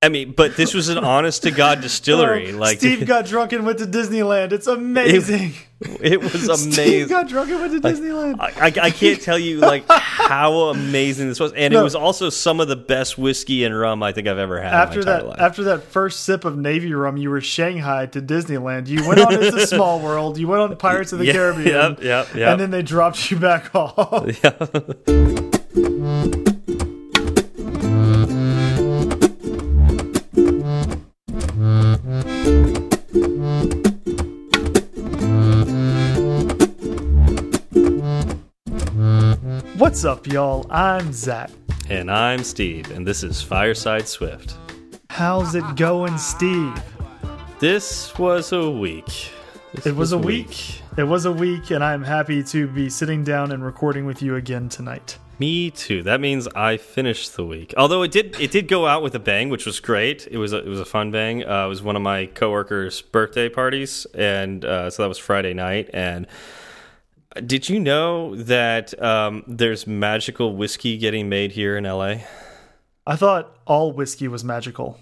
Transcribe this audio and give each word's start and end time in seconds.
I 0.00 0.10
mean, 0.10 0.30
but 0.30 0.54
this 0.56 0.74
was 0.74 0.88
an 0.90 0.98
honest 0.98 1.42
to 1.42 1.50
God 1.50 1.80
distillery. 1.80 2.52
Oh, 2.52 2.56
like 2.56 2.78
Steve 2.78 3.04
got 3.04 3.26
drunk 3.26 3.52
and 3.52 3.66
went 3.66 3.78
to 3.78 3.84
Disneyland. 3.84 4.52
It's 4.52 4.68
amazing. 4.68 5.54
It, 5.80 6.12
it 6.12 6.20
was 6.22 6.34
amazing. 6.48 6.70
Steve 6.72 7.08
got 7.08 7.26
drunk 7.28 7.50
and 7.50 7.58
went 7.60 7.72
to 7.72 7.80
Like, 7.80 7.96
Disneyland. 7.96 8.36
I, 8.38 8.66
I, 8.66 8.86
I 8.86 8.90
can't 8.92 9.20
tell 9.20 9.36
you 9.38 9.58
like 9.58 9.82
how 9.88 10.52
amazing 10.68 11.26
this 11.28 11.40
was, 11.40 11.52
and 11.52 11.74
No. 11.74 11.80
it 11.80 11.82
was 11.82 11.96
also 11.96 12.30
some 12.30 12.60
of 12.60 12.68
the 12.68 12.76
best 12.76 13.18
whiskey 13.18 13.64
and 13.64 13.76
rum 13.76 14.04
I 14.04 14.12
think 14.12 14.28
I've 14.28 14.38
ever 14.38 14.60
had. 14.62 14.72
after 14.72 15.00
in 15.00 15.06
my 15.06 15.12
that, 15.12 15.26
life. 15.26 15.40
after 15.40 15.64
that 15.64 15.82
first 15.82 16.20
sip 16.20 16.44
of 16.44 16.56
Navy 16.56 16.94
rum, 16.94 17.16
you 17.16 17.30
were 17.30 17.40
Shanghai 17.40 18.06
to 18.06 18.22
Disneyland. 18.22 18.86
You 18.86 19.04
went 19.06 19.18
on 19.20 19.34
a 19.34 19.60
Small 19.66 19.98
World. 19.98 20.38
You 20.38 20.46
went 20.46 20.62
on 20.62 20.76
Pirates 20.76 21.12
of 21.12 21.18
the 21.18 21.26
Yeah, 21.26 21.32
Caribbean. 21.32 21.66
yep, 21.66 22.02
yep, 22.04 22.34
yep. 22.36 22.48
And 22.52 22.60
then 22.60 22.70
they 22.70 22.82
dropped 22.82 23.32
you 23.32 23.36
back 23.36 23.74
off. 23.74 24.26
What's 39.78 40.04
up, 40.04 40.26
y'all? 40.26 40.66
I'm 40.70 41.12
Zach. 41.12 41.52
and 41.88 42.10
I'm 42.10 42.42
Steve, 42.42 42.90
and 42.90 43.06
this 43.06 43.22
is 43.22 43.40
Fireside 43.40 44.08
Swift. 44.08 44.56
How's 45.08 45.54
it 45.54 45.76
going, 45.76 46.18
Steve? 46.18 46.74
This 47.60 48.18
was 48.18 48.50
a 48.50 48.68
week. 48.68 49.30
This 49.74 49.86
It 49.86 49.94
was 49.94 50.10
a 50.10 50.18
week. 50.18 50.82
It 50.96 51.04
was 51.04 51.26
a 51.26 51.32
week, 51.32 51.70
and 51.70 51.84
I'm 51.84 52.02
happy 52.02 52.42
to 52.42 52.66
be 52.66 52.90
sitting 52.90 53.22
down 53.22 53.52
and 53.52 53.64
recording 53.64 54.04
with 54.04 54.20
you 54.20 54.34
again 54.34 54.68
tonight. 54.68 55.16
Me 55.38 55.70
too. 55.70 56.02
That 56.02 56.20
means 56.20 56.48
I 56.56 56.76
finished 56.76 57.36
the 57.36 57.46
week. 57.46 57.72
Although 57.76 58.02
it 58.02 58.10
did, 58.10 58.34
it 58.40 58.50
did 58.50 58.66
go 58.66 58.88
out 58.88 59.04
with 59.04 59.14
a 59.14 59.20
bang, 59.20 59.48
which 59.48 59.64
was 59.64 59.78
great. 59.78 60.26
It 60.28 60.38
was 60.38 60.52
a, 60.52 60.58
it 60.58 60.68
was 60.68 60.80
a 60.80 60.84
fun 60.84 61.12
bang. 61.12 61.44
Uh, 61.44 61.66
it 61.66 61.68
was 61.68 61.82
one 61.82 61.94
of 61.94 62.02
my 62.02 62.26
coworkers' 62.26 63.00
birthday 63.00 63.48
parties, 63.48 64.08
and 64.12 64.64
uh, 64.64 64.90
so 64.90 65.04
that 65.04 65.08
was 65.08 65.18
Friday 65.18 65.54
night. 65.54 65.88
And 65.94 66.26
did 67.40 67.68
you 67.68 67.80
know 67.80 68.34
that 68.36 69.00
um, 69.02 69.44
there's 69.46 69.86
magical 69.86 70.56
whiskey 70.56 70.98
getting 70.98 71.28
made 71.28 71.52
here 71.52 71.76
in 71.76 71.84
LA? 71.84 72.16
I 73.06 73.16
thought 73.16 73.56
all 73.66 73.92
whiskey 73.92 74.28
was 74.28 74.44
magical. 74.44 74.98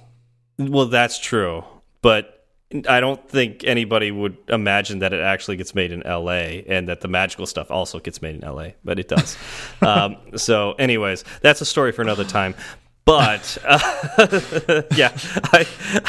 Well, 0.59 0.87
that's 0.87 1.19
true, 1.19 1.65
but 2.03 2.37
I 2.89 3.01
don't 3.01 3.29
think 3.29 3.63
anybody 3.65 4.11
would 4.11 4.37
imagine 4.49 4.99
that 5.01 5.13
it 5.13 5.21
actually 5.21 5.57
gets 5.57 5.75
made 5.75 5.93
in 5.93 6.01
LA 6.01 6.63
and 6.67 6.89
that 6.89 7.01
the 7.01 7.09
magical 7.09 7.47
stuff 7.47 7.71
also 7.71 8.01
gets 8.01 8.21
made 8.21 8.43
in 8.43 8.49
LA, 8.49 8.71
but 8.85 8.99
it 8.99 9.09
does. 9.09 9.37
um, 9.83 10.17
so, 10.37 10.73
anyways, 10.73 11.25
that's 11.43 11.61
a 11.61 11.67
story 11.67 11.93
for 11.93 12.03
another 12.03 12.25
time. 12.25 12.55
But 13.05 13.57
uh, 13.65 13.79
yeah, 14.97 15.17
I, 15.53 15.65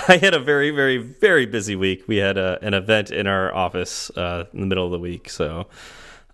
I 0.08 0.18
had 0.18 0.34
a 0.34 0.40
very, 0.40 0.72
very, 0.72 0.98
very 0.98 1.46
busy 1.46 1.76
week. 1.76 2.08
We 2.08 2.18
had 2.18 2.40
a, 2.40 2.58
an 2.64 2.74
event 2.74 3.12
in 3.12 3.28
our 3.28 3.54
office 3.54 4.10
uh, 4.18 4.46
in 4.52 4.62
the 4.62 4.66
middle 4.66 4.86
of 4.86 4.92
the 4.92 4.98
week, 5.00 5.30
so 5.30 5.68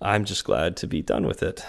I'm 0.04 0.26
just 0.26 0.44
glad 0.44 0.78
to 0.78 0.88
be 0.88 1.02
done 1.02 1.26
with 1.26 1.42
it. 1.42 1.66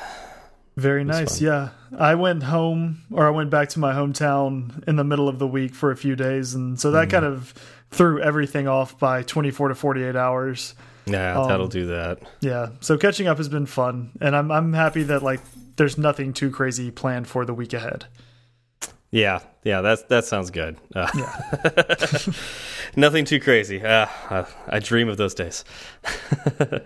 Very 0.76 1.04
nice. 1.04 1.38
fun. 1.38 1.46
Yeah. 1.46 1.68
I 1.96 2.16
went 2.16 2.42
home 2.42 3.04
or 3.12 3.26
I 3.26 3.30
went 3.30 3.48
back 3.50 3.68
to 3.70 3.78
my 3.78 3.92
hometown 3.94 4.82
in 4.88 4.96
the 4.96 5.04
middle 5.04 5.28
of 5.28 5.38
the 5.38 5.46
week 5.46 5.72
for 5.74 5.92
a 5.92 5.96
few 5.96 6.16
days. 6.16 6.52
And 6.54 6.78
so 6.80 6.90
Mm. 6.90 6.92
that 6.94 7.10
kind 7.10 7.24
of 7.24 7.54
threw 7.92 8.20
everything 8.20 8.66
off 8.66 8.98
by 8.98 9.22
24 9.22 9.68
to 9.68 9.74
48 9.76 10.16
hours. 10.16 10.74
Yeah, 11.06 11.38
Um, 11.40 11.48
that'll 11.48 11.68
do 11.68 11.86
that. 11.86 12.18
Yeah. 12.40 12.70
So 12.80 12.98
catching 12.98 13.28
up 13.28 13.36
has 13.36 13.48
been 13.48 13.66
fun. 13.66 14.10
And 14.20 14.34
I'm, 14.34 14.50
I'm 14.50 14.72
happy 14.72 15.04
that 15.04 15.22
like 15.22 15.40
there's 15.76 15.96
nothing 15.96 16.32
too 16.32 16.50
crazy 16.50 16.90
planned 16.90 17.28
for 17.28 17.44
the 17.44 17.54
week 17.54 17.72
ahead. 17.72 18.06
Yeah, 19.12 19.40
yeah, 19.62 19.80
that's 19.80 20.02
that 20.04 20.24
sounds 20.24 20.50
good. 20.50 20.76
Uh, 20.92 21.06
nothing 22.96 23.24
too 23.24 23.38
crazy. 23.38 23.80
Uh, 23.80 24.06
I, 24.28 24.44
I 24.68 24.78
dream 24.80 25.08
of 25.08 25.16
those 25.18 25.34
days. 25.34 25.64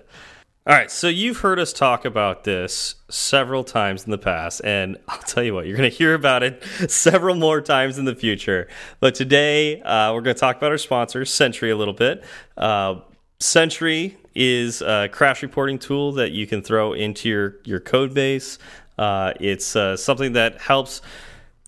All 0.68 0.74
right, 0.74 0.90
so 0.90 1.08
you've 1.08 1.38
heard 1.38 1.58
us 1.58 1.72
talk 1.72 2.04
about 2.04 2.44
this 2.44 2.96
several 3.08 3.64
times 3.64 4.04
in 4.04 4.10
the 4.10 4.18
past, 4.18 4.60
and 4.62 4.98
I'll 5.08 5.16
tell 5.20 5.42
you 5.42 5.54
what, 5.54 5.66
you're 5.66 5.78
going 5.78 5.90
to 5.90 5.96
hear 5.96 6.12
about 6.12 6.42
it 6.42 6.62
several 6.90 7.36
more 7.36 7.62
times 7.62 7.96
in 7.96 8.04
the 8.04 8.14
future. 8.14 8.68
But 9.00 9.14
today, 9.14 9.80
uh, 9.80 10.12
we're 10.12 10.20
going 10.20 10.36
to 10.36 10.40
talk 10.40 10.58
about 10.58 10.70
our 10.70 10.76
sponsor, 10.76 11.24
Sentry, 11.24 11.70
a 11.70 11.76
little 11.76 11.94
bit. 11.94 12.22
Uh, 12.54 12.96
Sentry 13.40 14.18
is 14.34 14.82
a 14.82 15.08
crash 15.10 15.42
reporting 15.42 15.78
tool 15.78 16.12
that 16.12 16.32
you 16.32 16.46
can 16.46 16.60
throw 16.60 16.92
into 16.92 17.30
your 17.30 17.56
your 17.64 17.80
code 17.80 18.12
base. 18.12 18.58
Uh, 18.98 19.32
it's 19.40 19.74
uh, 19.74 19.96
something 19.96 20.34
that 20.34 20.60
helps 20.60 21.00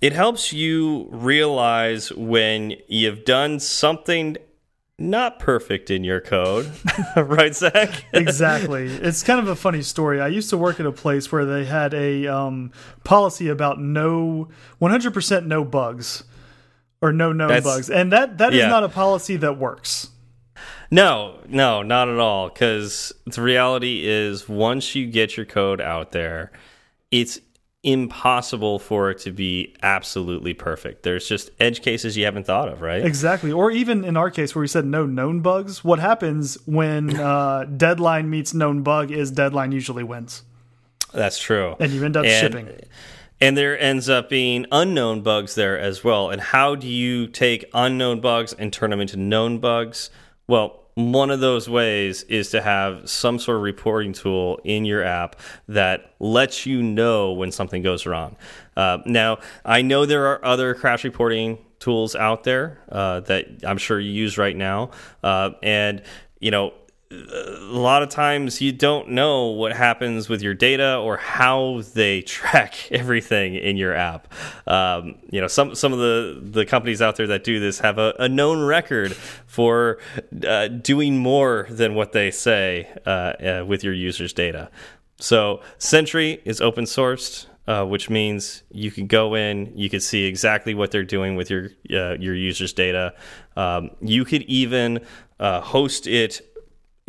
it 0.03 0.13
helps 0.13 0.53
you 0.53 1.09
realize 1.11 2.13
when 2.13 2.75
you've 2.87 3.25
done 3.25 3.61
something 3.61 4.37
not 5.01 5.39
perfect 5.39 5.91
in 5.91 6.05
your 6.05 6.21
code, 6.21 6.71
right, 7.17 7.55
Zach? 7.55 8.05
exactly. 8.13 8.87
It's 8.87 9.23
kind 9.23 9.41
of 9.41 9.49
a 9.49 9.57
funny 9.57 9.83
story. 9.83 10.21
I 10.21 10.29
used 10.29 10.51
to 10.51 10.59
work 10.59 10.79
at 10.79 10.87
a 10.87 10.93
place 10.93 11.33
where 11.33 11.45
they 11.45 11.65
had 11.65 11.95
a 11.95 12.27
um, 12.27 12.71
policy 13.03 13.49
about 13.49 13.81
no 13.81 14.49
100% 14.81 15.47
no 15.47 15.65
bugs 15.65 16.25
or 17.01 17.13
no 17.13 17.33
known 17.33 17.49
That's- 17.49 17.65
bugs. 17.65 17.91
And 17.91 18.13
that 18.13 18.39
that 18.39 18.53
is 18.53 18.61
yeah. 18.61 18.69
not 18.69 18.85
a 18.85 18.89
policy 18.89 19.37
that 19.37 19.59
works. 19.59 20.09
No, 20.91 21.39
no, 21.49 21.83
not 21.83 22.09
at 22.09 22.19
all. 22.19 22.49
Because 22.49 23.13
the 23.25 23.41
reality 23.41 24.07
is, 24.07 24.49
once 24.49 24.95
you 24.95 25.07
get 25.07 25.37
your 25.37 25.47
code 25.47 25.81
out 25.81 26.13
there, 26.13 26.51
it's 27.11 27.41
impossible 27.83 28.79
for 28.79 29.11
it 29.11 29.19
to 29.19 29.31
be 29.33 29.75
absolutely 29.83 30.53
perfect. 30.55 31.03
There's 31.03 31.27
just 31.29 31.51
edge 31.59 31.81
cases 31.83 32.17
you 32.17 32.25
haven't 32.25 32.45
thought 32.47 32.69
of, 32.69 32.83
right? 32.83 33.05
Exactly. 33.05 33.51
Or 33.53 33.71
even 33.71 34.05
in 34.05 34.17
our 34.17 34.31
case 34.31 34.55
where 34.55 34.61
we 34.61 34.69
said 34.69 34.85
no 34.85 35.07
known 35.07 35.41
bugs, 35.41 35.83
what 35.83 35.99
happens 35.99 36.59
when 36.67 37.17
uh, 37.19 37.65
deadline 37.77 38.29
meets 38.29 38.53
known 38.53 38.83
bug 38.83 39.11
is 39.11 39.31
deadline 39.31 39.73
usually 39.73 40.05
wins. 40.05 40.43
That's 41.13 41.39
true. 41.39 41.77
And 41.81 41.93
you 41.93 42.05
end 42.05 42.17
up 42.17 42.25
And- 42.25 42.41
shipping. 42.41 42.81
And 43.43 43.57
there 43.57 43.81
ends 43.81 44.11
up 44.11 44.29
being 44.29 44.67
unknown 44.71 45.23
bugs 45.23 45.55
there 45.55 45.79
as 45.79 46.05
well. 46.05 46.29
And 46.29 46.43
how 46.43 46.75
do 46.75 46.87
you 46.87 47.27
take 47.27 47.65
unknown 47.73 48.21
bugs 48.21 48.53
and 48.53 48.71
turn 48.71 48.91
them 48.91 49.01
into 49.01 49.17
known 49.17 49.57
bugs? 49.61 50.11
Well, 50.47 50.83
one 50.95 51.31
of 51.31 51.41
those 51.41 51.69
ways 51.69 52.23
is 52.25 52.51
to 52.51 52.61
have 52.61 53.09
some 53.09 53.39
sort 53.39 53.57
of 53.57 53.63
reporting 53.63 54.13
tool 54.13 54.61
in 54.65 54.85
your 54.85 55.05
app 55.05 55.37
that 55.69 56.15
lets 56.19 56.67
you 56.67 56.83
know 56.83 57.33
when 57.33 57.53
something 57.53 57.83
goes 57.83 58.07
wrong. 58.07 58.37
Uh, 58.77 58.99
now, 59.07 59.39
I 59.65 59.83
know 59.83 60.07
there 60.07 60.27
are 60.27 60.45
other 60.45 60.75
crash 60.75 61.05
reporting 61.05 61.59
tools 61.79 62.15
out 62.15 62.45
there 62.45 62.79
uh, 62.91 63.21
that 63.21 63.47
I'm 63.65 63.79
sure 63.79 63.99
you 63.99 64.11
use 64.11 64.37
right 64.37 64.57
now. 64.57 64.91
Uh, 65.23 65.51
and, 65.63 66.03
you 66.39 66.51
know, 66.51 66.75
a 67.11 67.59
lot 67.73 68.05
of 68.05 68.09
times 68.09 68.61
you 68.61 68.71
don't 68.71 69.09
know 69.09 69.47
what 69.47 69.73
happens 69.73 70.29
with 70.29 70.43
your 70.43 70.55
data 70.55 70.97
or 70.97 71.17
how 71.17 71.83
they 71.95 72.23
track 72.23 72.91
everything 72.93 73.57
in 73.57 73.77
your 73.77 73.95
app. 73.95 74.33
Um, 74.67 75.17
you 75.31 75.41
know, 75.41 75.49
some 75.49 75.75
some 75.75 75.93
of 75.93 75.99
the 75.99 76.41
the 76.41 76.65
companies 76.65 77.03
out 77.03 77.17
there 77.17 77.27
that 77.29 77.43
do 77.43 77.59
this 77.59 77.81
have 77.81 77.99
a, 77.99 78.15
a 78.19 78.29
known 78.29 78.65
record 78.65 79.15
for 79.15 79.99
uh, 80.47 80.69
doing 80.69 81.19
more 81.19 81.67
than 81.69 81.95
what 81.95 82.13
they 82.13 82.31
say 82.31 82.89
uh, 83.07 83.11
uh, 83.11 83.65
with 83.67 83.83
your 83.83 83.95
users' 83.95 84.33
data. 84.33 84.71
So 85.19 85.61
Sentry 85.79 86.41
is 86.45 86.61
open 86.61 86.85
sourced. 86.85 87.47
Uh, 87.69 87.85
which 87.85 88.11
means 88.11 88.65
you 88.73 88.91
can 88.91 89.07
go 89.07 89.35
in, 89.35 89.71
you 89.77 89.89
can 89.89 90.01
see 90.01 90.25
exactly 90.25 90.75
what 90.75 90.91
they're 90.91 91.05
doing 91.05 91.37
with 91.37 91.51
your 91.51 91.69
uh, 91.93 92.17
your 92.19 92.35
users' 92.35 92.73
data. 92.73 93.15
Um, 93.55 93.91
you 94.01 94.25
could 94.25 94.43
even 94.45 95.05
uh, 95.39 95.61
host 95.61 96.09
it 96.09 96.50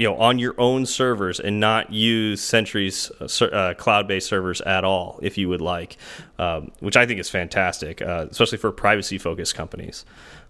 you 0.02 0.08
know 0.08 0.18
on 0.18 0.40
your 0.40 0.56
own 0.58 0.84
servers 0.88 1.40
and 1.40 1.60
not 1.60 1.94
use 1.94 2.42
Sentry's 2.42 3.12
uh, 3.22 3.46
uh, 3.46 3.74
cloud-based 3.76 4.28
servers 4.28 4.60
at 4.62 4.84
all 4.84 5.20
if 5.22 5.38
you 5.38 5.48
would 5.48 5.62
like, 5.62 5.96
um, 6.40 6.72
which 6.80 6.98
I 6.98 7.06
think 7.06 7.20
is 7.20 7.30
fantastic, 7.30 8.02
uh, 8.02 8.26
especially 8.32 8.58
for 8.58 8.72
privacy-focused 8.72 9.54
companies. 9.54 10.04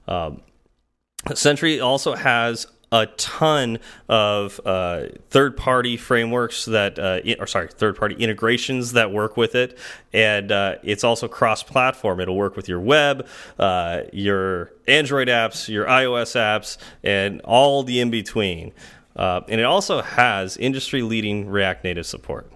Um, 0.07 0.41
Sentry 1.33 1.81
also 1.81 2.15
has 2.15 2.65
a 2.93 3.07
ton 3.17 3.79
of 4.07 4.61
uh, 4.65 5.07
third-party 5.29 5.97
frameworks 5.97 6.63
that, 6.65 6.97
uh, 6.97 7.19
or 7.37 7.45
sorry, 7.45 7.67
third-party 7.67 8.15
integrations 8.15 8.93
that 8.93 9.11
work 9.11 9.35
with 9.35 9.53
it, 9.53 9.77
and 10.13 10.49
uh, 10.49 10.75
it's 10.81 11.03
also 11.03 11.27
cross-platform. 11.27 12.21
It'll 12.21 12.37
work 12.37 12.55
with 12.55 12.69
your 12.69 12.79
web, 12.79 13.27
uh, 13.59 14.03
your 14.13 14.71
Android 14.87 15.27
apps, 15.27 15.67
your 15.67 15.85
iOS 15.87 16.37
apps, 16.37 16.77
and 17.03 17.41
all 17.41 17.83
the 17.83 17.99
in 17.99 18.11
between. 18.11 18.71
Uh, 19.21 19.41
and 19.49 19.61
it 19.61 19.65
also 19.65 20.01
has 20.01 20.57
industry-leading 20.57 21.47
React 21.47 21.83
Native 21.83 22.07
support. 22.07 22.51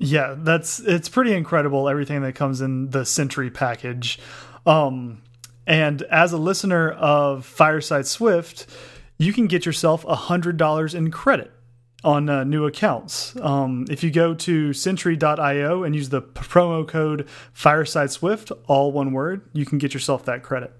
Yeah, 0.00 0.34
that's 0.36 0.80
it's 0.80 1.08
pretty 1.08 1.32
incredible 1.32 1.88
everything 1.88 2.22
that 2.22 2.34
comes 2.34 2.60
in 2.60 2.90
the 2.90 3.06
Sentry 3.06 3.50
package. 3.50 4.18
Um, 4.66 5.22
and 5.64 6.02
as 6.02 6.32
a 6.32 6.38
listener 6.38 6.90
of 6.90 7.46
Fireside 7.46 8.08
Swift, 8.08 8.66
you 9.16 9.32
can 9.32 9.46
get 9.46 9.64
yourself 9.64 10.04
a 10.06 10.16
hundred 10.16 10.56
dollars 10.56 10.92
in 10.92 11.12
credit 11.12 11.52
on 12.02 12.28
uh, 12.28 12.42
new 12.42 12.66
accounts. 12.66 13.36
Um, 13.40 13.84
if 13.88 14.02
you 14.02 14.10
go 14.10 14.34
to 14.34 14.72
Sentry.io 14.72 15.84
and 15.84 15.94
use 15.94 16.08
the 16.08 16.20
promo 16.20 16.86
code 16.86 17.28
Fireside 17.52 18.10
Swift, 18.10 18.50
all 18.66 18.90
one 18.90 19.12
word, 19.12 19.48
you 19.52 19.64
can 19.64 19.78
get 19.78 19.94
yourself 19.94 20.24
that 20.24 20.42
credit. 20.42 20.72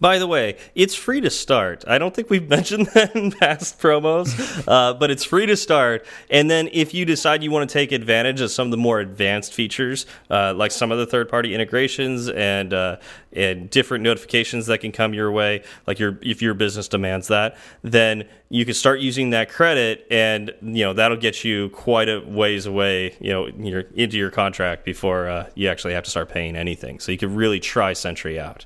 By 0.00 0.18
the 0.18 0.26
way, 0.26 0.56
it's 0.74 0.94
free 0.94 1.20
to 1.20 1.28
start. 1.28 1.84
I 1.86 1.98
don't 1.98 2.14
think 2.14 2.30
we've 2.30 2.48
mentioned 2.48 2.86
that 2.94 3.14
in 3.14 3.32
past 3.32 3.78
promos, 3.78 4.64
uh, 4.66 4.94
but 4.94 5.10
it's 5.10 5.24
free 5.24 5.44
to 5.44 5.56
start. 5.56 6.06
And 6.30 6.50
then 6.50 6.70
if 6.72 6.94
you 6.94 7.04
decide 7.04 7.42
you 7.42 7.50
want 7.50 7.68
to 7.68 7.72
take 7.72 7.92
advantage 7.92 8.40
of 8.40 8.50
some 8.50 8.68
of 8.68 8.70
the 8.70 8.78
more 8.78 9.00
advanced 9.00 9.52
features, 9.52 10.06
uh, 10.30 10.54
like 10.54 10.72
some 10.72 10.90
of 10.90 10.98
the 10.98 11.06
third-party 11.06 11.54
integrations 11.54 12.30
and 12.30 12.72
uh, 12.72 12.96
and 13.32 13.68
different 13.68 14.02
notifications 14.02 14.66
that 14.66 14.78
can 14.78 14.90
come 14.90 15.12
your 15.12 15.30
way, 15.30 15.62
like 15.86 15.98
your 15.98 16.18
if 16.22 16.40
your 16.40 16.54
business 16.54 16.88
demands 16.88 17.28
that, 17.28 17.58
then 17.82 18.24
you 18.48 18.64
can 18.64 18.74
start 18.74 19.00
using 19.00 19.30
that 19.30 19.50
credit, 19.50 20.06
and 20.10 20.50
you 20.62 20.82
know 20.82 20.94
that'll 20.94 21.18
get 21.18 21.44
you 21.44 21.68
quite 21.70 22.08
a 22.08 22.20
ways 22.20 22.64
away, 22.64 23.14
you 23.20 23.30
know, 23.30 23.46
your, 23.46 23.80
into 23.94 24.16
your 24.16 24.30
contract 24.30 24.84
before 24.84 25.28
uh, 25.28 25.50
you 25.54 25.68
actually 25.68 25.92
have 25.92 26.04
to 26.04 26.10
start 26.10 26.30
paying 26.30 26.56
anything. 26.56 27.00
So 27.00 27.12
you 27.12 27.18
can 27.18 27.34
really 27.34 27.60
try 27.60 27.92
Sentry 27.92 28.40
out. 28.40 28.64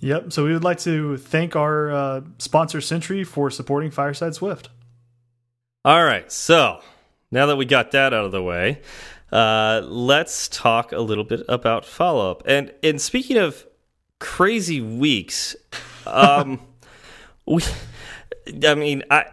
Yep. 0.00 0.32
So 0.32 0.44
we 0.44 0.52
would 0.52 0.64
like 0.64 0.80
to 0.80 1.16
thank 1.16 1.54
our 1.54 1.92
uh, 1.92 2.20
sponsor, 2.38 2.80
Sentry, 2.80 3.24
for 3.24 3.50
supporting 3.50 3.90
Fireside 3.90 4.34
Swift. 4.34 4.68
All 5.84 6.04
right. 6.04 6.30
So 6.30 6.80
now 7.30 7.46
that 7.46 7.56
we 7.56 7.64
got 7.64 7.92
that 7.92 8.12
out 8.12 8.24
of 8.24 8.32
the 8.32 8.42
way, 8.42 8.80
uh, 9.30 9.80
let's 9.84 10.48
talk 10.48 10.92
a 10.92 11.00
little 11.00 11.24
bit 11.24 11.42
about 11.48 11.84
follow 11.84 12.30
up. 12.30 12.42
And 12.46 12.72
and 12.82 13.00
speaking 13.00 13.38
of 13.38 13.66
crazy 14.18 14.80
weeks, 14.80 15.56
um, 16.06 16.60
we, 17.46 17.62
I 18.64 18.74
mean, 18.74 19.02
I 19.10 19.26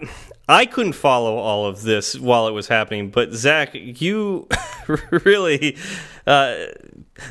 I 0.47 0.65
couldn't 0.65 0.93
follow 0.93 1.37
all 1.37 1.65
of 1.65 1.81
this 1.81 2.17
while 2.17 2.47
it 2.47 2.51
was 2.51 2.67
happening, 2.67 3.09
but 3.11 3.33
Zach, 3.33 3.71
you 3.73 4.47
really. 5.11 5.77
Uh, 6.25 6.65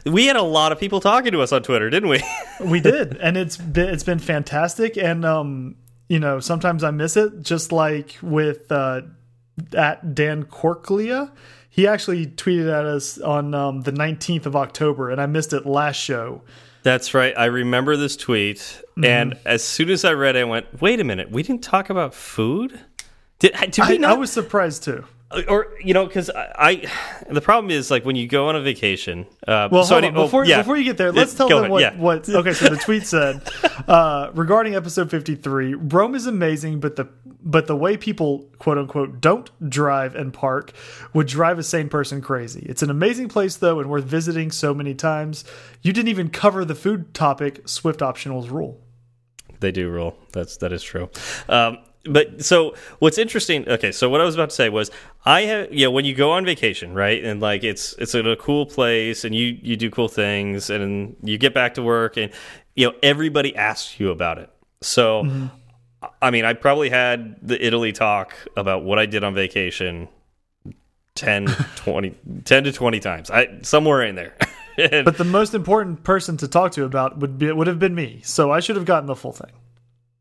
we 0.04 0.26
had 0.26 0.36
a 0.36 0.42
lot 0.42 0.72
of 0.72 0.78
people 0.78 1.00
talking 1.00 1.32
to 1.32 1.40
us 1.40 1.52
on 1.52 1.62
Twitter, 1.62 1.90
didn't 1.90 2.08
we? 2.08 2.22
we 2.60 2.80
did, 2.80 3.16
and 3.16 3.36
it's 3.36 3.56
been 3.56 3.88
it's 3.88 4.04
been 4.04 4.18
fantastic. 4.18 4.96
And 4.96 5.24
um, 5.24 5.76
you 6.08 6.18
know, 6.18 6.40
sometimes 6.40 6.84
I 6.84 6.90
miss 6.90 7.16
it, 7.16 7.42
just 7.42 7.72
like 7.72 8.16
with 8.22 8.70
uh, 8.72 9.02
at 9.76 10.14
Dan 10.14 10.44
Corklia. 10.44 11.32
He 11.70 11.86
actually 11.86 12.26
tweeted 12.26 12.72
at 12.72 12.86
us 12.86 13.18
on 13.18 13.54
um, 13.54 13.82
the 13.82 13.92
19th 13.92 14.46
of 14.46 14.56
October, 14.56 15.10
and 15.10 15.20
I 15.20 15.26
missed 15.26 15.52
it 15.52 15.64
last 15.64 15.96
show. 15.96 16.42
That's 16.82 17.14
right. 17.14 17.32
I 17.36 17.44
remember 17.44 17.96
this 17.96 18.16
tweet, 18.16 18.82
mm 18.96 19.02
-hmm. 19.02 19.20
and 19.20 19.36
as 19.44 19.62
soon 19.62 19.90
as 19.90 20.04
I 20.04 20.12
read 20.12 20.36
it, 20.36 20.40
I 20.40 20.44
went, 20.44 20.66
"Wait 20.80 21.00
a 21.00 21.04
minute, 21.04 21.30
we 21.30 21.42
didn't 21.42 21.62
talk 21.62 21.90
about 21.90 22.14
food." 22.14 22.80
Did, 23.38 23.52
did 23.70 23.88
we 23.88 23.94
I, 23.94 23.98
not? 23.98 24.16
I 24.16 24.20
was 24.20 24.32
surprised 24.32 24.82
too 24.84 25.04
or 25.48 25.74
you 25.82 25.92
know 25.92 26.06
because 26.06 26.30
I, 26.30 26.82
I, 27.28 27.32
the 27.32 27.40
problem 27.40 27.70
is 27.70 27.90
like 27.90 28.04
when 28.04 28.16
you 28.16 28.26
go 28.26 28.48
on 28.48 28.56
a 28.56 28.62
vacation 28.62 29.26
uh, 29.46 29.68
well, 29.70 29.84
so 29.84 29.96
on. 29.98 30.14
before, 30.14 30.44
yeah. 30.46 30.58
before 30.58 30.76
you 30.76 30.84
get 30.84 30.96
there 30.96 31.12
let's 31.12 31.34
tell 31.34 31.48
them 31.48 31.70
what, 31.70 31.82
yeah. 31.82 31.94
what 31.96 32.28
okay 32.28 32.54
so 32.54 32.68
the 32.68 32.76
tweet 32.76 33.06
said 33.06 33.42
uh, 33.88 34.30
regarding 34.34 34.74
episode 34.74 35.10
53 35.10 35.74
rome 35.74 36.14
is 36.14 36.26
amazing 36.26 36.80
but 36.80 36.96
the 36.96 37.08
but 37.42 37.66
the 37.66 37.76
way 37.76 37.96
people 37.96 38.48
quote 38.58 38.78
unquote 38.78 39.20
don't 39.20 39.50
drive 39.68 40.14
and 40.14 40.32
park 40.32 40.72
would 41.12 41.26
drive 41.26 41.58
a 41.58 41.62
sane 41.62 41.90
person 41.90 42.22
crazy 42.22 42.64
it's 42.66 42.82
an 42.82 42.88
amazing 42.88 43.28
place 43.28 43.56
though 43.56 43.80
and 43.80 43.90
worth 43.90 44.04
visiting 44.04 44.50
so 44.50 44.72
many 44.72 44.94
times 44.94 45.44
you 45.82 45.92
didn't 45.92 46.08
even 46.08 46.30
cover 46.30 46.64
the 46.64 46.74
food 46.74 47.12
topic 47.12 47.68
swift 47.68 48.00
optionals 48.00 48.50
rule 48.50 48.80
they 49.60 49.72
do 49.72 49.90
rule 49.90 50.16
that's 50.32 50.56
that 50.56 50.72
is 50.72 50.82
true 50.82 51.10
um, 51.50 51.76
but 52.04 52.44
so 52.44 52.74
what's 53.00 53.18
interesting 53.18 53.68
okay 53.68 53.92
so 53.92 54.08
what 54.08 54.20
i 54.20 54.24
was 54.24 54.34
about 54.34 54.50
to 54.50 54.54
say 54.54 54.68
was 54.68 54.90
i 55.24 55.42
have 55.42 55.72
you 55.72 55.84
know 55.84 55.90
when 55.90 56.04
you 56.04 56.14
go 56.14 56.30
on 56.30 56.44
vacation 56.44 56.94
right 56.94 57.24
and 57.24 57.40
like 57.40 57.64
it's 57.64 57.92
it's 57.94 58.14
in 58.14 58.26
a 58.26 58.36
cool 58.36 58.66
place 58.66 59.24
and 59.24 59.34
you 59.34 59.58
you 59.62 59.76
do 59.76 59.90
cool 59.90 60.08
things 60.08 60.70
and 60.70 61.16
you 61.22 61.38
get 61.38 61.52
back 61.52 61.74
to 61.74 61.82
work 61.82 62.16
and 62.16 62.32
you 62.74 62.86
know 62.86 62.94
everybody 63.02 63.54
asks 63.56 63.98
you 63.98 64.10
about 64.10 64.38
it. 64.38 64.50
So 64.80 65.24
mm 65.24 65.30
-hmm. 65.30 65.48
i 66.22 66.30
mean 66.30 66.44
i 66.44 66.54
probably 66.54 66.90
had 66.90 67.18
the 67.48 67.66
italy 67.66 67.92
talk 67.92 68.32
about 68.54 68.84
what 68.84 68.98
i 68.98 69.06
did 69.06 69.24
on 69.24 69.34
vacation 69.34 70.08
10 71.14 71.46
20 71.84 72.14
10 72.44 72.64
to 72.64 72.72
20 72.72 73.00
times. 73.00 73.30
I 73.30 73.48
somewhere 73.62 74.08
in 74.08 74.14
there. 74.14 74.34
But 75.04 75.16
the 75.16 75.24
most 75.24 75.54
important 75.54 76.04
person 76.04 76.36
to 76.36 76.46
talk 76.46 76.72
to 76.72 76.84
about 76.84 77.18
would 77.20 77.36
be 77.38 77.46
would 77.52 77.66
have 77.66 77.78
been 77.78 77.94
me. 77.94 78.20
So 78.22 78.56
i 78.56 78.60
should 78.60 78.76
have 78.76 78.86
gotten 78.86 79.06
the 79.06 79.16
full 79.16 79.32
thing 79.32 79.52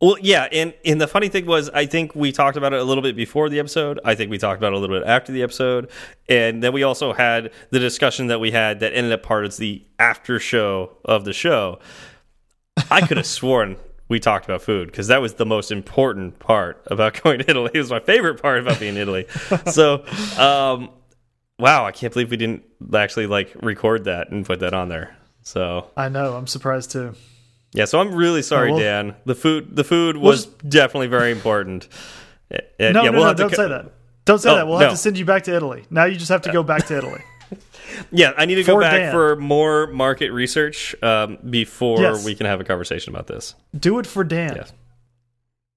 well, 0.02 0.18
yeah, 0.22 0.48
and 0.52 0.74
and 0.86 1.02
the 1.02 1.08
funny 1.08 1.28
thing 1.28 1.46
was, 1.46 1.70
I 1.70 1.86
think 1.86 2.14
we 2.14 2.32
talked 2.32 2.58
about 2.58 2.74
it 2.74 2.80
a 2.80 2.84
little 2.84 3.02
bit 3.02 3.16
before 3.16 3.50
the 3.50 3.60
episode. 3.60 4.00
I 4.06 4.16
think 4.16 4.30
we 4.30 4.38
talked 4.38 4.60
about 4.60 4.74
it 4.74 4.76
a 4.76 4.80
little 4.80 5.00
bit 5.00 5.08
after 5.08 5.32
the 5.32 5.42
episode, 5.42 5.90
and 6.30 6.62
then 6.62 6.74
we 6.74 6.84
also 6.84 7.14
had 7.14 7.52
the 7.72 7.80
discussion 7.80 8.28
that 8.28 8.40
we 8.40 8.52
had 8.52 8.80
that 8.82 8.94
ended 8.94 9.12
up 9.12 9.24
part 9.24 9.46
of 9.46 9.58
the 9.58 9.84
after 9.98 10.40
show 10.40 10.98
of 11.04 11.26
the 11.26 11.34
show. 11.34 11.80
I 12.92 13.02
could 13.02 13.18
have 13.18 13.26
sworn 13.26 13.78
we 14.10 14.20
talked 14.20 14.46
about 14.46 14.62
food 14.62 14.88
because 14.88 15.08
that 15.08 15.22
was 15.22 15.34
the 15.34 15.46
most 15.46 15.72
important 15.72 16.40
part 16.40 16.86
about 16.88 17.22
going 17.24 17.40
to 17.40 17.50
Italy. 17.50 17.72
It 17.74 17.80
was 17.80 17.92
my 17.92 18.00
favorite 18.00 18.42
part 18.42 18.60
about 18.60 18.80
being 18.80 18.96
in 18.96 19.02
Italy. 19.02 19.28
so, 19.72 20.06
um, 20.38 20.90
wow, 21.60 21.86
I 21.86 21.92
can't 21.92 22.14
believe 22.14 22.32
we 22.32 22.38
didn't 22.38 22.64
actually 22.94 23.28
like 23.28 23.54
record 23.62 24.06
that 24.06 24.30
and 24.30 24.46
put 24.46 24.60
that 24.60 24.74
on 24.74 24.90
there. 24.90 25.16
So 25.42 25.90
I 25.96 26.10
know 26.10 26.36
I'm 26.36 26.48
surprised 26.48 26.92
too. 26.92 27.16
Yeah, 27.78 27.86
so 27.86 28.00
I'm 28.00 28.14
really 28.14 28.42
sorry, 28.42 28.72
oh, 28.72 28.76
well, 28.76 28.84
Dan. 28.84 29.16
The 29.26 29.36
food, 29.36 29.76
the 29.76 29.84
food 29.84 30.18
was 30.18 30.48
we'll 30.48 30.56
definitely 30.70 31.08
very 31.08 31.32
important. 31.32 31.88
And, 32.50 32.94
no, 32.94 33.04
yeah, 33.04 33.10
no, 33.10 33.12
we'll 33.12 33.26
no, 33.26 33.34
don't 33.34 33.56
say 33.56 33.68
that. 33.68 33.92
Don't 34.26 34.40
say 34.40 34.50
oh, 34.50 34.56
that. 34.56 34.68
We'll 34.68 34.80
have 34.80 34.92
to 34.92 34.98
send 34.98 35.18
you 35.18 35.26
back 35.26 35.44
to 35.44 35.56
Italy. 35.56 35.86
Now 35.90 36.06
you 36.06 36.16
just 36.16 36.30
have 36.30 36.42
to 36.44 36.52
go 36.52 36.64
back 36.64 36.88
to 36.88 36.98
Italy. 36.98 37.22
yeah, 38.12 38.34
I 38.38 38.46
need 38.46 38.56
to 38.56 38.64
for 38.64 38.74
go 38.74 38.80
back 38.80 38.98
Dan. 38.98 39.12
for 39.12 39.36
more 39.36 39.88
market 39.88 40.32
research 40.32 40.96
um, 41.04 41.38
before 41.50 42.02
yes. 42.02 42.26
we 42.26 42.36
can 42.36 42.46
have 42.46 42.60
a 42.60 42.64
conversation 42.64 43.14
about 43.14 43.28
this. 43.28 43.56
Do 43.78 44.00
it 44.00 44.08
for 44.08 44.24
Dan. 44.24 44.56
Yes. 44.56 44.74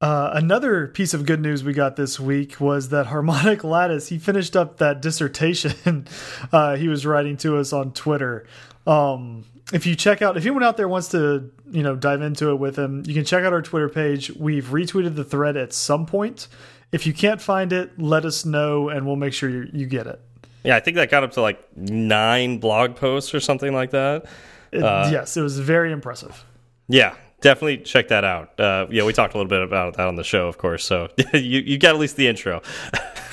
Uh, 0.01 0.31
another 0.33 0.89
piece 0.89 1.13
of 1.13 1.27
good 1.27 1.41
news 1.41 1.63
we 1.63 1.75
got 1.75 1.97
this 1.97 2.19
week 2.19 2.59
was 2.59 2.89
that 2.89 3.07
Harmonic 3.07 3.63
Lattice 3.63 4.09
he 4.09 4.19
finished 4.19 4.57
up 4.57 4.79
that 4.79 5.03
dissertation 5.03 6.07
uh, 6.53 6.77
he 6.77 6.89
was 6.89 7.05
writing 7.05 7.37
to 7.39 7.59
us 7.59 7.73
on 7.73 7.93
Twitter. 7.93 8.47
Um, 8.87 9.45
if 9.73 9.87
you 9.87 9.95
check 9.95 10.23
out, 10.23 10.37
if 10.37 10.43
anyone 10.45 10.63
out 10.63 10.77
there 10.77 10.89
wants 10.89 11.09
to, 11.09 11.51
you 11.71 11.83
know, 11.83 11.95
dive 11.97 12.23
into 12.23 12.51
it 12.51 12.57
with 12.57 12.77
him, 12.77 13.03
you 13.07 13.15
can 13.15 13.25
check 13.25 13.45
out 13.45 13.53
our 13.53 13.63
Twitter 13.63 13.89
page. 13.89 14.31
We've 14.33 14.67
retweeted 14.67 15.15
the 15.17 15.25
thread 15.25 15.57
at 15.57 15.73
some 15.73 16.07
point. 16.07 16.49
If 16.93 17.07
you 17.07 17.13
can't 17.13 17.41
find 17.41 17.73
it, 17.73 17.99
let 17.99 18.25
us 18.25 18.45
know 18.45 18.89
and 18.89 19.07
we'll 19.07 19.17
make 19.17 19.33
sure 19.33 19.49
you, 19.49 19.71
you 19.73 19.87
get 19.87 20.07
it. 20.07 20.21
Yeah, 20.65 20.77
I 20.77 20.81
think 20.81 20.97
that 20.97 21.11
got 21.11 21.23
up 21.25 21.33
to 21.33 21.41
like 21.41 21.61
nine 21.77 22.59
blog 22.59 22.97
posts 22.97 23.35
or 23.35 23.41
something 23.41 23.73
like 23.73 23.91
that. 23.93 24.27
It, 24.73 24.83
uh, 24.83 25.09
yes, 25.11 25.37
it 25.37 25.43
was 25.43 25.59
very 25.59 25.93
impressive. 25.93 26.45
Yeah, 26.89 27.15
definitely 27.41 27.79
check 27.79 28.09
that 28.09 28.25
out. 28.25 28.59
Uh, 28.59 28.87
yeah, 28.91 29.05
we 29.05 29.13
talked 29.13 29.35
a 29.35 29.39
little 29.39 29.49
bit 29.49 29.63
about 29.63 29.97
that 29.97 30.07
on 30.07 30.17
the 30.17 30.25
show, 30.25 30.49
of 30.49 30.59
course. 30.59 30.85
So 30.85 31.09
you 31.33 31.61
you 31.61 31.79
got 31.79 31.95
at 31.95 32.01
least 32.01 32.17
the 32.17 32.27
intro. 32.27 32.61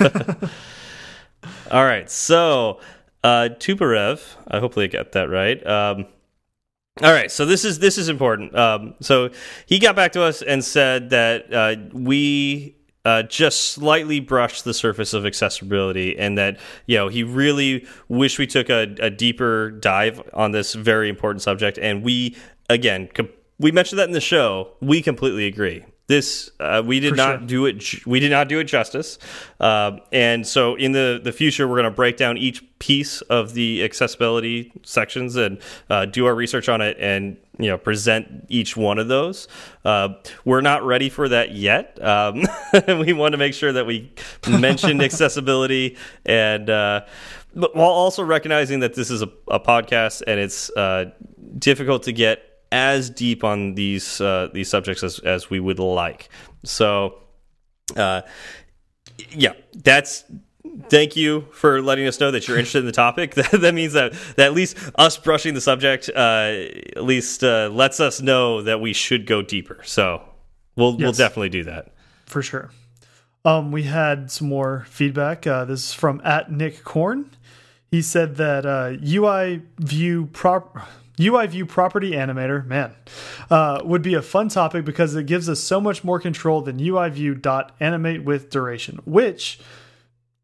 All 1.70 1.84
right, 1.84 2.10
so 2.10 2.80
uh, 3.22 3.50
Tuparev, 3.58 4.36
I 4.48 4.58
hopefully 4.58 4.86
I 4.86 4.88
got 4.88 5.12
that 5.12 5.28
right. 5.28 5.64
Um, 5.66 6.06
all 7.02 7.12
right, 7.12 7.30
so 7.30 7.46
this 7.46 7.64
is 7.64 7.78
this 7.78 7.98
is 7.98 8.08
important. 8.08 8.54
Um, 8.56 8.94
so 9.00 9.30
he 9.66 9.78
got 9.78 9.94
back 9.94 10.12
to 10.12 10.22
us 10.22 10.42
and 10.42 10.64
said 10.64 11.10
that 11.10 11.52
uh, 11.52 11.76
we 11.92 12.76
uh, 13.04 13.22
just 13.22 13.70
slightly 13.70 14.20
brushed 14.20 14.64
the 14.64 14.74
surface 14.74 15.14
of 15.14 15.24
accessibility, 15.24 16.18
and 16.18 16.36
that 16.38 16.58
you 16.86 16.96
know 16.96 17.08
he 17.08 17.22
really 17.22 17.86
wished 18.08 18.38
we 18.38 18.46
took 18.46 18.68
a, 18.68 18.94
a 19.00 19.10
deeper 19.10 19.70
dive 19.70 20.20
on 20.34 20.52
this 20.52 20.74
very 20.74 21.08
important 21.08 21.42
subject. 21.42 21.78
And 21.78 22.02
we 22.02 22.36
again, 22.68 23.08
we 23.58 23.70
mentioned 23.70 23.98
that 23.98 24.08
in 24.08 24.12
the 24.12 24.20
show. 24.20 24.72
We 24.80 25.00
completely 25.00 25.46
agree. 25.46 25.84
This 26.08 26.50
uh, 26.58 26.82
we 26.84 27.00
did 27.00 27.10
For 27.10 27.16
not 27.16 27.38
sure. 27.40 27.46
do 27.46 27.66
it. 27.66 28.06
We 28.06 28.18
did 28.18 28.30
not 28.30 28.48
do 28.48 28.58
it 28.60 28.64
justice, 28.64 29.18
uh, 29.60 29.98
and 30.10 30.46
so 30.46 30.74
in 30.74 30.92
the 30.92 31.20
the 31.22 31.32
future, 31.32 31.68
we're 31.68 31.74
going 31.76 31.84
to 31.84 31.90
break 31.90 32.16
down 32.16 32.38
each 32.38 32.64
piece 32.78 33.20
of 33.22 33.52
the 33.52 33.84
accessibility 33.84 34.72
sections 34.84 35.36
and 35.36 35.60
uh, 35.90 36.06
do 36.06 36.24
our 36.24 36.34
research 36.34 36.70
on 36.70 36.80
it, 36.80 36.96
and 36.98 37.36
you 37.58 37.66
know 37.66 37.76
present 37.76 38.46
each 38.48 38.74
one 38.74 38.98
of 38.98 39.08
those. 39.08 39.48
Uh, 39.84 40.14
we're 40.46 40.62
not 40.62 40.82
ready 40.82 41.10
for 41.10 41.28
that 41.28 41.52
yet. 41.52 42.02
Um, 42.02 42.42
we 42.88 43.12
want 43.12 43.32
to 43.32 43.38
make 43.38 43.52
sure 43.52 43.72
that 43.74 43.84
we 43.84 44.10
mention 44.48 45.00
accessibility 45.02 45.98
and. 46.24 46.70
Uh, 46.70 47.02
but 47.54 47.74
while 47.74 47.90
also 47.90 48.22
recognizing 48.22 48.80
that 48.80 48.94
this 48.94 49.10
is 49.10 49.22
a, 49.22 49.28
a 49.48 49.58
podcast 49.58 50.22
and 50.26 50.38
it's 50.38 50.70
uh, 50.70 51.06
difficult 51.58 52.04
to 52.04 52.12
get 52.12 52.47
as 52.70 53.10
deep 53.10 53.44
on 53.44 53.74
these 53.74 54.20
uh, 54.20 54.48
these 54.52 54.68
subjects 54.68 55.02
as 55.02 55.18
as 55.20 55.50
we 55.50 55.60
would 55.60 55.78
like. 55.78 56.28
So, 56.64 57.18
uh, 57.96 58.22
yeah, 59.30 59.52
that's. 59.74 60.24
Thank 60.90 61.16
you 61.16 61.46
for 61.50 61.82
letting 61.82 62.06
us 62.06 62.20
know 62.20 62.30
that 62.30 62.46
you're 62.46 62.56
interested 62.56 62.80
in 62.80 62.86
the 62.86 62.92
topic. 62.92 63.34
that 63.34 63.74
means 63.74 63.94
that, 63.94 64.12
that 64.36 64.46
at 64.46 64.54
least 64.54 64.76
us 64.94 65.16
brushing 65.18 65.54
the 65.54 65.60
subject 65.60 66.08
uh, 66.14 66.52
at 66.96 67.02
least 67.02 67.42
uh, 67.42 67.68
lets 67.72 67.98
us 67.98 68.20
know 68.20 68.62
that 68.62 68.80
we 68.80 68.92
should 68.92 69.26
go 69.26 69.42
deeper. 69.42 69.80
So 69.84 70.22
we'll 70.76 70.92
yes, 70.92 71.00
we'll 71.00 71.12
definitely 71.12 71.48
do 71.48 71.64
that 71.64 71.92
for 72.26 72.42
sure. 72.42 72.70
Um, 73.44 73.72
we 73.72 73.84
had 73.84 74.30
some 74.30 74.48
more 74.48 74.86
feedback. 74.88 75.46
Uh, 75.46 75.64
this 75.64 75.86
is 75.86 75.94
from 75.94 76.20
at 76.22 76.52
Nick 76.52 76.84
Korn. 76.84 77.30
He 77.90 78.02
said 78.02 78.36
that 78.36 78.64
UI 79.02 79.56
uh, 79.56 79.58
view 79.80 80.26
prop 80.26 80.86
UI 81.20 81.46
view 81.46 81.66
property 81.66 82.12
animator, 82.12 82.64
man, 82.66 82.94
uh, 83.50 83.80
would 83.84 84.02
be 84.02 84.14
a 84.14 84.22
fun 84.22 84.48
topic 84.48 84.84
because 84.84 85.14
it 85.14 85.26
gives 85.26 85.48
us 85.48 85.60
so 85.60 85.80
much 85.80 86.04
more 86.04 86.20
control 86.20 86.60
than 86.60 86.80
UI 86.80 87.34
dot 87.34 87.74
animate 87.80 88.24
with 88.24 88.50
duration, 88.50 89.00
which 89.04 89.58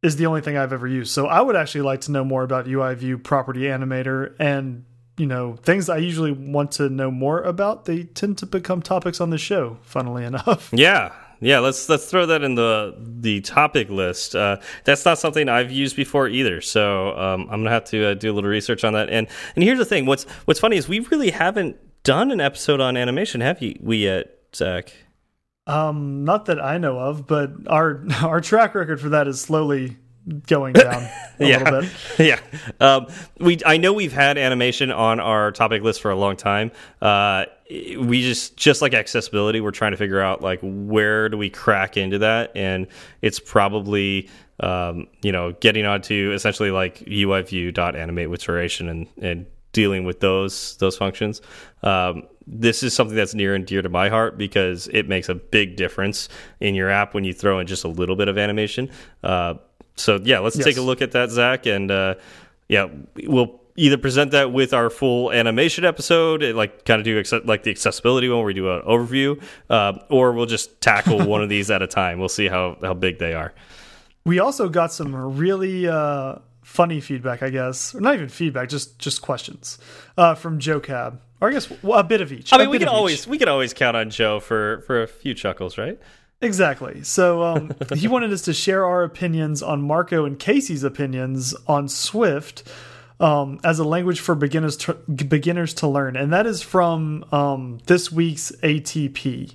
is 0.03 0.17
the 0.17 0.27
only 0.27 0.43
thing 0.43 0.57
I've 0.57 0.73
ever 0.73 0.87
used. 0.87 1.13
So 1.13 1.27
I 1.27 1.41
would 1.41 1.57
actually 1.57 1.81
like 1.81 2.03
to 2.03 2.13
know 2.13 2.25
more 2.25 2.43
about 2.43 2.69
UI 2.69 2.95
view 2.95 3.19
property 3.19 3.63
animator 3.63 4.35
and 4.39 4.85
you 5.17 5.27
know 5.27 5.57
things 5.57 5.89
I 5.89 5.99
usually 5.99 6.33
want 6.33 6.73
to 6.73 6.89
know 6.89 7.11
more 7.11 7.41
about. 7.41 7.87
They 7.87 8.05
tend 8.05 8.39
to 8.39 8.47
become 8.47 8.83
topics 8.83 9.21
on 9.21 9.31
the 9.31 9.39
show, 9.39 9.79
funnily 9.83 10.25
enough. 10.25 10.71
Yeah, 10.73 11.13
yeah, 11.41 11.59
let's 11.59 11.89
let's 11.89 12.07
throw 12.07 12.27
that 12.27 12.43
in 12.43 12.55
the 12.55 12.95
the 12.99 13.41
topic 13.41 13.91
list. 13.91 14.35
Uh, 14.35 14.59
that's 14.85 15.05
not 15.05 15.19
something 15.19 15.49
I've 15.49 15.71
used 15.71 15.97
before 15.97 16.29
either, 16.29 16.61
so 16.61 17.17
um, 17.19 17.43
I'm 17.43 17.61
gonna 17.61 17.71
have 17.71 17.85
to 17.87 18.11
uh, 18.11 18.15
do 18.15 18.33
a 18.33 18.35
little 18.35 18.51
research 18.51 18.85
on 18.85 18.93
that. 18.95 19.11
And 19.11 19.27
and 19.55 19.65
here's 19.65 19.79
the 19.79 19.85
thing: 19.85 20.07
what's 20.07 20.25
what's 20.47 20.61
funny 20.61 20.77
is 20.77 20.89
we 20.89 21.01
really 21.01 21.31
haven't 21.31 21.77
done 22.03 22.31
an 22.31 22.41
episode 22.41 22.81
on 22.81 22.97
animation, 22.97 23.41
have 23.41 23.61
you? 23.61 23.77
We 23.81 23.99
yet, 23.99 24.39
Zach? 24.55 24.93
Um, 25.67 26.25
not 26.25 26.45
that 26.47 26.63
I 26.63 26.79
know 26.79 26.99
of, 26.99 27.27
but 27.27 27.51
our 27.67 28.05
our 28.23 28.41
track 28.41 28.75
record 28.75 29.01
for 29.01 29.11
that 29.11 29.27
is 29.29 29.41
slowly 29.41 29.97
going 30.47 30.73
down 30.73 31.03
a 31.41 31.47
yeah. 31.47 31.59
little 31.59 31.81
bit. 31.81 31.91
yeah. 32.19 32.41
Um, 32.81 33.07
we 33.39 33.59
I 33.65 33.77
know 33.77 33.93
we've 33.93 34.13
had 34.13 34.39
animation 34.39 34.91
on 34.91 35.21
our 35.21 35.53
topic 35.53 35.83
list 35.83 36.01
for 36.01 36.11
a 36.11 36.17
long 36.17 36.37
time. 36.37 36.71
Uh, 37.01 37.47
we 37.71 38.23
just 38.23 38.57
just 38.57 38.83
like 38.83 38.95
accessibility, 38.95 39.61
we're 39.61 39.71
trying 39.71 39.93
to 39.93 39.97
figure 39.97 40.21
out 40.21 40.43
like 40.43 40.61
where 40.63 41.29
do 41.29 41.39
we 41.39 41.51
crack 41.51 41.97
into 41.97 42.19
that, 42.19 42.53
and 42.55 42.87
it's 43.23 43.39
probably 43.39 44.29
um, 44.61 45.07
you 45.23 45.33
know 45.33 45.53
getting 45.53 45.87
onto 45.87 46.33
essentially 46.35 46.71
like 46.71 47.03
UI 47.09 47.43
view 47.43 47.73
dot 47.73 47.97
animate 47.97 48.31
with 48.31 48.43
duration 48.43 48.89
and 48.89 49.07
and 49.21 49.47
dealing 49.73 50.05
with 50.05 50.21
those 50.21 50.77
those 50.77 50.97
functions. 50.97 51.41
Um, 51.83 52.25
this 52.47 52.83
is 52.83 52.95
something 52.95 53.17
that's 53.17 53.35
near 53.35 53.55
and 53.55 53.67
dear 53.67 53.81
to 53.81 53.89
my 53.89 54.11
heart 54.11 54.37
because 54.37 54.89
it 54.89 55.09
makes 55.09 55.31
a 55.31 55.35
big 55.35 55.77
difference 55.77 56.29
in 56.61 56.75
your 56.75 56.91
app 56.91 57.15
when 57.15 57.25
you 57.25 57.33
throw 57.33 57.59
in 57.59 57.67
just 57.67 57.85
a 57.85 57.89
little 57.89 58.17
bit 58.17 58.29
of 58.29 58.37
animation. 58.37 58.91
Uh, 59.23 59.55
so 59.97 60.21
yeah, 60.23 60.41
let's 60.41 60.57
yes. 60.57 60.65
take 60.65 60.77
a 60.77 60.83
look 60.83 61.01
at 61.01 61.13
that, 61.13 61.31
Zach, 61.31 61.67
and 61.67 61.91
uh, 61.91 62.17
yeah, 62.69 62.89
we'll 63.25 63.61
either 63.77 63.97
present 63.97 64.31
that 64.31 64.53
with 64.53 64.73
our 64.73 64.91
full 64.91 65.33
animation 65.33 65.85
episode, 65.85 66.43
like 66.55 66.85
kind 66.85 67.01
of 67.01 67.05
do 67.05 67.23
like 67.45 67.65
the 67.65 67.71
accessibility 67.71 68.29
one 68.29 68.39
where 68.39 68.47
we 68.47 68.55
do 68.55 68.71
an 68.71 68.83
overview, 68.83 69.43
uh, 69.71 69.99
or 70.09 70.33
we'll 70.33 70.47
just 70.47 70.81
tackle 70.81 71.27
one 71.27 71.43
of 71.43 71.49
these 71.49 71.71
at 71.71 71.83
a 71.83 71.87
time. 71.87 72.19
We'll 72.19 72.29
see 72.29 72.49
how 72.49 72.77
how 72.83 72.95
big 72.95 73.19
they 73.19 73.35
are. 73.35 73.53
We 74.25 74.39
also 74.39 74.69
got 74.69 74.93
some 74.93 75.15
really 75.15 75.87
uh, 75.87 76.37
funny 76.63 77.01
feedback, 77.01 77.43
I 77.43 77.51
guess, 77.51 77.95
or 77.95 78.01
not 78.01 78.15
even 78.15 78.29
feedback, 78.29 78.69
just 78.69 78.99
just 78.99 79.23
questions 79.23 79.79
uh, 80.17 80.35
from 80.35 80.59
Joe 80.59 80.81
Cab, 80.81 81.21
or 81.41 81.49
I 81.49 81.53
guess 81.53 81.71
a 81.93 82.05
bit 82.05 82.21
of 82.21 82.33
each. 82.33 82.53
I 82.53 82.59
mean, 82.59 82.71
we 82.71 82.79
can 82.79 82.89
always 82.89 83.23
each. 83.23 83.27
we 83.27 83.39
can 83.39 83.49
always 83.49 83.75
count 83.75 83.97
on 83.97 84.11
Joe 84.11 84.41
for 84.41 84.83
for 84.87 85.03
a 85.03 85.07
few 85.07 85.35
chuckles, 85.35 85.77
right? 85.77 85.99
Exactly. 86.41 87.03
So 87.03 87.43
um, 87.43 87.73
he 87.95 88.07
wanted 88.07 88.33
us 88.33 88.43
to 88.43 88.53
share 88.53 88.85
our 88.85 89.03
opinions 89.03 89.63
on 89.63 89.83
Marco 89.83 90.25
and 90.25 90.39
Casey's 90.39 90.85
opinions 90.85 91.55
on 91.67 91.89
Swift 91.89 92.69
um, 93.21 93.61
as 93.65 93.79
a 93.79 93.85
language 93.85 94.21
for 94.21 94.35
beginners 94.35 94.77
to, 94.79 94.95
beginners 94.95 95.75
to 95.75 95.89
learn, 95.89 96.17
and 96.17 96.33
that 96.33 96.47
is 96.47 96.63
from 96.63 97.25
um, 97.33 97.79
this 97.87 98.11
week's 98.11 98.53
ATP. 98.63 99.55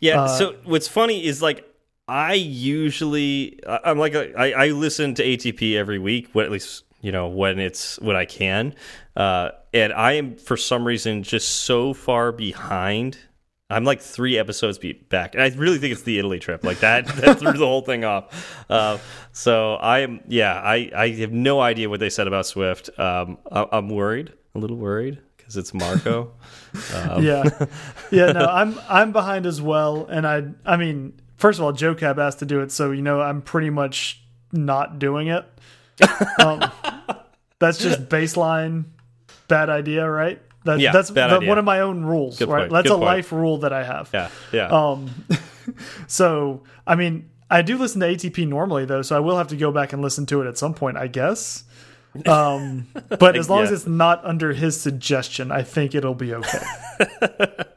Yeah. 0.00 0.22
Uh, 0.22 0.28
so 0.28 0.56
what's 0.64 0.88
funny 0.88 1.24
is 1.24 1.42
like 1.42 1.64
I 2.08 2.34
usually 2.34 3.60
I'm 3.66 3.98
like 3.98 4.14
I, 4.14 4.52
I 4.52 4.66
listen 4.68 5.14
to 5.14 5.24
ATP 5.24 5.74
every 5.74 5.98
week, 5.98 6.34
at 6.36 6.50
least 6.50 6.84
you 7.00 7.12
know 7.12 7.28
when 7.28 7.58
it's 7.58 7.98
when 8.00 8.16
I 8.16 8.24
can, 8.24 8.74
uh, 9.16 9.50
and 9.74 9.92
I 9.92 10.12
am 10.12 10.36
for 10.36 10.56
some 10.56 10.86
reason 10.86 11.22
just 11.22 11.48
so 11.48 11.92
far 11.94 12.32
behind 12.32 13.18
I'm 13.68 13.84
like 13.84 14.00
three 14.00 14.38
episodes 14.38 14.78
back, 15.08 15.34
and 15.34 15.42
I 15.42 15.48
really 15.56 15.78
think 15.78 15.92
it's 15.92 16.02
the 16.02 16.18
Italy 16.18 16.38
trip. 16.38 16.62
Like 16.62 16.80
that, 16.80 17.06
that 17.16 17.38
threw 17.38 17.52
the 17.52 17.66
whole 17.66 17.82
thing 17.82 18.04
off. 18.04 18.64
Uh, 18.70 18.98
so 19.32 19.74
I 19.74 20.00
am, 20.00 20.20
yeah, 20.28 20.54
I 20.54 20.90
I 20.94 21.08
have 21.10 21.32
no 21.32 21.60
idea 21.60 21.88
what 21.88 21.98
they 21.98 22.10
said 22.10 22.28
about 22.28 22.46
Swift. 22.46 22.90
Um, 22.98 23.38
I, 23.50 23.66
am 23.72 23.88
worried, 23.88 24.32
a 24.54 24.58
little 24.58 24.76
worried 24.76 25.18
because 25.36 25.56
it's 25.56 25.74
Marco. 25.74 26.32
Um. 26.94 27.24
yeah, 27.24 27.42
yeah, 28.10 28.32
no, 28.32 28.44
I'm 28.44 28.78
I'm 28.86 29.10
behind 29.10 29.46
as 29.46 29.62
well, 29.62 30.04
and 30.10 30.26
I 30.26 30.42
I 30.66 30.76
mean, 30.76 31.14
first 31.38 31.58
of 31.58 31.64
all, 31.64 31.72
Joe 31.72 31.94
Cab 31.94 32.18
asked 32.18 32.40
to 32.40 32.44
do 32.44 32.60
it, 32.60 32.70
so 32.70 32.90
you 32.90 33.00
know 33.00 33.22
I'm 33.22 33.40
pretty 33.40 33.70
much 33.70 34.22
not 34.52 34.98
doing 34.98 35.28
it. 35.28 35.46
Um, 36.38 36.70
that's 37.58 37.78
just 37.78 38.10
baseline 38.10 38.84
bad 39.48 39.70
idea, 39.70 40.08
right? 40.08 40.40
That, 40.66 40.80
yeah, 40.80 40.92
that's 40.92 41.08
the, 41.08 41.40
one 41.44 41.58
of 41.58 41.64
my 41.64 41.80
own 41.80 42.04
rules, 42.04 42.38
Good 42.38 42.48
right? 42.48 42.60
Point. 42.60 42.72
That's 42.72 42.88
Good 42.88 42.94
a 42.94 42.98
point. 42.98 43.06
life 43.06 43.32
rule 43.32 43.58
that 43.58 43.72
I 43.72 43.82
have. 43.82 44.10
Yeah, 44.12 44.28
yeah. 44.52 44.68
Um, 44.68 45.10
so 46.06 46.62
I 46.86 46.94
mean, 46.94 47.30
I 47.50 47.62
do 47.62 47.78
listen 47.78 48.00
to 48.00 48.06
ATP 48.06 48.46
normally 48.46 48.84
though, 48.84 49.02
so 49.02 49.16
I 49.16 49.20
will 49.20 49.38
have 49.38 49.48
to 49.48 49.56
go 49.56 49.72
back 49.72 49.92
and 49.92 50.02
listen 50.02 50.26
to 50.26 50.42
it 50.42 50.46
at 50.46 50.58
some 50.58 50.74
point, 50.74 50.96
I 50.96 51.06
guess. 51.06 51.64
Um, 52.26 52.86
but 53.18 53.36
as 53.36 53.50
long 53.50 53.60
yeah. 53.60 53.64
as 53.64 53.72
it's 53.72 53.86
not 53.86 54.24
under 54.24 54.52
his 54.52 54.80
suggestion, 54.80 55.50
I 55.52 55.62
think 55.62 55.94
it'll 55.94 56.14
be 56.14 56.34
okay. 56.34 56.64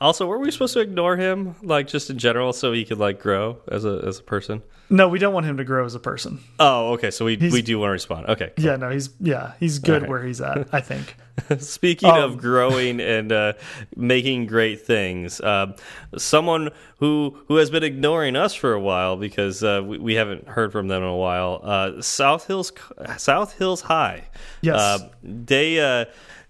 also, 0.00 0.26
were 0.26 0.38
we 0.38 0.50
supposed 0.50 0.74
to 0.74 0.80
ignore 0.80 1.16
him, 1.16 1.54
like 1.62 1.88
just 1.88 2.10
in 2.10 2.18
general, 2.18 2.52
so 2.52 2.72
he 2.72 2.84
could 2.84 2.98
like 2.98 3.20
grow 3.20 3.58
as 3.68 3.84
a 3.84 4.02
as 4.06 4.18
a 4.18 4.22
person? 4.22 4.62
No, 4.90 5.08
we 5.08 5.18
don't 5.18 5.32
want 5.32 5.46
him 5.46 5.56
to 5.56 5.64
grow 5.64 5.84
as 5.84 5.94
a 5.94 6.00
person. 6.00 6.40
Oh, 6.60 6.92
okay. 6.92 7.10
So 7.10 7.24
we 7.24 7.36
he's, 7.36 7.52
we 7.52 7.62
do 7.62 7.78
want 7.78 7.88
to 7.88 7.92
respond. 7.92 8.26
Okay. 8.26 8.52
Cool. 8.56 8.64
Yeah, 8.64 8.76
no, 8.76 8.90
he's 8.90 9.10
yeah, 9.18 9.52
he's 9.58 9.78
good 9.78 10.02
right. 10.02 10.10
where 10.10 10.22
he's 10.22 10.40
at. 10.40 10.68
I 10.72 10.80
think. 10.80 11.16
Speaking 11.58 12.10
um, 12.10 12.22
of 12.22 12.38
growing 12.40 13.00
and 13.00 13.32
uh, 13.32 13.54
making 13.96 14.46
great 14.46 14.86
things, 14.86 15.40
uh, 15.40 15.76
someone 16.16 16.70
who 16.98 17.38
who 17.48 17.56
has 17.56 17.70
been 17.70 17.82
ignoring 17.82 18.36
us 18.36 18.54
for 18.54 18.72
a 18.72 18.80
while 18.80 19.16
because 19.16 19.64
uh, 19.64 19.82
we, 19.84 19.98
we, 19.98 20.14
haven't 20.14 20.48
heard 20.48 20.70
from 20.70 20.88
them 20.88 21.02
in 21.02 21.08
a 21.08 21.16
while. 21.16 21.60
Uh, 21.62 22.02
South 22.02 22.46
Hills 22.46 22.72
South 23.16 23.56
Hills 23.58 23.80
High. 23.80 24.24
Yes. 24.60 24.78
Uh, 24.78 25.08
they 25.22 25.80
uh, 25.80 26.04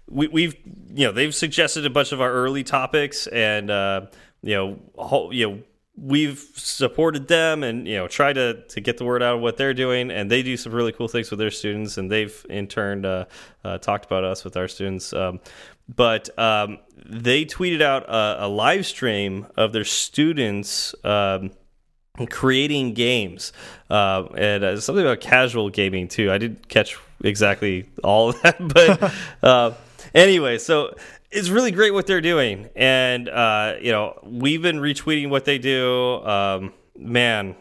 we, 0.09 0.27
we've 0.27 0.55
you 0.93 1.05
know 1.05 1.11
they've 1.11 1.35
suggested 1.35 1.85
a 1.85 1.89
bunch 1.89 2.11
of 2.11 2.21
our 2.21 2.31
early 2.31 2.63
topics 2.63 3.27
and 3.27 3.69
you 4.41 4.55
know 4.55 4.79
you 5.31 5.49
know 5.49 5.59
we've 5.97 6.39
supported 6.55 7.27
them 7.27 7.63
and 7.63 7.87
you 7.87 7.95
know 7.95 8.07
tried 8.07 8.33
to 8.33 8.61
to 8.67 8.81
get 8.81 8.97
the 8.97 9.05
word 9.05 9.23
out 9.23 9.35
of 9.35 9.41
what 9.41 9.57
they're 9.57 9.73
doing. 9.73 10.11
And 10.11 10.29
they 10.29 10.43
do 10.43 10.57
some 10.57 10.73
really 10.73 10.91
cool 10.91 11.07
things 11.07 11.29
with 11.29 11.39
their 11.39 11.51
students 11.51 11.97
and 11.97 12.11
they've 12.11 12.45
in 12.49 12.67
turn 12.67 13.05
uh, 13.05 13.25
uh, 13.63 13.77
talked 13.77 14.05
about 14.05 14.23
us 14.23 14.43
with 14.43 14.57
our 14.57 14.67
students. 14.67 15.13
Um, 15.13 15.39
but 15.93 16.37
um, 16.39 16.79
they 17.05 17.45
tweeted 17.45 17.81
out 17.81 18.03
a, 18.09 18.45
a, 18.45 18.47
live 18.47 18.87
stream 18.87 19.45
of 19.55 19.71
their 19.71 19.83
students 19.83 20.95
um, 21.03 21.51
creating 22.31 22.93
games. 22.95 23.53
Uh, 23.89 24.23
and 24.35 24.63
uh, 24.63 24.79
something 24.79 25.05
about 25.05 25.21
casual 25.21 25.69
gaming 25.69 26.07
too. 26.07 26.31
I 26.31 26.39
didn't 26.39 26.67
catch 26.67 26.97
exactly 27.23 27.87
all 28.03 28.29
of 28.29 28.41
that 28.41 28.57
but 28.73 29.13
uh, 29.43 29.71
anyway 30.15 30.57
so 30.57 30.95
it's 31.35 31.49
really 31.49 31.71
great 31.71 31.93
what 31.93 32.07
they're 32.07 32.21
doing, 32.21 32.69
and 32.75 33.27
uh, 33.27 33.75
you 33.81 33.91
know 33.91 34.17
we've 34.23 34.61
been 34.61 34.79
retweeting 34.79 35.29
what 35.29 35.45
they 35.45 35.57
do. 35.57 36.23
Um, 36.25 36.73
man, 36.97 37.55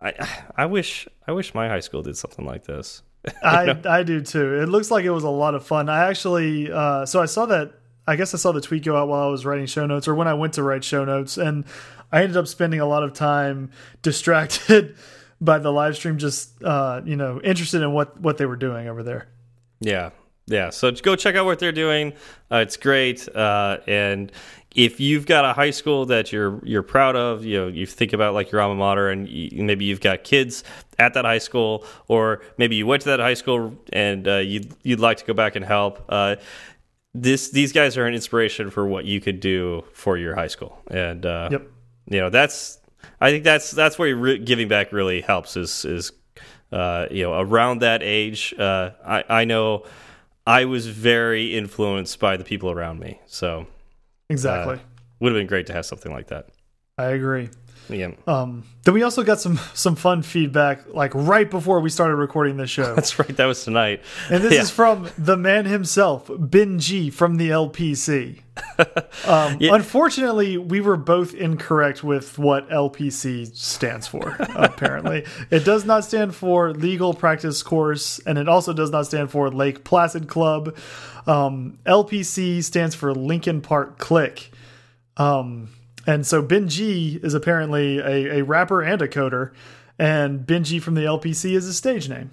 I 0.00 0.14
I 0.56 0.66
wish 0.66 1.06
I 1.26 1.32
wish 1.32 1.54
my 1.54 1.68
high 1.68 1.80
school 1.80 2.02
did 2.02 2.16
something 2.16 2.46
like 2.46 2.64
this. 2.64 3.02
I 3.42 3.78
I 3.84 4.02
do 4.02 4.22
too. 4.22 4.60
It 4.60 4.68
looks 4.68 4.90
like 4.90 5.04
it 5.04 5.10
was 5.10 5.24
a 5.24 5.30
lot 5.30 5.54
of 5.54 5.66
fun. 5.66 5.88
I 5.88 6.08
actually 6.08 6.72
uh, 6.72 7.06
so 7.06 7.20
I 7.20 7.26
saw 7.26 7.46
that. 7.46 7.72
I 8.06 8.16
guess 8.16 8.32
I 8.32 8.38
saw 8.38 8.52
the 8.52 8.62
tweet 8.62 8.84
go 8.84 8.96
out 8.96 9.08
while 9.08 9.28
I 9.28 9.30
was 9.30 9.44
writing 9.44 9.66
show 9.66 9.84
notes, 9.84 10.08
or 10.08 10.14
when 10.14 10.26
I 10.26 10.34
went 10.34 10.54
to 10.54 10.62
write 10.62 10.82
show 10.82 11.04
notes, 11.04 11.36
and 11.36 11.66
I 12.10 12.22
ended 12.22 12.38
up 12.38 12.48
spending 12.48 12.80
a 12.80 12.86
lot 12.86 13.02
of 13.02 13.12
time 13.12 13.70
distracted 14.02 14.96
by 15.40 15.58
the 15.58 15.70
live 15.70 15.96
stream, 15.96 16.16
just 16.16 16.62
uh, 16.64 17.02
you 17.04 17.16
know, 17.16 17.40
interested 17.42 17.82
in 17.82 17.92
what 17.92 18.18
what 18.18 18.38
they 18.38 18.46
were 18.46 18.56
doing 18.56 18.88
over 18.88 19.02
there. 19.02 19.28
Yeah, 19.80 20.10
yeah, 20.48 20.70
so 20.70 20.90
go 20.90 21.14
check 21.14 21.36
out 21.36 21.44
what 21.44 21.58
they're 21.58 21.72
doing. 21.72 22.14
Uh, 22.50 22.56
it's 22.56 22.76
great, 22.76 23.28
uh, 23.34 23.78
and 23.86 24.32
if 24.74 25.00
you've 25.00 25.26
got 25.26 25.44
a 25.44 25.52
high 25.52 25.70
school 25.70 26.06
that 26.06 26.32
you're 26.32 26.64
you're 26.64 26.82
proud 26.82 27.16
of, 27.16 27.44
you 27.44 27.58
know, 27.58 27.66
you 27.68 27.86
think 27.86 28.12
about 28.12 28.34
like 28.34 28.50
your 28.50 28.60
alma 28.60 28.74
mater, 28.74 29.10
and 29.10 29.28
you, 29.28 29.62
maybe 29.62 29.84
you've 29.84 30.00
got 30.00 30.24
kids 30.24 30.64
at 30.98 31.14
that 31.14 31.24
high 31.24 31.38
school, 31.38 31.84
or 32.06 32.42
maybe 32.56 32.76
you 32.76 32.86
went 32.86 33.02
to 33.02 33.08
that 33.08 33.20
high 33.20 33.34
school 33.34 33.76
and 33.92 34.26
uh, 34.26 34.36
you'd 34.36 34.72
you'd 34.82 35.00
like 35.00 35.18
to 35.18 35.24
go 35.24 35.34
back 35.34 35.56
and 35.56 35.64
help. 35.64 36.04
Uh, 36.08 36.36
this 37.14 37.50
these 37.50 37.72
guys 37.72 37.96
are 37.96 38.06
an 38.06 38.14
inspiration 38.14 38.70
for 38.70 38.86
what 38.86 39.04
you 39.04 39.20
could 39.20 39.40
do 39.40 39.84
for 39.92 40.16
your 40.16 40.34
high 40.34 40.46
school, 40.46 40.80
and 40.90 41.26
uh, 41.26 41.48
yep. 41.50 41.66
you 42.06 42.20
know 42.20 42.30
that's 42.30 42.78
I 43.20 43.30
think 43.30 43.44
that's 43.44 43.70
that's 43.70 43.98
where 43.98 44.38
giving 44.38 44.68
back 44.68 44.92
really 44.92 45.20
helps 45.20 45.56
is 45.56 45.84
is 45.84 46.12
uh, 46.72 47.06
you 47.10 47.24
know 47.24 47.40
around 47.40 47.80
that 47.80 48.02
age. 48.02 48.54
I 48.58 49.24
I 49.28 49.44
know 49.44 49.84
I 50.48 50.64
was 50.64 50.86
very 50.86 51.54
influenced 51.54 52.18
by 52.18 52.38
the 52.38 52.42
people 52.42 52.70
around 52.70 53.00
me. 53.00 53.20
So 53.26 53.66
exactly, 54.30 54.76
uh, 54.76 54.78
would 55.20 55.32
have 55.32 55.38
been 55.38 55.46
great 55.46 55.66
to 55.66 55.74
have 55.74 55.84
something 55.84 56.10
like 56.10 56.28
that. 56.28 56.48
I 56.96 57.08
agree. 57.08 57.50
Yeah. 57.88 58.10
Um, 58.26 58.64
then 58.84 58.94
we 58.94 59.02
also 59.02 59.22
got 59.22 59.40
some 59.40 59.58
some 59.74 59.96
fun 59.96 60.22
feedback 60.22 60.92
like 60.94 61.12
right 61.14 61.50
before 61.50 61.80
we 61.80 61.90
started 61.90 62.16
recording 62.16 62.56
this 62.56 62.70
show. 62.70 62.94
That's 62.96 63.18
right. 63.18 63.36
That 63.36 63.46
was 63.46 63.64
tonight. 63.64 64.02
And 64.30 64.42
this 64.42 64.52
Yeah. 64.54 64.60
is 64.62 64.70
from 64.70 65.08
the 65.16 65.36
man 65.36 65.64
himself, 65.66 66.30
Ben 66.38 66.78
G 66.78 67.10
from 67.10 67.36
the 67.36 67.50
LPC. 67.50 68.40
Um, 69.26 69.56
Yeah. 69.60 69.74
Unfortunately, 69.74 70.56
we 70.58 70.80
were 70.80 70.96
both 70.96 71.32
incorrect 71.34 72.02
with 72.02 72.38
what 72.38 72.68
LPC 72.70 73.54
stands 73.56 74.06
for. 74.06 74.36
apparently, 74.54 75.24
it 75.50 75.64
does 75.64 75.84
not 75.84 76.04
stand 76.04 76.34
for 76.34 76.72
Legal 76.72 77.14
Practice 77.14 77.62
Course, 77.62 78.18
and 78.26 78.36
it 78.38 78.48
also 78.48 78.72
does 78.72 78.90
not 78.90 79.06
stand 79.06 79.30
for 79.30 79.50
Lake 79.50 79.84
Placid 79.84 80.28
Club. 80.28 80.76
Um, 81.26 81.78
LPC 81.86 82.62
stands 82.64 82.94
for 82.94 83.14
Lincoln 83.14 83.60
Park 83.60 83.98
Click. 83.98 84.50
Um, 85.16 85.68
and 86.08 86.26
so 86.26 86.40
Ben 86.42 86.68
G 86.68 87.20
is 87.22 87.34
apparently 87.34 87.98
a, 87.98 88.38
a 88.38 88.42
rapper 88.42 88.82
and 88.82 89.00
a 89.02 89.06
coder, 89.06 89.52
and 89.98 90.44
Ben 90.46 90.64
G 90.64 90.78
from 90.80 90.94
the 90.94 91.02
LPC 91.02 91.52
is 91.54 91.66
a 91.68 91.74
stage 91.74 92.08
name. 92.08 92.30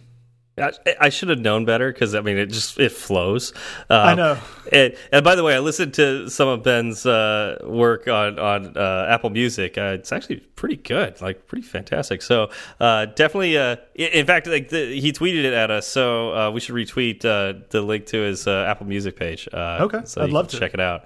I, 0.58 0.72
I 1.01 1.10
should 1.10 1.27
have 1.27 1.39
known 1.39 1.65
better 1.65 1.91
because 1.91 2.15
I 2.15 2.22
mean 2.22 2.38
it 2.38 2.46
just 2.46 2.79
it 2.79 2.94
flows. 2.94 3.51
Um, 3.89 4.00
I 4.08 4.13
know. 4.13 4.38
And, 4.72 4.96
and 5.12 5.24
by 5.25 5.36
the 5.36 5.44
way, 5.44 5.53
I 5.53 5.60
listened 5.60 5.94
to 5.96 6.29
some 6.29 6.48
of 6.48 6.63
Ben's 6.63 7.05
uh, 7.05 7.58
work 7.65 8.08
on 8.08 8.39
on 8.39 8.77
uh, 8.77 9.08
Apple 9.10 9.32
Music. 9.32 9.77
Uh, 9.77 9.98
it's 10.00 10.13
actually 10.13 10.38
pretty 10.55 10.77
good, 10.77 11.20
like 11.20 11.46
pretty 11.48 11.63
fantastic. 11.67 12.22
So 12.22 12.51
uh, 12.79 13.08
definitely, 13.08 13.58
uh, 13.58 13.75
in 13.96 14.25
fact, 14.25 14.48
like 14.48 14.70
the, 14.70 14.98
he 14.98 15.12
tweeted 15.12 15.44
it 15.44 15.53
at 15.53 15.72
us, 15.72 15.88
so 15.88 16.34
uh, 16.34 16.51
we 16.51 16.62
should 16.62 16.75
retweet 16.75 17.25
uh, 17.25 17.60
the 17.72 17.82
link 17.82 18.05
to 18.08 18.17
his 18.22 18.48
uh, 18.48 18.65
Apple 18.70 18.88
Music 18.88 19.17
page. 19.17 19.50
Uh, 19.51 19.79
Okay, 19.82 20.05
so 20.05 20.22
I'd 20.22 20.29
love 20.29 20.48
to. 20.48 20.58
check 20.60 20.74
it 20.74 20.79
out. 20.79 21.03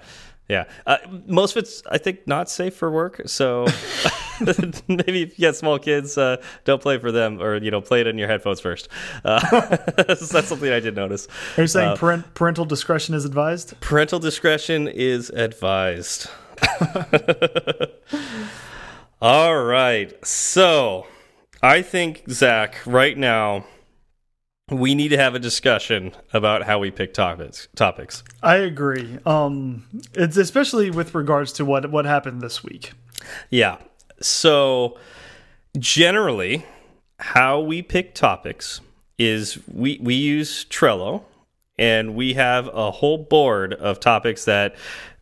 Yeah, 0.50 0.64
uh, 0.84 0.98
most 1.26 1.56
of 1.56 1.62
it's 1.62 1.82
I 1.88 1.98
think 1.98 2.26
not 2.26 2.50
safe 2.50 2.74
for 2.74 2.90
work. 2.90 3.22
So 3.26 3.66
maybe 4.88 5.22
if 5.22 5.38
you 5.38 5.42
got 5.42 5.56
small 5.56 5.78
kids, 5.78 6.16
uh, 6.16 6.42
don't 6.64 6.80
play 6.80 6.98
for 6.98 7.12
them, 7.12 7.40
or 7.40 7.56
you 7.56 7.70
know, 7.70 7.80
play 7.80 8.00
it 8.00 8.06
in 8.06 8.18
your 8.18 8.28
headphones 8.28 8.60
first. 8.60 8.88
Uh, 9.24 9.76
that's 9.96 10.28
something 10.28 10.72
I 10.72 10.80
did 10.80 10.96
notice. 10.96 11.28
Are 11.56 11.62
you 11.62 11.66
saying 11.66 11.90
Uh, 11.90 11.96
parent, 11.96 12.34
parental 12.34 12.64
discretion 12.64 13.14
is 13.14 13.24
advised? 13.24 13.78
Parental 13.80 14.18
discretion 14.18 14.88
is 14.88 15.30
advised. 15.30 16.28
All 19.22 19.56
right. 19.62 20.26
So 20.26 21.06
I 21.62 21.82
think, 21.82 22.24
Zach, 22.30 22.80
right 22.86 23.16
now, 23.16 23.64
we 24.70 24.94
need 24.94 25.08
to 25.08 25.16
have 25.16 25.34
a 25.34 25.38
discussion 25.38 26.12
about 26.32 26.62
how 26.62 26.78
we 26.78 26.90
pick 26.90 27.14
topics. 27.14 27.68
Topics. 27.74 28.22
I 28.42 28.56
agree. 28.56 29.18
Um, 29.26 29.86
it's 30.14 30.36
especially 30.36 30.90
with 30.90 31.14
regards 31.14 31.52
to 31.54 31.64
what 31.64 31.90
what 31.90 32.04
happened 32.04 32.40
this 32.40 32.62
week. 32.62 32.92
Yeah. 33.50 33.78
So 34.20 34.98
generally, 35.78 36.64
how 37.18 37.60
we 37.60 37.82
pick 37.82 38.14
topics 38.14 38.80
is 39.18 39.58
we 39.72 39.98
we 40.02 40.14
use 40.14 40.64
Trello, 40.66 41.22
and 41.78 42.14
we 42.14 42.34
have 42.34 42.68
a 42.68 42.90
whole 42.90 43.18
board 43.18 43.74
of 43.74 44.00
topics 44.00 44.44
that 44.46 44.76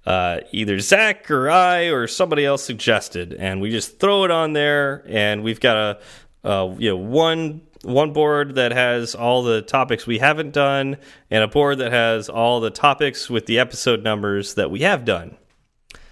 uh, 0.07 0.41
either 0.53 0.79
Zach 0.79 1.31
or 1.31 1.51
I 1.51 1.87
or 1.87 2.07
somebody 2.07 2.45
else 2.45 2.63
suggested, 2.63 3.35
and 3.35 3.61
we 3.61 3.71
just 3.71 4.01
throw 4.01 4.25
it 4.25 4.31
on 4.31 4.53
there, 4.53 5.05
and 5.07 5.43
we've 5.43 5.61
got 5.61 5.77
a, 5.77 6.49
a 6.49 6.75
you 6.79 6.91
know 6.91 6.97
one 6.97 7.61
one 7.83 8.13
board 8.13 8.55
that 8.57 8.73
has 8.73 9.15
all 9.15 9.43
the 9.43 9.63
topics 9.63 10.07
we 10.07 10.19
haven't 10.19 10.53
done, 10.53 10.97
and 11.31 11.45
a 11.45 11.49
board 11.49 11.79
that 11.79 11.93
has 11.93 12.29
all 12.29 12.61
the 12.61 12.71
topics 12.71 13.31
with 13.31 13.47
the 13.47 13.59
episode 13.59 14.03
numbers 14.03 14.55
that 14.55 14.71
we 14.71 14.81
have 14.81 15.05
done. 15.05 15.37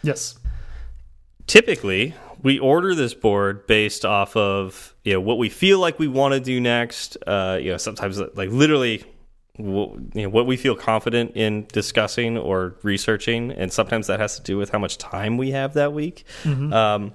Yes. 0.02 0.38
typically 1.46 2.14
we 2.42 2.58
order 2.58 2.94
this 2.94 3.14
board 3.14 3.66
based 3.66 4.04
off 4.04 4.36
of 4.36 4.94
you 5.04 5.12
know 5.12 5.20
what 5.20 5.38
we 5.38 5.48
feel 5.48 5.78
like 5.80 5.98
we 5.98 6.06
want 6.06 6.32
to 6.34 6.40
do 6.40 6.60
next 6.60 7.16
uh 7.26 7.58
you 7.60 7.70
know 7.70 7.76
sometimes 7.76 8.18
like 8.34 8.50
literally 8.50 9.02
what, 9.56 9.90
you 10.14 10.22
know, 10.22 10.28
what 10.28 10.46
we 10.46 10.56
feel 10.56 10.76
confident 10.76 11.32
in 11.34 11.66
discussing 11.72 12.36
or 12.36 12.76
researching 12.82 13.50
and 13.52 13.72
sometimes 13.72 14.06
that 14.06 14.20
has 14.20 14.36
to 14.36 14.42
do 14.42 14.58
with 14.58 14.70
how 14.70 14.78
much 14.78 14.98
time 14.98 15.38
we 15.38 15.50
have 15.52 15.72
that 15.74 15.92
week. 15.92 16.24
Um, 16.44 17.14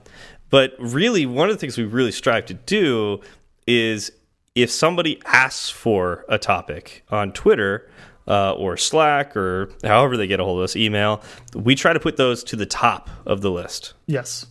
but 0.49 0.73
really 0.79 1.25
one 1.25 1.49
of 1.49 1.55
the 1.55 1.59
things 1.59 1.77
we 1.77 1.83
really 1.83 2.11
strive 2.11 2.47
to 2.47 2.55
do 2.55 3.21
is 3.67 4.11
if 4.55 4.69
somebody 4.71 5.21
asks 5.25 5.69
for 5.69 6.25
a 6.29 6.37
topic 6.37 7.03
on 7.09 7.31
twitter 7.31 7.89
uh, 8.27 8.53
or 8.53 8.77
Slack 8.77 9.35
or 9.35 9.71
however 9.83 10.15
they 10.15 10.27
get 10.27 10.39
a 10.39 10.43
hold 10.43 10.59
of 10.59 10.63
us, 10.65 10.75
email. 10.75 11.23
We 11.55 11.73
try 11.75 11.91
to 11.91 11.99
put 11.99 12.17
those 12.17 12.43
to 12.45 12.55
the 12.55 12.67
top 12.67 13.09
of 13.25 13.41
the 13.41 13.49
list. 13.49 13.93
Yes. 14.05 14.45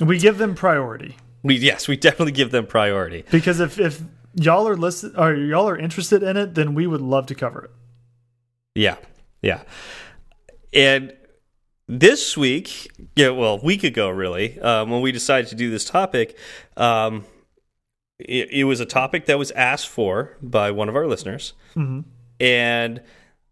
We 0.00 0.18
give 0.18 0.38
them 0.38 0.54
priority 0.56 1.16
We 1.44 1.56
yes, 1.56 1.86
we 1.86 1.96
definitely 1.96 2.32
give 2.32 2.50
them 2.50 2.66
priority. 2.66 3.24
because 3.30 3.60
if 3.60 3.78
if 3.78 4.02
y'all 4.34 4.66
are 4.68 4.76
listen 4.76 5.14
or 5.16 5.34
y'all 5.34 5.68
are 5.68 5.78
interested 5.78 6.22
in 6.22 6.36
it, 6.36 6.54
then 6.54 6.74
we 6.74 6.86
would 6.86 7.00
love 7.00 7.26
to 7.26 7.34
cover 7.34 7.64
it. 7.66 7.70
Yeah, 8.74 8.96
yeah. 9.40 9.62
And 10.74 11.12
this 11.86 12.36
week, 12.36 12.90
yeah, 13.14 13.28
well, 13.30 13.54
a 13.54 13.64
week 13.64 13.84
ago, 13.84 14.08
really, 14.10 14.58
um, 14.60 14.90
when 14.90 15.00
we 15.00 15.12
decided 15.12 15.48
to 15.50 15.54
do 15.54 15.70
this 15.70 15.84
topic, 15.84 16.36
um, 16.76 17.24
it, 18.28 18.50
it 18.50 18.64
was 18.64 18.80
a 18.80 18.86
topic 18.86 19.26
that 19.26 19.38
was 19.38 19.50
asked 19.52 19.88
for 19.88 20.36
by 20.42 20.70
one 20.70 20.88
of 20.88 20.96
our 20.96 21.06
listeners, 21.06 21.52
and 22.40 23.00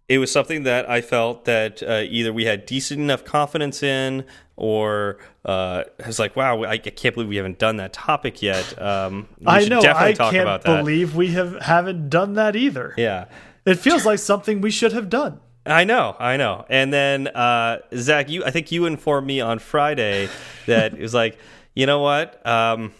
it 0.08 0.18
was 0.18 0.32
something 0.32 0.64
that 0.64 0.88
I 0.90 1.00
felt 1.00 1.44
that 1.44 1.82
uh, 1.82 2.02
either 2.08 2.32
we 2.32 2.44
had 2.44 2.66
decent 2.66 3.00
enough 3.00 3.24
confidence 3.24 3.82
in, 3.82 4.24
or 4.56 5.18
uh, 5.44 5.84
I 6.02 6.06
was 6.06 6.18
like, 6.18 6.36
"Wow, 6.36 6.62
I, 6.64 6.72
I 6.72 6.78
can't 6.78 7.14
believe 7.14 7.28
we 7.28 7.36
haven't 7.36 7.58
done 7.58 7.76
that 7.76 7.92
topic 7.92 8.42
yet." 8.42 8.80
Um, 8.80 9.28
we 9.38 9.46
I 9.46 9.60
should 9.60 9.70
know. 9.70 9.80
definitely 9.80 10.10
I 10.10 10.14
talk 10.14 10.32
can't 10.32 10.42
about 10.42 10.62
that. 10.62 10.78
believe 10.78 11.14
we 11.16 11.28
have 11.28 11.60
haven't 11.62 12.08
done 12.10 12.34
that 12.34 12.56
either. 12.56 12.94
yeah. 12.96 13.26
It 13.66 13.74
feels 13.78 14.06
like 14.06 14.18
something 14.18 14.62
we 14.62 14.70
should 14.70 14.92
have 14.94 15.10
done. 15.10 15.38
I 15.66 15.84
know, 15.84 16.16
I 16.18 16.38
know. 16.38 16.64
And 16.70 16.90
then 16.90 17.28
uh, 17.28 17.80
Zach, 17.94 18.30
you, 18.30 18.42
I 18.42 18.50
think 18.50 18.72
you 18.72 18.86
informed 18.86 19.26
me 19.26 19.42
on 19.42 19.58
Friday 19.58 20.30
that 20.66 20.94
it 20.94 21.00
was 21.00 21.12
like, 21.12 21.38
you 21.74 21.84
know 21.84 22.00
what, 22.00 22.44
um, 22.46 22.92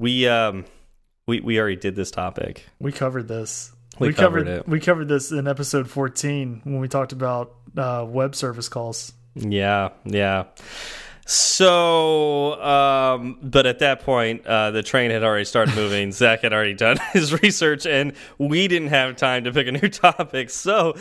we 0.00 0.26
um, 0.26 0.64
we 1.26 1.40
we 1.40 1.60
already 1.60 1.76
did 1.76 1.94
this 1.94 2.10
topic. 2.10 2.66
We 2.80 2.90
covered 2.90 3.28
this. 3.28 3.72
We 3.98 4.14
covered 4.14 4.48
it. 4.48 4.66
We 4.66 4.80
covered 4.80 5.08
this 5.08 5.30
in 5.30 5.46
episode 5.46 5.88
14 5.90 6.62
when 6.64 6.80
we 6.80 6.88
talked 6.88 7.12
about 7.12 7.54
uh, 7.76 8.06
web 8.08 8.34
service 8.34 8.68
calls. 8.68 9.12
Yeah, 9.34 9.90
yeah. 10.06 10.44
So, 11.26 12.60
um, 12.62 13.38
but 13.42 13.66
at 13.66 13.80
that 13.80 14.00
point, 14.00 14.46
uh, 14.46 14.70
the 14.70 14.82
train 14.82 15.10
had 15.10 15.22
already 15.22 15.44
started 15.44 15.74
moving. 15.76 16.12
Zach 16.12 16.40
had 16.40 16.54
already 16.54 16.74
done 16.74 16.96
his 17.12 17.40
research, 17.42 17.86
and 17.86 18.14
we 18.38 18.66
didn't 18.68 18.88
have 18.88 19.16
time 19.16 19.44
to 19.44 19.52
pick 19.52 19.68
a 19.68 19.72
new 19.72 19.88
topic. 19.88 20.48
So, 20.48 20.96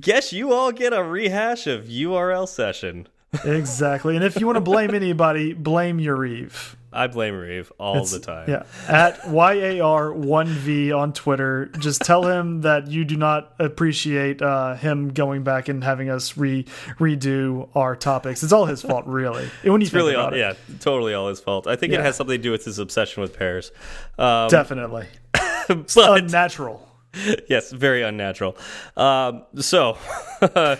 guess 0.00 0.32
you 0.32 0.52
all 0.52 0.72
get 0.72 0.94
a 0.94 1.04
rehash 1.04 1.66
of 1.66 1.84
URL 1.84 2.48
session. 2.48 3.06
Exactly. 3.44 4.16
and 4.16 4.24
if 4.24 4.38
you 4.40 4.46
want 4.46 4.56
to 4.56 4.60
blame 4.60 4.94
anybody, 4.94 5.52
blame 5.52 5.98
Yariv. 5.98 6.76
I 6.94 7.06
blame 7.08 7.34
Reeve 7.34 7.72
all 7.78 8.04
the 8.06 8.20
time. 8.20 8.48
Yeah. 8.48 8.62
At 8.88 9.20
YAR1V 9.22 10.96
on 10.96 11.12
Twitter. 11.12 11.66
Just 11.78 12.02
tell 12.02 12.24
him 12.26 12.60
that 12.62 12.86
you 12.88 13.04
do 13.04 13.16
not 13.16 13.54
appreciate 13.58 14.40
uh, 14.42 14.74
him 14.76 15.08
going 15.12 15.42
back 15.42 15.68
and 15.68 15.82
having 15.82 16.08
us 16.10 16.36
re 16.36 16.64
redo 16.98 17.68
our 17.74 17.96
topics. 17.96 18.42
It's 18.42 18.52
all 18.52 18.66
his 18.66 18.82
fault, 18.82 19.06
really. 19.06 19.48
When 19.64 19.80
you 19.80 19.86
think 19.88 19.96
really 19.96 20.14
all, 20.14 20.32
it. 20.32 20.38
yeah 20.38 20.54
totally 20.80 21.14
all 21.14 21.28
his 21.28 21.40
fault 21.40 21.66
i 21.66 21.74
think 21.76 21.92
Yeah. 21.92 21.98
it 22.00 22.04
has 22.04 22.16
something 22.16 22.36
to 22.36 22.42
do 22.42 22.50
with 22.52 22.64
his 22.64 22.78
obsession 22.78 23.22
with 23.22 23.36
pears 23.36 23.72
um, 24.18 24.48
Definitely. 24.48 25.06
but 25.68 25.96
Unnatural. 26.22 26.86
yes 27.48 27.72
very 27.72 28.02
unnatural 28.02 28.56
um, 28.96 29.42
so 29.56 29.98
uh, 30.42 30.76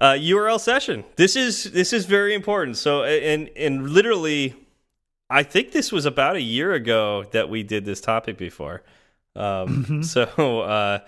url 0.00 0.58
session 0.60 1.04
this 1.16 1.36
is 1.36 1.64
this 1.72 1.92
is 1.92 2.06
very 2.06 2.34
important 2.34 2.76
so 2.76 3.04
and 3.04 3.50
and 3.56 3.90
literally 3.90 4.54
i 5.30 5.42
think 5.42 5.72
this 5.72 5.90
was 5.92 6.06
about 6.06 6.36
a 6.36 6.40
year 6.42 6.72
ago 6.72 7.24
that 7.32 7.48
we 7.48 7.62
did 7.62 7.84
this 7.84 8.00
topic 8.00 8.36
before 8.38 8.82
um, 9.36 10.02
so 10.02 10.22
uh, 10.60 10.98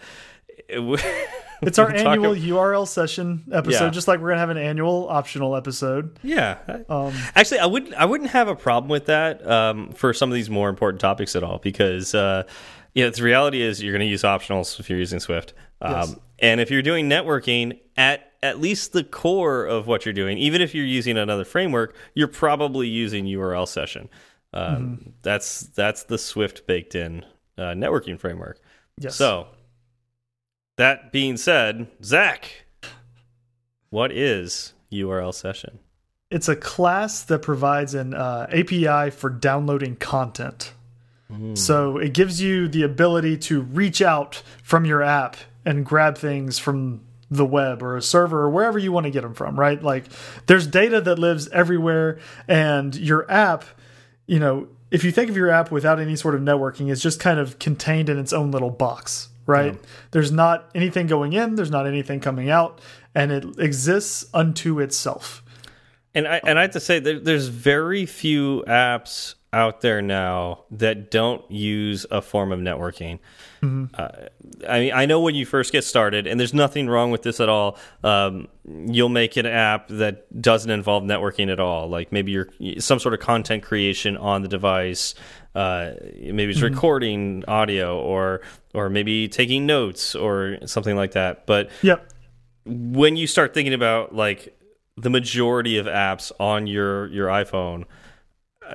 it- 0.69 1.27
It's 1.63 1.79
our 1.79 1.91
annual 1.95 2.35
URL 2.35 2.89
session 2.89 3.45
episode, 3.53 3.85
Yeah. 3.85 3.91
just 3.91 4.09
like 4.09 4.19
we're 4.21 4.29
going 4.29 4.37
to 4.37 4.41
have 4.41 4.49
an 4.49 4.57
annual 4.57 5.07
optional 5.11 5.55
episode. 5.55 6.19
Yeah. 6.23 6.57
Um, 6.89 7.13
Actually, 7.35 7.59
I 7.59 7.67
wouldn't. 7.67 7.93
I 7.93 8.07
wouldn't 8.07 8.31
have 8.31 8.49
a 8.49 8.57
problem 8.57 8.89
with 8.89 9.05
that 9.07 9.47
um, 9.47 9.91
for 9.93 10.15
some 10.15 10.31
of 10.31 10.35
these 10.35 10.49
more 10.49 10.71
important 10.71 11.03
topics 11.03 11.37
at 11.37 11.43
all, 11.45 11.59
because 11.59 12.15
uh, 12.15 12.45
you 12.95 13.05
know 13.05 13.11
the 13.11 13.23
reality 13.23 13.61
is 13.61 13.83
you're 13.83 13.93
going 13.93 14.01
to 14.01 14.11
use 14.11 14.23
optionals 14.23 14.81
if 14.81 14.89
you're 14.89 14.99
using 14.99 15.21
Swift, 15.21 15.53
um, 15.83 15.93
Yes. 15.93 16.17
and 16.39 16.61
if 16.63 16.71
you're 16.71 16.81
doing 16.81 17.11
networking 17.11 17.79
at 17.95 18.30
at 18.43 18.61
least 18.61 18.93
the 18.93 19.05
core 19.05 19.65
of 19.65 19.87
what 19.87 20.05
you're 20.05 20.15
doing, 20.15 20.39
even 20.39 20.61
if 20.61 20.75
you're 20.75 20.85
using 20.85 21.19
another 21.19 21.45
framework, 21.45 21.95
you're 22.15 22.29
probably 22.29 22.89
using 22.89 23.25
URL 23.27 23.69
session. 23.69 24.09
Um, 24.53 24.77
Mm-hmm. 24.77 25.11
That's 25.23 25.61
that's 25.61 26.05
the 26.05 26.19
Swift 26.19 26.67
baked 26.67 26.95
in 26.95 27.25
uh, 27.57 27.75
networking 27.75 28.19
framework. 28.19 28.61
yes. 28.99 29.15
So, 29.17 29.49
that 30.77 31.13
being 31.13 31.37
said, 31.37 31.87
Zach, 32.03 32.65
what 33.91 34.11
is 34.11 34.73
URL 34.93 35.35
session? 35.35 35.79
it's 36.31 36.49
a 36.49 36.55
class 36.55 37.25
that 37.25 37.41
provides 37.43 37.93
an 37.93 38.15
uh, 38.15 38.47
API 38.51 39.11
for 39.11 39.29
downloading 39.29 39.97
content. 39.97 40.73
So 41.55 41.97
it 41.97 42.13
gives 42.13 42.43
you 42.43 42.67
the 42.67 42.83
ability 42.83 43.39
to 43.39 43.61
reach 43.61 44.03
out 44.03 44.43
from 44.65 44.85
your 44.85 45.01
app 45.01 45.37
and 45.65 45.87
grab 45.87 46.19
things 46.19 46.59
from 46.59 47.03
the 47.31 47.47
web 47.47 47.83
or 47.83 47.97
a 47.97 48.03
server 48.03 48.43
or 48.43 48.51
wherever 48.51 48.79
you 48.79 48.91
want 48.91 49.05
to 49.05 49.11
get 49.11 49.23
them 49.23 49.35
from, 49.35 49.59
right? 49.59 49.83
Like 49.83 50.05
there's 50.47 50.67
data 50.67 51.01
that 51.03 51.19
lives 51.19 51.49
everywhere 51.49 52.19
and 52.49 52.95
your 52.95 53.31
app, 53.31 53.65
you 54.27 54.39
know, 54.39 54.69
if 54.91 55.05
you 55.05 55.13
think 55.13 55.31
of 55.31 55.37
your 55.37 55.51
app 55.51 55.71
without 55.71 56.01
any 56.01 56.17
sort 56.17 56.35
of 56.35 56.41
networking, 56.41 56.91
it's 56.91 57.01
just 57.01 57.21
kind 57.21 57.39
of 57.39 57.59
contained 57.61 58.09
in 58.09 58.19
its 58.19 58.33
own 58.33 58.51
little 58.51 58.71
box, 58.71 59.29
right? 59.47 59.79
There's 60.11 60.33
not 60.33 60.69
anything 60.75 61.07
going 61.07 61.33
in, 61.33 61.55
there's 61.55 61.71
not 61.71 61.87
anything 61.87 62.19
coming 62.19 62.51
out, 62.51 62.81
and 63.15 63.31
it 63.31 63.45
exists 63.59 64.27
unto 64.35 64.81
itself. 64.81 65.45
And 66.13 66.27
I 66.27 66.41
and 66.45 66.59
I 66.59 66.63
have 66.63 66.73
to 66.73 66.81
say 66.81 66.99
there, 66.99 67.21
there's 67.21 67.47
very 67.47 68.05
few 68.05 68.65
apps 68.67 69.35
out 69.53 69.81
there 69.81 70.01
now 70.01 70.65
that 70.71 71.11
don't 71.11 71.49
use 71.51 72.07
a 72.11 72.23
form 72.23 72.53
of 72.53 72.61
networking. 72.61 73.19
Uh, 73.63 74.09
I 74.69 74.79
mean, 74.81 74.93
I 74.95 75.05
know 75.07 75.21
when 75.21 75.35
you 75.35 75.45
first 75.45 75.73
get 75.73 75.85
started, 75.85 76.27
and 76.27 76.39
there's 76.41 76.55
nothing 76.55 76.89
wrong 76.89 77.11
with 77.11 77.23
this 77.23 77.41
at 77.41 77.49
all. 77.49 77.77
Um, 78.05 78.49
you'll 78.65 79.09
make 79.11 79.37
an 79.37 79.47
app 79.47 79.89
that 79.89 80.41
doesn't 80.41 80.71
involve 80.71 81.03
networking 81.03 81.51
at 81.53 81.61
all, 81.61 81.89
like 81.89 82.11
maybe 82.13 82.33
you're 82.33 82.49
some 82.79 82.99
sort 83.01 83.13
of 83.13 83.21
content 83.21 83.63
creation 83.63 84.17
on 84.17 84.43
the 84.43 84.49
device. 84.49 85.15
Uh, 85.55 85.93
maybe 86.17 86.53
it's 86.53 86.63
recording 86.63 87.45
audio, 87.49 87.99
or 88.01 88.41
or 88.73 88.89
maybe 88.89 89.29
taking 89.29 89.67
notes, 89.67 90.15
or 90.15 90.59
something 90.65 90.97
like 90.97 91.13
that. 91.13 91.45
But 91.45 91.71
Yep. 91.83 92.09
when 92.65 93.17
you 93.17 93.27
start 93.27 93.53
thinking 93.53 93.75
about 93.75 94.15
like 94.15 94.57
the 94.97 95.11
majority 95.11 95.77
of 95.77 95.87
apps 95.87 96.31
on 96.39 96.67
your 96.67 97.09
your 97.09 97.27
iPhone, 97.29 97.85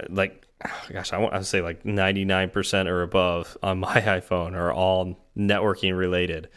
like 0.09 0.45
gosh, 0.91 1.13
I 1.13 1.17
want 1.17 1.33
to 1.33 1.43
say 1.43 1.61
like 1.61 1.85
ninety 1.85 2.25
nine 2.25 2.49
percent 2.49 2.89
or 2.89 3.01
above 3.01 3.57
on 3.61 3.79
my 3.79 3.93
iPhone 4.01 4.53
are 4.53 4.71
all 4.73 5.19
networking 5.37 5.97
related. 5.97 6.49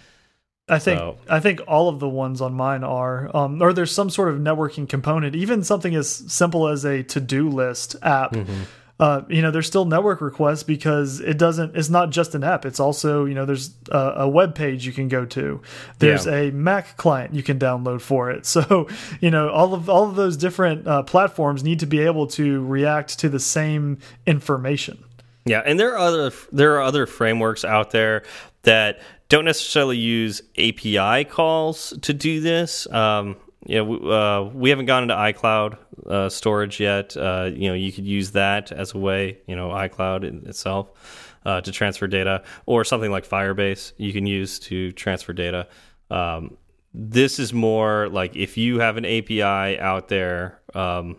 I 0.70 0.78
think 0.78 0.98
So- 0.98 1.16
I 1.30 1.40
think 1.40 1.60
all 1.66 1.88
of 1.88 1.98
the 1.98 2.08
ones 2.08 2.40
on 2.42 2.52
mine 2.54 2.84
are, 2.84 3.34
um, 3.34 3.62
or 3.62 3.72
there's 3.72 3.90
some 3.90 4.10
sort 4.10 4.28
of 4.28 4.38
networking 4.38 4.86
component. 4.88 5.34
Even 5.34 5.64
something 5.64 5.94
as 5.94 6.08
simple 6.10 6.68
as 6.68 6.84
a 6.84 7.02
to-do 7.02 7.48
list 7.48 7.96
app. 8.02 8.32
Mm-hmm. 8.32 8.62
Uh, 9.00 9.22
you 9.28 9.40
know, 9.42 9.52
there's 9.52 9.66
still 9.68 9.84
network 9.84 10.20
requests 10.20 10.64
because 10.64 11.20
it 11.20 11.38
doesn't. 11.38 11.76
It's 11.76 11.88
not 11.88 12.10
just 12.10 12.34
an 12.34 12.42
app. 12.42 12.66
It's 12.66 12.80
also 12.80 13.24
you 13.26 13.34
know 13.34 13.44
there's 13.46 13.70
a, 13.92 13.98
a 14.16 14.28
web 14.28 14.56
page 14.56 14.84
you 14.84 14.92
can 14.92 15.06
go 15.06 15.24
to. 15.26 15.60
There's 16.00 16.26
Yeah. 16.26 16.34
a 16.34 16.50
Mac 16.50 16.96
client 16.96 17.32
you 17.32 17.44
can 17.44 17.58
download 17.60 18.00
for 18.00 18.30
it. 18.30 18.44
So 18.58 18.88
you 19.20 19.30
know 19.30 19.50
all 19.50 19.72
of 19.72 19.88
all 19.88 20.08
of 20.08 20.16
those 20.16 20.36
different 20.36 20.86
uh, 20.88 21.04
platforms 21.04 21.62
need 21.62 21.78
to 21.80 21.86
be 21.86 22.00
able 22.00 22.26
to 22.28 22.64
react 22.66 23.20
to 23.20 23.28
the 23.28 23.38
same 23.38 23.98
information. 24.26 24.98
Yeah, 25.44 25.62
and 25.64 25.78
there 25.78 25.92
are 25.94 25.98
other 25.98 26.32
there 26.50 26.74
are 26.76 26.82
other 26.82 27.06
frameworks 27.06 27.64
out 27.64 27.92
there 27.92 28.24
that 28.62 29.00
don't 29.28 29.44
necessarily 29.44 29.96
use 29.96 30.42
API 30.58 31.24
calls 31.24 31.94
to 32.02 32.12
do 32.12 32.40
this. 32.40 32.90
Um, 32.92 33.36
know, 33.66 33.84
we, 33.84 34.12
uh, 34.12 34.42
we 34.42 34.70
haven't 34.70 34.86
gone 34.86 35.02
into 35.02 35.14
iCloud 35.14 35.78
uh, 36.06 36.28
storage 36.28 36.80
yet. 36.80 37.16
Uh, 37.16 37.50
you 37.52 37.68
know, 37.68 37.74
you 37.74 37.92
could 37.92 38.06
use 38.06 38.32
that 38.32 38.72
as 38.72 38.94
a 38.94 38.98
way. 38.98 39.38
You 39.46 39.56
know, 39.56 39.70
iCloud 39.70 40.48
itself 40.48 41.36
uh, 41.44 41.60
to 41.60 41.72
transfer 41.72 42.06
data, 42.06 42.44
or 42.66 42.84
something 42.84 43.10
like 43.10 43.26
Firebase 43.28 43.92
you 43.96 44.12
can 44.12 44.26
use 44.26 44.58
to 44.60 44.92
transfer 44.92 45.32
data. 45.32 45.68
Um, 46.10 46.56
this 46.94 47.38
is 47.38 47.52
more 47.52 48.08
like 48.08 48.36
if 48.36 48.56
you 48.56 48.80
have 48.80 48.96
an 48.96 49.04
API 49.04 49.78
out 49.78 50.08
there 50.08 50.60
um, 50.74 51.16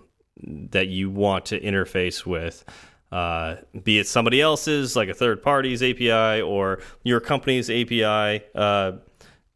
that 0.72 0.88
you 0.88 1.10
want 1.10 1.46
to 1.48 1.60
interface 1.60 2.26
with, 2.26 2.64
uh, 3.12 3.56
be 3.84 4.00
it 4.00 4.08
somebody 4.08 4.42
else's, 4.42 4.96
like 4.96 5.10
a 5.10 5.14
third 5.14 5.42
party's 5.42 5.82
API, 5.82 6.42
or 6.42 6.80
your 7.04 7.20
company's 7.20 7.70
API. 7.70 8.44
Uh, 8.56 8.94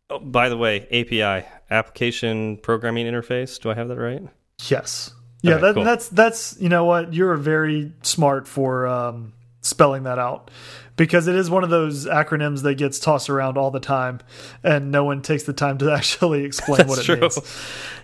oh, 0.09 0.19
by 0.19 0.49
the 0.49 0.57
way, 0.57 0.87
API 0.91 1.47
application 1.69 2.57
programming 2.57 3.05
interface. 3.05 3.59
Do 3.61 3.71
I 3.71 3.73
have 3.75 3.87
that 3.89 3.97
right? 3.97 4.23
Yes. 4.69 5.11
Yeah, 5.41 5.53
Okay, 5.55 5.61
that, 5.61 5.73
cool. 5.75 5.83
that's 5.83 6.07
that's 6.09 6.55
you 6.59 6.69
know 6.69 6.85
what 6.85 7.13
you're 7.13 7.35
very 7.35 7.91
smart 8.01 8.47
for 8.47 8.87
um, 8.87 9.33
spelling 9.61 10.03
that 10.03 10.17
out 10.17 10.49
because 10.95 11.27
it 11.27 11.35
is 11.35 11.49
one 11.49 11.63
of 11.65 11.69
those 11.69 12.05
acronyms 12.05 12.61
that 12.63 12.75
gets 12.75 12.97
tossed 12.99 13.29
around 13.29 13.57
all 13.57 13.69
the 13.71 13.79
time 13.81 14.19
and 14.63 14.91
no 14.91 15.03
one 15.03 15.21
takes 15.21 15.43
the 15.43 15.51
time 15.53 15.77
to 15.79 15.91
actually 15.97 16.45
explain 16.45 16.87
what 16.87 16.99
it 16.99 17.03
true. 17.03 17.17
means. 17.17 17.39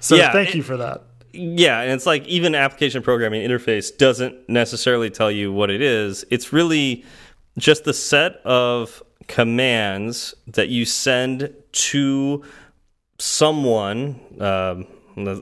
So 0.01 0.15
Yeah, 0.15 0.31
thank 0.33 0.49
it- 0.49 0.55
you 0.55 0.63
for 0.63 0.77
that. 0.77 1.03
Yeah, 1.31 1.81
and 1.81 1.91
it's 1.91 2.07
like 2.07 2.25
even 2.27 2.55
application 2.55 3.03
programming 3.03 3.47
interface 3.47 3.95
doesn't 3.95 4.49
necessarily 4.49 5.11
tell 5.11 5.29
you 5.31 5.53
what 5.53 5.69
it 5.69 5.79
is. 5.79 6.25
It's 6.31 6.51
really 6.51 7.05
just 7.57 7.83
the 7.83 7.93
set 7.93 8.37
of 8.45 9.03
commands 9.27 10.33
that 10.47 10.69
you 10.69 10.85
send 10.85 11.53
to 11.71 12.43
someone, 13.19 14.19
um, 14.39 14.87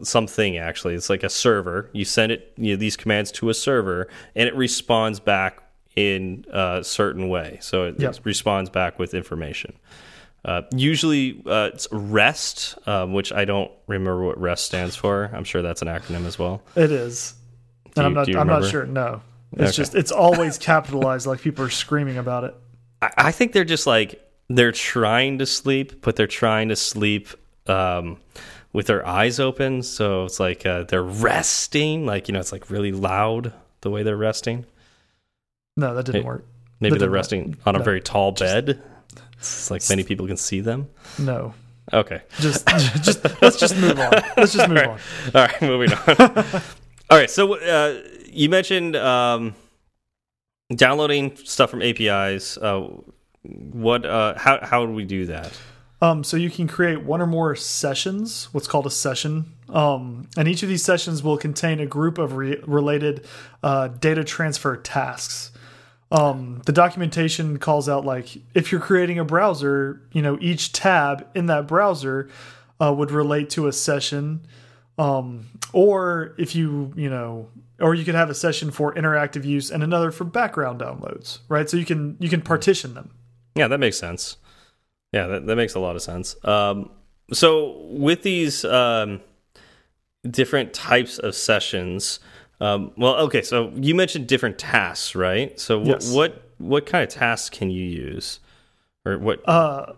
something 0.04 0.58
actually. 0.58 0.96
It's 0.96 1.10
like 1.10 1.24
a 1.24 1.30
server. 1.30 1.90
You 1.94 2.06
send 2.06 2.32
it 2.32 2.54
you 2.58 2.74
know, 2.74 2.78
these 2.78 2.98
commands 2.98 3.32
to 3.34 3.50
a 3.50 3.54
server, 3.54 4.08
and 4.36 4.48
it 4.48 4.56
responds 4.56 5.20
back 5.20 5.62
in 5.96 6.46
a 6.52 6.84
certain 6.84 7.30
way. 7.30 7.58
So 7.62 7.86
it, 7.86 8.00
Yep. 8.00 8.12
it 8.16 8.20
responds 8.24 8.70
back 8.70 9.00
with 9.00 9.14
information. 9.14 9.74
Uh, 10.46 10.62
usually 10.72 11.42
uh, 11.46 11.72
it's 11.74 11.88
REST, 11.92 12.78
um, 12.88 13.14
which 13.14 13.34
I 13.34 13.46
don't 13.46 13.72
remember 13.88 14.24
what 14.24 14.40
REST 14.40 14.66
stands 14.66 14.96
for. 14.96 15.30
I'm 15.34 15.44
sure 15.44 15.62
that's 15.62 15.82
an 15.82 15.88
acronym 15.88 16.26
as 16.26 16.38
well. 16.40 16.62
It 16.76 16.92
is. 16.92 17.34
And 17.96 18.06
I'm 18.06 18.14
not 18.14 18.34
I'm 18.36 18.48
not 18.48 18.66
sure. 18.66 18.86
No. 18.86 19.22
It's 19.54 19.62
Okay. 19.62 19.72
just 19.72 19.96
it's 19.96 20.12
always 20.12 20.58
capitalized 20.58 21.26
like 21.26 21.42
people 21.42 21.66
are 21.66 21.70
screaming 21.70 22.18
about 22.18 22.44
it. 22.44 22.56
I, 23.02 23.12
I 23.18 23.32
think 23.32 23.54
they're 23.54 23.64
just 23.66 23.88
like 23.88 24.22
they're 24.50 24.72
trying 24.72 25.40
to 25.40 25.46
sleep, 25.46 26.02
but 26.02 26.16
they're 26.16 26.28
trying 26.28 26.70
to 26.70 26.76
sleep 26.76 27.28
um, 27.70 28.18
with 28.74 28.88
their 28.88 29.06
eyes 29.08 29.40
open. 29.40 29.84
So 29.84 30.26
it's 30.26 30.40
like 30.40 30.66
uh, 30.66 30.84
they're 30.84 31.04
resting, 31.04 32.06
like 32.06 32.28
you 32.28 32.34
know, 32.34 32.40
it's 32.40 32.52
like 32.52 32.70
really 32.70 32.92
loud 32.92 33.54
the 33.82 33.90
way 33.90 34.04
they're 34.04 34.18
resting. 34.18 34.66
No, 35.76 35.94
that 35.96 36.06
didn't 36.06 36.22
Hey, 36.22 36.28
work. 36.28 36.46
Maybe 36.80 36.94
That 36.94 37.00
they're 37.00 37.10
resting 37.10 37.58
on 37.66 37.76
a 37.76 37.80
no, 37.80 37.84
very 37.84 38.02
tall 38.02 38.32
bed. 38.32 38.82
It's 39.40 39.70
like 39.72 39.82
many 39.90 40.04
people 40.04 40.28
can 40.28 40.38
see 40.38 40.60
them. 40.62 40.90
No. 41.20 41.54
Okay. 41.94 42.22
Just 42.40 42.68
just 43.04 43.24
let's 43.42 43.58
just 43.58 43.78
move 43.78 44.00
on. 44.00 44.12
Let's 44.36 44.54
just 44.54 44.70
move 44.70 44.78
on. 44.80 45.00
All 45.36 45.46
right, 45.46 45.62
moving 45.62 45.92
on. 45.94 46.16
All 47.10 47.18
right, 47.18 47.30
so 47.30 47.56
uh, 47.56 48.02
you 48.26 48.50
mentioned 48.50 48.96
um, 48.96 49.56
downloading 50.76 51.36
stuff 51.38 51.70
from 51.70 51.82
APIs. 51.82 52.58
Uh, 52.58 52.90
what? 53.44 54.06
Uh, 54.06 54.38
how 54.38 54.60
how 54.62 54.86
do 54.86 54.92
we 54.92 55.06
do 55.06 55.28
that? 55.28 55.58
Um, 56.02 56.24
so 56.24 56.38
you 56.38 56.52
can 56.52 56.68
create 56.68 57.02
one 57.02 57.22
or 57.22 57.28
more 57.28 57.56
sessions, 57.56 58.50
what's 58.52 58.68
called 58.68 58.86
a 58.86 58.92
session, 58.92 59.54
um, 59.70 60.30
and 60.38 60.48
each 60.48 60.62
of 60.62 60.70
these 60.70 60.84
sessions 60.84 61.24
will 61.24 61.38
contain 61.38 61.80
a 61.80 61.88
group 61.88 62.20
of 62.20 62.34
re 62.34 62.62
related 62.68 63.26
uh, 63.64 63.88
data 63.88 64.24
transfer 64.24 64.78
tasks. 64.78 65.52
Um, 66.12 66.62
the 66.66 66.72
documentation 66.72 67.58
calls 67.58 67.90
out 67.90 68.06
like 68.06 68.38
if 68.54 68.72
you're 68.72 68.80
creating 68.80 69.18
a 69.18 69.26
browser, 69.26 70.02
you 70.12 70.22
know 70.22 70.38
each 70.40 70.72
tab 70.72 71.28
in 71.34 71.48
that 71.48 71.68
browser 71.68 72.30
uh, 72.80 72.94
would 72.94 73.10
relate 73.10 73.50
to 73.52 73.68
a 73.68 73.74
session, 73.74 74.46
um, 75.00 75.48
or 75.74 76.36
if 76.38 76.56
you 76.56 76.94
you 76.96 77.10
know, 77.10 77.50
or 77.80 77.96
you 77.96 78.06
could 78.06 78.16
have 78.16 78.30
a 78.30 78.36
session 78.36 78.70
for 78.70 78.94
interactive 78.94 79.46
use 79.46 79.72
and 79.72 79.84
another 79.84 80.12
for 80.12 80.26
background 80.26 80.80
downloads, 80.80 81.40
right? 81.50 81.68
So 81.68 81.76
you 81.76 81.86
can 81.86 82.18
you 82.20 82.30
can 82.30 82.42
partition 82.42 82.94
them. 82.94 83.10
Yeah, 83.56 83.68
that 83.68 83.80
makes 83.80 83.98
sense. 83.98 84.38
Yeah, 85.14 85.28
that, 85.28 85.46
that 85.48 85.56
makes 85.56 85.76
a 85.76 85.80
lot 85.80 85.96
of 85.96 86.02
sense. 86.02 86.36
Um, 86.46 86.90
so 87.32 87.78
with 87.90 88.24
these 88.24 88.66
um, 88.66 89.22
different 90.30 90.74
types 90.74 91.18
of 91.20 91.36
sessions, 91.36 92.20
um, 92.60 92.92
well, 92.98 93.16
okay. 93.26 93.42
So 93.42 93.72
you 93.76 93.96
mentioned 93.96 94.28
different 94.28 94.58
tasks, 94.58 95.16
right? 95.16 95.60
So 95.60 95.84
Yes. 95.84 96.12
what 96.12 96.44
what 96.58 96.86
kind 96.86 97.04
of 97.04 97.10
tasks 97.10 97.50
can 97.56 97.70
you 97.70 97.84
use, 97.84 98.40
or 99.06 99.18
what? 99.20 99.48
Uh, 99.48 99.94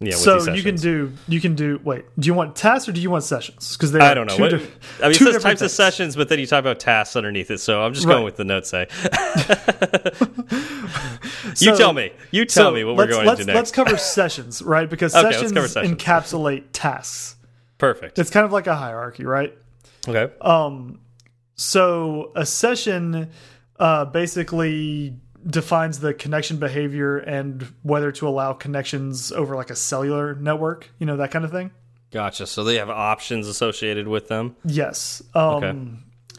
yeah, 0.00 0.14
so 0.16 0.52
you 0.52 0.62
can 0.62 0.74
do 0.76 1.12
you 1.28 1.40
can 1.40 1.54
do 1.54 1.80
wait 1.84 2.04
do 2.18 2.26
you 2.26 2.34
want 2.34 2.56
tasks 2.56 2.88
or 2.88 2.92
do 2.92 3.00
you 3.00 3.10
want 3.10 3.22
sessions 3.24 3.76
because 3.76 3.94
I 3.94 4.12
don't 4.12 4.26
know. 4.26 4.36
What, 4.36 4.54
I 5.02 5.08
mean, 5.08 5.14
two 5.14 5.38
types 5.38 5.62
of 5.62 5.70
sessions, 5.70 6.16
but 6.16 6.28
then 6.28 6.38
you 6.40 6.46
talk 6.46 6.58
about 6.60 6.80
tasks 6.80 7.14
underneath 7.16 7.50
it. 7.50 7.58
So 7.58 7.82
I'm 7.82 7.94
just 7.94 8.04
Right. 8.06 8.14
going 8.14 8.24
with 8.24 8.36
the 8.36 8.44
notes 8.44 8.68
say. 8.70 8.86
you 11.60 11.76
tell 11.76 11.92
me. 11.92 12.10
You 12.30 12.44
tell 12.44 12.70
so 12.70 12.74
me 12.74 12.84
what 12.84 12.96
we're 12.96 13.06
going 13.06 13.26
let's, 13.26 13.40
into 13.40 13.52
next. 13.52 13.56
let's 13.56 13.70
cover 13.70 13.96
sessions 13.98 14.62
right 14.62 14.88
because 14.88 15.14
Okay, 15.14 15.32
sessions, 15.32 15.72
sessions. 15.72 15.94
encapsulate 15.96 16.64
tasks 16.72 17.36
Perfect. 17.78 18.18
it's 18.18 18.30
kind 18.30 18.44
of 18.44 18.52
like 18.52 18.66
a 18.66 18.74
hierarchy 18.74 19.24
right 19.24 19.56
Okay. 20.08 20.32
um 20.40 21.00
so 21.54 22.32
a 22.36 22.44
session 22.44 23.30
uh 23.78 24.04
basically 24.06 25.16
defines 25.46 26.00
the 26.00 26.14
connection 26.14 26.56
behavior 26.58 27.18
and 27.18 27.72
whether 27.82 28.10
to 28.12 28.26
allow 28.28 28.52
connections 28.52 29.30
over 29.32 29.54
like 29.56 29.70
a 29.70 29.76
cellular 29.76 30.34
network 30.36 30.88
you 30.98 31.06
know 31.06 31.16
that 31.16 31.30
kind 31.30 31.44
of 31.44 31.50
thing 31.50 31.70
Gotcha. 32.10 32.46
So 32.46 32.62
they 32.62 32.76
have 32.76 32.90
options 32.90 33.48
associated 33.48 34.06
with 34.06 34.28
them. 34.28 34.54
Yes. 34.64 35.20
Um, 35.34 35.42
Okay. 35.64 35.78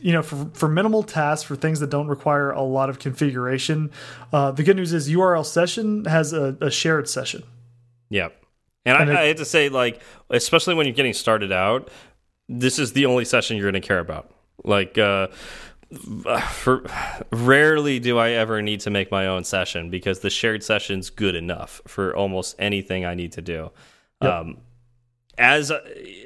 you 0.07 0.13
know, 0.13 0.21
for 0.21 0.49
for 0.53 0.69
minimal 0.69 1.03
tasks, 1.03 1.43
for 1.43 1.57
things 1.57 1.81
that 1.81 1.89
don't 1.89 2.07
require 2.07 2.51
a 2.51 2.61
lot 2.61 2.89
of 2.89 2.97
configuration, 2.97 3.91
uh, 4.31 4.51
the 4.51 4.63
good 4.63 4.77
news 4.77 4.93
is 4.93 5.09
URL 5.09 5.45
session 5.45 6.05
has 6.05 6.31
a, 6.31 6.55
a 6.61 6.71
shared 6.71 7.09
session. 7.09 7.43
Yep. 8.09 8.41
And, 8.85 8.97
And 9.01 9.09
I, 9.09 9.13
it- 9.13 9.17
I 9.17 9.27
had 9.27 9.37
to 9.37 9.43
say, 9.45 9.67
like, 9.67 10.01
especially 10.29 10.75
when 10.75 10.85
you're 10.85 10.95
getting 10.95 11.11
started 11.11 11.51
out, 11.51 11.89
this 12.47 12.79
is 12.79 12.93
the 12.93 13.05
only 13.07 13.25
session 13.25 13.57
you're 13.57 13.69
going 13.69 13.81
to 13.81 13.85
care 13.85 13.99
about. 13.99 14.31
Like, 14.63 14.97
uh, 14.97 15.27
for 15.95 16.85
rarely 17.31 17.99
do 17.99 18.17
I 18.17 18.31
ever 18.31 18.61
need 18.61 18.81
to 18.81 18.89
make 18.89 19.11
my 19.11 19.27
own 19.27 19.43
session 19.43 19.89
because 19.89 20.19
the 20.19 20.29
shared 20.29 20.63
session's 20.63 21.09
good 21.09 21.35
enough 21.35 21.81
for 21.87 22.15
almost 22.15 22.55
anything 22.59 23.05
I 23.05 23.13
need 23.13 23.31
to 23.33 23.41
do. 23.41 23.71
Yep. 24.21 24.31
Um, 24.31 24.57
as 25.37 25.71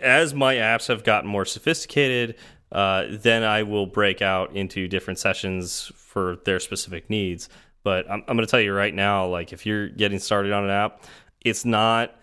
as 0.01 0.33
my 0.33 0.55
apps 0.55 0.87
have 0.87 1.03
gotten 1.03 1.29
more 1.29 1.45
sophisticated, 1.45 2.35
uh, 2.71 3.05
then 3.09 3.43
I 3.43 3.63
will 3.63 3.85
break 3.85 4.21
out 4.21 4.55
into 4.55 4.87
different 4.87 5.19
sessions 5.19 5.91
for 5.95 6.37
their 6.45 6.59
specific 6.59 7.09
needs. 7.09 7.49
But 7.83 8.09
I'm, 8.09 8.23
I'm 8.27 8.35
going 8.35 8.45
to 8.45 8.51
tell 8.51 8.59
you 8.59 8.73
right 8.73 8.93
now, 8.93 9.25
like 9.27 9.53
if 9.53 9.65
you're 9.65 9.89
getting 9.89 10.19
started 10.19 10.51
on 10.51 10.65
an 10.65 10.69
app, 10.69 11.03
it's 11.41 11.65
not. 11.65 12.15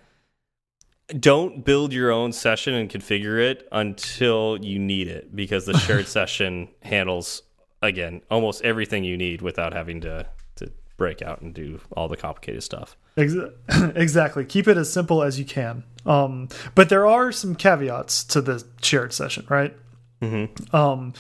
Don't 1.09 1.65
build 1.65 1.93
your 1.93 2.11
own 2.11 2.33
session 2.33 2.75
and 2.75 2.91
configure 2.91 3.41
it 3.41 3.69
until 3.71 4.59
you 4.61 4.79
need 4.79 5.07
it 5.09 5.35
because 5.35 5.65
the 5.67 5.79
shared 5.79 6.09
session 6.09 6.69
handles 6.83 7.43
again 7.83 8.23
almost 8.31 8.63
everything 8.65 9.05
you 9.05 9.17
need 9.17 9.41
without 9.43 9.73
having 9.73 10.01
to 10.01 10.27
to 10.57 10.73
break 10.97 11.23
out 11.23 11.43
and 11.43 11.55
do 11.55 11.81
all 11.97 12.09
the 12.09 12.17
complicated 12.17 12.63
stuff. 12.63 12.97
Exactly. 13.17 14.45
Keep 14.45 14.69
it 14.69 14.77
as 14.77 14.93
simple 14.93 15.23
as 15.23 15.39
you 15.39 15.45
can. 15.45 15.85
Um, 16.05 16.49
but 16.75 16.89
there 16.89 17.07
are 17.07 17.31
some 17.33 17.55
caveats 17.55 18.25
to 18.25 18.41
the 18.41 18.65
shared 18.83 19.13
session, 19.13 19.47
right? 19.49 19.77
Mm-hmm. 20.23 20.75
Um, 20.75 21.13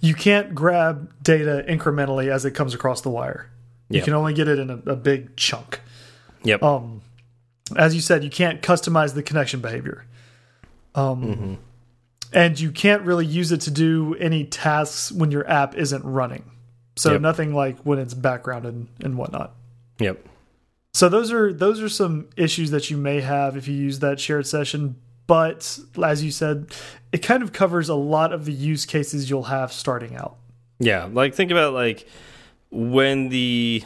you 0.00 0.14
can't 0.14 0.54
grab 0.54 1.12
data 1.22 1.64
incrementally 1.68 2.28
as 2.28 2.44
it 2.44 2.52
comes 2.52 2.74
across 2.74 3.02
the 3.02 3.10
wire. 3.10 3.50
You 3.88 3.96
Yep. 3.96 4.04
can 4.04 4.14
only 4.14 4.34
get 4.34 4.48
it 4.48 4.58
in 4.58 4.70
a, 4.70 4.76
a 4.86 4.96
big 4.96 5.36
chunk. 5.36 5.80
Yep. 6.44 6.62
Um, 6.62 7.02
as 7.76 7.94
you 7.94 8.00
said, 8.00 8.24
you 8.24 8.30
can't 8.30 8.62
customize 8.62 9.14
the 9.14 9.22
connection 9.22 9.60
behavior. 9.60 10.04
Um, 10.94 11.22
Mm-hmm. 11.24 11.54
And 12.30 12.60
you 12.60 12.72
can't 12.72 13.02
really 13.04 13.24
use 13.24 13.52
it 13.52 13.62
to 13.62 13.70
do 13.70 14.14
any 14.16 14.44
tasks 14.44 15.10
when 15.10 15.30
your 15.30 15.48
app 15.50 15.74
isn't 15.74 16.04
running. 16.04 16.44
So 16.96 17.12
Yep. 17.12 17.20
nothing 17.22 17.54
like 17.54 17.78
when 17.84 17.98
it's 17.98 18.12
background 18.12 18.66
and, 18.66 18.88
and 19.02 19.16
whatnot. 19.16 19.54
Yep. 19.98 20.26
So 20.92 21.08
those 21.08 21.32
are 21.32 21.54
those 21.54 21.80
are 21.80 21.88
some 21.88 22.28
issues 22.36 22.70
that 22.72 22.90
you 22.90 22.98
may 22.98 23.22
have 23.22 23.56
if 23.56 23.66
you 23.66 23.74
use 23.74 24.00
that 24.00 24.20
shared 24.20 24.46
session. 24.46 24.96
But 25.26 25.78
as 26.02 26.22
you 26.22 26.30
said, 26.30 26.66
it 27.12 27.18
kind 27.18 27.42
of 27.42 27.52
covers 27.54 27.88
a 27.88 27.94
lot 27.94 28.32
of 28.34 28.44
the 28.44 28.52
use 28.52 28.84
cases 28.84 29.30
you'll 29.30 29.44
have 29.44 29.72
starting 29.72 30.14
out. 30.14 30.36
Yeah, 30.80 31.08
like 31.10 31.34
think 31.34 31.50
about 31.50 31.72
like 31.72 32.06
when 32.70 33.30
the 33.30 33.84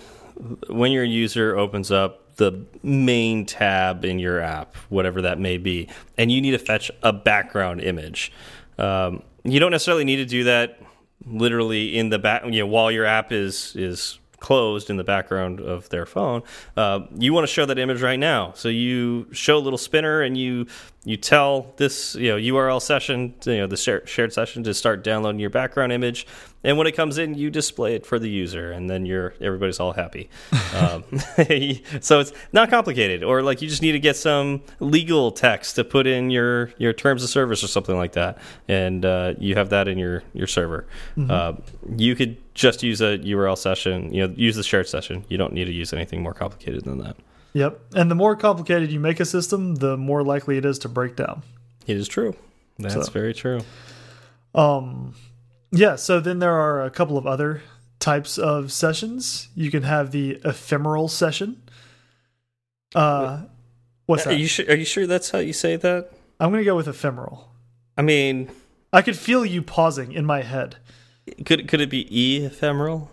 when 0.68 0.90
your 0.90 1.04
user 1.04 1.56
opens 1.56 1.92
up 1.92 2.21
the 2.36 2.64
main 2.82 3.46
tab 3.46 4.04
in 4.04 4.18
your 4.18 4.40
app, 4.40 4.76
whatever 4.88 5.22
that 5.22 5.38
may 5.38 5.58
be, 5.58 5.88
and 6.16 6.30
you 6.30 6.40
need 6.40 6.52
to 6.52 6.58
fetch 6.58 6.90
a 7.02 7.12
background 7.12 7.80
image. 7.80 8.32
Um, 8.78 9.22
you 9.44 9.60
don't 9.60 9.72
necessarily 9.72 10.04
need 10.04 10.16
to 10.16 10.24
do 10.24 10.44
that 10.44 10.80
literally 11.26 11.96
in 11.96 12.08
the 12.08 12.18
back, 12.18 12.44
you 12.44 12.60
know, 12.60 12.66
while 12.66 12.90
your 12.90 13.04
app 13.04 13.32
is 13.32 13.74
is 13.76 14.18
closed 14.40 14.90
in 14.90 14.96
the 14.96 15.04
background 15.04 15.60
of 15.60 15.88
their 15.90 16.04
phone. 16.04 16.42
Uh, 16.76 17.00
you 17.16 17.32
want 17.32 17.44
to 17.44 17.52
show 17.52 17.64
that 17.64 17.78
image 17.78 18.02
right 18.02 18.18
now, 18.18 18.52
so 18.54 18.68
you 18.68 19.32
show 19.32 19.56
a 19.56 19.60
little 19.60 19.78
spinner 19.78 20.20
and 20.20 20.36
you 20.36 20.66
you 21.04 21.16
tell 21.16 21.72
this 21.78 22.14
you 22.14 22.28
know 22.28 22.36
URL 22.36 22.80
session, 22.80 23.34
you 23.44 23.58
know 23.58 23.66
the 23.66 23.76
share, 23.76 24.06
shared 24.06 24.32
session 24.32 24.62
to 24.64 24.74
start 24.74 25.02
downloading 25.02 25.40
your 25.40 25.50
background 25.50 25.92
image, 25.92 26.26
and 26.62 26.78
when 26.78 26.86
it 26.86 26.92
comes 26.92 27.18
in, 27.18 27.34
you 27.34 27.50
display 27.50 27.96
it 27.96 28.06
for 28.06 28.20
the 28.20 28.30
user, 28.30 28.70
and 28.70 28.88
then 28.88 29.04
you're 29.04 29.34
everybody's 29.40 29.80
all 29.80 29.92
happy. 29.92 30.30
um, 30.74 31.02
so 32.00 32.20
it's 32.20 32.32
not 32.52 32.70
complicated, 32.70 33.24
or 33.24 33.42
like 33.42 33.60
you 33.60 33.68
just 33.68 33.82
need 33.82 33.92
to 33.92 33.98
get 33.98 34.16
some 34.16 34.62
legal 34.78 35.32
text 35.32 35.74
to 35.74 35.84
put 35.84 36.06
in 36.06 36.30
your 36.30 36.72
your 36.78 36.92
terms 36.92 37.24
of 37.24 37.30
service 37.30 37.64
or 37.64 37.68
something 37.68 37.96
like 37.96 38.12
that, 38.12 38.38
and 38.68 39.04
uh, 39.04 39.34
you 39.38 39.56
have 39.56 39.70
that 39.70 39.88
in 39.88 39.98
your 39.98 40.22
your 40.34 40.46
server. 40.46 40.86
Uh, 41.28 41.54
you 41.96 42.14
could 42.14 42.36
just 42.54 42.82
use 42.82 43.00
a 43.00 43.18
URL 43.18 43.58
session, 43.58 44.12
you 44.12 44.26
know, 44.26 44.34
use 44.36 44.56
the 44.56 44.62
shared 44.62 44.88
session. 44.88 45.24
You 45.28 45.38
don't 45.38 45.52
need 45.52 45.64
to 45.64 45.72
use 45.72 45.92
anything 45.92 46.22
more 46.22 46.34
complicated 46.34 46.84
than 46.84 46.98
that. 46.98 47.16
Yep. 47.54 47.80
And 47.94 48.10
the 48.10 48.14
more 48.14 48.34
complicated 48.36 48.90
you 48.90 48.98
make 49.00 49.20
a 49.20 49.24
system, 49.24 49.74
the 49.76 49.96
more 49.96 50.22
likely 50.24 50.56
it 50.56 50.64
is 50.64 50.78
to 50.80 50.88
break 50.88 51.16
down. 51.16 51.42
It 51.86 51.96
is 51.96 52.08
true. 52.08 52.34
That's 52.78 52.94
So- 53.06 53.12
very 53.12 53.34
true. 53.34 53.60
Um, 54.54 55.14
yeah. 55.70 55.96
So 55.96 56.20
then 56.20 56.38
there 56.38 56.54
are 56.54 56.84
a 56.84 56.90
couple 56.90 57.16
of 57.18 57.26
other 57.26 57.62
types 57.98 58.38
of 58.38 58.72
sessions. 58.72 59.48
You 59.54 59.70
can 59.70 59.82
have 59.82 60.10
the 60.12 60.40
ephemeral 60.44 61.08
session. 61.08 61.62
Uh, 62.94 63.42
what's 64.06 64.26
Are 64.26 64.30
that? 64.30 64.38
you 64.38 64.46
sure? 64.46 64.66
Are 64.68 64.74
you 64.74 64.84
sure 64.84 65.06
that's 65.06 65.30
how 65.30 65.38
you 65.38 65.52
say 65.52 65.76
that? 65.76 66.10
I'm 66.40 66.50
going 66.50 66.60
to 66.60 66.64
go 66.64 66.76
with 66.76 66.88
ephemeral. 66.88 67.50
I 67.96 68.02
mean, 68.02 68.50
I 68.92 69.02
could 69.02 69.16
feel 69.16 69.44
you 69.46 69.62
pausing 69.62 70.12
in 70.12 70.26
my 70.26 70.42
head. 70.42 70.76
could 71.46 71.68
could 71.68 71.80
it 71.80 71.88
be 71.90 72.06
e 72.10 72.44
ephemeral 72.44 73.10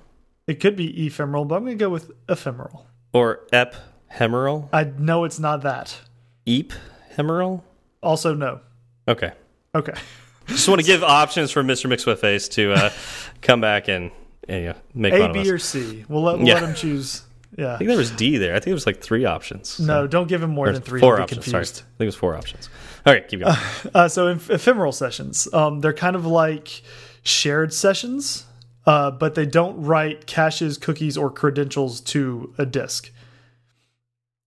It 0.48 0.60
could 0.60 0.76
be 0.76 1.06
ephemeral, 1.06 1.46
but 1.46 1.56
I'm 1.56 1.64
going 1.66 1.78
to 1.78 1.82
go 1.86 1.90
with 1.90 2.12
ephemeral. 2.28 2.88
or 3.14 3.42
ep 3.52 3.76
hemeral? 4.14 4.70
I 4.74 4.84
know 4.86 5.24
it's 5.24 5.40
not 5.40 5.62
that. 5.64 6.00
Eep 6.46 6.74
hemeral? 7.16 7.62
Also, 8.02 8.34
no. 8.34 8.60
Okay. 9.08 9.32
Okay. 9.76 9.94
Just 10.48 10.68
want 10.68 10.82
to 10.82 10.88
give 10.88 11.04
options 11.04 11.52
for 11.52 11.64
Mr. 11.64 11.88
Mixwithface 11.88 12.50
to 12.54 12.74
uh, 12.74 12.90
come 13.42 13.62
back 13.62 13.88
and, 13.88 14.12
and 14.48 14.62
you 14.64 14.70
know, 14.70 14.76
make 14.96 15.14
A, 15.14 15.30
us. 15.30 15.48
or 15.48 15.60
C. 15.60 16.06
We'll 16.10 16.24
let, 16.24 16.38
we'll 16.40 16.48
Yeah. 16.48 16.54
let 16.56 16.64
him 16.64 16.76
choose. 16.76 17.24
Yeah. 17.58 17.74
I 17.74 17.78
think 17.80 17.88
there 17.90 17.98
was 17.98 18.12
D 18.12 18.38
there. 18.38 18.52
I 18.52 18.58
think 18.58 18.66
there 18.66 18.74
was 18.76 18.86
like 18.86 19.02
three 19.02 19.26
options. 19.26 19.70
So- 19.70 19.84
No, 19.84 20.08
don't 20.08 20.28
give 20.28 20.42
him 20.42 20.52
more 20.52 20.70
or 20.70 20.72
than 20.72 20.84
three. 20.84 21.02
Four 21.02 21.20
options. 21.20 21.46
Sorry. 21.48 21.64
I 21.64 21.66
think 21.66 21.84
it 22.02 22.06
was 22.06 22.16
four 22.16 22.36
options. 22.36 22.70
All 23.06 23.12
right, 23.12 23.28
keep 23.28 23.40
going. 23.42 23.56
Uh, 23.94 24.08
so 24.08 24.28
eph- 24.28 24.52
ephemeral 24.52 24.92
sessions, 24.92 25.52
um, 25.52 25.80
they're 25.82 25.92
kind 25.92 26.16
of 26.16 26.26
like 26.28 26.84
shared 27.24 27.74
sessions, 27.74 28.46
uh, 28.86 29.10
but 29.12 29.34
they 29.34 29.48
don't 29.48 29.82
write 29.82 30.26
caches, 30.28 30.78
cookies, 30.78 31.18
or 31.18 31.32
credentials 31.32 32.00
to 32.02 32.54
a 32.60 32.66
disk. 32.68 33.12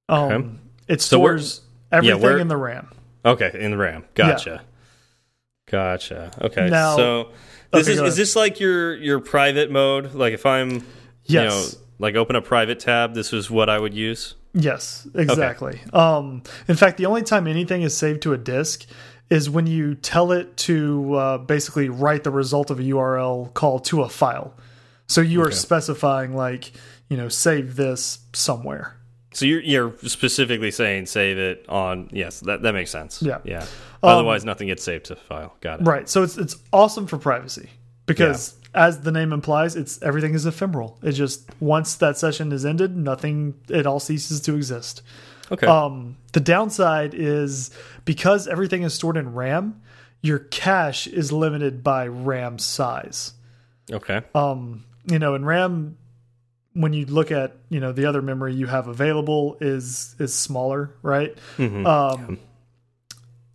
Um, 0.08 0.18
Okay. 0.32 0.48
It 0.88 1.00
So 1.00 1.16
stores 1.18 1.60
everything 1.90 2.20
we're- 2.20 2.40
in 2.40 2.48
the 2.48 2.56
RAM. 2.56 2.88
Okay, 3.24 3.50
in 3.54 3.70
the 3.70 3.76
RAM. 3.76 4.04
Gotcha. 4.14 4.62
Gotcha. 5.70 6.30
Okay. 6.40 6.68
Now- 6.68 6.96
so 6.96 7.28
this 7.72 7.88
Okay, 7.88 7.92
is 7.94 8.00
is 8.12 8.16
this 8.16 8.36
like 8.36 8.60
your 8.60 8.96
your 8.96 9.20
private 9.20 9.70
mode? 9.70 10.14
Like 10.14 10.34
if 10.34 10.44
I'm 10.44 10.70
you 10.70 10.80
Yes. 11.26 11.72
know 11.74 11.78
like 11.98 12.16
open 12.16 12.36
a 12.36 12.42
private 12.42 12.80
tab, 12.80 13.14
this 13.14 13.32
is 13.32 13.50
what 13.50 13.70
I 13.70 13.78
would 13.78 13.94
use. 13.94 14.34
Yes, 14.54 15.06
exactly. 15.14 15.80
Um, 15.94 16.42
in 16.68 16.74
fact, 16.76 16.98
the 16.98 17.06
only 17.06 17.22
time 17.22 17.46
anything 17.46 17.82
is 17.82 17.96
saved 17.96 18.22
to 18.22 18.34
a 18.34 18.38
disk 18.38 18.84
is 19.30 19.48
when 19.48 19.66
you 19.66 19.94
tell 19.94 20.30
it 20.32 20.56
to 20.58 21.14
uh, 21.14 21.38
basically 21.38 21.88
write 21.88 22.22
the 22.24 22.30
result 22.30 22.70
of 22.70 22.78
a 22.78 22.82
URL 22.82 23.50
call 23.54 23.78
to 23.80 24.02
a 24.02 24.08
file. 24.10 24.52
So 25.06 25.20
you 25.22 25.40
are 25.42 25.50
specifying 25.52 26.34
like 26.36 26.72
you 27.08 27.16
know 27.16 27.28
save 27.28 27.76
this 27.76 28.18
somewhere. 28.34 28.96
So 29.35 29.45
you're 29.47 29.61
you're 29.62 29.95
specifically 30.05 30.71
saying 30.71 31.07
save 31.07 31.38
it 31.38 31.66
on 31.68 32.11
yes, 32.12 32.40
that 32.40 32.62
that 32.62 32.73
makes 32.73 32.90
sense. 32.90 33.23
Yeah. 33.23 33.38
Yeah. 33.45 33.62
Um, 34.03 34.11
Otherwise 34.11 34.45
nothing 34.45 34.68
gets 34.68 34.83
saved 34.83 35.07
to 35.07 35.16
file. 35.16 35.57
Got 35.61 35.81
it. 35.81 35.85
Right. 35.85 36.09
So 36.09 36.23
it's 36.23 36.37
it's 36.37 36.57
awesome 36.73 37.07
for 37.07 37.18
privacy 37.18 37.71
because 38.07 38.55
as 38.75 39.01
the 39.01 39.12
name 39.12 39.33
implies, 39.33 39.77
it's 39.77 40.01
everything 40.03 40.35
is 40.35 40.47
ephemeral. 40.47 40.99
It 41.03 41.12
just 41.12 41.49
once 41.61 41.97
that 41.97 42.18
session 42.18 42.53
is 42.53 42.64
ended, 42.64 42.97
nothing 42.97 43.55
it 43.68 43.87
all 43.87 44.01
ceases 44.01 44.40
to 44.42 44.55
exist. 44.55 45.03
Okay. 45.51 45.66
Um, 45.66 46.16
the 46.33 46.40
downside 46.40 47.14
is 47.14 47.71
because 48.05 48.49
everything 48.49 48.83
is 48.85 48.95
stored 48.95 49.16
in 49.18 49.35
RAM, 49.35 49.83
your 50.23 50.38
cache 50.38 51.07
is 51.07 51.31
limited 51.33 51.83
by 51.83 52.07
RAM 52.07 52.59
size. 52.59 53.35
okay. 53.90 54.23
Um, 54.35 54.85
you 55.05 55.18
know, 55.18 55.35
in 55.35 55.45
RAM, 55.45 55.99
when 56.74 56.92
you 56.92 57.06
look 57.06 57.30
at 57.30 57.56
you 57.68 57.80
know 57.80 57.92
the 57.92 58.06
other 58.06 58.22
memory 58.22 58.54
you 58.54 58.66
have 58.66 58.88
available 58.88 59.56
is 59.61 60.14
is 60.18 60.35
smaller, 60.35 60.94
right? 61.02 61.37
Mhm. 61.58 61.87
Um, 61.87 62.38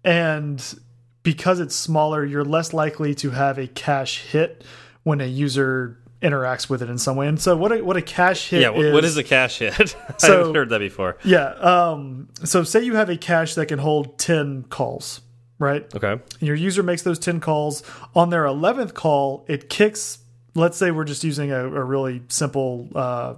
and 0.03 0.79
because 1.23 1.59
it's 1.59 1.75
smaller, 1.75 2.23
you're 2.23 2.45
less 2.45 2.73
likely 2.73 3.13
to 3.15 3.31
have 3.31 3.57
a 3.57 3.67
cache 3.67 4.19
hit 4.21 4.63
when 5.03 5.19
a 5.19 5.25
user 5.25 5.97
interacts 6.21 6.69
with 6.69 6.81
it 6.81 6.89
in 6.89 6.97
some 6.97 7.15
way. 7.15 7.27
And 7.27 7.39
so, 7.39 7.55
what 7.55 7.71
a, 7.71 7.83
what 7.83 7.97
a 7.97 8.01
cache 8.01 8.49
hit 8.49 8.61
yeah, 8.61 8.71
is, 8.71 8.93
what 8.93 9.03
is 9.03 9.17
a 9.17 9.23
cache 9.23 9.59
hit? 9.59 9.95
I 10.23 10.25
haven't 10.25 10.55
heard 10.55 10.69
that 10.69 10.79
before. 10.79 11.17
Yeah. 11.23 11.49
Um, 11.49 12.29
so, 12.43 12.63
say 12.63 12.81
you 12.83 12.95
have 12.95 13.09
a 13.09 13.17
cache 13.17 13.55
that 13.55 13.67
can 13.67 13.79
hold 13.79 14.17
ten 14.17 14.63
calls, 14.63 15.21
right? 15.59 15.83
Okay. 15.95 16.11
And 16.13 16.41
your 16.41 16.55
user 16.55 16.83
makes 16.83 17.01
those 17.01 17.19
10 17.19 17.39
calls. 17.39 17.83
On 18.15 18.29
their 18.29 18.45
11th 18.45 18.93
call, 18.93 19.45
it 19.47 19.69
kicks. 19.69 20.19
Let's 20.57 20.77
say 20.77 20.91
we're 20.91 21.05
just 21.05 21.23
using 21.23 21.51
a, 21.51 21.63
a 21.65 21.83
really 21.83 22.21
simple, 22.29 22.89
uh, 22.95 23.35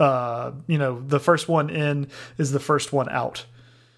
uh, 0.00 0.52
you 0.66 0.78
know, 0.78 1.00
the 1.00 1.20
first 1.20 1.48
one 1.48 1.70
in 1.70 2.08
is 2.38 2.50
the 2.50 2.60
first 2.60 2.92
one 2.92 3.08
out. 3.10 3.44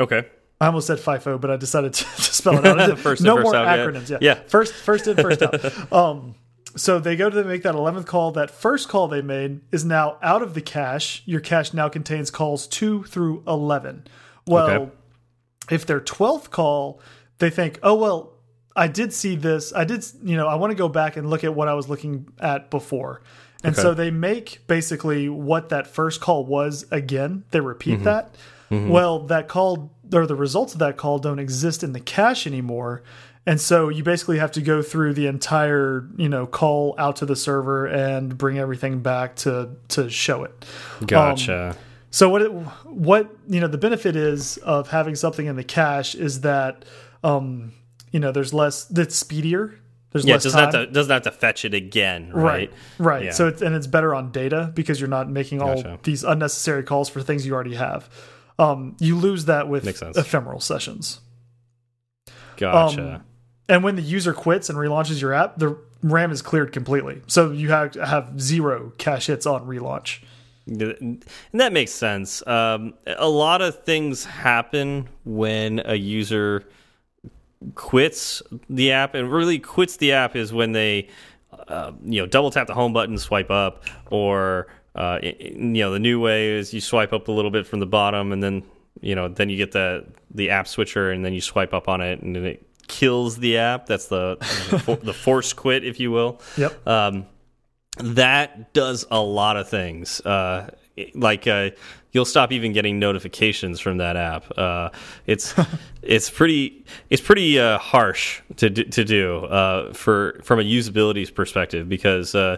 Okay. 0.01 0.27
I 0.61 0.67
almost 0.67 0.89
said 0.89 0.99
FIFO, 0.99 1.41
but 1.41 1.51
I 1.51 1.57
decided 1.57 1.95
to, 1.95 2.05
to 2.17 2.23
spell 2.23 2.59
it 2.59 2.67
out. 2.67 2.99
First 2.99 3.21
in, 3.21 3.27
no 3.27 3.37
first 3.37 3.45
more 3.45 3.57
out, 3.57 3.79
yeah. 3.79 3.85
acronyms. 3.87 4.11
Yeah. 4.11 4.19
Yeah. 4.21 4.35
First, 4.47 4.75
first 4.75 5.07
in, 5.07 5.17
first 5.17 5.41
out. 5.43 5.93
Um, 5.93 6.35
so 6.77 6.99
they 6.99 7.17
go 7.17 7.31
to 7.31 7.45
make 7.45 7.63
that 7.63 7.75
11th 7.75 8.07
call. 8.07 8.33
That 8.33 8.51
first 8.51 8.89
call 8.89 9.09
they 9.09 9.23
made 9.23 9.61
is 9.73 9.85
now 9.85 10.19
out 10.23 10.43
of 10.43 10.55
the 10.55 10.61
cache. 10.61 11.23
Your 11.27 11.41
cache 11.41 11.73
now 11.73 11.89
contains 11.89 12.31
calls 12.31 12.67
2 12.67 13.05
through 13.05 13.43
11. 13.47 14.07
Well, 14.47 14.71
Okay. 14.71 14.93
if 15.71 15.87
their 15.87 16.01
12th 16.01 16.51
call, 16.51 17.01
they 17.39 17.51
think, 17.51 17.79
oh, 17.83 17.95
well, 17.95 18.30
I 18.77 18.87
did 18.89 19.13
see 19.13 19.37
this. 19.37 19.73
I 19.75 19.85
did, 19.85 20.05
you 20.23 20.37
know, 20.37 20.47
I 20.47 20.55
want 20.55 20.71
to 20.71 20.77
go 20.77 20.89
back 20.89 21.17
and 21.17 21.29
look 21.29 21.45
at 21.45 21.55
what 21.55 21.69
I 21.69 21.75
was 21.75 21.89
looking 21.89 22.27
at 22.39 22.71
before. 22.71 23.21
And 23.65 23.75
Okay. 23.75 23.83
so 23.83 23.95
they 23.95 24.11
make 24.11 24.61
basically 24.69 25.29
what 25.29 25.69
that 25.71 25.87
first 25.87 26.21
call 26.21 26.47
was 26.47 26.87
again. 26.91 27.45
They 27.51 27.61
repeat 27.61 27.97
Mm-hmm. 28.01 28.05
that. 28.05 28.35
Well, 28.73 29.19
that 29.27 29.49
call 29.49 29.91
or 30.15 30.27
the 30.27 30.37
results 30.37 30.73
of 30.75 30.79
that 30.79 30.97
call 30.97 31.19
don't 31.19 31.41
exist 31.41 31.83
in 31.83 31.93
the 31.93 31.99
cache 32.01 32.47
anymore. 32.47 33.03
And 33.45 33.61
so 33.61 33.89
you 33.89 34.05
basically 34.05 34.39
have 34.39 34.53
to 34.53 34.61
go 34.63 34.81
through 34.81 35.15
the 35.15 35.27
entire, 35.27 36.07
you 36.17 36.29
know, 36.29 36.47
call 36.47 36.95
out 36.97 37.17
to 37.17 37.27
the 37.27 37.35
server 37.35 37.87
and 37.87 38.39
bring 38.39 38.59
everything 38.59 39.01
back 39.01 39.35
to 39.37 39.71
to 39.89 40.09
show 40.09 40.45
it. 40.45 40.65
Gotcha. 41.05 41.77
So 42.13 42.29
what 42.29 42.43
it, 42.43 42.53
what 42.85 43.35
you 43.49 43.61
know 43.61 43.67
the 43.67 43.79
benefit 43.79 44.15
is 44.15 44.57
of 44.59 44.89
having 44.91 45.17
something 45.17 45.47
in 45.47 45.57
the 45.57 45.65
cache 45.65 46.15
is 46.15 46.43
that 46.43 46.85
um 47.25 47.73
you 48.11 48.21
know 48.21 48.33
there's 48.33 48.53
less 48.53 48.85
that's 48.85 49.17
speedier. 49.17 49.79
There's 50.13 50.25
yeah, 50.25 50.33
it 50.33 50.37
less 50.37 50.45
doesn't 50.45 50.61
time. 50.61 50.73
have 50.73 50.87
to 50.89 50.93
doesn't 50.93 51.13
have 51.13 51.23
to 51.23 51.31
fetch 51.31 51.65
it 51.65 51.75
again, 51.75 52.33
right. 52.33 52.43
right? 52.43 52.73
Right. 52.99 53.25
Yeah. 53.27 53.31
So 53.31 53.49
it's 53.49 53.63
and 53.63 53.75
it's 53.75 53.87
better 53.87 54.15
on 54.15 54.33
data 54.33 54.73
because 54.75 55.01
you're 55.01 55.09
not 55.09 55.31
making 55.31 55.63
all 55.63 55.77
Gotcha. 55.77 55.99
these 56.03 56.25
unnecessary 56.25 56.83
calls 56.83 57.09
for 57.09 57.23
things 57.23 57.47
you 57.47 57.55
already 57.55 57.77
have. 57.77 58.11
Um 58.59 58.97
you 58.99 59.17
lose 59.17 59.45
that 59.45 59.69
with 59.69 59.87
ephemeral 60.17 60.61
sessions. 60.61 61.21
Gotcha. 62.57 63.15
Um, 63.15 63.25
and 63.69 63.85
when 63.85 63.95
the 63.95 64.03
user 64.03 64.35
quits 64.35 64.69
and 64.69 64.77
relaunches 64.77 65.21
your 65.21 65.33
app, 65.33 65.59
the 65.59 65.79
RAM 66.03 66.33
is 66.33 66.43
cleared 66.43 66.73
completely. 66.73 67.23
So 67.29 67.53
you 67.53 67.71
have 67.71 67.95
have 67.95 68.41
zero 68.41 68.93
cache 68.99 69.29
hits 69.29 69.47
on 69.47 69.67
relaunch. 69.67 70.23
And 70.67 71.25
that 71.53 71.73
makes 71.73 71.93
sense. 71.93 72.47
Um, 72.47 72.95
a 73.07 73.29
lot 73.29 73.63
of 73.63 73.83
things 73.85 74.25
happen 74.25 75.09
when 75.25 75.83
a 75.85 75.95
user 75.95 76.65
quits 77.75 78.43
the 78.69 78.93
app, 78.93 79.15
and 79.15 79.31
really 79.31 79.59
quits 79.59 79.97
the 79.97 80.13
app 80.13 80.37
is 80.37 80.53
when 80.53 80.73
they, 80.73 81.09
uh, 81.69 81.93
you 82.05 82.21
know, 82.21 82.27
double 82.27 82.51
tap 82.51 82.67
the 82.67 82.75
home 82.75 82.93
button, 82.93 83.19
swipe 83.19 83.51
up, 83.51 83.85
or 84.11 84.69
uh, 84.95 85.19
you 85.23 85.55
know, 85.57 85.93
the 85.93 85.99
new 85.99 86.21
way 86.21 86.49
is 86.49 86.75
you 86.75 86.81
swipe 86.81 87.13
up 87.13 87.29
a 87.29 87.33
little 87.33 87.51
bit 87.51 87.67
from 87.67 87.81
the 87.81 87.87
bottom, 87.87 88.33
and 88.33 88.43
then 88.43 88.63
you 89.01 89.15
know, 89.15 89.29
then 89.29 89.49
you 89.49 89.57
get 89.57 89.73
the 89.73 90.05
the 90.35 90.51
app 90.51 90.67
switcher, 90.67 91.11
and 91.11 91.25
then 91.25 91.33
you 91.33 91.41
swipe 91.41 91.73
up 91.73 91.89
on 91.89 92.01
it, 92.01 92.21
and 92.23 92.35
then 92.35 92.45
it 92.45 92.67
kills 92.89 93.39
the 93.39 93.57
app. 93.57 93.87
That's 93.87 94.09
the 94.09 94.37
the, 95.03 95.15
force 95.15 95.53
quit, 95.53 95.85
if 95.85 96.01
you 96.01 96.11
will 96.11 96.41
Yep. 96.57 96.87
um, 96.89 97.27
that 97.99 98.73
does 98.73 99.07
a 99.11 99.21
lot 99.21 99.57
of 99.57 99.69
things. 99.69 100.21
Uh, 100.21 100.71
like 101.15 101.47
uh, 101.47 101.71
you'll 102.13 102.25
stop 102.25 102.53
even 102.53 102.73
getting 102.73 102.99
notifications 102.99 103.81
from 103.81 103.99
that 103.99 104.17
app. 104.17 104.47
Uh, 104.59 104.91
it's 105.27 105.55
it's 106.03 106.31
pretty 106.31 106.85
it's 107.09 107.23
pretty 107.23 107.59
uh, 107.59 107.79
harsh 107.79 108.41
to 108.57 108.71
do, 108.71 108.85
to 108.85 109.05
do 109.05 109.39
uh, 109.47 109.93
for 109.93 110.41
from 110.43 110.61
a 110.61 110.65
usability 110.65 111.33
perspective 111.35 111.89
because. 111.89 112.35
Uh, 112.35 112.57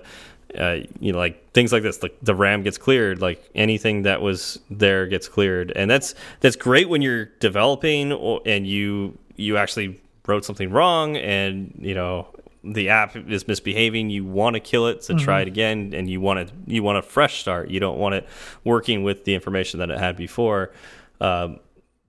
uh, 0.59 0.81
you 1.01 1.13
know, 1.13 1.19
like 1.19 1.51
things 1.53 1.73
like 1.73 1.83
this, 1.83 2.03
like 2.03 2.15
the 2.21 2.35
RAM 2.35 2.63
gets 2.63 2.77
cleared, 2.77 3.23
like 3.23 3.43
anything 3.55 4.03
that 4.03 4.21
was 4.21 4.61
there 4.69 5.07
gets 5.07 5.27
cleared, 5.27 5.73
and 5.75 5.91
that's 5.91 6.15
that's 6.41 6.57
great 6.57 6.91
when 6.91 7.01
you're 7.01 7.25
developing 7.41 8.13
or, 8.13 8.43
and 8.45 8.67
you 8.67 9.17
you 9.37 9.57
actually 9.57 9.99
wrote 10.27 10.45
something 10.45 10.71
wrong, 10.71 11.17
and 11.17 11.75
you 11.81 11.95
know 11.95 12.29
the 12.65 12.89
app 12.91 13.17
is 13.17 13.47
misbehaving. 13.49 14.11
You 14.11 14.25
want 14.25 14.55
to 14.55 14.61
kill 14.61 14.87
it 14.87 15.03
to 15.03 15.15
try 15.15 15.41
it 15.43 15.49
again, 15.49 15.93
and 15.95 16.09
you 16.09 16.21
want 16.21 16.39
it 16.41 16.53
you 16.67 16.83
want 16.83 16.99
a 16.99 17.03
fresh 17.03 17.41
start. 17.41 17.71
You 17.71 17.81
don't 17.81 17.99
want 17.99 18.15
it 18.15 18.27
working 18.65 19.03
with 19.03 19.25
the 19.25 19.35
information 19.35 19.81
that 19.81 19.91
it 19.91 19.99
had 19.99 20.17
before. 20.17 20.73
Um, 21.21 21.59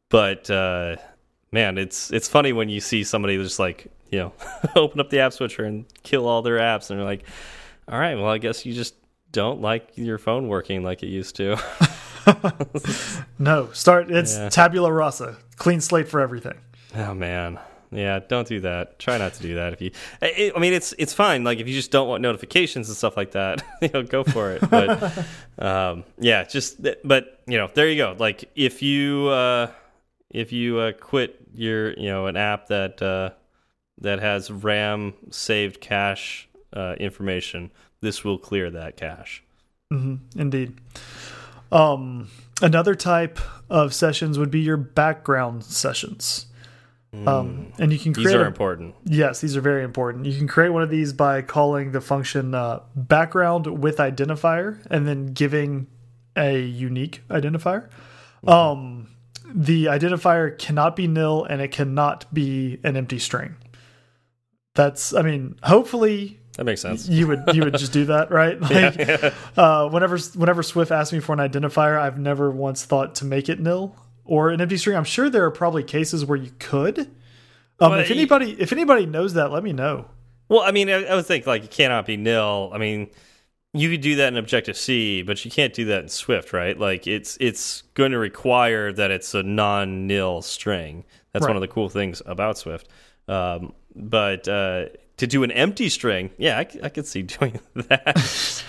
but 0.09 0.49
uh, 0.49 0.97
man, 1.51 1.77
it's 1.77 2.11
it's 2.11 2.27
funny 2.27 2.53
when 2.53 2.69
you 2.69 2.79
see 2.79 3.03
somebody 3.03 3.37
just 3.37 3.59
like 3.59 3.87
you 4.11 4.19
know 4.19 4.33
open 4.75 4.99
up 4.99 5.09
the 5.09 5.19
app 5.19 5.33
switcher 5.33 5.63
and 5.65 5.85
kill 6.03 6.27
all 6.27 6.41
their 6.41 6.57
apps, 6.57 6.89
and 6.89 6.99
they're 6.99 7.05
like, 7.05 7.23
all 7.87 7.99
right, 7.99 8.15
well, 8.15 8.29
I 8.29 8.37
guess 8.37 8.65
you 8.65 8.73
just 8.73 8.95
don't 9.31 9.61
like 9.61 9.89
your 9.95 10.19
phone 10.19 10.47
working 10.47 10.83
like 10.83 11.01
it 11.03 11.07
used 11.07 11.35
to. 11.37 11.57
No, 13.39 13.69
start. 13.73 14.09
It's 14.09 14.37
Yeah. 14.37 14.49
tabula 14.49 14.91
rasa, 14.91 15.37
clean 15.57 15.81
slate 15.81 16.07
for 16.07 16.21
everything. 16.21 16.57
Oh 16.95 17.13
man, 17.13 17.59
yeah, 17.95 18.19
don't 18.19 18.47
do 18.47 18.60
that. 18.62 18.99
Try 18.99 19.17
not 19.17 19.34
to 19.36 19.41
do 19.41 19.56
that. 19.56 19.73
If 19.73 19.82
you, 19.82 19.91
I 20.21 20.51
I 20.56 20.60
mean, 20.60 20.73
it's 20.73 20.93
it's 20.97 21.13
fine. 21.13 21.43
Like 21.43 21.60
if 21.60 21.67
you 21.67 21.73
just 21.73 21.91
don't 21.91 22.08
want 22.08 22.21
notifications 22.21 22.88
and 22.89 22.97
stuff 22.97 23.15
like 23.17 23.32
that, 23.32 23.63
you 23.82 23.89
know, 23.93 24.03
go 24.03 24.23
for 24.23 24.51
it. 24.51 24.69
But 24.69 25.25
um, 25.60 26.03
yeah, 26.17 26.43
just 26.43 26.82
but 27.03 27.41
you 27.47 27.58
know, 27.58 27.69
there 27.73 27.88
you 27.88 27.97
go. 27.97 28.15
Like 28.17 28.49
if 28.56 28.82
you 28.82 29.27
uh, 29.27 29.71
if 30.29 30.51
you 30.51 30.79
uh, 30.79 30.91
quit 30.93 31.39
your 31.53 31.93
you 31.93 32.10
know 32.10 32.27
an 32.27 32.36
app 32.36 32.67
that 32.67 33.01
uh, 33.01 33.32
that 33.99 34.19
has 34.19 34.51
RAM 34.51 35.13
saved 35.32 35.82
cache 35.82 36.49
uh, 36.73 36.95
information, 36.99 37.71
this 38.01 38.23
will 38.23 38.38
clear 38.38 38.71
that 38.71 38.97
cache. 38.97 39.43
Mm 39.91 40.01
-hmm. 40.03 40.39
Indeed. 40.39 40.73
Um, 41.71 42.29
another 42.62 42.95
type 42.95 43.39
of 43.69 43.93
sessions 43.93 44.38
would 44.38 44.51
be 44.51 44.60
your 44.60 44.77
background 44.77 45.63
sessions. 45.63 46.45
Um, 47.28 47.71
and 47.78 47.93
you 47.93 47.99
can 47.99 48.13
create 48.13 48.26
These 48.28 48.34
are 48.36 48.43
a- 48.43 48.47
important. 48.47 48.95
Yes, 49.06 49.39
these 49.39 49.56
are 49.56 49.62
very 49.62 49.84
important. 49.84 50.26
You 50.26 50.36
can 50.36 50.47
create 50.47 50.69
one 50.69 50.82
of 50.82 50.89
these 50.89 51.13
by 51.13 51.43
calling 51.43 51.91
the 51.91 52.02
function 52.02 52.56
uh, 52.56 52.80
background 52.95 53.67
with 53.67 53.97
identifier 53.97 54.84
and 54.89 55.08
then 55.08 55.28
giving 55.28 55.88
a 56.36 56.60
unique 56.60 57.21
identifier. 57.30 57.89
Um, 58.47 59.10
the 59.45 59.86
identifier 59.86 60.58
cannot 60.58 60.95
be 60.95 61.08
nil 61.08 61.43
and 61.47 61.62
it 61.62 61.71
cannot 61.71 62.34
be 62.34 62.80
an 62.84 62.97
empty 62.97 63.19
string. 63.19 63.56
That's, 64.76 65.13
I 65.13 65.21
mean, 65.21 65.56
hopefully 65.62 66.39
That 66.58 66.63
makes 66.63 66.82
sense. 66.82 67.08
you 67.08 67.28
would 67.28 67.43
you 67.54 67.63
would 67.63 67.78
just 67.78 67.93
do 67.93 68.06
that, 68.06 68.32
right? 68.32 68.60
Like, 68.60 69.34
uh, 69.56 69.88
whenever 69.89 70.17
whenever 70.36 70.63
Swift 70.63 70.91
asks 70.91 71.13
me 71.13 71.19
for 71.19 71.34
an 71.34 71.39
identifier, 71.39 71.99
I've 71.99 72.17
never 72.17 72.49
once 72.49 72.84
thought 72.84 73.13
to 73.15 73.26
make 73.26 73.49
it 73.49 73.60
nil 73.60 73.95
or 74.25 74.49
an 74.49 74.62
empty 74.62 74.77
string. 74.77 74.97
I'm 74.97 75.03
sure 75.03 75.29
there 75.29 75.45
are 75.45 75.51
probably 75.51 75.83
cases 75.83 76.25
where 76.25 76.38
you 76.38 76.51
could. 76.59 76.99
Um, 77.79 77.91
Well, 77.91 77.99
if 77.99 78.12
anybody 78.12 78.55
if 78.59 78.71
anybody 78.71 79.05
knows 79.05 79.33
that, 79.33 79.51
let 79.51 79.63
me 79.63 79.73
know. 79.73 80.05
Well, 80.49 80.62
I 80.62 80.71
mean, 80.71 80.89
I, 80.89 81.03
I 81.05 81.15
would 81.15 81.25
think 81.25 81.47
like 81.47 81.63
it 81.63 81.71
cannot 81.71 82.05
be 82.05 82.17
nil. 82.17 82.71
I 82.73 82.77
mean, 82.77 83.09
you 83.73 83.89
could 83.89 84.01
do 84.01 84.15
that 84.17 84.27
in 84.27 84.38
Objective 84.38 84.77
C, 84.77 85.23
but 85.23 85.43
you 85.43 85.49
can't 85.49 85.73
do 85.73 85.86
that 85.86 86.03
in 86.03 86.09
Swift, 86.09 86.53
right? 86.53 86.77
Like 86.77 87.07
it's 87.07 87.38
it's 87.39 87.81
going 87.95 88.12
to 88.12 88.19
require 88.19 88.93
that 88.93 89.09
it's 89.09 89.33
a 89.33 89.41
non-nil 89.43 90.41
string. 90.43 91.05
That's 91.31 91.47
one 91.47 91.57
of 91.57 91.62
the 91.62 91.67
cool 91.67 91.89
things 91.89 92.21
about 92.27 92.59
Swift. 92.59 92.88
Um, 93.27 93.73
but 93.95 94.47
uh, 94.47 94.86
to 95.17 95.28
do 95.28 95.43
an 95.43 95.52
empty 95.52 95.89
string, 95.89 96.32
yeah, 96.38 96.58
I 96.58 96.89
could 96.89 97.06
see 97.06 97.21
doing 97.39 97.60
that. 97.76 98.63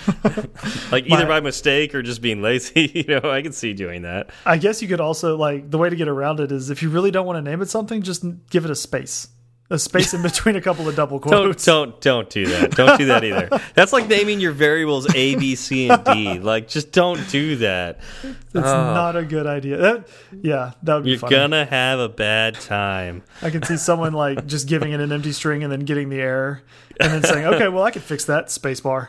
like 0.93 1.05
either 1.07 1.25
My- 1.25 1.25
by 1.25 1.41
mistake 1.41 1.95
or 1.95 2.03
just 2.03 2.21
being 2.23 2.43
lazy. 2.43 2.91
You 3.07 3.21
know, 3.21 3.31
I 3.31 3.43
could 3.43 3.55
see 3.55 3.73
doing 3.75 4.03
that. 4.03 4.31
I 4.47 4.57
guess 4.59 4.81
you 4.83 4.89
could 4.89 5.01
also 5.01 5.37
like 5.37 5.71
the 5.71 5.79
way 5.79 5.91
to 5.91 5.97
get 5.97 6.09
around 6.09 6.41
it 6.41 6.53
is 6.53 6.71
if 6.71 6.83
you 6.83 6.91
really 6.91 7.11
don't 7.11 7.27
want 7.27 7.43
to 7.45 7.51
name 7.51 7.61
it 7.63 7.69
something, 7.69 8.03
just 8.03 8.25
give 8.51 8.65
it 8.65 8.71
a 8.71 8.75
space, 8.77 9.29
a 9.75 9.79
space 9.79 10.15
in 10.15 10.23
between 10.23 10.57
a 10.57 10.61
couple 10.61 10.89
of 10.89 10.97
double 10.97 11.19
Don't 11.19 11.31
quotes. 11.31 11.65
don't 11.65 12.01
don't 12.01 12.31
do 12.31 12.47
that. 12.47 12.71
Don't 12.71 12.97
do 12.97 13.07
that 13.07 13.25
either. 13.25 13.61
That's 13.75 13.93
like 13.93 14.09
naming 14.09 14.41
your 14.41 14.53
variables 14.53 15.13
A, 15.15 15.37
B, 15.37 15.55
C, 15.55 15.91
and 15.91 16.03
D. 16.05 16.39
Like 16.39 16.69
just 16.69 16.93
don't 16.93 17.29
do 17.29 17.57
that. 17.57 18.01
It's 18.23 18.39
oh. 18.55 18.61
not 18.63 19.17
a 19.17 19.25
good 19.25 19.47
idea. 19.47 19.77
That, 19.77 20.09
yeah, 20.41 20.73
that 20.83 20.95
would 20.95 21.05
be 21.05 21.11
You're 21.11 21.19
funny. 21.19 21.37
gonna 21.37 21.65
have 21.67 21.99
a 21.99 22.09
bad 22.09 22.55
time. 22.55 23.23
I 23.43 23.51
can 23.51 23.63
see 23.63 23.77
someone 23.77 24.13
like 24.13 24.47
just 24.47 24.69
giving 24.69 24.93
it 24.93 25.01
an 25.01 25.13
empty 25.13 25.33
string 25.33 25.63
and 25.63 25.71
then 25.71 25.81
getting 25.81 26.09
the 26.09 26.21
error 26.21 26.63
and 27.01 27.13
then 27.13 27.23
saying, 27.25 27.45
"Okay, 27.45 27.69
well, 27.69 27.83
I 27.83 27.91
can 27.91 28.03
fix 28.03 28.25
that 28.27 28.47
spacebar." 28.47 29.09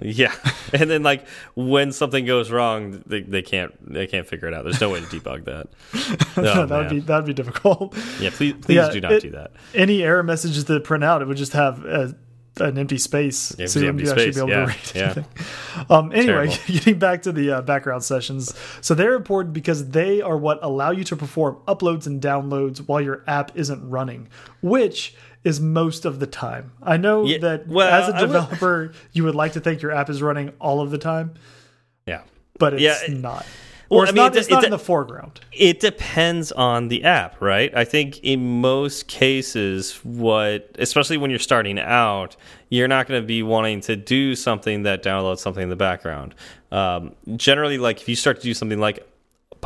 Yeah, 0.00 0.34
and 0.74 0.90
then 0.90 1.02
like 1.02 1.26
when 1.54 1.90
something 1.92 2.26
goes 2.26 2.50
wrong, 2.50 3.02
they, 3.06 3.22
they 3.22 3.40
can't 3.42 3.72
they 3.92 4.06
can't 4.06 4.26
figure 4.26 4.46
it 4.48 4.52
out. 4.54 4.64
There's 4.64 4.80
no 4.80 4.90
way 4.90 5.00
to 5.00 5.06
debug 5.06 5.44
that. 5.46 5.68
Oh, 6.38 6.66
that 6.66 6.70
would 6.70 6.90
be 6.90 7.00
that 7.00 7.16
would 7.16 7.24
be 7.26 7.32
difficult. 7.32 7.96
yeah. 8.20 8.28
Please 8.30 8.54
please 8.60 8.74
Yeah, 8.76 8.90
do 8.90 9.00
not 9.00 9.12
it- 9.12 9.22
do 9.22 9.30
that. 9.30 9.52
Any 9.74 10.02
error 10.02 10.22
messages 10.22 10.66
that 10.66 10.84
print 10.84 11.02
out, 11.02 11.22
it 11.22 11.28
would 11.28 11.38
just 11.38 11.54
have 11.54 11.82
a, 11.86 12.14
an 12.60 12.76
empty 12.78 12.98
space, 12.98 13.54
Yeah, 13.58 13.66
so 13.66 13.80
you 13.80 13.88
empty 13.88 14.04
wouldn't 14.04 14.18
actually 14.28 14.32
be 14.32 14.38
able 14.40 14.50
yeah, 14.50 14.60
to 14.60 14.66
read 14.66 14.92
yeah. 14.94 15.02
anything. 15.04 15.86
Um, 15.90 16.12
anyway, 16.12 16.48
Terrible. 16.48 16.56
getting 16.66 16.98
back 16.98 17.22
to 17.22 17.32
the 17.32 17.50
uh, 17.52 17.62
background 17.62 18.04
sessions, 18.04 18.54
so 18.82 18.94
they're 18.94 19.14
important 19.14 19.54
because 19.54 19.88
they 19.90 20.20
are 20.20 20.36
what 20.36 20.58
allow 20.62 20.90
you 20.90 21.04
to 21.04 21.16
perform 21.16 21.56
uploads 21.66 22.06
and 22.06 22.20
downloads 22.20 22.78
while 22.86 23.00
your 23.00 23.24
app 23.26 23.50
isn't 23.56 23.88
running, 23.88 24.28
which 24.60 25.14
is 25.46 25.60
most 25.60 26.04
of 26.04 26.18
the 26.18 26.26
time. 26.26 26.72
I 26.82 26.96
know 26.96 27.24
Yeah, 27.24 27.38
that 27.38 27.68
well, 27.68 27.88
as 27.88 28.08
a 28.08 28.12
would- 28.12 28.18
developer, 28.32 28.92
you 29.12 29.22
would 29.24 29.36
like 29.36 29.52
to 29.52 29.60
think 29.60 29.80
your 29.80 29.92
app 29.92 30.10
is 30.10 30.20
running 30.20 30.52
all 30.60 30.80
of 30.80 30.90
the 30.90 30.98
time, 30.98 31.34
Yeah. 32.06 32.22
but 32.58 32.74
it's 32.74 32.82
Yeah, 32.82 33.14
not. 33.14 33.46
Well, 33.88 34.02
it's 34.02 34.10
I 34.10 34.14
mean, 34.14 34.24
not, 34.24 34.34
it- 34.34 34.38
it's 34.40 34.50
not 34.50 34.64
it- 34.64 34.66
in 34.66 34.70
the 34.72 34.78
foreground. 34.80 35.40
It 35.52 35.78
depends 35.78 36.50
on 36.50 36.88
the 36.88 37.04
app, 37.04 37.40
right? 37.40 37.72
I 37.76 37.84
think 37.84 38.18
in 38.24 38.60
most 38.60 39.06
cases, 39.06 40.00
what, 40.02 40.68
especially 40.80 41.16
when 41.16 41.30
you're 41.30 41.38
starting 41.38 41.78
out, 41.78 42.34
you're 42.68 42.88
not 42.88 43.06
going 43.06 43.22
to 43.22 43.26
be 43.26 43.44
wanting 43.44 43.80
to 43.82 43.94
do 43.94 44.34
something 44.34 44.82
that 44.82 45.04
downloads 45.04 45.38
something 45.38 45.62
in 45.62 45.68
the 45.70 45.76
background. 45.76 46.34
Um, 46.72 47.12
generally, 47.36 47.78
like 47.78 48.00
if 48.00 48.08
you 48.08 48.16
start 48.16 48.38
to 48.38 48.42
do 48.42 48.54
something 48.54 48.80
like 48.80 49.06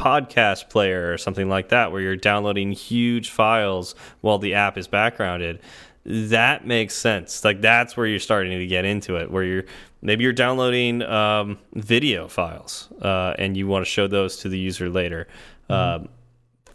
podcast 0.01 0.71
player 0.71 1.13
or 1.13 1.19
something 1.19 1.49
like 1.49 1.69
that, 1.69 1.93
where 1.93 2.01
you're 2.01 2.17
downloading 2.17 2.73
huge 2.73 3.31
files 3.31 3.95
while 4.23 4.39
the 4.39 4.55
app 4.55 4.79
is 4.79 4.89
backgrounded, 4.89 5.61
that 6.05 6.67
makes 6.67 6.95
sense. 6.95 7.45
Like 7.45 7.61
that's 7.61 7.97
where 7.97 8.07
you're 8.07 8.19
starting 8.19 8.59
to 8.59 8.67
get 8.67 8.85
into 8.85 9.17
it, 9.17 9.31
where 9.31 9.45
you're 9.45 9.65
maybe 10.01 10.25
you're 10.25 10.33
downloading 10.33 11.03
um, 11.03 11.59
video 11.75 12.27
files 12.29 12.89
uh, 13.03 13.35
and 13.39 13.57
you 13.57 13.67
want 13.67 13.85
to 13.85 13.91
show 13.91 14.07
those 14.09 14.39
to 14.39 14.49
the 14.49 14.59
user 14.59 14.89
later. 14.89 15.29
Um, 15.69 16.09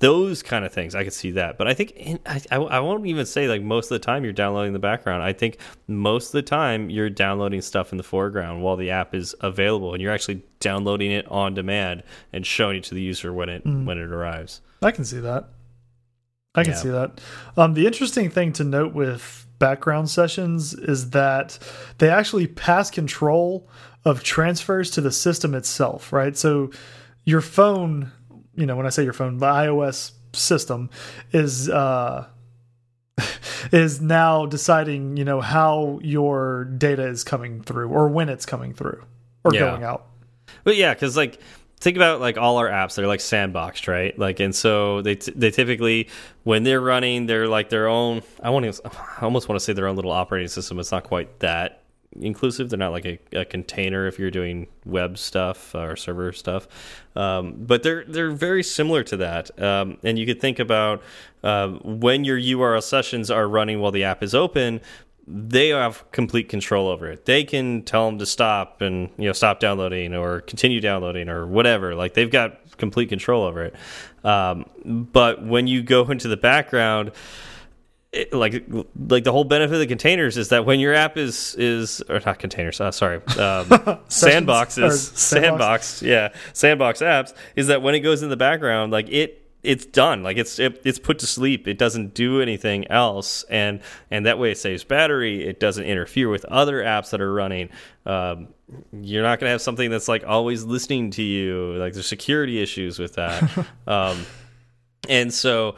those 0.05 0.43
kind 0.43 0.63
of 0.65 0.71
things, 0.71 0.93
I 0.93 1.03
could 1.03 1.13
see 1.13 1.31
that. 1.31 1.57
But 1.57 1.67
I 1.67 1.73
think 1.73 1.91
in, 1.91 2.19
I, 2.25 2.41
I, 2.51 2.79
won't 2.79 3.05
even 3.07 3.25
say 3.25 3.47
like 3.47 3.61
most 3.61 3.85
of 3.85 3.89
the 3.89 4.05
time 4.05 4.23
you're 4.23 4.33
downloading 4.33 4.73
the 4.73 4.79
background. 4.79 5.23
I 5.23 5.33
think 5.33 5.57
most 5.87 6.27
of 6.27 6.31
the 6.33 6.41
time 6.43 6.89
you're 6.89 7.09
downloading 7.09 7.61
stuff 7.61 7.91
in 7.91 7.97
the 7.97 8.03
foreground 8.03 8.61
while 8.61 8.75
the 8.75 8.91
app 8.91 9.15
is 9.15 9.35
available, 9.41 9.93
and 9.93 10.01
you're 10.01 10.13
actually 10.13 10.43
downloading 10.59 11.11
it 11.11 11.27
on 11.31 11.53
demand 11.53 12.03
and 12.31 12.45
showing 12.45 12.77
it 12.77 12.83
to 12.85 12.95
the 12.95 13.01
user 13.01 13.33
when 13.33 13.49
it 13.49 13.65
when 13.65 13.97
it 13.97 14.11
arrives. 14.11 14.61
I 14.81 14.91
can 14.91 15.05
see 15.05 15.19
that. 15.19 15.49
I 16.53 16.63
can 16.63 16.73
Yeah. 16.73 16.77
see 16.77 16.89
that. 16.89 17.21
Um, 17.57 17.73
the 17.73 17.85
interesting 17.85 18.29
thing 18.29 18.53
to 18.53 18.63
note 18.63 18.93
with 18.93 19.45
background 19.59 20.09
sessions 20.09 20.73
is 20.73 21.09
that 21.11 21.57
they 21.97 22.09
actually 22.09 22.47
pass 22.47 22.91
control 22.91 23.67
of 24.05 24.23
transfers 24.23 24.91
to 24.91 25.01
the 25.01 25.11
system 25.11 25.55
itself, 25.55 26.13
right? 26.13 26.37
So 26.37 26.69
your 27.25 27.41
phone, 27.41 28.11
you 28.55 28.65
know, 28.65 28.75
when 28.75 28.85
I 28.85 28.89
say 28.89 29.03
your 29.03 29.13
phone, 29.13 29.37
the 29.37 29.45
iOS 29.47 30.11
system 30.33 30.89
is 31.31 31.69
uh, 31.69 32.27
is 33.71 34.01
now 34.01 34.45
deciding, 34.45 35.17
you 35.17 35.23
know, 35.25 35.41
how 35.41 35.99
your 36.03 36.65
data 36.65 37.03
is 37.07 37.23
coming 37.23 37.61
through 37.61 37.89
or 37.89 38.07
when 38.09 38.29
it's 38.29 38.45
coming 38.45 38.73
through 38.73 39.03
or 39.43 39.53
Yeah. 39.53 39.59
going 39.61 39.83
out. 39.83 40.07
But 40.63 40.75
yeah, 40.75 40.93
because 40.93 41.15
like 41.15 41.39
think 41.79 41.97
about 41.97 42.19
like 42.19 42.37
all 42.37 42.57
our 42.57 42.67
apps, 42.69 42.95
they're 42.95 43.07
like 43.07 43.19
sandboxed, 43.19 43.87
right? 43.87 44.17
Like, 44.17 44.39
and 44.39 44.53
so 44.55 45.01
they 45.01 45.15
t 45.15 45.31
they 45.35 45.51
typically 45.51 46.09
when 46.43 46.63
they're 46.63 46.81
running, 46.81 47.25
they're 47.25 47.47
like 47.47 47.69
their 47.69 47.87
own. 47.87 48.21
I 48.41 48.49
want 48.49 48.71
to, 48.73 48.81
I 49.19 49.21
almost 49.21 49.47
want 49.47 49.59
to 49.59 49.63
say 49.63 49.73
their 49.73 49.87
own 49.87 49.95
little 49.95 50.11
operating 50.11 50.47
system. 50.49 50.79
It's 50.79 50.91
not 50.91 51.03
quite 51.03 51.39
that 51.39 51.83
inclusive. 52.19 52.69
They're 52.69 52.79
not 52.79 52.91
like 52.91 53.05
a, 53.05 53.19
a 53.33 53.45
container 53.45 54.07
if 54.07 54.19
you're 54.19 54.31
doing 54.31 54.67
web 54.85 55.17
stuff 55.17 55.73
or 55.75 55.95
server 55.95 56.31
stuff, 56.31 56.67
um, 57.15 57.55
but 57.57 57.83
they're 57.83 58.03
they're 58.05 58.31
very 58.31 58.63
similar 58.63 59.03
to 59.03 59.17
that. 59.17 59.59
Um, 59.61 59.97
and 60.03 60.17
you 60.17 60.25
could 60.25 60.41
think 60.41 60.59
about 60.59 61.01
um, 61.43 61.79
when 61.83 62.23
your 62.23 62.39
URL 62.39 62.83
sessions 62.83 63.29
are 63.29 63.47
running 63.47 63.79
while 63.79 63.91
the 63.91 64.03
app 64.03 64.23
is 64.23 64.33
open 64.35 64.81
they 65.27 65.69
have 65.69 66.09
complete 66.11 66.49
control 66.49 66.87
over 66.87 67.09
it. 67.09 67.25
They 67.25 67.43
can 67.43 67.81
tell 67.81 68.05
them 68.05 68.19
to 68.19 68.25
stop 68.25 68.81
and 68.81 69.09
you 69.17 69.25
know 69.25 69.33
stop 69.33 69.59
downloading 69.59 70.13
or 70.13 70.41
continue 70.41 70.79
downloading 70.79 71.29
or 71.29 71.47
whatever. 71.47 71.95
Like 71.95 72.13
they've 72.13 72.29
got 72.29 72.77
complete 72.77 73.09
control 73.09 73.43
over 73.43 73.63
it. 73.63 73.75
Um, 74.23 74.65
but 75.11 75.43
when 75.43 75.67
you 75.67 75.81
go 75.81 76.09
into 76.11 76.27
the 76.27 76.37
background, 76.37 77.11
it, 78.15 78.33
like 78.33 78.63
like 79.09 79.23
the 79.23 79.31
whole 79.31 79.43
benefit 79.43 79.73
of 79.73 79.79
the 79.79 79.87
containers 79.87 80.37
is 80.37 80.49
that 80.49 80.65
when 80.65 80.79
your 80.79 80.93
app 80.93 81.17
is 81.17 81.55
is 81.55 82.01
or 82.09 82.19
not 82.25 82.39
containers, 82.39 82.79
uh, 82.79 82.91
sorry, 82.91 83.17
um, 83.17 83.21
sandboxes, 84.09 84.91
sandbox, 84.91 85.17
sandbox. 85.17 86.01
yeah, 86.01 86.29
sandbox 86.53 87.01
apps 87.01 87.33
is 87.55 87.67
that 87.67 87.81
when 87.81 87.95
it 87.95 87.99
goes 87.99 88.23
in 88.23 88.29
the 88.29 88.37
background, 88.37 88.91
like 88.91 89.09
it 89.09 89.45
it's 89.65 89.85
done. 89.85 90.23
Like 90.23 90.37
it's 90.37 90.59
it, 90.59 90.81
it's 90.85 90.99
put 90.99 91.19
to 91.19 91.27
sleep. 91.27 91.67
It 91.67 91.77
doesn't 91.77 92.13
do 92.13 92.41
anything 92.41 92.87
else. 92.87 93.43
And 93.49 93.81
and 94.11 94.25
that 94.25 94.39
way 94.39 94.51
it 94.51 94.57
saves 94.57 94.83
battery. 94.83 95.45
It 95.45 95.59
doesn't 95.59 95.83
interfere 95.83 96.29
with 96.29 96.45
other 96.45 96.81
apps 96.83 97.09
that 97.09 97.21
are 97.21 97.33
running. 97.33 97.69
Um, 98.05 98.49
you're 98.93 99.23
not 99.23 99.39
going 99.39 99.47
to 99.47 99.51
have 99.51 99.61
something 99.61 99.89
that's 99.89 100.07
like 100.07 100.23
always 100.25 100.63
listening 100.63 101.11
to 101.11 101.23
you. 101.23 101.73
Like 101.73 101.93
there's 101.93 102.07
security 102.07 102.61
issues 102.61 102.99
with 102.99 103.15
that. 103.15 103.67
Um, 103.87 104.25
and 105.07 105.31
so 105.31 105.75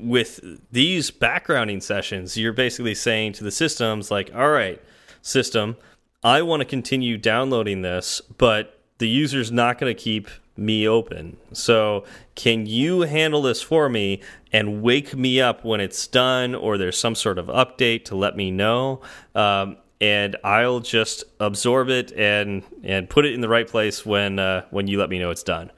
with 0.00 0.40
these 0.70 1.10
backgrounding 1.10 1.82
sessions 1.82 2.36
you're 2.36 2.52
basically 2.52 2.94
saying 2.94 3.32
to 3.32 3.44
the 3.44 3.50
systems 3.50 4.10
like 4.10 4.30
all 4.34 4.50
right 4.50 4.82
system 5.22 5.76
i 6.22 6.40
want 6.42 6.60
to 6.60 6.64
continue 6.64 7.16
downloading 7.16 7.82
this 7.82 8.20
but 8.38 8.80
the 8.98 9.08
user's 9.08 9.50
not 9.52 9.78
going 9.78 9.94
to 9.94 10.00
keep 10.00 10.28
me 10.58 10.86
open. 10.86 11.36
So, 11.52 12.04
can 12.34 12.66
you 12.66 13.02
handle 13.02 13.42
this 13.42 13.62
for 13.62 13.88
me 13.88 14.20
and 14.52 14.82
wake 14.82 15.14
me 15.14 15.40
up 15.40 15.64
when 15.64 15.80
it's 15.80 16.06
done 16.06 16.54
or 16.54 16.76
there's 16.76 16.98
some 16.98 17.14
sort 17.14 17.38
of 17.38 17.46
update 17.46 18.04
to 18.06 18.16
let 18.16 18.36
me 18.36 18.50
know? 18.50 19.00
Um, 19.34 19.76
and 20.00 20.36
I'll 20.44 20.80
just 20.80 21.24
absorb 21.40 21.88
it 21.88 22.12
and 22.12 22.62
and 22.82 23.08
put 23.08 23.24
it 23.24 23.34
in 23.34 23.40
the 23.40 23.48
right 23.48 23.66
place 23.66 24.04
when 24.04 24.38
uh, 24.38 24.64
when 24.70 24.86
you 24.86 24.98
let 24.98 25.10
me 25.10 25.18
know 25.18 25.30
it's 25.30 25.42
done. 25.42 25.70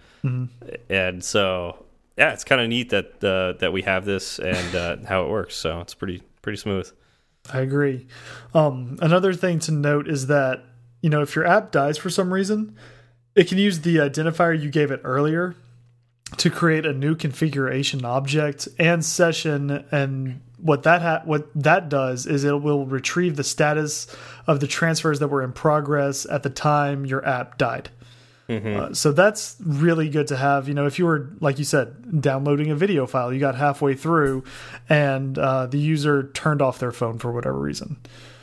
And 0.91 1.25
so, 1.25 1.85
yeah, 2.21 2.35
it's 2.35 2.45
kind 2.45 2.61
of 2.61 2.69
neat 2.69 2.91
that 2.91 3.25
uh, 3.25 3.59
that 3.61 3.73
we 3.73 3.81
have 3.83 4.05
this 4.05 4.39
and 4.39 4.75
uh, 4.75 4.97
how 5.09 5.25
it 5.25 5.31
works. 5.31 5.57
So 5.57 5.81
it's 5.81 5.95
pretty 5.95 6.23
pretty 6.43 6.59
smooth. 6.59 6.93
I 7.51 7.61
agree. 7.61 8.07
Um, 8.53 8.99
another 9.01 9.33
thing 9.33 9.59
to 9.61 9.73
note 9.73 10.07
is 10.07 10.27
that 10.27 10.63
you 11.01 11.09
know 11.09 11.23
if 11.23 11.35
your 11.35 11.47
app 11.47 11.73
dies 11.73 11.97
for 11.97 12.11
some 12.11 12.31
reason, 12.31 12.77
it 13.35 13.49
can 13.49 13.57
use 13.57 13.81
the 13.81 13.97
identifier 13.97 14.61
you 14.61 14.69
gave 14.69 14.91
it 14.91 15.01
earlier 15.03 15.57
to 16.37 16.51
create 16.51 16.85
a 16.85 16.93
new 16.93 17.15
configuration 17.17 18.05
object 18.05 18.69
and 18.79 19.03
session. 19.03 19.87
And 19.91 20.43
what 20.59 20.83
that 20.83 21.01
ha 21.01 21.23
what 21.25 21.49
that 21.55 21.89
does 21.89 22.27
is 22.27 22.45
it 22.45 22.61
will 22.61 22.85
retrieve 22.85 23.37
the 23.37 23.45
status 23.45 24.15
of 24.47 24.61
the 24.61 24.67
transfers 24.67 25.21
that 25.21 25.29
were 25.29 25.43
in 25.43 25.53
progress 25.53 26.27
at 26.27 26.43
the 26.43 26.51
time 26.51 27.07
your 27.07 27.27
app 27.27 27.57
died. 27.57 27.89
Uh, 28.51 28.93
so 28.95 29.13
that's 29.13 29.57
really 29.65 30.09
good 30.09 30.27
to 30.29 30.37
have. 30.37 30.67
You 30.69 30.75
know, 30.75 30.87
if 30.87 30.99
you 30.99 31.07
were, 31.07 31.31
like 31.41 31.59
you 31.59 31.65
said, 31.65 32.21
downloading 32.21 32.71
a 32.71 32.75
video 32.75 33.07
file, 33.07 33.33
you 33.33 33.39
got 33.41 33.55
halfway 33.55 33.95
through, 33.95 34.45
and 34.89 35.39
uh, 35.39 35.67
the 35.67 35.79
user 35.79 36.31
turned 36.35 36.61
off 36.61 36.79
their 36.79 36.93
phone 36.93 37.19
for 37.19 37.31
whatever 37.33 37.59
reason. 37.59 37.97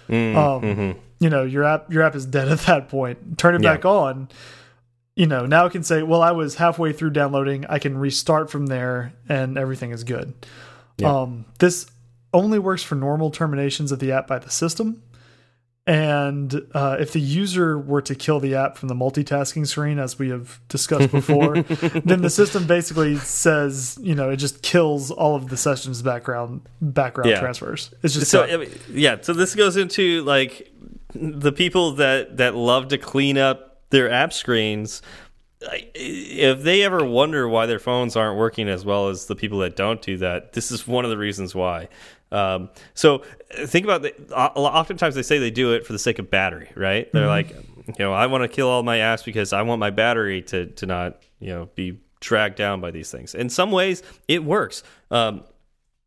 um, 0.10 0.96
You 1.20 1.30
know, 1.30 1.44
your 1.44 1.64
app 1.64 1.92
your 1.92 2.04
app 2.04 2.16
is 2.16 2.26
dead 2.26 2.48
at 2.56 2.60
that 2.62 2.90
point. 2.90 3.38
Turn 3.38 3.56
it 3.56 3.62
Yeah. 3.64 3.74
back 3.76 3.86
on. 3.86 4.30
You 5.16 5.26
know, 5.26 5.46
now 5.48 5.66
it 5.66 5.72
can 5.72 5.84
say, 5.84 6.04
"Well, 6.04 6.22
I 6.22 6.32
was 6.32 6.56
halfway 6.56 6.94
through 6.94 7.10
downloading. 7.10 7.66
I 7.68 7.80
can 7.80 7.98
restart 7.98 8.52
from 8.52 8.68
there, 8.68 9.14
and 9.28 9.58
everything 9.58 9.92
is 9.92 10.04
good." 10.04 10.34
Um, 11.04 11.46
this 11.60 11.88
only 12.34 12.60
works 12.60 12.84
for 12.84 12.96
normal 12.96 13.32
terminations 13.32 13.92
of 13.92 13.98
the 14.00 14.12
app 14.12 14.28
by 14.28 14.38
the 14.40 14.50
system. 14.52 15.02
And 15.88 16.68
uh, 16.74 16.98
if 17.00 17.14
the 17.14 17.22
user 17.22 17.80
were 17.80 18.02
to 18.02 18.14
kill 18.14 18.42
the 18.42 18.56
app 18.56 18.78
from 18.78 18.90
the 18.90 18.94
multitasking 18.94 19.66
screen, 19.66 20.00
as 20.00 20.20
we 20.20 20.28
have 20.30 20.60
discussed 20.68 21.12
before, 21.12 21.62
then 21.62 22.22
the 22.22 22.30
system 22.30 22.68
basically 22.68 23.16
says, 23.16 23.98
you 24.02 24.14
know, 24.14 24.30
it 24.30 24.36
just 24.36 24.62
kills 24.62 25.12
all 25.12 25.36
of 25.36 25.48
the 25.48 25.56
sessions 25.56 26.02
background 26.02 26.62
background 26.82 27.30
Yeah. 27.30 27.40
transfers. 27.40 27.90
It's 28.04 28.14
just 28.16 28.30
so. 28.30 28.44
I 28.44 28.58
mean, 28.58 28.70
yeah 28.90 29.18
so 29.22 29.32
this 29.32 29.56
goes 29.56 29.78
into 29.78 30.24
like 30.24 30.70
the 31.16 31.54
people 31.54 31.94
that 31.94 32.36
that 32.36 32.54
love 32.54 32.90
to 32.90 32.98
clean 32.98 33.38
up 33.38 33.80
their 33.90 34.12
app 34.12 34.34
screens 34.34 35.02
if 35.96 36.62
they 36.62 36.84
ever 36.84 37.04
wonder 37.04 37.48
why 37.48 37.66
their 37.66 37.80
phones 37.80 38.16
aren't 38.16 38.38
working 38.38 38.70
as 38.70 38.86
well 38.86 39.08
as 39.10 39.26
the 39.26 39.36
people 39.36 39.60
that 39.60 39.76
don't 39.76 40.02
do 40.02 40.18
that 40.18 40.54
this 40.54 40.70
is 40.70 40.86
one 40.88 41.04
of 41.04 41.10
the 41.10 41.18
reasons 41.18 41.56
why 41.56 41.88
um, 42.32 42.70
so 42.94 43.24
think 43.66 43.86
about 43.86 44.02
the, 44.02 44.14
oftentimes 44.36 45.16
they 45.16 45.22
say 45.22 45.38
they 45.40 45.52
do 45.52 45.74
it 45.74 45.86
for 45.86 45.94
the 45.94 46.00
sake 46.00 46.20
of 46.20 46.30
battery 46.30 46.70
right? 46.76 47.12
They're 47.14 47.28
like 47.28 47.56
you 47.88 47.94
know 48.00 48.12
i 48.12 48.26
want 48.26 48.44
to 48.44 48.50
kill 48.50 48.68
all 48.68 48.84
my 48.84 48.98
apps 48.98 49.24
because 49.24 49.54
i 49.54 49.62
want 49.62 49.80
my 49.80 49.90
battery 49.90 50.42
to 50.42 50.66
to 50.66 50.86
not 50.86 51.22
you 51.40 51.48
know 51.48 51.70
be 51.74 51.98
dragged 52.20 52.56
down 52.56 52.82
by 52.82 52.92
these 52.92 53.12
things. 53.12 53.36
In 53.36 53.50
some 53.50 53.72
ways 53.72 54.04
it 54.28 54.44
works. 54.44 54.84
Um, 55.12 55.44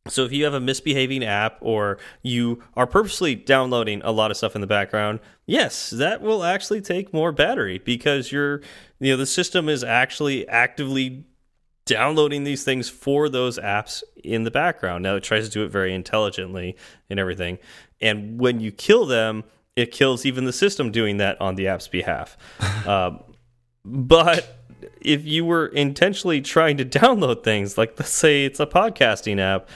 so 0.08 0.24
if 0.24 0.32
you 0.32 0.44
have 0.44 0.54
a 0.54 0.60
misbehaving 0.60 1.24
app 1.24 1.58
or 1.60 1.98
you 2.22 2.62
are 2.74 2.86
purposely 2.86 3.34
downloading 3.34 4.00
a 4.02 4.10
lot 4.10 4.30
of 4.30 4.36
stuff 4.36 4.54
in 4.54 4.60
the 4.60 4.66
background, 4.66 5.20
yes, 5.46 5.90
that 5.90 6.22
will 6.22 6.42
actually 6.42 6.80
take 6.80 7.12
more 7.12 7.32
battery 7.32 7.78
because 7.78 8.32
you're 8.32 8.60
you 8.98 9.12
know 9.12 9.16
the 9.16 9.26
system 9.26 9.68
is 9.68 9.84
actually 9.84 10.48
actively 10.48 11.24
downloading 11.84 12.44
these 12.44 12.64
things 12.64 12.88
for 12.88 13.28
those 13.28 13.58
apps 13.58 14.02
in 14.22 14.44
the 14.44 14.50
background. 14.50 15.02
Now 15.02 15.16
it 15.16 15.22
tries 15.22 15.46
to 15.46 15.50
do 15.50 15.64
it 15.64 15.68
very 15.70 15.94
intelligently 15.94 16.76
and 17.08 17.18
everything. 17.18 17.58
And 18.00 18.38
when 18.40 18.60
you 18.60 18.72
kill 18.72 19.06
them, 19.06 19.44
it 19.76 19.92
kills 19.92 20.26
even 20.26 20.44
the 20.44 20.52
system 20.52 20.90
doing 20.90 21.18
that 21.18 21.40
on 21.40 21.54
the 21.54 21.68
app's 21.68 21.88
behalf. 21.88 22.36
um, 22.86 23.20
but 23.84 24.56
if 25.00 25.24
you 25.24 25.44
were 25.44 25.66
intentionally 25.66 26.40
trying 26.40 26.76
to 26.78 26.84
download 27.00 27.42
things, 27.42 27.78
like 27.78 27.98
let's 27.98 28.12
say 28.12 28.44
it's 28.44 28.60
a 28.60 28.66
podcasting 28.66 29.38
app, 29.38 29.68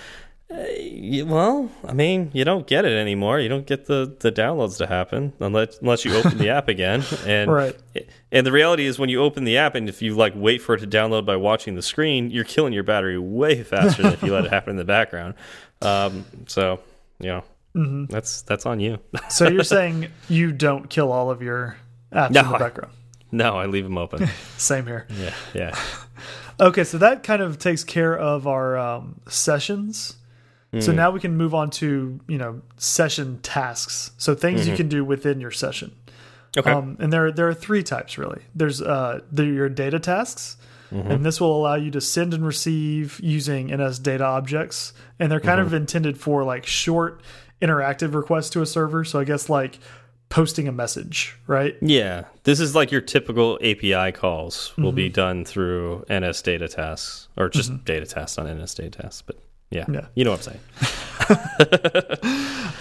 well, 0.51 1.70
I 1.84 1.92
mean, 1.95 2.30
you 2.34 2.45
don't 2.45 2.66
get 2.66 2.84
it 2.84 2.92
anymore. 2.92 3.40
You 3.40 3.49
don't 3.49 3.66
get 3.66 3.86
the 3.86 4.14
the 4.20 4.30
downloads 4.30 4.76
to 4.78 4.86
happen 4.86 5.32
unless 5.40 5.78
unless 5.78 6.05
you 6.05 6.14
open 6.14 6.38
the 6.38 6.51
app 6.51 6.68
again. 6.68 7.03
And 7.26 7.51
right. 7.51 7.76
And 8.30 8.47
the 8.47 8.53
reality 8.53 8.84
is, 8.84 8.99
when 8.99 9.09
you 9.09 9.22
open 9.22 9.45
the 9.45 9.57
app 9.57 9.74
and 9.74 9.88
if 9.88 10.03
you 10.03 10.14
like 10.14 10.34
wait 10.36 10.61
for 10.61 10.74
it 10.74 10.80
to 10.80 10.86
download 10.86 11.24
by 11.24 11.36
watching 11.36 11.74
the 11.74 11.82
screen, 11.82 12.30
you're 12.30 12.45
killing 12.45 12.72
your 12.72 12.82
battery 12.82 13.18
way 13.18 13.62
faster 13.64 14.03
than 14.03 14.12
if 14.12 14.22
you 14.22 14.32
let 14.32 14.45
it 14.45 14.51
happen 14.53 14.70
in 14.70 14.76
the 14.76 14.84
background. 14.84 15.34
Um, 15.80 16.26
so, 16.47 16.80
you 17.18 17.28
know, 17.28 17.45
mm 17.74 17.86
-hmm. 17.86 18.11
that's 18.11 18.42
that's 18.42 18.66
on 18.66 18.80
you. 18.80 18.99
so 19.28 19.45
you're 19.45 19.64
saying 19.76 20.09
you 20.28 20.53
don't 20.53 20.88
kill 20.90 21.12
all 21.12 21.30
of 21.30 21.40
your 21.42 21.76
apps 22.11 22.30
no, 22.30 22.40
in 22.40 22.53
the 22.53 22.59
background? 22.59 22.92
I, 22.92 23.36
no, 23.36 23.62
I 23.62 23.66
leave 23.66 23.84
them 23.84 23.99
open. 23.99 24.28
Same 24.57 24.84
here. 24.84 25.07
Yeah, 25.09 25.34
yeah. 25.55 25.78
okay, 26.59 26.84
so 26.84 26.99
that 26.99 27.26
kind 27.26 27.42
of 27.42 27.59
takes 27.59 27.84
care 27.84 28.18
of 28.18 28.47
our 28.47 28.76
um, 28.76 29.20
sessions. 29.28 30.18
So 30.81 30.91
hmm. 30.91 30.97
now 30.97 31.11
we 31.11 31.20
can 31.20 31.37
move 31.37 31.55
on 31.55 31.70
to 31.70 32.20
you 32.27 32.39
know 32.39 32.62
session 32.77 33.41
tasks. 33.43 34.12
So 34.16 34.35
things 34.35 34.61
mm 34.61 34.62
-hmm. 34.62 34.66
you 34.66 34.72
mm-hmm. 34.72 34.77
can 34.77 34.89
do 34.89 35.05
within 35.05 35.41
your 35.41 35.53
session. 35.53 35.93
Okay. 36.57 36.72
Um, 36.72 36.97
and 37.01 37.12
there 37.12 37.33
there 37.33 37.47
are 37.47 37.55
three 37.55 37.83
types 37.83 38.18
really. 38.18 38.43
There's 38.55 38.81
uh 38.81 39.20
your 39.37 39.68
data 39.68 39.99
tasks, 39.99 40.57
mm 40.91 41.03
-hmm. 41.03 41.11
and 41.11 41.25
this 41.25 41.41
will 41.41 41.55
allow 41.57 41.77
you 41.85 41.91
to 41.91 42.01
send 42.01 42.35
and 42.35 42.47
receive 42.47 43.20
using 43.22 43.70
NS 43.77 43.99
data 43.99 44.25
objects, 44.25 44.93
and 45.18 45.31
they're 45.31 45.41
kind 45.41 45.59
mm 45.59 45.64
-hmm. 45.64 45.75
of 45.75 45.81
intended 45.81 46.16
for 46.16 46.55
like 46.55 46.66
short 46.66 47.22
interactive 47.61 48.14
requests 48.14 48.51
to 48.51 48.61
a 48.61 48.66
server. 48.66 49.05
So 49.05 49.20
I 49.20 49.25
guess 49.25 49.49
like 49.49 49.79
posting 50.29 50.68
a 50.68 50.72
message, 50.72 51.37
right? 51.47 51.77
Yeah. 51.81 52.25
This 52.43 52.61
is 52.61 52.75
like 52.75 52.91
your 52.91 53.01
typical 53.01 53.59
API 53.62 54.12
calls 54.12 54.72
will 54.77 54.85
mm 54.85 54.91
-hmm. 54.91 54.95
be 54.97 55.03
mm-hmm. 55.03 55.12
done 55.12 55.45
through 55.45 56.05
NS 56.09 56.43
data 56.43 56.68
tasks 56.68 57.29
or 57.37 57.49
just 57.49 57.70
mm 57.70 57.77
-hmm. 57.77 57.85
data 57.85 58.07
tasks 58.07 58.39
on 58.39 58.47
NS 58.47 58.75
data 58.75 59.03
tasks. 59.03 59.22
But 59.22 59.37
yeah, 59.71 59.85
yeah. 59.91 60.07
you 60.15 60.25
know 60.25 60.31
what 60.33 60.47
I'm 60.47 60.55
saying. 60.55 60.61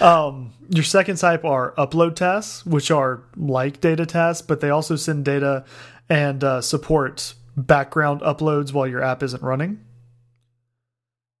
um, 0.00 0.52
your 0.68 0.84
second 0.84 1.16
type 1.16 1.44
are 1.44 1.72
upload 1.76 2.16
tasks, 2.16 2.64
which 2.66 2.90
are 2.90 3.22
like 3.36 3.80
data 3.80 4.06
tasks, 4.06 4.46
but 4.46 4.60
they 4.60 4.70
also 4.70 4.96
send 4.96 5.24
data 5.24 5.64
and 6.08 6.42
uh, 6.44 6.60
support 6.60 7.34
background 7.56 8.20
uploads 8.22 8.72
while 8.72 8.86
your 8.86 9.02
app 9.02 9.22
isn't 9.22 9.42
running. 9.42 9.80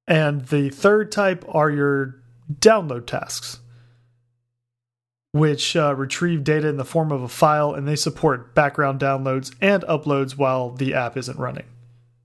And 0.06 0.46
the 0.46 0.70
third 0.70 1.10
type 1.10 1.44
are 1.48 1.70
your 1.70 2.16
download 2.52 3.06
tasks, 3.06 3.60
which 5.32 5.76
uh, 5.76 5.94
retrieve 5.94 6.44
data 6.44 6.68
in 6.68 6.76
the 6.76 6.84
form 6.84 7.10
of 7.10 7.22
a 7.22 7.28
file 7.28 7.74
and 7.74 7.88
they 7.88 7.96
support 7.96 8.54
background 8.54 9.00
downloads 9.00 9.54
and 9.60 9.82
uploads 9.84 10.36
while 10.36 10.70
the 10.70 10.94
app 10.94 11.16
isn't 11.16 11.38
running. 11.38 11.64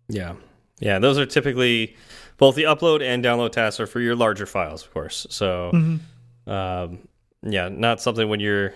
Yeah. 0.10 0.36
Yeah. 0.80 1.00
Those 1.00 1.18
are 1.18 1.26
typically 1.26 1.96
both 2.40 2.56
the 2.56 2.64
upload 2.64 3.04
and 3.04 3.24
download 3.24 3.52
tasks 3.52 3.80
are 3.80 3.86
for 3.86 4.00
your 4.00 4.16
larger 4.16 4.48
files, 4.48 4.84
of 4.84 4.92
course. 4.92 5.28
So, 5.30 5.70
mm 5.74 6.00
-hmm. 6.48 6.52
um, 6.52 7.08
yeah, 7.44 7.70
not 7.70 8.02
something 8.02 8.30
when 8.30 8.40
you're 8.40 8.74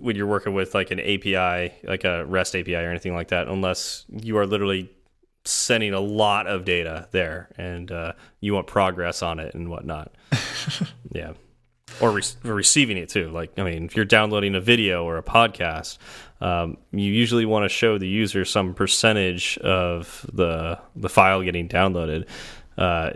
when 0.00 0.16
you're 0.16 0.26
working 0.26 0.54
with 0.54 0.74
like 0.74 0.90
an 0.90 1.00
API, 1.00 1.72
like 1.84 2.04
a 2.04 2.24
REST 2.24 2.56
API 2.56 2.74
or 2.74 2.90
anything 2.90 3.16
like 3.16 3.28
that, 3.28 3.48
unless 3.48 4.04
you 4.10 4.36
are 4.36 4.46
literally 4.46 4.90
sending 5.44 5.94
a 5.94 6.00
lot 6.00 6.46
of 6.46 6.64
data 6.64 7.08
there 7.12 7.48
and 7.56 7.90
uh, 7.90 8.12
you 8.40 8.54
want 8.54 8.66
progress 8.66 9.22
on 9.22 9.38
it 9.38 9.54
and 9.54 9.68
whatnot. 9.68 10.14
yeah. 11.12 11.32
Or 12.00 12.10
re 12.10 12.22
receiving 12.42 12.96
it 12.96 13.08
too. 13.08 13.30
Like, 13.30 13.58
I 13.58 13.62
mean, 13.62 13.84
if 13.84 13.96
you're 13.96 14.04
downloading 14.04 14.54
a 14.54 14.60
video 14.60 15.04
or 15.04 15.18
a 15.18 15.22
podcast, 15.22 15.98
um, 16.40 16.76
you 16.92 17.12
usually 17.12 17.44
want 17.44 17.64
to 17.64 17.68
show 17.68 17.98
the 17.98 18.08
user 18.08 18.44
some 18.44 18.74
percentage 18.74 19.58
of 19.58 20.26
the 20.32 20.78
the 20.96 21.08
file 21.08 21.42
getting 21.42 21.68
downloaded. 21.68 22.26
Uh, 22.78 23.10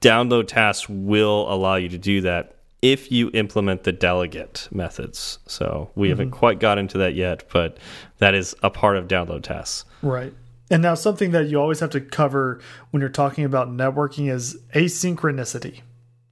download 0.00 0.48
tasks 0.48 0.88
will 0.88 1.50
allow 1.52 1.76
you 1.76 1.88
to 1.88 1.98
do 1.98 2.20
that 2.22 2.56
if 2.82 3.10
you 3.10 3.30
implement 3.34 3.84
the 3.84 3.92
delegate 3.92 4.68
methods. 4.70 5.38
So 5.46 5.90
we 5.94 6.06
mm 6.06 6.06
-hmm. 6.06 6.10
haven't 6.10 6.30
mm-hmm. 6.30 6.38
quite 6.38 6.60
got 6.60 6.78
into 6.78 6.98
that 6.98 7.14
yet, 7.14 7.44
but 7.52 7.76
that 8.18 8.34
is 8.34 8.56
a 8.62 8.70
part 8.70 8.96
of 8.96 9.08
download 9.08 9.42
tasks. 9.42 9.84
Right. 10.02 10.32
And 10.70 10.82
now 10.82 10.94
something 10.94 11.32
that 11.32 11.48
you 11.48 11.60
always 11.60 11.80
have 11.80 11.90
to 11.90 12.00
cover 12.00 12.60
when 12.90 13.00
you're 13.00 13.08
talking 13.24 13.44
about 13.44 13.68
networking 13.68 14.30
is 14.34 14.56
asynchronicity. 14.74 15.82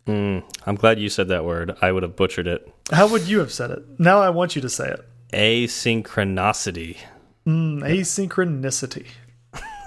Mm, 0.07 0.43
I'm 0.67 0.77
glad 0.77 0.99
you 0.99 1.09
said 1.09 1.29
that 1.29 1.45
word. 1.45 1.77
I 1.83 1.91
would 1.91 2.03
have 2.03 2.15
butchered 2.15 2.47
it. 2.47 2.73
How 2.93 3.09
would 3.09 3.27
you 3.29 3.39
have 3.41 3.51
said 3.51 3.71
it? 3.71 3.83
Now 3.99 4.21
I 4.21 4.31
want 4.31 4.55
you 4.55 4.63
to 4.63 4.69
say 4.69 4.89
it. 4.91 5.05
Asynchronicity. 5.33 6.99
Mm, 7.47 7.83
asynchronicity. 7.83 9.07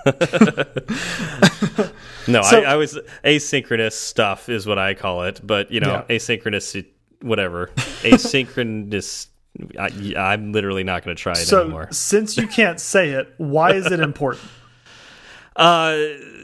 no, 2.27 2.41
so, 2.41 2.61
I, 2.61 2.71
I, 2.71 2.75
was 2.75 2.97
asynchronous 3.23 3.91
stuff 3.91 4.47
is 4.47 4.65
what 4.65 4.79
I 4.79 4.93
call 4.93 5.23
it, 5.23 5.41
but 5.43 5.71
you 5.71 5.81
know, 5.81 6.05
yeah. 6.09 6.15
asynchronous, 6.15 6.85
whatever. 7.21 7.67
Asynchronous. 8.01 9.27
I, 9.77 10.33
am 10.33 10.53
literally 10.53 10.83
not 10.83 11.03
going 11.03 11.15
to 11.15 11.21
try 11.21 11.33
it 11.33 11.37
so, 11.37 11.63
anymore. 11.63 11.89
since 11.91 12.37
you 12.37 12.47
can't 12.47 12.79
say 12.79 13.09
it, 13.09 13.33
why 13.37 13.73
is 13.73 13.91
it 13.91 13.99
important? 13.99 14.45
uh, 15.57 15.97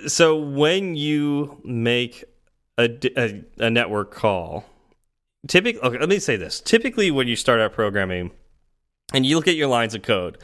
so 0.08 0.38
when 0.38 0.96
you 0.96 1.62
make 1.64 2.26
a, 2.78 2.89
a, 3.18 3.43
a 3.60 3.70
network 3.70 4.12
call, 4.12 4.66
typically, 5.48 5.82
okay, 5.82 5.98
let 5.98 6.10
me 6.10 6.20
say 6.20 6.36
this. 6.36 6.60
Typically, 6.60 7.10
when 7.10 7.28
you 7.28 7.38
start 7.38 7.62
out 7.62 7.74
programming 7.74 8.32
and 9.14 9.26
you 9.26 9.36
look 9.36 9.47
at 9.47 9.56
your 9.56 9.68
lines 9.68 9.95
of 9.95 10.01
code, 10.01 10.38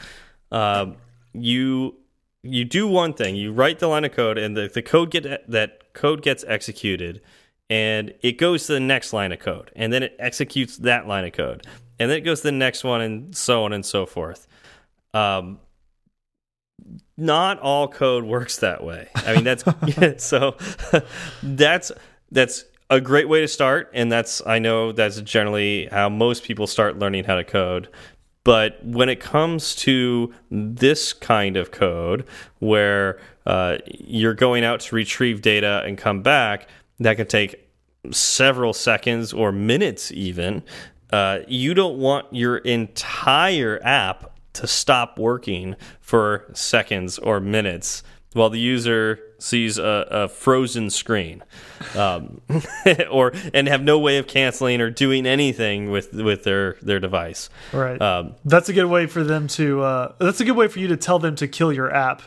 um, 0.52 0.98
you 1.34 1.96
you 2.44 2.66
do 2.66 2.88
one 2.88 3.14
thing. 3.14 3.36
You 3.36 3.52
write 3.52 3.80
the 3.80 3.88
line 3.88 4.06
of 4.06 4.12
code, 4.12 4.38
and 4.38 4.56
the, 4.58 4.68
the 4.68 4.82
code 4.82 5.12
get 5.12 5.50
that 5.50 5.94
code 5.94 6.22
gets 6.22 6.44
executed, 6.48 7.22
and 7.70 8.14
it 8.22 8.38
goes 8.38 8.68
to 8.68 8.74
the 8.74 8.80
next 8.80 9.14
line 9.14 9.32
of 9.32 9.40
code, 9.40 9.72
and 9.76 9.92
then 9.92 10.04
it 10.04 10.16
executes 10.20 10.78
that 10.78 11.08
line 11.08 11.26
of 11.26 11.34
code, 11.34 11.66
and 12.00 12.10
then 12.10 12.18
it 12.18 12.22
goes 12.22 12.42
to 12.42 12.48
the 12.48 12.52
next 12.52 12.84
one, 12.84 13.02
and 13.02 13.36
so 13.36 13.64
on 13.64 13.74
and 13.74 13.86
so 13.86 14.06
forth. 14.06 14.48
Um, 15.14 15.60
not 17.18 17.60
all 17.60 17.88
code 17.88 18.24
works 18.24 18.58
that 18.58 18.84
way. 18.84 19.10
I 19.16 19.36
mean, 19.36 19.44
that's 19.44 19.64
so 20.24 20.58
that's 21.44 21.92
that's 22.32 22.66
a 22.90 23.00
great 23.00 23.30
way 23.30 23.42
to 23.42 23.48
start, 23.48 23.90
and 23.94 24.12
that's 24.12 24.46
I 24.46 24.60
know 24.60 24.92
that's 24.92 25.22
generally 25.22 25.88
how 25.92 26.10
most 26.10 26.44
people 26.44 26.68
start 26.68 27.00
learning 27.00 27.24
how 27.26 27.36
to 27.36 27.44
code. 27.44 27.88
But 28.44 28.84
when 28.84 29.08
it 29.08 29.20
comes 29.20 29.76
to 29.78 30.34
this 30.50 31.14
kind 31.14 31.58
of 31.58 31.72
code, 31.72 32.26
where 32.60 33.20
uh, 33.46 33.78
you're 33.86 34.34
going 34.34 34.64
out 34.64 34.80
to 34.82 34.96
retrieve 34.96 35.42
data 35.42 35.84
and 35.86 35.98
come 35.98 36.22
back, 36.22 36.68
that 37.00 37.18
can 37.18 37.28
take 37.28 37.70
several 38.12 38.74
seconds 38.74 39.32
or 39.32 39.52
minutes, 39.52 40.12
even. 40.12 40.64
Uh, 41.12 41.40
you 41.48 41.74
don't 41.74 41.98
want 41.98 42.26
your 42.32 42.58
entire 42.58 43.80
app 43.84 44.36
to 44.54 44.68
stop 44.68 45.20
working 45.20 45.76
for 46.00 46.50
seconds 46.54 47.20
or 47.20 47.40
minutes 47.40 48.04
while 48.34 48.50
the 48.50 48.60
user 48.60 49.20
sees 49.42 49.78
a, 49.78 50.08
a 50.10 50.28
frozen 50.28 50.90
screen, 50.90 51.44
um, 51.96 52.42
or 53.12 53.34
and 53.54 53.68
have 53.68 53.82
no 53.82 53.98
way 54.00 54.18
of 54.18 54.28
canceling 54.28 54.80
or 54.82 54.90
doing 54.90 55.26
anything 55.26 55.92
with 55.92 56.14
with 56.14 56.44
their 56.44 56.78
their 56.82 57.00
device. 57.00 57.50
Right. 57.74 58.02
Um, 58.02 58.36
that's 58.46 58.70
a 58.70 58.74
good 58.74 58.86
way 58.86 59.08
for 59.08 59.24
them 59.24 59.48
to. 59.50 59.82
Uh, 59.82 60.14
that's 60.20 60.40
a 60.40 60.46
good 60.46 60.56
way 60.56 60.68
for 60.68 60.80
you 60.80 60.88
to 60.90 60.98
tell 60.98 61.20
them 61.20 61.36
to 61.38 61.48
kill 61.48 61.74
your 61.74 61.94
app, 61.94 62.22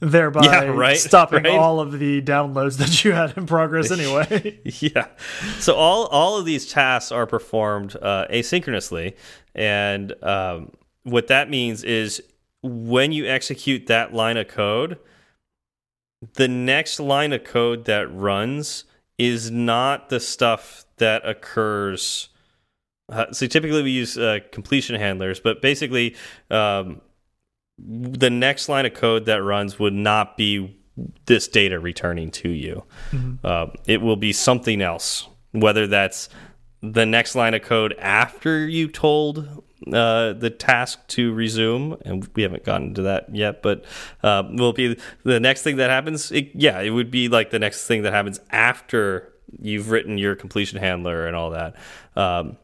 thereby 0.00 0.44
yeah, 0.44 0.64
right, 0.64 0.96
stopping 0.96 1.44
right? 1.44 1.54
all 1.54 1.80
of 1.80 1.98
the 1.98 2.22
downloads 2.22 2.78
that 2.78 3.04
you 3.04 3.12
had 3.12 3.36
in 3.36 3.46
progress 3.46 3.90
anyway. 3.90 4.60
yeah. 4.64 5.08
So 5.58 5.74
all 5.74 6.06
all 6.06 6.38
of 6.38 6.44
these 6.44 6.70
tasks 6.70 7.10
are 7.10 7.26
performed 7.26 7.96
uh, 7.96 8.26
asynchronously, 8.30 9.14
and 9.54 10.14
um, 10.22 10.70
what 11.02 11.26
that 11.26 11.50
means 11.50 11.82
is 11.82 12.22
when 12.62 13.10
you 13.10 13.26
execute 13.26 13.88
that 13.88 14.14
line 14.14 14.36
of 14.36 14.46
code 14.46 14.98
the 16.34 16.48
next 16.48 17.00
line 17.00 17.32
of 17.32 17.44
code 17.44 17.84
that 17.86 18.12
runs 18.12 18.84
is 19.18 19.50
not 19.50 20.08
the 20.08 20.20
stuff 20.20 20.84
that 20.98 21.26
occurs. 21.28 22.28
Uh, 23.08 23.30
so 23.32 23.46
typically 23.46 23.82
we 23.82 23.90
use 23.90 24.16
uh, 24.16 24.38
completion 24.52 24.94
handlers, 24.96 25.40
but 25.40 25.60
basically 25.60 26.16
um, 26.50 27.00
the 27.78 28.30
next 28.30 28.68
line 28.68 28.86
of 28.86 28.94
code 28.94 29.26
that 29.26 29.42
runs 29.42 29.78
would 29.78 29.92
not 29.92 30.36
be 30.36 30.78
this 31.26 31.48
data 31.48 31.78
returning 31.80 32.30
to 32.30 32.48
you. 32.48 32.84
Mm 33.10 33.18
-hmm. 33.18 33.38
uh, 33.44 33.72
it 33.86 34.00
will 34.00 34.16
be 34.16 34.32
something 34.32 34.82
else, 34.82 35.28
whether 35.52 35.86
that's 35.86 36.28
the 36.82 37.06
next 37.06 37.34
line 37.34 37.54
of 37.56 37.62
code 37.62 37.94
after 37.98 38.68
you 38.68 38.88
told 38.88 39.62
uh, 39.92 40.32
the 40.34 40.50
task 40.50 41.06
to 41.08 41.32
resume, 41.32 41.96
and 42.04 42.28
we 42.34 42.42
haven't 42.42 42.64
gotten 42.64 42.94
to 42.94 43.02
that 43.02 43.34
yet, 43.34 43.62
but 43.62 43.84
uh, 44.22 44.42
will 44.50 44.72
be 44.72 44.96
the 45.24 45.40
next 45.40 45.62
thing 45.62 45.76
that 45.76 45.90
happens. 45.90 46.30
It, 46.30 46.50
yeah, 46.54 46.80
it 46.80 46.90
would 46.90 47.10
be 47.10 47.28
like 47.28 47.50
the 47.50 47.58
next 47.58 47.86
thing 47.86 48.02
that 48.02 48.12
happens 48.12 48.40
after 48.50 49.32
you've 49.60 49.90
written 49.90 50.18
your 50.18 50.34
completion 50.34 50.78
handler 50.78 51.26
and 51.26 51.36
all 51.36 51.50
that. 51.50 51.76
Um, 52.16 52.56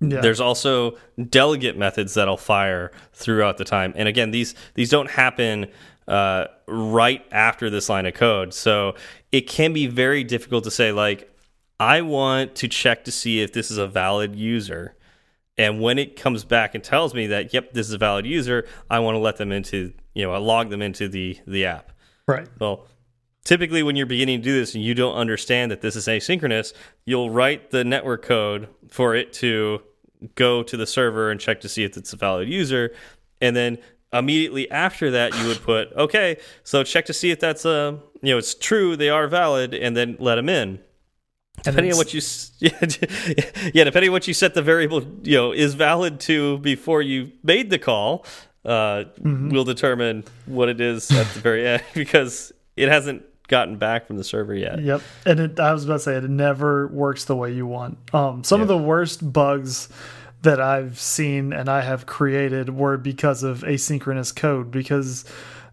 Yeah. 0.00 0.20
There's 0.20 0.40
also 0.40 0.96
delegate 1.28 1.76
methods 1.76 2.14
that'll 2.14 2.36
fire 2.36 2.90
throughout 3.12 3.56
the 3.58 3.64
time, 3.64 3.92
and 3.96 4.08
again, 4.08 4.30
these 4.30 4.54
these 4.74 4.90
don't 4.90 5.10
happen 5.10 5.66
uh, 6.08 6.46
right 6.66 7.24
after 7.30 7.70
this 7.70 7.88
line 7.88 8.06
of 8.06 8.14
code, 8.14 8.52
so 8.52 8.94
it 9.30 9.42
can 9.42 9.72
be 9.72 9.86
very 9.86 10.24
difficult 10.24 10.64
to 10.64 10.70
say 10.70 10.90
like, 10.90 11.30
I 11.78 12.02
want 12.02 12.56
to 12.56 12.68
check 12.68 13.04
to 13.04 13.12
see 13.12 13.42
if 13.42 13.52
this 13.52 13.70
is 13.70 13.78
a 13.78 13.86
valid 13.86 14.34
user, 14.34 14.96
and 15.60 15.78
when 15.78 15.98
it 15.98 16.16
comes 16.16 16.42
back 16.42 16.74
and 16.74 16.82
tells 16.82 17.12
me 17.12 17.26
that 17.26 17.52
yep, 17.52 17.74
this 17.74 17.86
is 17.86 17.92
a 17.92 17.98
valid 17.98 18.24
user, 18.24 18.66
I 18.88 19.00
want 19.00 19.14
to 19.16 19.18
let 19.18 19.36
them 19.36 19.52
into 19.52 19.92
you 20.14 20.24
know 20.24 20.32
I 20.32 20.38
log 20.38 20.70
them 20.70 20.80
into 20.80 21.06
the 21.06 21.38
the 21.46 21.66
app. 21.66 21.92
Right. 22.26 22.48
Well, 22.58 22.86
typically 23.44 23.82
when 23.82 23.94
you're 23.94 24.06
beginning 24.06 24.38
to 24.38 24.44
do 24.44 24.58
this 24.58 24.74
and 24.74 24.82
you 24.82 24.94
don't 24.94 25.14
understand 25.14 25.70
that 25.70 25.82
this 25.82 25.96
is 25.96 26.06
asynchronous, 26.06 26.72
you'll 27.04 27.28
write 27.28 27.70
the 27.70 27.84
network 27.84 28.22
code 28.22 28.68
for 28.88 29.14
it 29.14 29.34
to 29.34 29.82
go 30.34 30.62
to 30.62 30.76
the 30.76 30.86
server 30.86 31.30
and 31.30 31.38
check 31.38 31.60
to 31.60 31.68
see 31.68 31.84
if 31.84 31.96
it's 31.96 32.12
a 32.12 32.16
valid 32.16 32.48
user. 32.48 32.92
And 33.40 33.54
then 33.54 33.78
immediately 34.12 34.70
after 34.70 35.10
that, 35.10 35.36
you 35.38 35.48
would 35.48 35.62
put, 35.62 35.92
okay, 35.94 36.36
so 36.62 36.82
check 36.84 37.06
to 37.06 37.12
see 37.12 37.30
if 37.30 37.40
that's 37.40 37.64
a, 37.64 37.98
you 38.22 38.32
know, 38.32 38.38
it's 38.38 38.54
true, 38.54 38.96
they 38.96 39.08
are 39.08 39.26
valid, 39.28 39.74
and 39.74 39.96
then 39.96 40.16
let 40.18 40.36
them 40.36 40.48
in. 40.48 40.80
Depending 41.62 41.92
on 41.92 41.98
what 41.98 42.14
you, 42.14 42.20
yeah, 42.60 43.84
depending 43.84 44.10
on 44.10 44.12
what 44.12 44.28
you 44.28 44.34
set 44.34 44.54
the 44.54 44.62
variable, 44.62 45.02
you 45.22 45.36
know, 45.36 45.52
is 45.52 45.74
valid 45.74 46.20
to 46.20 46.58
before 46.58 47.02
you 47.02 47.32
made 47.42 47.70
the 47.70 47.78
call, 47.78 48.24
uh, 48.64 49.04
mm 49.20 49.36
-hmm. 49.36 49.52
will 49.52 49.64
determine 49.64 50.24
what 50.46 50.68
it 50.68 50.80
is 50.80 51.10
at 51.10 51.26
the 51.34 51.40
very 51.40 51.66
end 51.66 51.82
because 51.94 52.52
it 52.76 52.88
hasn't 52.88 53.22
gotten 53.48 53.76
back 53.76 54.06
from 54.06 54.16
the 54.16 54.24
server 54.24 54.54
yet. 54.54 54.80
Yep, 54.80 55.02
and 55.26 55.40
it, 55.40 55.60
I 55.60 55.72
was 55.72 55.84
about 55.84 55.96
to 55.96 56.02
say 56.02 56.16
it 56.16 56.30
never 56.30 56.86
works 56.86 57.24
the 57.24 57.34
way 57.34 57.52
you 57.52 57.66
want. 57.66 57.98
Um, 58.12 58.44
some 58.44 58.62
of 58.62 58.68
the 58.68 58.78
worst 58.78 59.32
bugs 59.32 59.88
that 60.42 60.60
I've 60.60 60.98
seen 60.98 61.52
and 61.52 61.68
I 61.68 61.82
have 61.82 62.06
created 62.06 62.70
were 62.70 62.96
because 62.96 63.42
of 63.42 63.62
asynchronous 63.62 64.34
code. 64.34 64.70
Because 64.70 65.24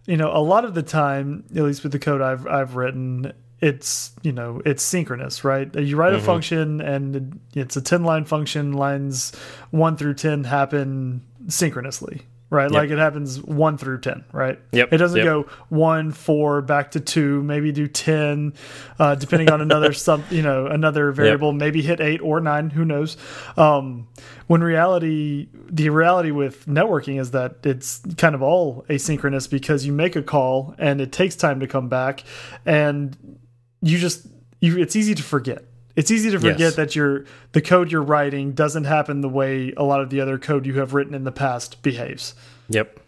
you 0.06 0.16
know, 0.16 0.30
a 0.32 0.40
lot 0.40 0.64
of 0.64 0.74
the 0.74 0.82
time, 0.82 1.44
at 1.54 1.62
least 1.62 1.82
with 1.82 1.92
the 1.92 1.98
code 1.98 2.20
I've 2.20 2.46
I've 2.46 2.76
written, 2.76 3.32
it's 3.60 4.12
you 4.22 4.32
know 4.32 4.62
it's 4.64 4.82
synchronous 4.82 5.42
right 5.44 5.74
you 5.74 5.96
write 5.96 6.12
a 6.12 6.16
mm 6.16 6.22
-hmm. 6.22 6.26
function 6.26 6.80
and 6.80 7.40
it's 7.54 7.76
a 7.76 7.80
10 7.80 8.04
line 8.04 8.24
function 8.24 8.72
lines 8.72 9.32
1 9.70 9.96
through 9.96 10.14
10 10.14 10.44
happen 10.44 11.22
synchronously 11.48 12.22
right 12.50 12.70
yep. 12.70 12.82
like 12.82 12.90
it 12.90 12.98
happens 12.98 13.42
1 13.42 13.78
through 13.78 14.00
10 14.00 14.24
right 14.32 14.58
yep 14.72 14.92
it 14.92 14.98
doesn't 14.98 15.18
yep. 15.18 15.26
go 15.26 15.42
1 15.68 16.12
4 16.12 16.62
back 16.62 16.92
to 16.92 17.00
2 17.00 17.42
maybe 17.42 17.72
do 17.72 17.86
10 17.86 18.54
uh, 18.98 19.14
depending 19.16 19.50
on 19.50 19.60
another 19.60 19.92
sub 20.06 20.22
you 20.30 20.42
know 20.42 20.66
another 20.66 21.12
variable 21.12 21.52
maybe 21.52 21.82
hit 21.82 22.00
8 22.00 22.20
or 22.22 22.40
9 22.40 22.70
who 22.70 22.84
knows 22.84 23.16
um, 23.56 24.06
when 24.46 24.62
reality 24.62 25.48
the 25.70 25.90
reality 25.90 26.30
with 26.30 26.64
networking 26.66 27.20
is 27.20 27.32
that 27.32 27.56
it's 27.64 28.00
kind 28.16 28.34
of 28.34 28.42
all 28.42 28.84
asynchronous 28.88 29.50
because 29.50 29.84
you 29.84 29.92
make 29.92 30.16
a 30.16 30.22
call 30.22 30.74
and 30.78 31.00
it 31.00 31.12
takes 31.12 31.36
time 31.36 31.60
to 31.60 31.66
come 31.66 31.88
back 31.88 32.24
and 32.64 33.38
you 33.80 33.98
just 33.98 34.26
you 34.60 34.78
it's 34.78 34.96
easy 34.96 35.14
to 35.14 35.22
forget. 35.22 35.64
It's 35.96 36.12
easy 36.12 36.30
to 36.30 36.38
forget 36.38 36.60
yes. 36.60 36.76
that 36.76 36.94
your 36.94 37.24
the 37.52 37.60
code 37.60 37.90
you're 37.90 38.02
writing 38.02 38.52
doesn't 38.52 38.84
happen 38.84 39.20
the 39.20 39.28
way 39.28 39.72
a 39.76 39.82
lot 39.82 40.00
of 40.00 40.10
the 40.10 40.20
other 40.20 40.38
code 40.38 40.64
you 40.64 40.78
have 40.78 40.94
written 40.94 41.12
in 41.14 41.24
the 41.24 41.32
past 41.32 41.82
behaves. 41.82 42.34
Yep. 42.68 43.00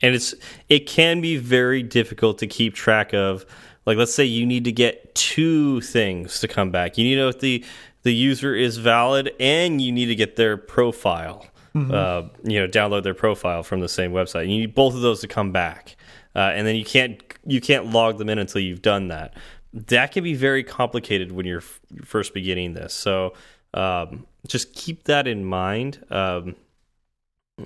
And 0.00 0.14
it's 0.14 0.34
it 0.68 0.86
can 0.86 1.20
be 1.20 1.36
very 1.36 1.82
difficult 1.82 2.38
to 2.38 2.46
keep 2.46 2.74
track 2.74 3.12
of 3.12 3.44
like 3.84 3.96
let's 3.96 4.14
say 4.14 4.24
you 4.24 4.46
need 4.46 4.64
to 4.64 4.72
get 4.72 5.14
two 5.14 5.80
things 5.80 6.40
to 6.40 6.48
come 6.48 6.70
back. 6.70 6.96
You 6.96 7.04
need 7.04 7.16
to 7.16 7.22
know 7.22 7.28
if 7.28 7.40
the 7.40 7.64
the 8.02 8.14
user 8.14 8.54
is 8.54 8.76
valid 8.76 9.32
and 9.40 9.80
you 9.80 9.90
need 9.90 10.06
to 10.06 10.14
get 10.14 10.36
their 10.36 10.56
profile. 10.56 11.46
Mm 11.74 11.86
-hmm. 11.86 11.92
uh, 11.92 12.28
you 12.44 12.58
know, 12.58 12.66
download 12.66 13.02
their 13.02 13.14
profile 13.14 13.62
from 13.62 13.80
the 13.80 13.88
same 13.88 14.08
website. 14.08 14.46
You 14.48 14.58
need 14.58 14.74
both 14.74 14.94
of 14.94 15.02
those 15.02 15.26
to 15.26 15.34
come 15.34 15.50
back. 15.50 15.96
Uh, 16.34 16.56
and 16.56 16.66
then 16.66 16.76
you 16.76 16.84
can't 16.84 17.16
you 17.44 17.60
can't 17.60 17.92
log 17.92 18.18
them 18.18 18.28
in 18.28 18.38
until 18.38 18.60
you've 18.60 18.82
done 18.82 19.08
that 19.08 19.34
that 19.76 20.12
can 20.12 20.24
be 20.24 20.34
very 20.34 20.64
complicated 20.64 21.32
when 21.32 21.46
you're 21.46 21.60
first 21.60 22.32
beginning 22.32 22.74
this. 22.74 22.94
So 22.94 23.34
um, 23.74 24.26
just 24.46 24.72
keep 24.74 25.04
that 25.04 25.26
in 25.26 25.44
mind. 25.44 26.04
Um, 26.10 26.56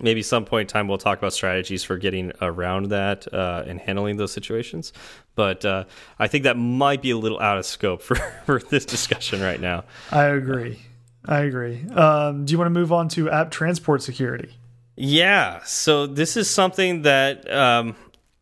maybe 0.00 0.22
some 0.22 0.44
point 0.44 0.68
in 0.68 0.72
time 0.72 0.88
we'll 0.88 0.98
talk 0.98 1.18
about 1.18 1.32
strategies 1.32 1.84
for 1.84 1.96
getting 1.98 2.32
around 2.40 2.86
that 2.86 3.32
uh, 3.32 3.64
and 3.66 3.80
handling 3.80 4.16
those 4.16 4.32
situations. 4.32 4.92
But 5.34 5.64
uh, 5.64 5.84
I 6.18 6.26
think 6.26 6.44
that 6.44 6.56
might 6.56 7.02
be 7.02 7.10
a 7.10 7.16
little 7.16 7.40
out 7.40 7.58
of 7.58 7.66
scope 7.66 8.02
for, 8.02 8.16
for 8.44 8.60
this 8.60 8.84
discussion 8.84 9.40
right 9.40 9.60
now. 9.60 9.84
I 10.10 10.24
agree. 10.24 10.80
I 11.24 11.40
agree. 11.40 11.86
Um, 11.90 12.44
do 12.44 12.52
you 12.52 12.58
want 12.58 12.66
to 12.66 12.78
move 12.78 12.92
on 12.92 13.08
to 13.10 13.30
app 13.30 13.50
transport 13.50 14.02
security? 14.02 14.54
Yeah. 14.96 15.60
So 15.64 16.06
this 16.06 16.36
is 16.36 16.48
something 16.48 17.02
that 17.02 17.50
um, 17.52 17.94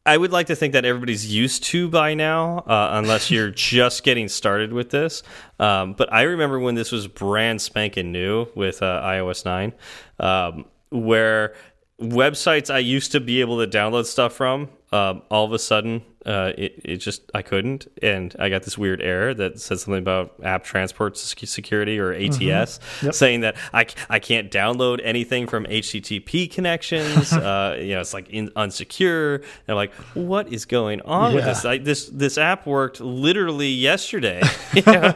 I 0.09 0.17
would 0.17 0.33
like 0.33 0.47
to 0.47 0.57
think 0.57 0.73
that 0.73 0.87
everybody's 0.87 1.27
used 1.27 1.65
to 1.65 1.87
by 1.87 2.15
now, 2.15 2.61
uh, 2.61 2.91
unless 2.93 3.31
you're 3.31 3.51
just 3.51 4.05
getting 4.05 4.29
started 4.29 4.73
with 4.73 4.89
this. 4.89 5.23
Um, 5.61 5.93
but 5.93 6.11
I 6.11 6.23
remember 6.23 6.59
when 6.59 6.75
this 6.77 6.91
was 6.91 7.07
brand 7.07 7.61
spanking 7.61 8.11
new 8.11 8.47
with 8.55 8.83
uh, 8.83 9.03
iOS 9.03 9.45
9, 9.45 9.75
um, 10.19 10.65
where 10.91 11.55
websites 12.01 12.73
I 12.73 12.79
used 12.79 13.13
to 13.13 13.21
be 13.21 13.43
able 13.43 13.65
to 13.65 13.71
download 13.71 14.07
stuff 14.07 14.33
from, 14.33 14.71
um, 14.93 15.21
all 15.31 15.45
of 15.45 15.53
a 15.53 15.59
sudden 15.59 16.03
uh, 16.29 16.53
it, 16.59 16.79
it 16.85 16.97
just 16.99 17.23
I 17.33 17.41
couldn't, 17.41 17.89
and 18.03 18.37
I 18.39 18.51
got 18.51 18.65
this 18.65 18.77
weird 18.77 19.01
error 19.01 19.33
that 19.33 19.59
said 19.59 19.81
something 19.81 20.03
about 20.03 20.35
app 20.43 20.63
transport 20.63 21.17
security 21.17 21.99
or 21.99 22.13
ATS, 22.13 22.39
mm 22.39 22.39
-hmm. 22.39 23.05
yep. 23.05 23.15
saying 23.15 23.41
that 23.41 23.57
I 23.73 23.87
I 24.11 24.19
can't 24.21 24.51
download 24.51 25.01
anything 25.03 25.49
from 25.49 25.65
HTTP 25.65 26.47
connections. 26.55 27.33
uh, 27.49 27.77
you 27.79 27.95
know, 27.95 28.01
it's 28.01 28.13
like 28.13 28.29
in, 28.31 28.51
unsecure. 28.57 29.37
And 29.37 29.69
I'm 29.69 29.77
like, 29.77 29.95
what 30.15 30.53
is 30.53 30.67
going 30.67 31.01
on 31.03 31.33
yeah. 31.33 31.37
with 31.37 31.45
this? 31.45 31.65
I, 31.65 31.79
this 31.79 32.11
this 32.19 32.37
app 32.37 32.67
worked 32.67 33.01
literally 33.01 33.71
yesterday, 33.71 34.43
you 34.75 34.93
know? 34.93 35.15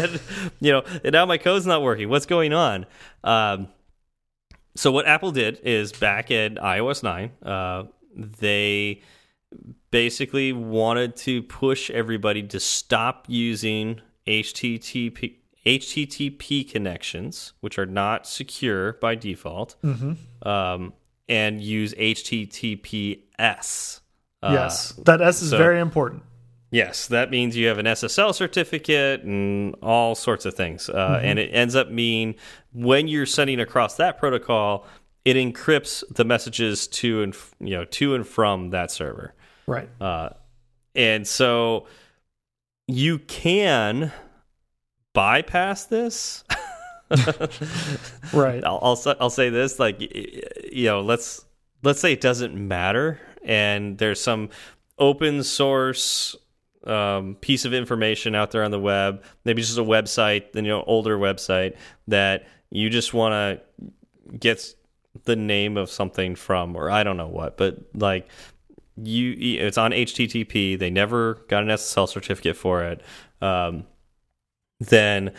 and, 0.00 0.20
you 0.60 0.72
know, 0.72 0.82
and 1.04 1.12
now 1.12 1.26
my 1.26 1.38
code's 1.38 1.66
not 1.66 1.82
working. 1.82 2.08
What's 2.08 2.26
going 2.26 2.52
on? 2.52 2.86
Um, 3.22 3.68
so 4.74 4.90
what 4.90 5.06
Apple 5.06 5.32
did 5.32 5.60
is 5.62 5.92
back 5.92 6.30
in 6.30 6.56
iOS 6.56 7.02
9, 7.02 7.30
uh, 7.42 7.84
they 8.40 9.02
basically 9.90 10.52
wanted 10.52 11.16
to 11.16 11.42
push 11.42 11.90
everybody 11.90 12.42
to 12.42 12.60
stop 12.60 13.24
using 13.28 14.00
HTTP 14.26 15.36
HTTP 15.64 16.70
connections, 16.70 17.52
which 17.60 17.78
are 17.78 17.86
not 17.86 18.26
secure 18.26 18.94
by 18.94 19.16
default, 19.16 19.76
mm 19.82 19.94
-hmm. 19.94 20.48
um, 20.48 20.92
and 21.28 21.60
use 21.60 21.94
HTTPS. 21.98 24.00
Uh, 24.42 24.52
yes, 24.52 24.92
that 25.04 25.20
S 25.20 25.42
is 25.42 25.50
so, 25.50 25.58
very 25.58 25.80
important. 25.80 26.22
Yes, 26.70 27.08
that 27.08 27.30
means 27.30 27.56
you 27.56 27.68
have 27.68 27.78
an 27.78 27.86
SSL 27.86 28.32
certificate 28.32 29.22
and 29.22 29.74
all 29.82 30.14
sorts 30.14 30.46
of 30.46 30.54
things. 30.54 30.88
Uh, 30.88 30.94
mm 30.94 31.00
-hmm. 31.00 31.24
And 31.24 31.38
it 31.38 31.50
ends 31.52 31.74
up 31.74 31.90
meaning 31.90 32.36
when 32.72 33.08
you're 33.08 33.26
sending 33.26 33.60
across 33.60 33.96
that 33.96 34.18
protocol, 34.18 34.86
it 35.24 35.36
encrypts 35.36 36.04
the 36.14 36.24
messages 36.24 36.86
to 36.86 37.22
and 37.22 37.34
you 37.58 37.76
know 37.76 37.84
to 37.84 38.14
and 38.14 38.26
from 38.26 38.70
that 38.70 38.90
server. 38.90 39.34
Right. 39.66 39.88
Uh, 40.00 40.30
and 40.94 41.26
so 41.26 41.86
you 42.86 43.18
can 43.18 44.12
bypass 45.12 45.84
this. 45.86 46.44
right. 48.32 48.64
I'll, 48.64 48.80
I'll 48.82 49.16
I'll 49.20 49.30
say 49.30 49.48
this 49.50 49.78
like 49.78 50.00
you 50.00 50.86
know 50.86 51.00
let's 51.02 51.44
let's 51.82 52.00
say 52.00 52.12
it 52.12 52.20
doesn't 52.20 52.54
matter 52.54 53.20
and 53.44 53.96
there's 53.98 54.20
some 54.20 54.50
open 54.98 55.42
source 55.42 56.34
um, 56.86 57.36
piece 57.40 57.64
of 57.64 57.74
information 57.74 58.34
out 58.34 58.50
there 58.50 58.64
on 58.64 58.70
the 58.70 58.80
web, 58.80 59.22
maybe 59.44 59.62
just 59.62 59.78
a 59.78 59.82
website, 59.82 60.52
then 60.52 60.64
you 60.64 60.70
know, 60.70 60.84
older 60.86 61.18
website 61.18 61.76
that 62.08 62.46
you 62.70 62.90
just 62.90 63.12
want 63.12 63.32
to 63.32 64.36
get 64.38 64.74
the 65.24 65.36
name 65.36 65.76
of 65.76 65.90
something 65.90 66.34
from, 66.34 66.76
or 66.76 66.90
I 66.90 67.02
don't 67.02 67.16
know 67.16 67.28
what, 67.28 67.56
but 67.56 67.78
like 67.94 68.28
you, 68.96 69.58
it's 69.58 69.78
on 69.78 69.92
HTTP. 69.92 70.78
They 70.78 70.90
never 70.90 71.34
got 71.48 71.62
an 71.62 71.68
SSL 71.68 72.08
certificate 72.08 72.56
for 72.56 72.82
it. 72.84 73.02
Um, 73.40 73.84
then 74.80 75.32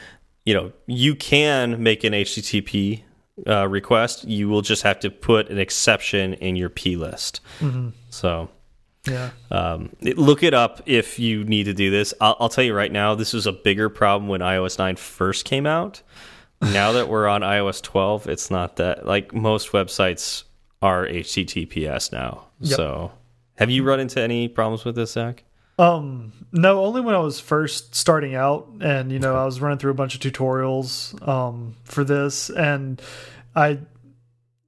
you 0.45 0.53
know 0.53 0.71
you 0.87 1.15
can 1.15 1.81
make 1.81 2.03
an 2.03 2.13
HTTP 2.13 3.03
uh, 3.45 3.67
request. 3.67 4.25
You 4.25 4.49
will 4.49 4.61
just 4.61 4.83
have 4.83 4.99
to 5.01 5.09
put 5.09 5.49
an 5.49 5.59
exception 5.59 6.33
in 6.35 6.55
your 6.55 6.69
P 6.69 6.95
list. 6.95 7.41
Mm 7.59 7.71
-hmm. 7.71 7.91
So. 8.09 8.49
Yeah. 9.09 9.29
Um, 9.51 9.89
it, 10.01 10.17
look 10.17 10.43
it 10.43 10.53
up 10.53 10.81
if 10.85 11.17
you 11.17 11.45
need 11.45 11.65
to 11.65 11.73
do 11.73 11.89
this. 11.89 12.13
I'll, 12.19 12.35
I'll, 12.39 12.49
tell 12.49 12.65
you 12.65 12.77
right 12.77 12.91
now, 12.91 13.15
this 13.15 13.33
was 13.33 13.47
a 13.47 13.53
bigger 13.53 13.89
problem 13.89 14.29
when 14.29 14.41
iOS 14.41 14.77
9 14.77 14.97
first 14.97 15.45
came 15.45 15.69
out 15.69 16.03
now 16.61 16.91
that 16.93 17.07
we're 17.07 17.27
on 17.27 17.41
iOS 17.41 17.81
12, 17.81 18.27
it's 18.27 18.49
not 18.49 18.77
that 18.77 19.05
like 19.05 19.33
most 19.33 19.71
websites 19.71 20.43
are 20.81 21.05
HTTPS 21.05 22.11
now. 22.11 22.45
Yep. 22.61 22.75
So, 22.75 23.11
have 23.57 23.69
you 23.69 23.83
run 23.83 23.99
into 23.99 24.21
any 24.21 24.47
problems 24.47 24.85
with 24.85 24.95
this, 24.95 25.11
Zach? 25.11 25.43
Um, 25.79 26.33
no, 26.51 26.83
only 26.83 27.01
when 27.01 27.13
I 27.13 27.19
was 27.19 27.39
first 27.39 27.93
starting 27.93 28.33
out, 28.33 28.67
and 28.81 29.11
you 29.11 29.19
know, 29.19 29.35
I 29.35 29.45
was 29.45 29.61
running 29.61 29.77
through 29.77 29.91
a 29.91 29.95
bunch 29.95 30.15
of 30.15 30.21
tutorials 30.21 31.27
um, 31.27 31.75
for 31.83 32.03
this, 32.03 32.49
and 32.49 33.01
I, 33.55 33.79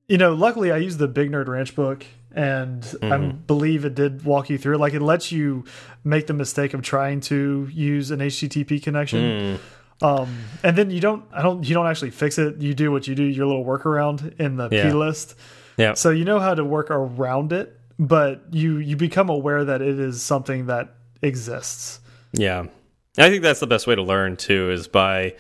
you 0.07 0.17
know, 0.17 0.33
luckily 0.33 0.71
I 0.71 0.77
used 0.77 0.99
the 0.99 1.07
Big 1.07 1.31
Nerd 1.31 1.47
Ranch 1.47 1.75
book, 1.75 2.05
and 2.31 2.83
mm 2.83 2.99
-hmm. 2.99 3.13
I 3.13 3.17
mm-hmm. 3.17 3.37
believe 3.47 3.87
it 3.87 3.95
did 3.95 4.23
walk 4.23 4.49
you 4.49 4.59
through. 4.59 4.77
Like 4.83 4.95
it 4.95 5.01
lets 5.01 5.31
you 5.31 5.63
make 6.03 6.25
the 6.27 6.33
mistake 6.33 6.77
of 6.77 6.81
trying 6.81 7.21
to 7.21 7.67
use 7.73 8.13
an 8.13 8.21
HTTP 8.21 8.79
connection. 8.83 9.21
Mm. 9.21 9.59
Um, 10.01 10.29
and 10.63 10.75
then 10.75 10.91
you 10.91 11.01
don't, 11.01 11.23
I 11.33 11.41
don't, 11.41 11.67
you 11.67 11.73
don't 11.73 11.87
actually 11.87 12.11
fix 12.11 12.37
it. 12.37 12.61
You 12.61 12.73
do 12.73 12.91
what 12.91 13.07
you 13.07 13.15
do, 13.15 13.23
your 13.23 13.47
little 13.47 13.65
workaround 13.65 14.39
in 14.39 14.55
the 14.55 14.69
yeah. 14.71 14.83
P 14.83 14.93
list. 14.93 15.35
Yeah. 15.77 15.95
So 15.95 16.09
you 16.09 16.23
know 16.23 16.39
how 16.39 16.55
to 16.55 16.63
work 16.63 16.89
around 16.91 17.51
it, 17.51 17.78
but 17.99 18.41
you 18.51 18.77
you 18.77 18.95
become 18.95 19.29
aware 19.29 19.65
that 19.65 19.81
it 19.81 19.99
is 19.99 20.21
something 20.21 20.67
that 20.67 20.95
exists. 21.21 21.99
Yeah. 22.31 22.67
I 23.17 23.29
think 23.29 23.43
that's 23.43 23.59
the 23.59 23.67
best 23.67 23.85
way 23.85 23.95
to 23.95 24.01
learn 24.01 24.37
too 24.37 24.71
is 24.71 24.87
by 24.87 25.35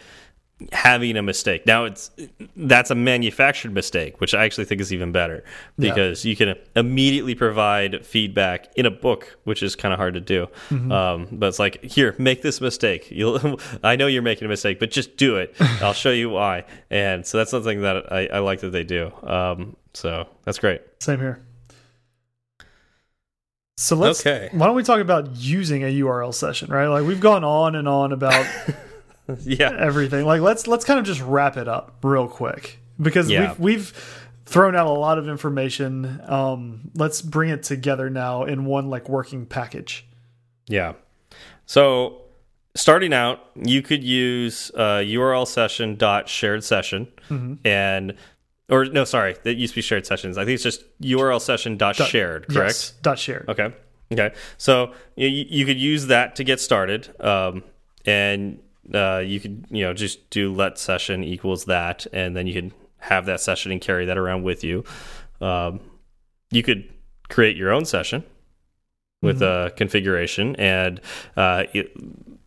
having 0.73 1.15
a 1.15 1.21
mistake. 1.21 1.65
Now 1.65 1.85
it's 1.85 2.11
that's 2.57 2.91
a 2.91 2.95
manufactured 2.95 3.73
mistake, 3.73 4.19
which 4.19 4.33
I 4.33 4.43
actually 4.43 4.65
think 4.65 4.81
is 4.81 4.91
even 4.91 5.13
better 5.13 5.45
because 5.77 6.25
yeah. 6.25 6.29
you 6.29 6.35
can 6.35 6.55
immediately 6.75 7.33
provide 7.33 8.05
feedback 8.05 8.67
in 8.75 8.85
a 8.85 8.91
book, 8.91 9.37
which 9.45 9.63
is 9.63 9.77
kind 9.77 9.93
of 9.93 9.99
hard 9.99 10.15
to 10.15 10.19
do. 10.19 10.47
Mm 10.69 10.81
-hmm. 10.81 10.91
um, 10.91 11.27
but 11.31 11.47
it's 11.47 11.59
like, 11.59 11.79
here, 11.95 12.13
make 12.17 12.41
this 12.41 12.59
mistake. 12.59 13.05
You'll, 13.17 13.59
I 13.83 13.95
know 13.95 14.07
you're 14.07 14.21
making 14.21 14.45
a 14.45 14.49
mistake, 14.49 14.79
but 14.79 14.91
just 14.91 15.17
do 15.17 15.37
it. 15.37 15.55
I'll 15.81 15.93
show 15.93 16.11
you 16.11 16.29
why. 16.29 16.65
And 16.89 17.25
so 17.25 17.37
that's 17.37 17.51
something 17.51 17.81
that 17.81 18.11
I, 18.11 18.27
I 18.37 18.39
like 18.49 18.59
that 18.61 18.71
they 18.71 18.83
do. 18.83 19.11
Um, 19.23 19.75
so 19.93 20.27
that's 20.43 20.59
great. 20.59 20.81
Same 20.99 21.19
here. 21.19 21.39
So 23.79 23.95
let's. 23.95 24.19
Okay. 24.19 24.49
Why 24.51 24.65
don't 24.65 24.75
we 24.75 24.83
talk 24.83 24.99
about 24.99 25.37
using 25.37 25.83
a 25.83 26.01
URL 26.01 26.33
session, 26.33 26.69
right? 26.69 26.87
Like 26.87 27.05
we've 27.05 27.21
gone 27.21 27.45
on 27.45 27.75
and 27.75 27.87
on 27.87 28.11
about 28.11 28.45
yeah 29.39 29.73
everything. 29.79 30.25
Like 30.25 30.41
let's 30.41 30.67
let's 30.67 30.83
kind 30.83 30.99
of 30.99 31.05
just 31.05 31.21
wrap 31.21 31.55
it 31.55 31.69
up 31.69 31.95
real 32.03 32.27
quick 32.27 32.81
because 33.01 33.29
yeah. 33.29 33.51
we've 33.51 33.59
we've 33.59 34.25
thrown 34.45 34.75
out 34.75 34.87
a 34.87 34.91
lot 34.91 35.17
of 35.17 35.29
information. 35.29 36.21
Um, 36.25 36.91
let's 36.93 37.21
bring 37.21 37.51
it 37.51 37.63
together 37.63 38.09
now 38.09 38.43
in 38.43 38.65
one 38.65 38.89
like 38.89 39.07
working 39.07 39.45
package. 39.45 40.05
Yeah. 40.67 40.93
So 41.65 42.23
starting 42.75 43.13
out, 43.13 43.39
you 43.55 43.81
could 43.81 44.03
use 44.03 44.71
uh, 44.75 44.97
URL 45.05 45.47
session 45.47 45.95
dot 45.95 46.27
shared 46.27 46.65
session 46.65 47.07
mm 47.29 47.39
-hmm. 47.39 47.57
and 47.63 48.13
or 48.69 48.85
no, 48.85 49.03
sorry, 49.03 49.35
that 49.43 49.55
used 49.55 49.73
to 49.73 49.77
be 49.77 49.81
shared 49.81 50.05
sessions. 50.05 50.37
I 50.37 50.45
think 50.45 50.55
it's 50.55 50.63
just 50.63 50.83
URL 51.01 51.41
session 51.41 51.77
dot 51.77 51.95
shared, 51.95 52.47
correct? 52.47 52.69
Yes, 52.69 52.91
dot 53.01 53.19
shared. 53.19 53.49
Okay. 53.49 53.73
Okay. 54.11 54.33
So 54.57 54.93
you, 55.15 55.27
you 55.27 55.65
could 55.65 55.79
use 55.79 56.07
that 56.07 56.35
to 56.37 56.43
get 56.43 56.59
started. 56.59 57.09
Um, 57.21 57.63
and 58.05 58.59
uh, 58.93 59.21
you 59.25 59.39
could, 59.39 59.65
you 59.69 59.83
know, 59.83 59.93
just 59.93 60.29
do 60.29 60.53
let 60.53 60.79
session 60.79 61.23
equals 61.23 61.65
that, 61.65 62.07
and 62.11 62.35
then 62.35 62.47
you 62.47 62.53
could 62.53 62.71
have 62.97 63.25
that 63.27 63.41
session 63.41 63.71
and 63.71 63.81
carry 63.81 64.05
that 64.05 64.17
around 64.17 64.43
with 64.43 64.63
you. 64.63 64.83
Um, 65.41 65.79
you 66.51 66.63
could 66.63 66.91
create 67.29 67.55
your 67.55 67.71
own 67.71 67.85
session 67.85 68.23
with 69.21 69.39
mm 69.39 69.47
-hmm. 69.47 69.67
a 69.67 69.69
configuration, 69.71 70.55
and 70.55 71.01
uh, 71.37 71.63
it, 71.73 71.91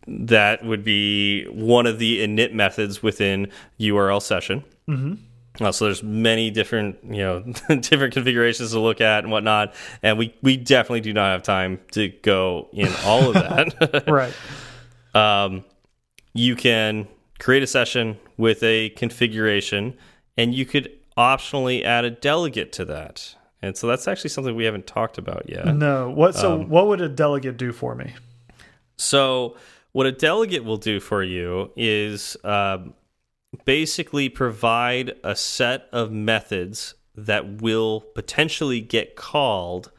that 0.07 0.63
would 0.63 0.83
be 0.83 1.45
one 1.49 1.89
of 1.89 1.97
the 1.97 2.21
init 2.23 2.53
methods 2.53 3.01
within 3.01 3.51
URL 3.79 4.19
session. 4.19 4.63
Mm 4.87 4.95
-hmm. 4.95 5.17
Uh, 5.61 5.71
so 5.71 5.85
there's 5.85 6.01
many 6.01 6.49
different, 6.49 6.97
you 7.03 7.21
know, 7.21 7.39
different 7.79 8.13
configurations 8.13 8.71
to 8.71 8.79
look 8.79 9.01
at 9.01 9.23
and 9.23 9.31
whatnot, 9.31 9.73
and 10.01 10.17
we 10.17 10.35
we 10.41 10.57
definitely 10.57 11.01
do 11.01 11.13
not 11.13 11.31
have 11.31 11.43
time 11.43 11.79
to 11.91 12.09
go 12.23 12.69
in 12.73 12.91
all 13.05 13.27
of 13.29 13.33
that. 13.35 14.07
right. 14.07 14.33
Um, 15.13 15.63
you 16.33 16.55
can 16.55 17.07
create 17.39 17.61
a 17.61 17.67
session 17.67 18.17
with 18.37 18.63
a 18.63 18.89
configuration, 18.91 19.95
and 20.37 20.55
you 20.55 20.65
could 20.65 20.91
optionally 21.17 21.83
add 21.83 22.03
a 22.03 22.09
delegate 22.09 22.71
to 22.73 22.85
that. 22.85 23.35
And 23.61 23.77
so 23.77 23.87
that's 23.87 24.07
actually 24.07 24.31
something 24.31 24.55
we 24.55 24.65
haven't 24.65 24.87
talked 24.87 25.19
about 25.19 25.47
yet. 25.47 25.67
No. 25.67 26.09
What? 26.09 26.33
So 26.33 26.61
um, 26.61 26.69
what 26.69 26.87
would 26.87 26.99
a 26.99 27.09
delegate 27.09 27.57
do 27.57 27.71
for 27.71 27.93
me? 27.93 28.13
So 28.97 29.55
what 29.91 30.07
a 30.07 30.11
delegate 30.11 30.65
will 30.65 30.77
do 30.77 30.99
for 30.99 31.21
you 31.21 31.71
is. 31.75 32.35
Um, 32.43 32.95
basically 33.65 34.29
provide 34.29 35.13
a 35.23 35.35
set 35.35 35.87
of 35.91 36.11
methods 36.11 36.95
that 37.15 37.61
will 37.61 38.01
potentially 38.01 38.81
get 38.81 39.15
called 39.15 39.91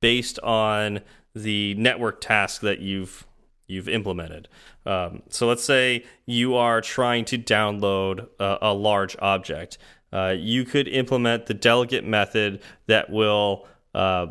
based 0.00 0.38
on 0.40 1.00
the 1.34 1.74
network 1.74 2.20
task 2.20 2.60
that 2.62 2.80
you've 2.80 3.26
you've 3.66 3.88
implemented. 3.88 4.48
Um, 4.84 5.22
so 5.30 5.46
let's 5.46 5.64
say 5.64 6.04
you 6.26 6.56
are 6.56 6.80
trying 6.80 7.24
to 7.26 7.38
download 7.38 8.28
a, 8.38 8.58
a 8.62 8.74
large 8.74 9.16
object. 9.20 9.78
Uh, 10.12 10.34
you 10.36 10.64
could 10.64 10.88
implement 10.88 11.46
the 11.46 11.54
delegate 11.54 12.04
method 12.04 12.60
that 12.86 13.08
will 13.08 13.66
uh, 13.94 14.26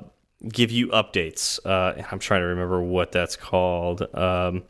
give 0.47 0.69
you 0.69 0.89
updates. 0.89 1.59
Uh, 1.65 2.03
I'm 2.11 2.19
trying 2.19 2.41
to 2.41 2.47
remember 2.47 2.81
what 2.83 3.11
that's 3.11 3.35
called. 3.35 4.03
Um, 4.15 4.63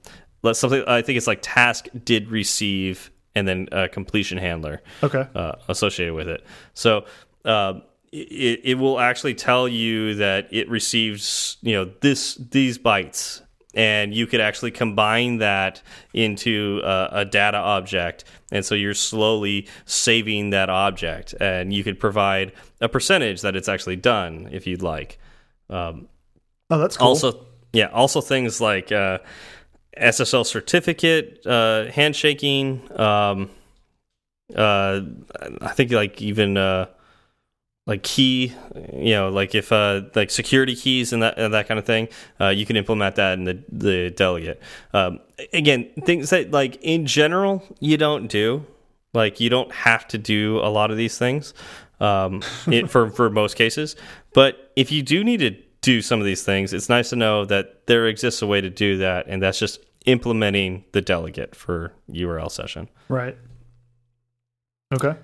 something 0.53 0.83
I 0.87 1.01
think 1.01 1.17
it's 1.17 1.27
like 1.27 1.39
task 1.41 1.87
did 2.05 2.29
receive 2.29 3.11
and 3.35 3.47
then 3.47 3.67
a 3.71 3.87
completion 3.87 4.37
handler 4.37 4.81
okay. 5.03 5.27
uh, 5.35 5.53
associated 5.67 6.13
with 6.13 6.27
it. 6.27 6.45
So 6.73 7.05
uh, 7.45 7.79
it, 8.11 8.61
it 8.63 8.75
will 8.75 8.99
actually 8.99 9.35
tell 9.35 9.67
you 9.67 10.15
that 10.15 10.47
it 10.51 10.69
receives 10.69 11.57
you 11.61 11.73
know 11.73 11.91
this 12.01 12.35
these 12.35 12.77
bytes. 12.77 13.41
And 13.73 14.13
you 14.13 14.27
could 14.27 14.41
actually 14.41 14.71
combine 14.71 15.37
that 15.37 15.81
into 16.13 16.81
a, 16.83 17.09
a, 17.11 17.25
data 17.25 17.55
object. 17.55 18.25
And 18.51 18.65
so 18.65 18.75
you're 18.75 18.93
slowly 18.93 19.69
saving 19.85 20.49
that 20.49 20.69
object. 20.69 21.33
And 21.39 21.71
you 21.71 21.81
could 21.81 21.97
provide 21.97 22.51
a 22.81 22.89
percentage 22.89 23.43
that 23.43 23.55
it's 23.55 23.69
actually 23.69 23.95
done 23.95 24.49
if 24.51 24.67
you'd 24.67 24.81
like. 24.81 25.19
Um, 25.69 26.09
oh 26.69 26.79
that's 26.79 26.97
cool. 26.97 27.07
also 27.07 27.45
yeah 27.71 27.87
also 27.87 28.19
things 28.19 28.59
like 28.59 28.91
uh, 28.91 29.19
SSL 29.97 30.45
certificate, 30.45 31.45
uh, 31.45 31.85
handshaking. 31.91 32.81
Um, 32.99 33.49
uh, 34.55 35.01
I 35.61 35.69
think 35.69 35.91
like 35.91 36.21
even 36.21 36.57
uh, 36.57 36.87
like 37.87 38.03
key, 38.03 38.53
you 38.93 39.13
know, 39.13 39.29
like 39.29 39.55
if 39.55 39.71
uh, 39.71 40.01
like 40.15 40.29
security 40.29 40.75
keys 40.75 41.13
and 41.13 41.23
that 41.23 41.37
and 41.37 41.53
that 41.53 41.67
kind 41.67 41.79
of 41.79 41.85
thing, 41.85 42.07
uh, 42.39 42.49
you 42.49 42.65
can 42.65 42.75
implement 42.75 43.15
that 43.15 43.37
in 43.37 43.45
the 43.45 43.63
the 43.71 44.09
delegate. 44.11 44.61
Um, 44.93 45.19
again, 45.53 45.89
things 46.05 46.29
that 46.29 46.51
like 46.51 46.77
in 46.81 47.05
general 47.05 47.63
you 47.79 47.97
don't 47.97 48.27
do, 48.27 48.65
like 49.13 49.39
you 49.39 49.49
don't 49.49 49.71
have 49.71 50.07
to 50.09 50.17
do 50.17 50.59
a 50.59 50.69
lot 50.69 50.91
of 50.91 50.97
these 50.97 51.17
things 51.17 51.53
um, 51.99 52.41
it, 52.67 52.89
for 52.89 53.09
for 53.09 53.29
most 53.29 53.55
cases. 53.55 53.95
But 54.33 54.71
if 54.75 54.91
you 54.91 55.03
do 55.03 55.23
need 55.23 55.39
to 55.39 55.55
do 55.81 56.01
some 56.01 56.19
of 56.19 56.25
these 56.25 56.43
things, 56.43 56.73
it's 56.73 56.89
nice 56.89 57.09
to 57.09 57.15
know 57.15 57.45
that 57.45 57.87
there 57.87 58.07
exists 58.07 58.41
a 58.41 58.47
way 58.47 58.61
to 58.61 58.69
do 58.69 58.97
that, 58.97 59.27
and 59.27 59.41
that's 59.41 59.59
just 59.59 59.79
implementing 60.05 60.83
the 60.91 61.01
delegate 61.01 61.55
for 61.55 61.93
URL 62.09 62.51
session. 62.51 62.89
Right. 63.09 63.37
Okay. 64.93 65.15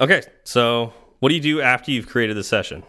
Okay. 0.00 0.22
So, 0.44 0.92
what 1.20 1.30
do 1.30 1.34
you 1.34 1.40
do 1.40 1.60
after 1.60 1.90
you've 1.90 2.08
created 2.08 2.36
the 2.36 2.44
session? 2.44 2.82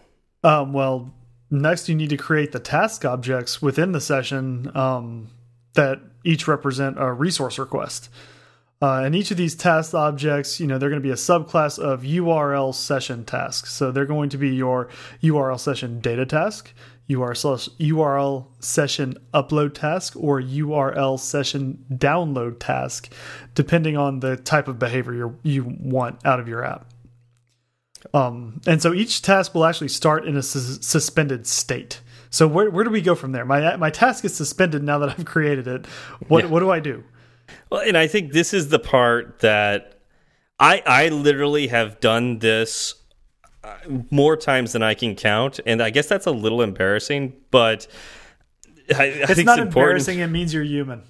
Um, 0.43 0.73
well, 0.73 1.13
next 1.49 1.87
you 1.89 1.95
need 1.95 2.09
to 2.09 2.17
create 2.17 2.51
the 2.51 2.59
task 2.59 3.05
objects 3.05 3.61
within 3.61 3.91
the 3.91 4.01
session 4.01 4.71
um, 4.75 5.29
that 5.73 5.99
each 6.23 6.47
represent 6.47 6.99
a 6.99 7.11
resource 7.11 7.57
request. 7.57 8.09
Uh, 8.79 9.01
and 9.03 9.15
each 9.15 9.31
of 9.31 9.37
these 9.37 9.55
task 9.55 9.95
objects, 9.95 10.59
you 10.59 10.67
know, 10.67 10.77
they're 10.77 10.89
going 10.89 11.01
to 11.01 11.07
be 11.07 11.11
a 11.11 11.15
subclass 11.15 11.79
of 11.79 12.03
URL 12.03 12.75
session 12.75 13.25
tasks. 13.25 13.73
So 13.73 13.91
they're 13.91 14.05
going 14.05 14.29
to 14.29 14.37
be 14.37 14.49
your 14.49 14.87
URL 15.23 15.59
session 15.59 15.99
data 15.99 16.27
task, 16.27 16.73
URL, 17.09 17.69
URL 17.79 18.47
session 18.59 19.17
upload 19.33 19.73
task, 19.73 20.13
or 20.17 20.41
URL 20.41 21.19
session 21.19 21.85
download 21.93 22.59
task, 22.59 23.11
depending 23.55 23.95
on 23.95 24.19
the 24.19 24.35
type 24.35 24.67
of 24.67 24.77
behavior 24.77 25.33
you 25.43 25.75
want 25.79 26.25
out 26.25 26.39
of 26.39 26.47
your 26.47 26.63
app. 26.65 26.85
Um, 28.13 28.61
and 28.67 28.81
so 28.81 28.93
each 28.93 29.21
task 29.21 29.55
will 29.55 29.65
actually 29.65 29.87
start 29.87 30.25
in 30.25 30.37
a 30.37 30.43
sus 30.43 30.85
suspended 30.85 31.47
state. 31.47 32.01
So 32.29 32.47
where, 32.47 32.69
where 32.69 32.83
do 32.83 32.89
we 32.89 33.01
go 33.01 33.15
from 33.15 33.31
there? 33.31 33.45
My 33.45 33.75
my 33.77 33.89
task 33.89 34.25
is 34.25 34.35
suspended 34.35 34.83
now 34.83 34.99
that 34.99 35.09
I've 35.09 35.25
created 35.33 35.67
it. 35.67 35.85
What 36.27 36.45
yeah. 36.45 36.49
what 36.49 36.59
do 36.59 36.69
I 36.69 36.79
do? 36.79 37.03
Well, 37.69 37.81
and 37.81 37.97
I 37.97 38.07
think 38.07 38.33
this 38.33 38.53
is 38.53 38.69
the 38.69 38.79
part 38.79 39.39
that 39.39 39.99
I 40.59 40.83
I 40.85 41.09
literally 41.09 41.67
have 41.67 41.99
done 41.99 42.39
this 42.39 42.95
more 44.11 44.35
times 44.37 44.73
than 44.73 44.83
I 44.83 44.93
can 44.93 45.15
count, 45.15 45.59
and 45.65 45.81
I 45.81 45.89
guess 45.89 46.07
that's 46.07 46.25
a 46.25 46.31
little 46.31 46.61
embarrassing, 46.61 47.33
but 47.51 47.87
I, 48.97 49.03
I 49.03 49.05
it's 49.07 49.33
think 49.35 49.45
not 49.45 49.59
it's 49.59 49.67
embarrassing. 49.67 50.19
It 50.19 50.27
means 50.27 50.53
you're 50.53 50.63
human. 50.63 51.03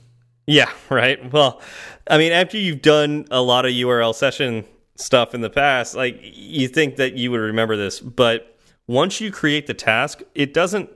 Yeah, 0.45 0.72
right. 0.89 1.32
Well, 1.34 1.62
I 2.10 2.18
mean, 2.18 2.32
after 2.32 2.58
you've 2.58 2.82
done 2.82 3.26
a 3.32 3.41
lot 3.41 3.66
of 3.66 3.72
URL 3.72 4.16
session 4.16 4.64
stuff 4.95 5.34
in 5.36 5.41
the 5.41 5.49
past, 5.49 5.93
like 5.95 6.20
you 6.22 6.68
think 6.68 6.95
that 6.95 7.14
you 7.14 7.32
would 7.32 7.39
remember 7.41 7.76
this, 7.76 7.99
but 7.99 8.58
once 8.88 9.20
you 9.20 9.32
create 9.32 9.68
the 9.68 9.74
task, 9.74 10.22
it 10.34 10.53
doesn't 10.53 10.89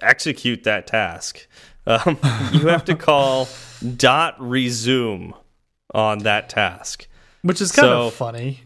execute 0.00 0.64
that 0.64 0.86
task. 0.86 1.46
Um, 1.86 2.18
you 2.52 2.68
have 2.68 2.84
to 2.84 2.94
call 2.94 3.48
dot 3.96 4.36
resume 4.38 5.34
on 5.94 6.18
that 6.20 6.48
task. 6.48 7.08
Which 7.42 7.60
is 7.60 7.72
kind 7.72 7.86
So- 7.86 8.06
of 8.08 8.14
funny. 8.14 8.60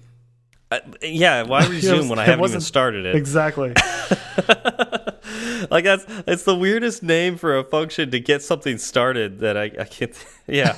Uh, 0.70 0.80
yeah, 1.02 1.42
why 1.42 1.66
resume 1.68 1.98
was- 1.98 2.08
when 2.08 2.18
I 2.18 2.24
haven't 2.24 2.44
even 2.44 2.60
started 2.60 3.06
it? 3.06 3.14
Exactly. 3.14 3.72
like 5.70 5.84
that's 5.84 6.04
it's 6.26 6.44
the 6.44 6.56
weirdest 6.56 7.02
name 7.02 7.36
for 7.36 7.56
a 7.56 7.64
function 7.64 8.10
to 8.10 8.20
get 8.20 8.42
something 8.42 8.78
started 8.78 9.40
that 9.40 9.56
I, 9.56 9.64
I 9.64 9.84
can't 9.84 10.12
yeah 10.46 10.76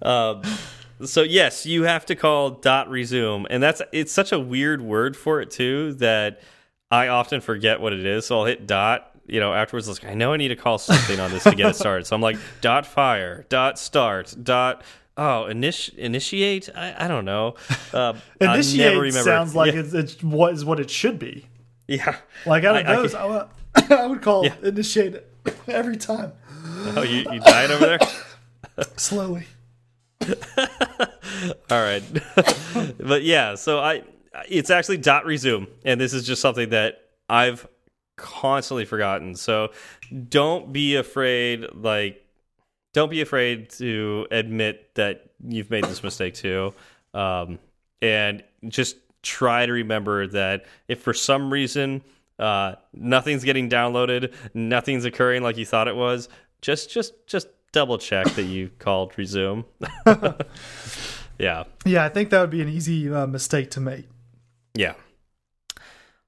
um, 0.00 0.42
so 1.04 1.22
yes 1.22 1.66
you 1.66 1.84
have 1.84 2.06
to 2.06 2.14
call 2.14 2.50
dot 2.50 2.88
resume 2.88 3.46
and 3.50 3.62
that's 3.62 3.82
it's 3.92 4.12
such 4.12 4.32
a 4.32 4.38
weird 4.38 4.80
word 4.80 5.16
for 5.16 5.40
it 5.40 5.50
too 5.50 5.94
that 5.94 6.40
I 6.90 7.08
often 7.08 7.40
forget 7.40 7.80
what 7.80 7.92
it 7.92 8.04
is 8.04 8.26
so 8.26 8.40
I'll 8.40 8.44
hit 8.46 8.66
dot 8.66 9.10
you 9.26 9.40
know 9.40 9.52
afterwards 9.52 9.88
like 9.88 10.04
I 10.04 10.14
know 10.14 10.32
I 10.32 10.36
need 10.36 10.48
to 10.48 10.56
call 10.56 10.78
something 10.78 11.20
on 11.20 11.30
this 11.30 11.44
to 11.44 11.54
get 11.54 11.70
it 11.70 11.76
started 11.76 12.06
so 12.06 12.16
I'm 12.16 12.22
like 12.22 12.36
dot 12.60 12.86
fire 12.86 13.44
dot 13.48 13.78
start 13.78 14.34
dot 14.42 14.82
oh 15.16 15.46
initi 15.50 15.94
initiate 15.96 16.68
I, 16.74 17.04
I 17.04 17.08
don't 17.08 17.24
know 17.24 17.54
uh, 17.92 18.14
I 18.40 18.44
never 18.44 18.54
Initiate 18.54 18.92
remember 18.96 19.18
sounds 19.22 19.54
like 19.54 19.74
yeah, 19.74 19.80
it's, 19.80 19.92
it's 19.94 20.22
what 20.22 20.54
is 20.54 20.64
what 20.64 20.80
it 20.80 20.90
should 20.90 21.18
be. 21.18 21.46
yeah. 21.86 22.16
Like 22.46 22.64
out 22.64 22.76
I- 22.76 22.80
of 22.80 22.86
I 22.86 22.96
those, 22.96 23.12
can- 23.12 23.20
I, 23.20 23.26
would, 23.26 23.48
I 23.92 24.06
would 24.06 24.22
call 24.22 24.44
Yeah. 24.46 24.54
initiate 24.62 25.22
every 25.68 25.96
time 25.96 26.32
oh 26.96 27.02
you, 27.02 27.26
you 27.32 27.40
died 27.40 27.70
over 27.70 27.86
there 27.86 27.98
slowly. 28.96 29.46
All 31.70 31.80
right. 31.82 32.02
but 32.98 33.22
yeah, 33.22 33.54
so 33.56 33.80
I 33.80 34.02
it's 34.48 34.70
actually 34.70 34.98
dot 34.98 35.26
resume 35.26 35.66
and 35.84 36.00
this 36.00 36.12
is 36.14 36.26
just 36.26 36.40
something 36.40 36.70
that 36.70 37.00
I've 37.28 37.66
constantly 38.16 38.84
forgotten. 38.84 39.34
So 39.34 39.72
don't 40.28 40.72
be 40.72 40.96
afraid 40.96 41.66
like 41.74 42.21
don't 42.92 43.10
be 43.10 43.20
afraid 43.20 43.70
to 43.70 44.26
admit 44.30 44.94
that 44.94 45.30
you've 45.46 45.70
made 45.70 45.84
this 45.84 46.02
mistake 46.02 46.34
too. 46.34 46.74
Um 47.14 47.58
and 48.00 48.42
just 48.68 48.96
try 49.22 49.66
to 49.66 49.72
remember 49.72 50.26
that 50.26 50.66
if 50.88 51.00
for 51.00 51.14
some 51.14 51.52
reason 51.52 52.02
uh 52.38 52.74
nothing's 52.92 53.44
getting 53.44 53.68
downloaded, 53.68 54.32
nothing's 54.54 55.04
occurring 55.04 55.42
like 55.42 55.56
you 55.56 55.66
thought 55.66 55.88
it 55.88 55.96
was, 55.96 56.28
just 56.60 56.90
just 56.90 57.26
just 57.26 57.48
double 57.72 57.98
check 57.98 58.26
that 58.34 58.44
you 58.44 58.70
called 58.78 59.16
resume. 59.18 59.64
yeah. 61.38 61.64
Yeah, 61.84 62.04
I 62.04 62.08
think 62.08 62.30
that 62.30 62.40
would 62.40 62.50
be 62.50 62.62
an 62.62 62.68
easy 62.68 63.12
uh, 63.12 63.26
mistake 63.26 63.70
to 63.72 63.80
make. 63.80 64.08
Yeah. 64.74 64.94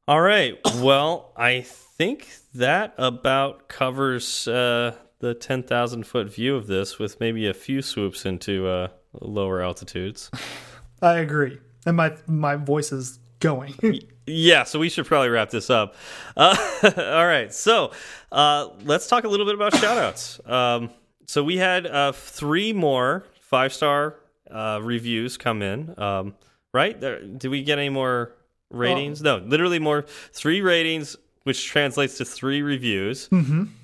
All 0.06 0.20
right. 0.20 0.58
Well, 0.76 1.32
I 1.36 1.62
think 1.62 2.28
that 2.54 2.94
about 2.98 3.68
covers 3.68 4.46
uh, 4.48 4.94
the 5.24 5.34
10,000 5.34 6.06
foot 6.06 6.30
view 6.30 6.54
of 6.54 6.66
this 6.66 6.98
with 6.98 7.18
maybe 7.18 7.48
a 7.48 7.54
few 7.54 7.80
swoops 7.80 8.26
into 8.26 8.68
uh, 8.68 8.88
lower 9.20 9.62
altitudes. 9.62 10.30
I 11.02 11.16
agree, 11.16 11.58
and 11.86 11.96
my 11.96 12.16
my 12.26 12.56
voice 12.56 12.92
is 12.92 13.18
going. 13.40 13.74
Yeah, 14.26 14.64
so 14.64 14.78
we 14.78 14.88
should 14.88 15.04
probably 15.04 15.28
wrap 15.28 15.50
this 15.50 15.68
up. 15.68 15.96
Uh, 16.36 16.56
all 16.96 17.26
right, 17.26 17.52
so 17.52 17.92
uh, 18.32 18.70
let's 18.84 19.06
talk 19.06 19.24
a 19.24 19.28
little 19.28 19.44
bit 19.44 19.54
about 19.54 19.74
shoutouts. 19.74 20.50
Um, 20.50 20.88
so 21.26 21.44
we 21.44 21.58
had 21.58 21.86
uh, 21.86 22.12
three 22.12 22.72
more 22.72 23.26
five 23.42 23.74
star 23.74 24.16
uh, 24.50 24.80
reviews 24.82 25.36
come 25.36 25.60
in, 25.60 25.94
um, 26.00 26.34
right? 26.72 26.98
There, 26.98 27.22
did 27.22 27.48
we 27.48 27.62
get 27.62 27.78
any 27.78 27.90
more 27.90 28.34
ratings? 28.70 29.20
no, 29.20 29.36
literally 29.36 29.78
more 29.78 30.06
three 30.32 30.62
ratings, 30.62 31.16
which 31.44 31.66
translates 31.66 32.18
to 32.18 32.24
three 32.24 32.62
reviews, 32.62 33.28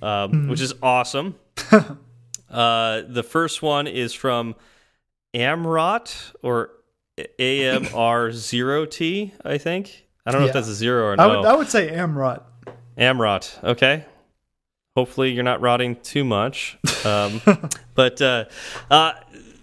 um, 0.02 0.48
which 0.48 0.60
is 0.60 0.74
awesome. 0.82 1.36
uh, 2.50 3.02
the 3.06 3.22
first 3.22 3.62
one 3.62 3.86
is 3.86 4.12
from 4.12 4.56
Amrot 5.34 6.32
or 6.42 6.70
AMR0T, 7.18 9.32
I 9.44 9.58
think. 9.58 10.06
I 10.26 10.32
don't 10.32 10.42
know 10.42 10.48
if 10.48 10.52
that's 10.52 10.68
a 10.68 10.74
zero 10.74 11.06
or 11.06 11.12
I 11.12 11.16
no. 11.16 11.40
would 11.40 11.46
I 11.46 11.56
would 11.56 11.68
say 11.68 11.90
Amrot. 11.90 12.42
Amrot, 12.96 13.64
okay. 13.64 14.04
Hopefully 14.96 15.32
you're 15.32 15.44
not 15.44 15.60
rotting 15.60 15.96
too 15.96 16.24
much. 16.24 16.78
Um, 17.04 17.40
but 17.94 18.20
uh, 18.20 18.44
uh, 18.90 19.12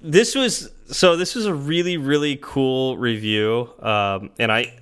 this 0.02 0.36
was 0.36 0.72
so 0.88 1.16
this 1.16 1.36
was 1.36 1.46
a 1.46 1.54
really 1.54 1.98
really 1.98 2.40
cool 2.42 2.98
review, 2.98 3.70
um, 3.80 4.32
and 4.40 4.52
I, 4.52 4.80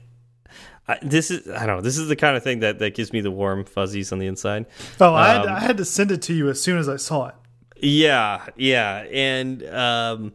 I 0.87 0.99
this 1.01 1.31
is 1.31 1.47
I 1.49 1.65
don't 1.65 1.77
know 1.77 1.81
this 1.81 1.97
is 1.97 2.07
the 2.07 2.15
kind 2.15 2.37
of 2.37 2.43
thing 2.43 2.59
that 2.59 2.79
that 2.79 2.95
gives 2.95 3.11
me 3.11 3.21
the 3.21 3.31
warm 3.31 3.65
fuzzies 3.65 4.11
on 4.11 4.19
the 4.19 4.27
inside. 4.27 4.65
Oh, 4.99 5.13
I 5.13 5.27
had, 5.29 5.41
Um, 5.41 5.49
I 5.49 5.59
had 5.59 5.77
to 5.77 5.85
send 5.85 6.11
it 6.11 6.21
to 6.23 6.33
you 6.33 6.49
as 6.49 6.61
soon 6.61 6.77
as 6.77 6.87
I 6.87 6.97
saw 6.97 7.27
it. 7.27 7.35
Yeah, 7.77 8.45
yeah, 8.55 9.05
and 9.11 9.63
um, 9.67 10.33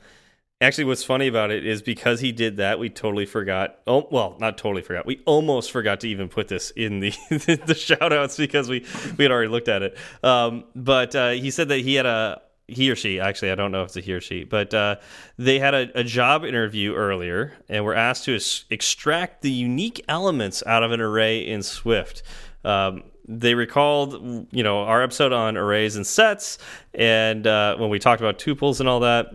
actually, 0.61 0.85
what's 0.85 1.03
funny 1.03 1.27
about 1.27 1.51
it 1.51 1.65
is 1.65 1.81
because 1.81 2.21
he 2.21 2.33
did 2.33 2.59
that, 2.59 2.79
we 2.79 2.91
totally 2.91 3.25
forgot. 3.27 3.79
Oh, 3.87 4.07
well, 4.11 4.37
not 4.39 4.59
totally 4.59 4.83
forgot. 4.83 5.07
We 5.07 5.23
almost 5.25 5.71
forgot 5.71 6.01
to 6.01 6.09
even 6.09 6.29
put 6.29 6.49
this 6.49 6.71
in 6.73 7.01
the 7.01 7.11
the 7.67 7.75
shout 7.75 8.13
outs 8.13 8.37
because 8.37 8.69
we 8.69 8.85
we 9.17 9.25
had 9.25 9.33
already 9.33 9.49
looked 9.49 9.69
at 9.69 9.83
it. 9.83 9.97
Um, 10.23 10.65
but 10.77 11.15
uh, 11.15 11.31
he 11.31 11.51
said 11.51 11.69
that 11.69 11.79
he 11.79 11.95
had 11.95 12.07
a 12.07 12.43
he 12.71 12.91
or 12.91 12.97
she 12.97 13.21
actually 13.21 13.51
I 13.51 13.55
don't 13.55 13.73
know 13.73 13.83
if 13.83 13.89
it's 13.89 13.97
a 13.97 14.01
he 14.01 14.13
or 14.13 14.21
she, 14.21 14.45
but 14.45 14.73
uh, 14.75 14.97
they 15.39 15.59
had 15.59 15.75
a, 15.75 15.99
a 15.99 16.05
job 16.05 16.45
interview 16.45 16.95
earlier 16.95 17.55
and 17.69 17.85
were 17.85 17.95
asked 17.95 18.25
to 18.25 18.39
extract 18.71 19.43
the 19.43 19.51
unique 19.51 20.05
elements 20.09 20.63
out 20.67 20.83
of 20.83 20.93
an 20.93 21.01
array 21.01 21.47
in 21.47 21.63
Swift. 21.63 22.23
Um, 22.65 23.05
they 23.27 23.55
recalled, 23.55 24.49
you 24.51 24.63
know, 24.63 24.81
our 24.81 25.03
episode 25.03 25.33
on 25.33 25.57
arrays 25.57 25.97
and 25.97 26.07
sets, 26.07 26.59
and 26.95 27.47
uh, 27.47 27.77
when 27.77 27.91
we 27.91 27.99
talked 27.99 28.21
about 28.21 28.39
tuples 28.39 28.81
and 28.81 28.89
all 28.89 29.01
that. 29.01 29.33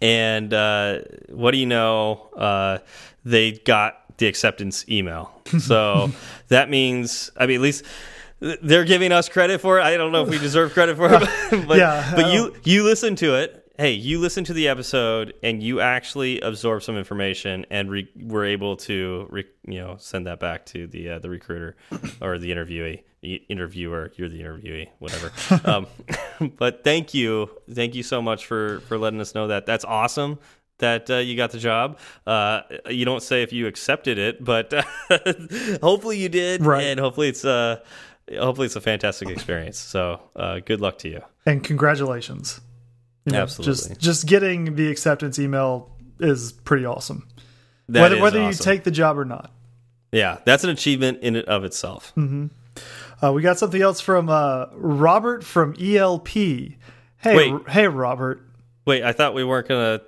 And 0.00 0.54
uh, 0.54 1.00
what 1.28 1.50
do 1.50 1.58
you 1.58 1.66
know? 1.66 2.30
Uh, 2.36 2.78
they 3.24 3.52
got 3.52 4.16
the 4.18 4.26
acceptance 4.28 4.88
email. 4.88 5.32
So 5.58 6.10
that 6.48 6.70
means, 6.70 7.30
I 7.36 7.46
mean, 7.46 7.56
at 7.56 7.62
least 7.62 7.84
they're 8.62 8.84
giving 8.84 9.12
us 9.12 9.28
credit 9.28 9.60
for 9.60 9.78
it. 9.78 9.82
I 9.82 9.96
don't 9.96 10.12
know 10.12 10.22
if 10.22 10.28
we 10.28 10.38
deserve 10.38 10.72
credit 10.72 10.96
for 10.96 11.06
it, 11.12 11.20
but, 11.20 11.28
but, 11.68 11.78
Yeah, 11.78 12.12
but 12.14 12.32
you 12.32 12.54
you 12.64 12.82
listen 12.82 13.16
to 13.16 13.36
it. 13.36 13.58
Hey, 13.78 13.92
you 13.92 14.18
listen 14.20 14.44
to 14.44 14.52
the 14.52 14.68
episode 14.68 15.32
and 15.42 15.62
you 15.62 15.80
actually 15.80 16.40
absorb 16.40 16.82
some 16.82 16.96
information, 16.96 17.64
and 17.70 17.90
re 17.90 18.08
were 18.20 18.44
able 18.44 18.76
to, 18.78 19.26
re 19.30 19.44
you 19.66 19.78
know, 19.80 19.96
send 19.98 20.26
that 20.26 20.40
back 20.40 20.66
to 20.66 20.86
the 20.86 21.10
uh, 21.10 21.18
the 21.20 21.30
recruiter 21.30 21.76
or 22.20 22.38
the 22.38 22.50
interviewee, 22.52 23.02
interviewer. 23.48 24.12
You're 24.16 24.28
the 24.28 24.42
interviewee, 24.42 24.88
whatever. 24.98 25.32
um, 25.68 25.86
but 26.58 26.84
thank 26.84 27.14
you, 27.14 27.48
thank 27.70 27.94
you 27.94 28.02
so 28.02 28.20
much 28.20 28.46
for 28.46 28.80
for 28.80 28.98
letting 28.98 29.20
us 29.20 29.34
know 29.34 29.48
that. 29.48 29.66
That's 29.66 29.84
awesome 29.84 30.38
that 30.78 31.08
uh, 31.10 31.16
you 31.18 31.36
got 31.36 31.52
the 31.52 31.58
job. 31.58 31.98
Uh, 32.26 32.62
you 32.90 33.04
don't 33.04 33.22
say 33.22 33.42
if 33.42 33.52
you 33.52 33.68
accepted 33.68 34.18
it, 34.18 34.44
but 34.44 34.72
hopefully 35.80 36.18
you 36.18 36.28
did, 36.28 36.64
Right. 36.64 36.82
and 36.84 36.98
hopefully 37.00 37.28
it's 37.28 37.44
uh, 37.44 37.80
hopefully 38.38 38.66
it's 38.66 38.76
a 38.76 38.80
fantastic 38.80 39.28
experience. 39.28 39.78
So 39.78 40.20
uh, 40.36 40.60
good 40.60 40.80
luck 40.80 40.98
to 40.98 41.08
you. 41.08 41.20
And 41.46 41.62
congratulations. 41.62 42.60
You 43.24 43.32
know, 43.32 43.42
Absolutely. 43.42 43.72
Just 43.74 44.00
just 44.00 44.26
getting 44.26 44.74
the 44.74 44.90
acceptance 44.90 45.38
email 45.38 45.94
is 46.18 46.52
pretty 46.52 46.84
awesome. 46.84 47.28
That 47.88 48.00
whether 48.02 48.16
is 48.16 48.22
whether 48.22 48.42
you 48.48 48.52
take 48.54 48.84
the 48.84 48.90
job 48.90 49.18
or 49.18 49.24
not. 49.24 49.52
yeah, 50.12 50.38
that's 50.44 50.64
an 50.64 50.70
achievement 50.70 51.18
in 51.22 51.36
and 51.36 51.46
of 51.46 51.64
itself. 51.64 52.12
Uh, 52.16 53.32
we 53.32 53.42
got 53.42 53.58
something 53.58 53.80
else 53.80 54.00
from 54.00 54.28
uh, 54.28 54.66
Robert 54.72 55.44
from 55.44 55.74
ELP. 55.80 56.28
Hey, 56.28 56.76
Wait. 57.24 57.68
Hey, 57.68 57.86
Robert. 57.86 58.42
Wait, 58.84 59.04
I 59.04 59.12
thought 59.12 59.34
we 59.34 59.44
weren't 59.44 59.68
gonna 59.68 60.00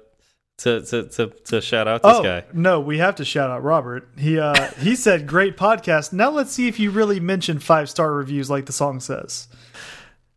to 0.64 0.80
to 0.80 1.02
to, 1.04 1.26
to 1.26 1.60
shout 1.60 1.86
out 1.86 2.02
this 2.02 2.16
oh 2.16 2.22
guy. 2.22 2.44
no, 2.54 2.80
we 2.80 2.98
have 2.98 3.16
to 3.16 3.24
shout 3.24 3.50
out 3.50 3.62
Robert. 3.62 4.08
He 4.16 4.38
uh, 4.38 4.70
he 4.78 4.96
said, 4.96 5.26
"Great 5.26 5.56
podcast." 5.56 6.12
Now 6.12 6.30
let's 6.30 6.52
see 6.52 6.68
if 6.68 6.80
you 6.80 6.90
really 6.90 7.20
mention 7.20 7.58
five 7.58 7.90
star 7.90 8.12
reviews 8.12 8.48
like 8.48 8.66
the 8.66 8.72
song 8.72 9.00
says. 9.00 9.46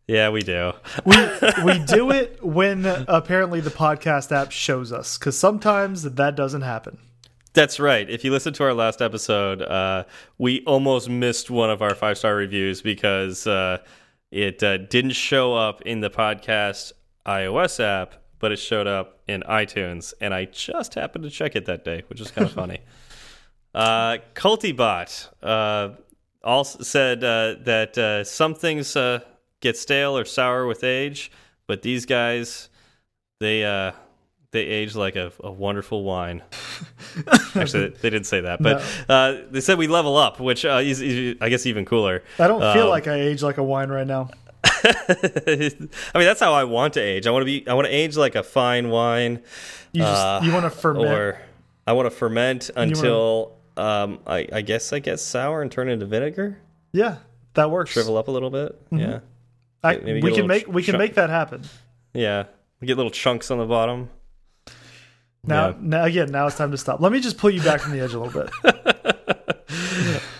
Yeah, 0.06 0.28
we 0.28 0.42
do. 0.42 0.72
We 1.04 1.16
we 1.64 1.78
do 1.80 2.10
it 2.10 2.42
when 2.42 2.84
apparently 2.86 3.60
the 3.60 3.70
podcast 3.70 4.30
app 4.30 4.52
shows 4.52 4.92
us 4.92 5.16
because 5.16 5.38
sometimes 5.38 6.02
that 6.02 6.36
doesn't 6.36 6.62
happen. 6.62 6.98
That's 7.54 7.80
right. 7.80 8.08
If 8.08 8.22
you 8.22 8.30
listen 8.30 8.52
to 8.54 8.64
our 8.64 8.74
last 8.74 9.00
episode, 9.00 9.62
uh, 9.62 10.04
we 10.36 10.62
almost 10.66 11.08
missed 11.08 11.50
one 11.50 11.70
of 11.70 11.80
our 11.80 11.94
five 11.94 12.18
star 12.18 12.34
reviews 12.34 12.82
because 12.82 13.46
uh, 13.46 13.78
it 14.30 14.62
uh, 14.62 14.76
didn't 14.76 15.12
show 15.12 15.54
up 15.54 15.80
in 15.82 16.00
the 16.00 16.10
podcast 16.10 16.92
iOS 17.26 17.82
app, 17.82 18.17
but 18.38 18.52
it 18.52 18.56
showed 18.58 18.86
up 18.86 19.18
in 19.26 19.42
iTunes, 19.42 20.14
and 20.20 20.32
I 20.34 20.46
just 20.46 20.94
happened 20.94 21.24
to 21.24 21.30
check 21.30 21.56
it 21.56 21.66
that 21.66 21.84
day, 21.84 22.02
which 22.08 22.20
is 22.20 22.30
kind 22.30 22.46
of 22.46 22.52
funny. 22.62 22.78
Uh, 23.74 24.18
Cultibot 24.34 25.28
uh, 25.42 25.90
also 26.42 26.82
said 26.82 27.22
uh, 27.24 27.56
that 27.64 27.96
uh, 27.98 28.24
some 28.24 28.54
things 28.54 28.96
uh, 28.96 29.20
get 29.60 29.76
stale 29.76 30.16
or 30.16 30.24
sour 30.24 30.66
with 30.66 30.82
age, 30.84 31.30
but 31.66 31.82
these 31.82 32.06
guys, 32.06 32.68
they 33.40 33.64
uh, 33.64 33.92
they 34.50 34.60
age 34.62 34.94
like 34.96 35.16
a, 35.16 35.30
a 35.44 35.50
wonderful 35.52 36.02
wine. 36.04 36.42
Actually, 37.54 37.88
they 37.90 38.08
didn't 38.10 38.24
say 38.26 38.40
that, 38.40 38.62
but 38.62 38.82
uh, 39.08 39.36
they 39.50 39.60
said 39.60 39.76
we 39.78 39.86
level 39.86 40.16
up, 40.16 40.40
which 40.40 40.64
uh, 40.64 40.80
is, 40.82 41.02
is, 41.02 41.36
I 41.40 41.48
guess 41.50 41.66
even 41.66 41.84
cooler. 41.84 42.22
I 42.38 42.48
don't 42.48 42.60
feel 42.72 42.84
Um, 42.84 42.88
like 42.88 43.06
I 43.06 43.14
age 43.20 43.42
like 43.42 43.58
a 43.58 43.62
wine 43.62 43.90
right 43.90 44.06
now. 44.06 44.30
I 44.84 45.78
mean, 46.14 46.24
that's 46.26 46.40
how 46.40 46.52
I 46.54 46.64
want 46.64 46.94
to 46.94 47.00
age. 47.00 47.26
I 47.26 47.30
want 47.30 47.42
to 47.42 47.46
be. 47.46 47.66
I 47.68 47.74
want 47.74 47.86
to 47.86 47.92
age 47.92 48.16
like 48.16 48.34
a 48.34 48.42
fine 48.42 48.90
wine. 48.90 49.42
You 49.92 50.02
just 50.02 50.24
uh, 50.24 50.40
you 50.42 50.52
want 50.52 50.64
to 50.64 50.70
ferment. 50.70 51.06
or 51.08 51.40
I 51.86 51.92
want 51.92 52.06
to 52.06 52.10
ferment 52.10 52.70
until 52.76 53.56
um, 53.76 54.20
I, 54.26 54.46
I 54.52 54.60
guess 54.62 54.92
I 54.92 54.98
get 54.98 55.18
sour 55.20 55.62
and 55.62 55.70
turn 55.72 55.88
into 55.88 56.06
vinegar. 56.06 56.58
yeah, 56.92 57.16
that 57.54 57.70
works. 57.70 57.90
Shrivel 57.92 58.16
up 58.16 58.28
a 58.28 58.30
little 58.30 58.50
bit. 58.50 58.80
Yeah, 58.90 59.20
I, 59.82 59.96
we 59.96 60.32
can 60.34 60.46
make 60.46 60.68
we 60.68 60.82
can 60.82 60.98
make 60.98 61.14
that 61.14 61.30
happen. 61.30 61.62
yeah. 62.12 62.44
We 62.80 62.86
get 62.86 62.96
little 62.96 63.10
chunks 63.10 63.50
on 63.50 63.58
the 63.58 63.66
bottom. 63.66 64.08
Now, 65.42 65.68
Yeah. 65.70 65.74
now 65.80 66.04
again, 66.04 66.30
now 66.30 66.46
it's 66.46 66.56
time 66.56 66.70
to 66.70 66.78
stop. 66.78 67.00
Let 67.00 67.10
me 67.10 67.18
just 67.20 67.36
pull 67.38 67.50
you 67.50 67.60
back 67.60 67.80
from 67.80 67.90
the 67.92 67.98
edge 68.00 68.14
a 68.14 68.20
little 68.20 68.42
bit. 68.44 68.96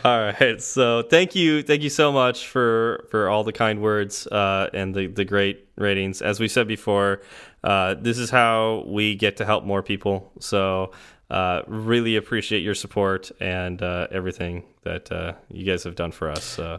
All 0.04 0.20
right. 0.20 0.60
So 0.62 1.02
thank 1.02 1.34
you, 1.34 1.62
thank 1.62 1.82
you 1.82 1.90
so 1.90 2.12
much 2.12 2.46
for 2.46 3.06
for 3.10 3.28
all 3.28 3.44
the 3.44 3.52
kind 3.52 3.80
words 3.80 4.26
uh, 4.28 4.68
and 4.72 4.94
the 4.94 5.06
the 5.06 5.24
great 5.24 5.68
ratings. 5.76 6.22
As 6.22 6.38
we 6.40 6.48
said 6.48 6.68
before, 6.68 7.20
uh, 7.64 7.94
this 7.94 8.18
is 8.18 8.30
how 8.30 8.84
we 8.86 9.14
get 9.16 9.36
to 9.38 9.44
help 9.44 9.64
more 9.64 9.82
people. 9.82 10.30
So 10.40 10.92
uh, 11.30 11.62
really 11.66 12.16
appreciate 12.16 12.60
your 12.62 12.74
support 12.74 13.30
and 13.40 13.82
uh, 13.82 14.06
everything 14.10 14.64
that 14.84 15.10
uh, 15.12 15.32
you 15.50 15.64
guys 15.64 15.84
have 15.84 15.94
done 15.94 16.12
for 16.12 16.30
us. 16.30 16.58
Uh, 16.58 16.78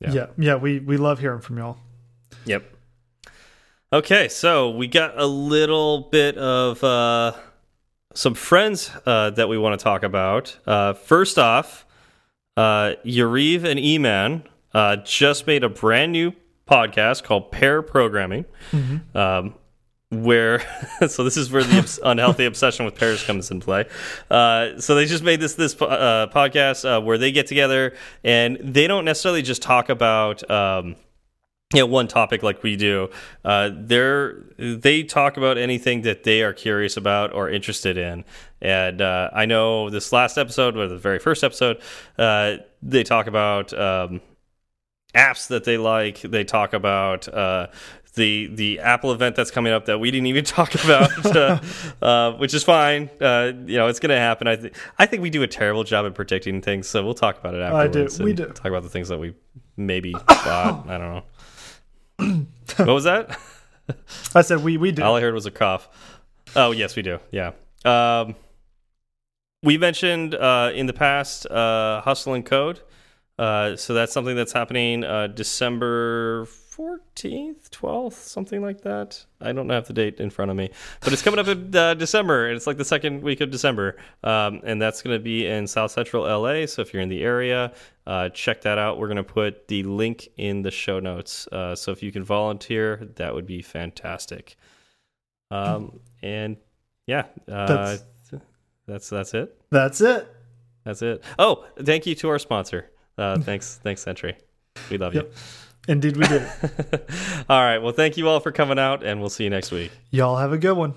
Yeah. 0.00 0.12
Yeah. 0.12 0.26
yeah, 0.36 0.54
we 0.56 0.78
we 0.80 0.96
love 0.96 1.18
hearing 1.20 1.40
from 1.40 1.58
y'all. 1.58 1.76
Yep. 2.44 2.62
Okay, 3.92 4.28
so 4.28 4.70
we 4.70 4.86
got 4.86 5.18
a 5.18 5.26
little 5.26 6.08
bit 6.10 6.36
of 6.36 6.84
uh, 6.84 7.32
some 8.14 8.34
friends 8.34 8.90
uh, 9.06 9.30
that 9.30 9.48
we 9.48 9.56
want 9.56 9.78
to 9.78 9.82
talk 9.82 10.02
about. 10.02 10.58
Uh, 10.66 10.92
first 10.92 11.38
off, 11.38 11.86
uh, 12.58 12.96
Yariv 13.04 13.62
and 13.62 13.78
Eman 13.78 14.42
uh, 14.74 14.96
just 14.96 15.46
made 15.46 15.62
a 15.62 15.68
brand 15.68 16.10
new 16.10 16.32
podcast 16.66 17.22
called 17.22 17.52
Pair 17.52 17.82
Programming, 17.82 18.46
um, 19.14 19.54
where 20.10 20.60
so 21.08 21.22
this 21.22 21.36
is 21.36 21.52
where 21.52 21.62
the 21.62 22.00
unhealthy 22.04 22.46
obsession 22.46 22.84
with 22.84 22.96
pairs 22.96 23.22
comes 23.22 23.52
into 23.52 23.64
play. 23.64 23.84
Uh, 24.28 24.80
so 24.80 24.96
they 24.96 25.06
just 25.06 25.22
made 25.22 25.38
this 25.38 25.54
this 25.54 25.80
uh, 25.80 26.26
podcast 26.34 26.84
uh, 26.84 27.00
where 27.00 27.16
they 27.16 27.30
get 27.30 27.46
together 27.46 27.94
and 28.24 28.58
they 28.60 28.88
don't 28.88 29.04
necessarily 29.04 29.42
just 29.42 29.62
talk 29.62 29.88
about. 29.88 30.48
Um, 30.50 30.96
you 31.74 31.80
know, 31.80 31.86
one 31.86 32.08
topic 32.08 32.42
like 32.42 32.62
we 32.62 32.76
do. 32.76 33.10
Uh, 33.44 33.70
they're 33.74 34.42
they 34.56 35.02
talk 35.02 35.36
about 35.36 35.58
anything 35.58 36.02
that 36.02 36.24
they 36.24 36.42
are 36.42 36.54
curious 36.54 36.96
about 36.96 37.32
or 37.34 37.50
interested 37.50 37.98
in. 37.98 38.24
And 38.62 39.02
uh, 39.02 39.30
I 39.34 39.44
know 39.44 39.90
this 39.90 40.10
last 40.10 40.38
episode, 40.38 40.76
or 40.76 40.88
the 40.88 40.96
very 40.96 41.18
first 41.18 41.44
episode, 41.44 41.80
uh, 42.18 42.56
they 42.82 43.04
talk 43.04 43.26
about 43.26 43.72
um, 43.74 44.22
apps 45.14 45.48
that 45.48 45.64
they 45.64 45.76
like. 45.76 46.22
They 46.22 46.42
talk 46.42 46.72
about 46.72 47.28
uh, 47.28 47.66
the 48.14 48.46
the 48.46 48.80
Apple 48.80 49.12
event 49.12 49.36
that's 49.36 49.50
coming 49.50 49.72
up 49.72 49.84
that 49.86 49.98
we 49.98 50.10
didn't 50.10 50.26
even 50.28 50.44
talk 50.46 50.74
about, 50.74 51.36
uh, 51.36 51.60
uh, 52.02 52.32
which 52.32 52.54
is 52.54 52.64
fine. 52.64 53.10
Uh, 53.20 53.52
you 53.66 53.76
know, 53.76 53.88
it's 53.88 54.00
going 54.00 54.10
to 54.10 54.18
happen. 54.18 54.48
I 54.48 54.56
think 54.56 54.74
I 54.98 55.04
think 55.04 55.22
we 55.22 55.28
do 55.28 55.42
a 55.42 55.46
terrible 55.46 55.84
job 55.84 56.06
at 56.06 56.14
predicting 56.14 56.62
things, 56.62 56.88
so 56.88 57.04
we'll 57.04 57.12
talk 57.12 57.38
about 57.38 57.54
it 57.54 57.60
I 57.60 57.86
do. 57.88 58.04
afterwards. 58.04 58.20
We 58.20 58.32
do. 58.32 58.46
talk 58.46 58.66
about 58.66 58.84
the 58.84 58.88
things 58.88 59.08
that 59.08 59.18
we 59.18 59.34
maybe 59.76 60.12
thought. 60.28 60.88
I 60.88 60.96
don't 60.98 61.14
know. 61.14 61.22
what 62.76 62.86
was 62.86 63.04
that? 63.04 63.38
I 64.34 64.42
said 64.42 64.62
we 64.62 64.76
we 64.76 64.92
do. 64.92 65.02
All 65.02 65.16
I 65.16 65.20
heard 65.20 65.34
was 65.34 65.46
a 65.46 65.50
cough. 65.50 65.88
Oh, 66.56 66.70
yes, 66.70 66.96
we 66.96 67.02
do. 67.02 67.18
Yeah. 67.30 67.52
Um, 67.84 68.34
we 69.62 69.78
mentioned 69.78 70.34
uh, 70.34 70.70
in 70.74 70.86
the 70.86 70.92
past 70.92 71.46
uh, 71.46 72.00
Hustle 72.02 72.34
and 72.34 72.44
Code. 72.44 72.80
Uh, 73.38 73.76
so 73.76 73.94
that's 73.94 74.12
something 74.12 74.34
that's 74.34 74.52
happening 74.52 75.04
uh, 75.04 75.28
December 75.28 76.46
14th, 76.78 77.70
12th, 77.70 78.12
something 78.12 78.62
like 78.62 78.82
that. 78.82 79.24
I 79.40 79.52
don't 79.52 79.68
have 79.70 79.86
the 79.88 79.92
date 79.92 80.20
in 80.20 80.30
front 80.30 80.50
of 80.52 80.56
me, 80.56 80.70
but 81.00 81.12
it's 81.12 81.22
coming 81.22 81.40
up 81.40 81.48
in 81.48 81.74
uh, 81.74 81.94
December, 81.94 82.46
and 82.46 82.56
it's 82.56 82.66
like 82.68 82.76
the 82.76 82.84
second 82.84 83.22
week 83.22 83.40
of 83.40 83.50
December. 83.50 83.96
Um, 84.22 84.60
and 84.64 84.80
that's 84.80 85.02
going 85.02 85.16
to 85.16 85.22
be 85.22 85.46
in 85.46 85.66
South 85.66 85.90
Central 85.90 86.22
LA. 86.24 86.66
So 86.66 86.82
if 86.82 86.92
you're 86.92 87.02
in 87.02 87.08
the 87.08 87.22
area, 87.22 87.72
uh, 88.06 88.28
check 88.28 88.60
that 88.62 88.78
out. 88.78 88.98
We're 88.98 89.08
going 89.08 89.16
to 89.16 89.24
put 89.24 89.66
the 89.68 89.82
link 89.82 90.28
in 90.36 90.62
the 90.62 90.70
show 90.70 91.00
notes. 91.00 91.48
Uh, 91.48 91.74
so 91.74 91.90
if 91.90 92.02
you 92.02 92.12
can 92.12 92.22
volunteer, 92.22 93.08
that 93.16 93.34
would 93.34 93.46
be 93.46 93.60
fantastic. 93.60 94.56
Um, 95.50 95.98
and 96.22 96.56
yeah, 97.06 97.24
uh, 97.50 97.66
That's- 97.66 98.04
that's 98.86 99.10
that's 99.10 99.34
it. 99.34 99.60
That's 99.70 100.00
it. 100.00 100.26
That's 100.84 101.02
it. 101.02 101.22
Oh, 101.38 101.66
thank 101.78 102.06
you 102.06 102.14
to 102.14 102.28
our 102.30 102.38
sponsor. 102.38 102.90
Uh, 103.18 103.38
thanks, 103.38 103.78
thanks, 103.82 104.00
Sentry. 104.00 104.34
We 104.90 104.96
love 104.96 105.14
Yep. 105.14 105.30
Indeed, 105.88 106.18
we 106.18 106.26
do. 106.28 106.34
you. 106.34 106.40
all 107.48 107.60
right. 107.60 107.78
Well, 107.78 107.92
thank 107.92 108.18
you 108.18 108.28
all 108.28 108.40
for 108.40 108.52
coming 108.52 108.78
out, 108.78 109.02
and 109.02 109.20
we'll 109.20 109.30
see 109.30 109.44
you 109.44 109.50
next 109.50 109.72
week. 109.72 109.90
y'all 110.10 110.36
have 110.36 110.52
a 110.52 110.58
good 110.58 110.76
one. 110.76 110.94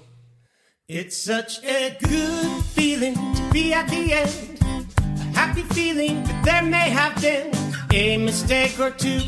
It's 0.90 1.16
such 1.16 1.64
a 1.64 1.98
good 2.04 2.64
feeling 2.66 3.16
to 3.16 3.50
be 3.54 3.74
at 3.74 3.88
the 3.90 4.14
end. 4.14 4.60
A 4.98 5.24
happy 5.34 5.62
feeling 5.62 6.22
that 6.26 6.44
there 6.44 6.64
may 6.64 6.90
have 6.90 7.20
been 7.22 7.52
a 7.94 8.18
mistake 8.18 8.78
or 8.80 8.92
two. 8.92 9.22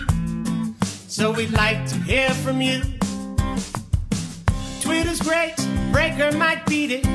So 1.08 1.32
we'd 1.32 1.52
like 1.52 1.88
to 1.88 1.96
hear 2.00 2.30
from 2.32 2.62
you. 2.62 2.82
Twitter's 4.82 5.22
great, 5.22 5.56
Breaker 5.94 6.36
might 6.38 6.66
beat 6.66 6.92
it. 6.92 7.06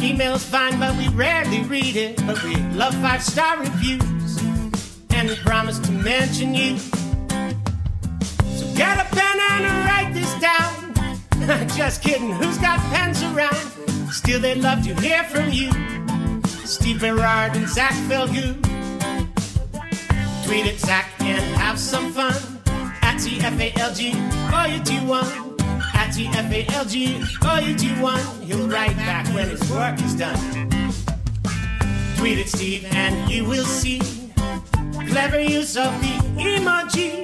Email's 0.00 0.44
fine, 0.44 0.78
but 0.80 0.96
we 0.96 1.08
rarely 1.08 1.62
read 1.64 1.96
it. 1.96 2.16
But 2.26 2.42
we 2.44 2.56
love 2.72 2.94
five 2.94 3.22
star 3.22 3.58
reviews, 3.58 4.42
and 5.10 5.28
we 5.28 5.36
promise 5.36 5.78
to 5.80 5.92
mention 5.92 6.54
you. 6.54 6.78
So 8.56 8.74
get 8.74 8.98
a 8.98 9.14
pen 9.14 9.38
and 9.50 9.86
write 9.86 10.12
this 10.14 10.32
down. 10.40 11.68
Just 11.76 12.02
kidding, 12.02 12.32
who's 12.32 12.58
got 12.58 12.78
pens 12.92 13.22
around? 13.22 13.56
Still, 14.12 14.40
they'd 14.40 14.58
love 14.58 14.84
to 14.84 14.94
hear 14.94 15.24
from 15.24 15.50
you. 15.50 15.70
Steve 16.64 17.00
Berard 17.00 17.56
and 17.56 17.68
Zach 17.68 17.92
Falgout. 18.08 18.56
Tweet 20.44 20.66
at 20.66 20.78
Zach 20.78 21.10
and 21.20 21.42
have 21.56 21.78
some 21.78 22.12
fun. 22.12 22.34
At 23.02 23.16
TFALG, 23.16 24.00
or 24.52 24.68
you 24.72 24.80
do 24.82 25.06
one. 25.06 25.26
At 25.94 26.10
TFALG, 26.14 26.94
or 27.44 27.66
you 27.66 27.76
do 27.76 28.02
one. 28.02 28.20
He'll 28.42 28.68
write 28.68 28.96
back 28.96 29.26
when 29.34 29.48
his 29.48 29.70
work 29.70 30.00
is 30.00 30.14
done. 30.14 30.38
Tweet 32.16 32.38
at 32.38 32.48
Steve 32.48 32.86
and 32.92 33.30
you 33.30 33.44
will 33.44 33.64
see 33.64 34.00
clever 35.08 35.40
use 35.40 35.76
of 35.76 35.92
the 36.00 36.18
emoji 36.40 37.23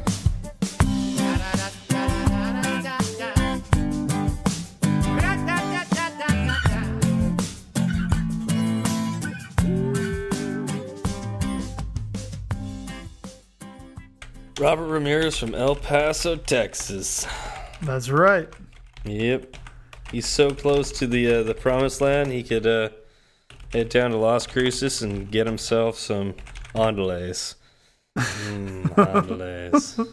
Robert 14.61 14.89
Ramirez 14.89 15.39
from 15.39 15.55
El 15.55 15.75
Paso, 15.75 16.35
Texas. 16.35 17.25
That's 17.81 18.09
right. 18.09 18.47
Yep, 19.05 19.57
he's 20.11 20.27
so 20.27 20.51
close 20.51 20.91
to 20.99 21.07
the 21.07 21.33
uh, 21.33 21.43
the 21.43 21.55
promised 21.55 21.99
land. 21.99 22.31
He 22.31 22.43
could 22.43 22.67
uh, 22.67 22.89
head 23.73 23.89
down 23.89 24.11
to 24.11 24.17
Las 24.17 24.45
Cruces 24.45 25.01
and 25.01 25.31
get 25.31 25.47
himself 25.47 25.97
some 25.97 26.35
Andales. 26.75 27.55
Mm, 28.15 28.83
Andales. 28.93 30.07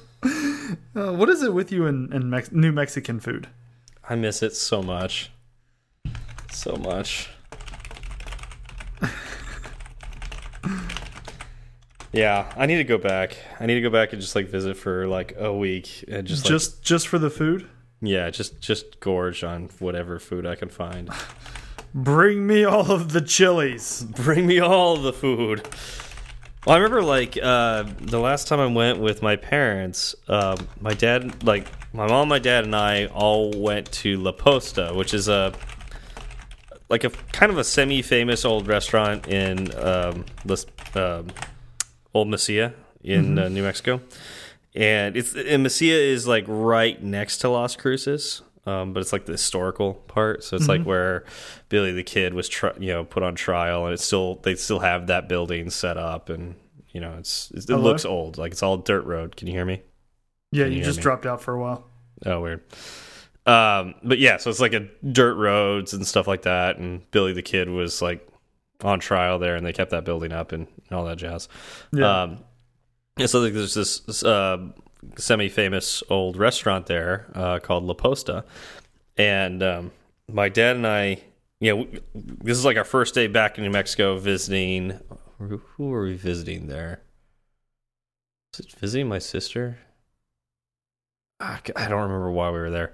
Uh, 0.97 1.13
what 1.13 1.29
is 1.29 1.43
it 1.43 1.53
with 1.53 1.71
you 1.71 1.85
in, 1.85 2.11
in 2.11 2.31
Mex 2.31 2.51
New 2.51 2.73
Mexican 2.73 3.21
food? 3.21 3.49
I 4.09 4.15
miss 4.15 4.43
it 4.43 4.57
so 4.57 4.83
much. 4.83 5.31
So 6.51 6.75
much. 6.77 7.29
Yeah, 12.13 12.53
I 12.57 12.67
need 12.67 12.77
to 12.77 12.85
go 12.85 12.99
back. 12.99 13.37
I 13.61 13.67
need 13.67 13.75
to 13.75 13.81
go 13.81 13.91
back 13.91 14.13
and 14.13 14.21
just 14.21 14.35
like 14.35 14.49
visit 14.49 14.77
for 14.77 15.07
like 15.07 15.35
a 15.39 15.53
week 15.53 16.05
and 16.09 16.27
just 16.27 16.45
like, 16.45 16.51
just 16.51 16.83
just 16.83 17.09
for 17.09 17.19
the 17.19 17.31
food? 17.31 17.69
yeah, 18.01 18.31
just 18.31 18.61
just 18.61 19.01
gorge 19.01 19.43
on 19.43 19.69
whatever 19.79 20.19
food 20.19 20.47
I 20.47 20.55
can 20.55 20.69
find. 20.69 21.11
Bring 21.95 22.47
me 22.47 22.65
all 22.65 22.91
of 22.93 23.13
the 23.13 23.21
chilies. 23.21 24.05
Bring 24.05 24.47
me 24.47 24.61
all 24.61 24.97
the 24.97 25.13
food. 25.13 25.67
Well, 26.67 26.77
I 26.77 26.79
remember 26.79 27.03
like 27.03 27.39
uh, 27.43 27.85
the 27.99 28.21
last 28.21 28.47
time 28.47 28.61
I 28.61 28.67
went 28.67 29.01
with 29.01 29.23
my 29.23 29.37
parents. 29.37 30.15
Um, 30.29 30.69
my 30.81 30.95
dad, 30.95 31.43
like 31.43 31.67
my 31.93 32.07
mom, 32.07 32.29
my 32.29 32.39
dad, 32.39 32.65
and 32.65 32.77
I 32.77 33.07
all 33.07 33.51
went 33.53 33.91
to 33.93 34.17
La 34.19 34.33
Posta, 34.33 34.95
which 34.95 35.15
is 35.15 35.29
a 35.29 35.53
like 36.89 37.05
a 37.05 37.11
kind 37.33 37.51
of 37.51 37.59
a 37.59 37.65
semi-famous 37.65 38.45
old 38.45 38.67
restaurant 38.67 39.27
in 39.29 39.75
um, 39.79 40.25
um, 40.95 41.27
Old 42.19 42.29
Mesilla 42.29 42.75
in 43.03 43.39
uh, 43.39 43.49
New 43.49 43.63
Mexico, 43.63 44.01
and 44.75 45.17
it's 45.17 45.35
and 45.35 45.65
Mesilla 45.65 45.99
is 46.13 46.27
like 46.27 46.45
right 46.49 47.03
next 47.03 47.39
to 47.39 47.49
Las 47.49 47.77
Cruces. 47.77 48.43
Um, 48.67 48.93
but 48.93 49.01
it's 49.01 49.15
like 49.15 49.25
the 49.25 49.33
historical 49.33 49.95
part, 49.95 50.45
so 50.45 50.55
it's 50.57 50.69
like 50.69 50.83
where 50.83 51.25
Billy 51.71 51.91
the 51.93 52.03
Kid 52.03 52.35
was, 52.35 52.51
you 52.79 52.93
know, 52.93 53.03
put 53.05 53.23
on 53.23 53.35
trial, 53.35 53.87
and 53.87 53.95
it's 53.95 54.05
still 54.05 54.35
they 54.43 54.57
still 54.57 54.81
have 54.81 55.07
that 55.07 55.27
building 55.27 55.71
set 55.71 55.97
up, 55.97 56.29
and 56.29 56.55
you 56.91 57.01
know, 57.01 57.15
it's, 57.19 57.51
it's 57.55 57.65
it 57.65 57.73
Hello? 57.73 57.83
looks 57.85 58.05
old, 58.05 58.37
like 58.37 58.53
it's 58.53 58.63
all 58.63 58.77
dirt 58.77 59.07
road. 59.07 59.37
Can 59.37 59.47
you 59.47 59.55
hear 59.55 59.65
me? 59.65 59.81
Yeah, 60.53 60.65
Can 60.65 60.73
you 60.73 60.79
you 60.81 60.85
just 60.85 60.99
me? 60.99 61.03
dropped 61.03 61.25
out 61.25 61.41
for 61.41 61.55
a 61.55 61.61
while. 61.61 61.87
Oh, 62.27 62.41
weird. 62.43 62.61
Um, 63.47 63.95
but 64.05 64.19
yeah, 64.19 64.37
so 64.37 64.51
it's 64.51 64.61
like 64.61 64.75
a 64.75 64.87
dirt 65.13 65.37
roads 65.37 65.95
and 65.95 66.07
stuff 66.07 66.27
like 66.27 66.43
that. 66.43 66.77
And 66.77 67.11
Billy 67.11 67.33
the 67.33 67.41
Kid 67.43 67.71
was 67.71 68.03
like 68.03 68.29
on 68.83 69.01
trial 69.01 69.39
there, 69.39 69.57
and 69.57 69.67
they 69.67 69.73
kept 69.73 69.91
that 69.91 70.05
building 70.05 70.33
up 70.33 70.53
and, 70.53 70.67
all 70.91 71.05
that 71.05 71.19
jazz. 71.19 71.49
Yeah. 71.93 72.23
Um, 72.23 72.39
and 73.19 73.29
so 73.29 73.41
there's 73.43 73.75
this, 73.75 74.01
this 74.01 74.23
uh, 74.23 74.69
semi-famous 75.17 76.03
old 76.09 76.37
restaurant 76.37 76.87
there 76.87 77.27
uh, 77.35 77.59
called 77.59 77.85
La 77.85 77.95
Posta, 77.95 78.45
and 79.17 79.63
um, 79.63 79.91
my 80.31 80.49
dad 80.49 80.77
and 80.77 80.87
I, 80.87 81.21
you 81.61 81.77
know, 81.77 81.85
w- 81.85 82.03
this 82.15 82.57
is 82.57 82.65
like 82.65 82.77
our 82.77 82.85
first 82.85 83.15
day 83.15 83.27
back 83.27 83.59
in 83.59 83.65
New 83.65 83.71
Mexico 83.71 84.17
visiting. 84.19 84.99
Who 85.39 85.61
were 85.79 86.05
we 86.05 86.15
visiting 86.15 86.69
there? 86.69 87.03
It 88.59 88.73
visiting 88.73 89.09
my 89.09 89.19
sister? 89.19 89.79
Ah, 91.41 91.61
I 91.77 91.89
don't 91.89 92.03
remember 92.03 92.31
why 92.31 92.51
we 92.51 92.59
were 92.59 92.71
there. 92.71 92.93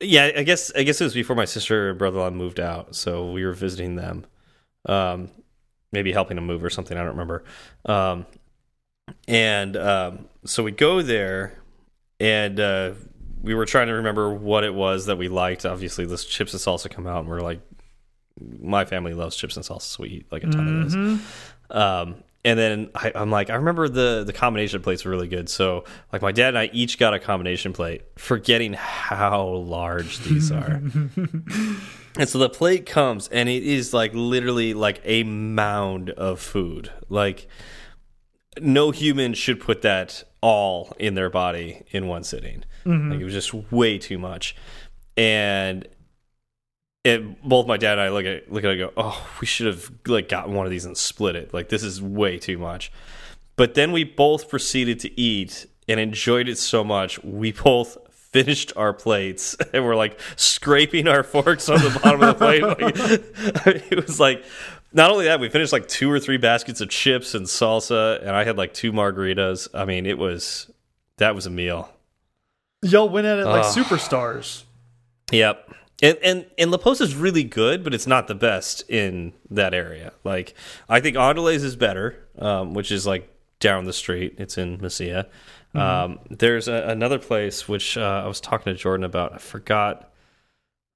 Yeah, 0.00 0.30
I 0.36 0.42
guess 0.42 0.72
I 0.74 0.82
guess 0.82 1.00
it 1.00 1.04
was 1.04 1.14
before 1.14 1.36
my 1.36 1.44
sister 1.44 1.90
and 1.90 1.98
brother-in-law 1.98 2.30
moved 2.30 2.60
out, 2.60 2.94
so 2.94 3.30
we 3.30 3.44
were 3.44 3.52
visiting 3.52 3.96
them. 3.96 4.26
Um, 4.86 5.28
maybe 5.92 6.12
helping 6.12 6.38
him 6.38 6.46
move 6.46 6.64
or 6.64 6.70
something. 6.70 6.96
I 6.96 7.00
don't 7.00 7.10
remember. 7.10 7.44
Um, 7.84 8.26
and 9.28 9.76
um, 9.76 10.26
so 10.44 10.62
we 10.62 10.70
go 10.72 11.02
there, 11.02 11.58
and 12.20 12.58
uh, 12.58 12.92
we 13.42 13.54
were 13.54 13.66
trying 13.66 13.88
to 13.88 13.94
remember 13.94 14.32
what 14.32 14.64
it 14.64 14.74
was 14.74 15.06
that 15.06 15.18
we 15.18 15.28
liked. 15.28 15.66
Obviously, 15.66 16.06
this 16.06 16.24
chips 16.24 16.52
and 16.54 16.60
salsa 16.60 16.90
come 16.90 17.06
out, 17.06 17.20
and 17.20 17.28
we're 17.28 17.40
like, 17.40 17.60
my 18.60 18.84
family 18.84 19.12
loves 19.14 19.36
chips 19.36 19.56
and 19.56 19.64
salsa, 19.66 19.82
so 19.82 20.02
we 20.02 20.08
eat 20.08 20.26
like 20.32 20.42
a 20.44 20.46
ton 20.46 20.66
of 20.68 20.82
those. 20.84 20.94
Mhm. 20.96 21.76
Um, 21.76 22.14
and 22.44 22.58
then 22.58 22.90
I, 22.94 23.12
I'm 23.14 23.30
like, 23.30 23.50
I 23.50 23.54
remember 23.54 23.88
the 23.88 24.24
the 24.24 24.32
combination 24.32 24.82
plates 24.82 25.04
were 25.04 25.10
really 25.12 25.28
good. 25.28 25.48
So 25.48 25.84
like 26.12 26.22
my 26.22 26.32
dad 26.32 26.48
and 26.48 26.58
I 26.58 26.70
each 26.72 26.98
got 26.98 27.14
a 27.14 27.18
combination 27.20 27.72
plate, 27.72 28.02
forgetting 28.16 28.72
how 28.72 29.44
large 29.46 30.18
these 30.20 30.50
are. 30.50 30.80
and 32.18 32.28
so 32.28 32.38
the 32.38 32.48
plate 32.48 32.86
comes, 32.86 33.28
and 33.28 33.48
it 33.48 33.62
is 33.62 33.94
like 33.94 34.12
literally 34.14 34.74
like 34.74 35.00
a 35.04 35.22
mound 35.24 36.10
of 36.10 36.40
food. 36.40 36.90
Like 37.08 37.48
no 38.60 38.90
human 38.90 39.34
should 39.34 39.60
put 39.60 39.82
that 39.82 40.24
all 40.40 40.94
in 40.98 41.14
their 41.14 41.30
body 41.30 41.84
in 41.90 42.06
one 42.06 42.24
sitting. 42.24 42.64
Mm-hmm. 42.84 43.12
Like 43.12 43.20
it 43.20 43.24
was 43.24 43.32
just 43.32 43.54
way 43.72 43.98
too 43.98 44.18
much. 44.18 44.56
And 45.16 45.86
it, 47.04 47.42
both 47.42 47.66
my 47.66 47.76
dad 47.76 47.92
and 47.92 48.02
I 48.02 48.08
look 48.10 48.26
at 48.26 48.52
look 48.52 48.64
at 48.64 48.70
it 48.70 48.80
and 48.80 48.90
go, 48.90 48.92
oh, 48.96 49.30
we 49.40 49.46
should 49.46 49.66
have 49.66 49.90
like 50.06 50.28
gotten 50.28 50.54
one 50.54 50.66
of 50.66 50.70
these 50.70 50.84
and 50.84 50.96
split 50.96 51.36
it. 51.36 51.54
Like 51.54 51.68
this 51.68 51.82
is 51.82 52.02
way 52.02 52.38
too 52.38 52.58
much. 52.58 52.92
But 53.56 53.74
then 53.74 53.92
we 53.92 54.04
both 54.04 54.48
proceeded 54.48 55.00
to 55.00 55.20
eat 55.20 55.66
and 55.88 56.00
enjoyed 56.00 56.48
it 56.48 56.58
so 56.58 56.82
much. 56.82 57.22
We 57.22 57.52
both 57.52 57.98
finished 58.32 58.72
our 58.76 58.92
plates 58.92 59.54
and 59.72 59.84
we're 59.84 59.96
like 59.96 60.18
scraping 60.36 61.06
our 61.06 61.22
forks 61.22 61.68
on 61.68 61.78
the 61.78 62.00
bottom 62.02 62.22
of 62.22 62.38
the 62.38 62.44
plate. 62.44 62.62
Like, 62.62 63.92
it 63.92 64.04
was 64.04 64.18
like 64.18 64.44
not 64.92 65.10
only 65.10 65.24
that, 65.26 65.40
we 65.40 65.48
finished 65.48 65.72
like 65.72 65.88
two 65.88 66.10
or 66.10 66.20
three 66.20 66.36
baskets 66.36 66.80
of 66.80 66.90
chips 66.90 67.34
and 67.34 67.46
salsa, 67.46 68.20
and 68.20 68.30
I 68.30 68.44
had 68.44 68.58
like 68.58 68.74
two 68.74 68.92
margaritas. 68.92 69.68
I 69.72 69.84
mean, 69.84 70.06
it 70.06 70.18
was 70.18 70.70
that 71.18 71.34
was 71.34 71.46
a 71.46 71.50
meal. 71.50 71.90
Y'all 72.82 73.08
went 73.08 73.26
at 73.26 73.38
it 73.38 73.46
like 73.46 73.64
Ugh. 73.64 73.74
superstars. 73.74 74.64
Yep. 75.30 75.74
And 76.02 76.18
and 76.22 76.46
and 76.58 76.70
La 76.70 76.78
is 76.92 77.14
really 77.14 77.44
good, 77.44 77.84
but 77.84 77.94
it's 77.94 78.06
not 78.06 78.26
the 78.26 78.34
best 78.34 78.82
in 78.90 79.32
that 79.50 79.72
area. 79.72 80.12
Like 80.24 80.54
I 80.88 81.00
think 81.00 81.16
Andales 81.16 81.62
is 81.62 81.76
better, 81.76 82.18
um, 82.38 82.74
which 82.74 82.90
is 82.90 83.06
like 83.06 83.28
down 83.60 83.84
the 83.84 83.92
street. 83.92 84.34
It's 84.38 84.58
in 84.58 84.78
Mesilla. 84.78 85.26
Um, 85.74 86.18
there's 86.28 86.68
a, 86.68 86.88
another 86.88 87.18
place 87.18 87.66
which 87.68 87.96
uh, 87.96 88.22
I 88.24 88.26
was 88.26 88.40
talking 88.40 88.72
to 88.72 88.78
Jordan 88.78 89.04
about. 89.04 89.32
I 89.34 89.38
forgot 89.38 90.12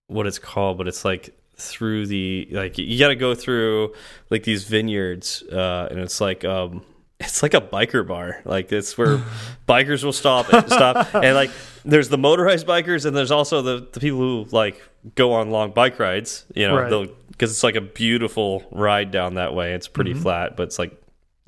what 0.09 0.27
it's 0.27 0.39
called, 0.39 0.79
but 0.79 0.87
it's 0.89 1.05
like 1.05 1.35
through 1.57 2.07
the 2.07 2.47
like 2.51 2.77
you 2.77 2.99
got 2.99 3.09
to 3.09 3.17
go 3.17 3.35
through 3.35 3.95
like 4.31 4.43
these 4.43 4.65
vineyards, 4.65 5.43
uh, 5.51 5.89
and 5.91 5.99
it's 6.01 6.21
like 6.21 6.45
um, 6.45 6.83
it's 7.21 7.43
like 7.43 7.55
a 7.55 7.61
biker 7.61 8.07
bar. 8.07 8.43
Like 8.45 8.71
it's 8.73 8.97
where 8.99 9.23
bikers 9.69 10.05
will 10.05 10.13
stop 10.13 10.53
and 10.53 10.67
stop 10.71 11.15
and 11.15 11.35
like 11.35 11.51
there's 11.85 12.09
the 12.09 12.19
motorized 12.19 12.67
bikers 12.67 13.07
and 13.07 13.17
there's 13.17 13.31
also 13.31 13.63
the 13.63 13.89
the 13.93 14.01
people 14.01 14.19
who 14.19 14.47
like 14.51 14.83
go 15.15 15.33
on 15.33 15.51
long 15.51 15.71
bike 15.71 15.99
rides. 15.99 16.45
You 16.55 16.69
know, 16.69 16.77
Right. 16.77 17.11
because 17.29 17.51
it's 17.51 17.63
like 17.65 17.77
a 17.77 17.81
beautiful 17.81 18.63
ride 18.71 19.11
down 19.11 19.35
that 19.35 19.55
way. 19.55 19.73
It's 19.73 19.89
pretty 19.89 20.13
flat, 20.13 20.57
but 20.57 20.65
it's 20.65 20.79
like 20.79 20.93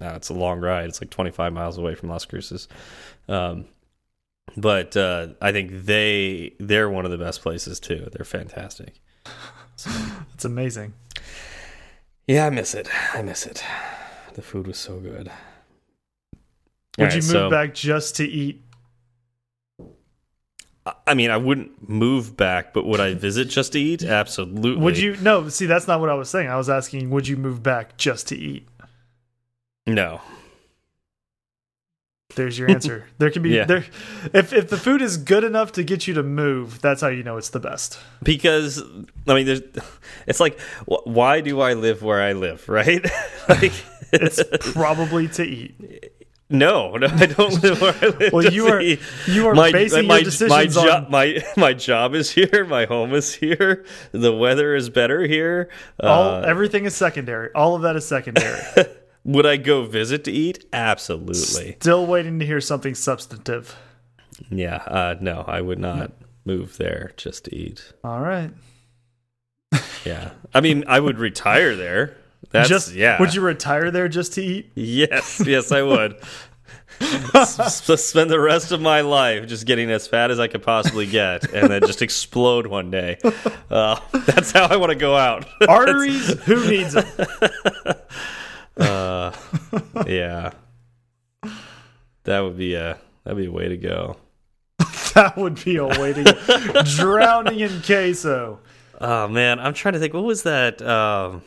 uh, 0.01 0.12
it's 0.16 0.31
a 0.31 0.35
long 0.35 0.61
ride. 0.61 0.87
It's 0.89 1.01
like 1.03 1.11
25 1.11 1.53
miles 1.53 1.76
away 1.76 1.95
from 1.95 2.09
Las 2.09 2.24
Cruces. 2.24 2.68
Um, 3.29 3.66
but 4.57 4.97
uh, 4.97 5.29
I 5.41 5.53
think 5.53 5.70
they 5.85 6.55
they're 6.59 6.89
one 6.91 7.05
of 7.05 7.11
the 7.11 7.18
best 7.18 7.43
places 7.43 7.79
too. 7.81 8.09
They're 8.12 8.24
fantastic. 8.24 9.01
It's 10.35 10.45
amazing. 10.45 10.95
Yeah, 12.26 12.47
I 12.47 12.51
miss 12.51 12.74
it. 12.74 12.89
I 13.14 13.22
miss 13.22 13.47
it. 13.47 13.62
The 14.35 14.43
food 14.43 14.66
was 14.66 14.79
so 14.79 14.99
good. 15.01 15.31
Would 16.99 17.09
All 17.09 17.14
you 17.14 17.22
move 17.22 17.24
so- 17.24 17.51
back 17.51 17.74
just 17.74 18.16
to 18.16 18.24
eat? 18.26 18.62
I- 20.87 20.95
I 21.09 21.14
mean, 21.14 21.31
I 21.31 21.37
wouldn't 21.37 21.89
move 21.89 22.37
back, 22.37 22.72
but 22.72 22.87
would 22.87 23.01
I 23.01 23.14
visit 23.14 23.49
just 23.49 23.72
to 23.72 23.81
eat? 23.81 24.03
Absolutely. 24.03 24.76
Would 24.76 24.99
you? 24.99 25.16
No, 25.18 25.49
see, 25.49 25.66
that's 25.66 25.87
not 25.87 26.01
what 26.01 26.09
I 26.11 26.14
was 26.14 26.29
saying. 26.31 26.49
I 26.49 26.57
was 26.57 26.68
asking, 26.70 27.11
would 27.11 27.29
you 27.29 27.37
move 27.37 27.62
back 27.62 27.97
just 27.99 28.29
to 28.29 28.37
eat? 28.37 28.66
No. 29.87 30.20
There's 32.39 32.59
your 32.59 32.70
answer. 32.70 33.05
There 33.18 33.30
can 33.30 33.43
be 33.43 33.51
Yeah. 33.51 33.64
there. 33.66 33.84
If 34.32 34.53
if 34.53 34.68
the 34.70 34.78
food 34.78 35.03
is 35.03 35.16
good 35.18 35.45
enough 35.45 35.72
to 35.72 35.82
get 35.84 36.07
you 36.07 36.14
to 36.14 36.22
move, 36.22 36.80
that's 36.80 37.01
how 37.03 37.09
you 37.09 37.22
know 37.22 37.36
it's 37.36 37.51
the 37.51 37.61
best. 37.61 37.99
because 38.22 38.82
I 39.26 39.34
mean, 39.34 39.45
there's. 39.47 39.62
It's 40.26 40.41
like, 40.41 40.59
wh 40.89 41.07
why 41.07 41.41
do 41.43 41.61
I 41.61 41.74
live 41.74 42.03
where 42.03 42.22
I 42.22 42.32
live? 42.32 42.68
Right? 42.68 43.05
like, 43.49 43.72
It's 44.12 44.43
probably 44.72 45.28
to 45.28 45.45
eat. 45.45 45.74
no, 46.49 46.97
no, 46.97 47.09
I 47.09 47.26
don't 47.26 47.62
live 47.62 47.80
where 47.82 47.95
I 48.01 48.07
live. 48.07 48.32
Well, 48.32 48.51
you 48.51 48.68
are 48.68 48.80
eat. 48.80 49.01
you 49.26 49.47
are 49.49 49.55
my, 49.55 49.70
basing 49.70 50.07
my, 50.07 50.16
your 50.16 50.24
decisions 50.24 50.76
my, 50.76 50.91
on 50.97 51.11
my 51.11 51.45
my 51.59 51.72
job 51.74 52.14
is 52.14 52.30
here. 52.30 52.64
My 52.64 52.86
home 52.86 53.12
is 53.14 53.34
here. 53.34 53.84
The 54.12 54.32
weather 54.32 54.74
is 54.74 54.89
better 54.89 55.26
here. 55.26 55.68
all. 56.01 56.36
Uh, 56.36 56.41
everything 56.43 56.86
is 56.86 56.95
secondary. 56.97 57.51
All 57.55 57.74
of 57.76 57.82
that 57.82 57.97
is 57.97 58.07
secondary. 58.07 58.62
Would 59.24 59.46
I 59.46 59.56
go 59.56 59.84
visit 59.84 60.24
to 60.24 60.32
eat? 60.32 60.64
Absolutely. 60.72 61.76
Still 61.80 62.06
waiting 62.06 62.38
to 62.38 62.46
hear 62.46 62.60
something 62.60 62.94
substantive. 62.94 63.76
Yeah. 64.50 64.76
Uh, 64.76 65.16
no, 65.20 65.44
I 65.46 65.60
would 65.60 65.78
not 65.78 66.12
move 66.44 66.76
there 66.78 67.12
just 67.16 67.44
to 67.46 67.54
eat. 67.54 67.92
All 68.04 68.20
right. 68.20 68.50
Yeah. 70.04 70.30
I 70.54 70.60
mean, 70.60 70.84
I 70.86 71.00
would 71.00 71.18
retire 71.18 71.76
there. 71.76 72.16
That's 72.50 72.68
just 72.68 72.94
yeah. 72.94 73.20
Would 73.20 73.34
you 73.34 73.42
retire 73.42 73.90
there 73.90 74.08
just 74.08 74.34
to 74.34 74.42
eat? 74.42 74.70
Yes, 74.74 75.42
yes, 75.44 75.70
I 75.72 75.82
would. 75.82 76.18
Spend 77.00 78.30
the 78.30 78.40
rest 78.40 78.72
of 78.72 78.80
my 78.80 79.03
life 79.03 79.46
just 79.46 79.66
getting 79.66 79.90
as 79.90 80.07
fat 80.08 80.30
as 80.30 80.40
I 80.40 80.49
could 80.49 80.62
possibly 80.62 81.07
get, 81.07 81.53
and 81.53 81.70
then 81.70 81.82
just 81.82 82.03
explode 82.03 82.66
one 82.66 82.90
day. 82.90 83.18
Uh, 83.70 84.00
that's 84.26 84.50
how 84.53 84.66
I 84.66 84.76
want 84.76 84.90
to 84.90 84.99
go 84.99 85.14
out. 85.14 85.46
Arteries? 85.68 86.40
Who 86.45 86.68
needs 86.68 86.95
them? 86.95 87.07
Uh, 88.79 89.33
yeah, 90.07 90.53
that 92.25 92.41
would 92.41 92.57
be 92.57 92.75
a 92.75 92.99
that'd 93.25 93.37
be 93.37 93.46
a 93.46 93.53
way 93.53 93.68
to 93.68 93.76
go. 93.76 94.17
That 95.14 95.37
would 95.37 95.64
be 95.64 95.76
a 95.76 95.87
way 95.87 96.13
to 96.13 96.22
go. 96.22 96.83
Drowning 96.84 97.59
in 97.59 97.83
queso. 97.83 98.61
Oh 99.00 99.26
man, 99.26 99.59
I'm 99.59 99.75
trying 99.75 99.95
to 99.95 99.99
think. 99.99 100.14
What 100.14 100.22
was 100.22 100.45
that? 100.45 100.80
Um, 100.80 101.42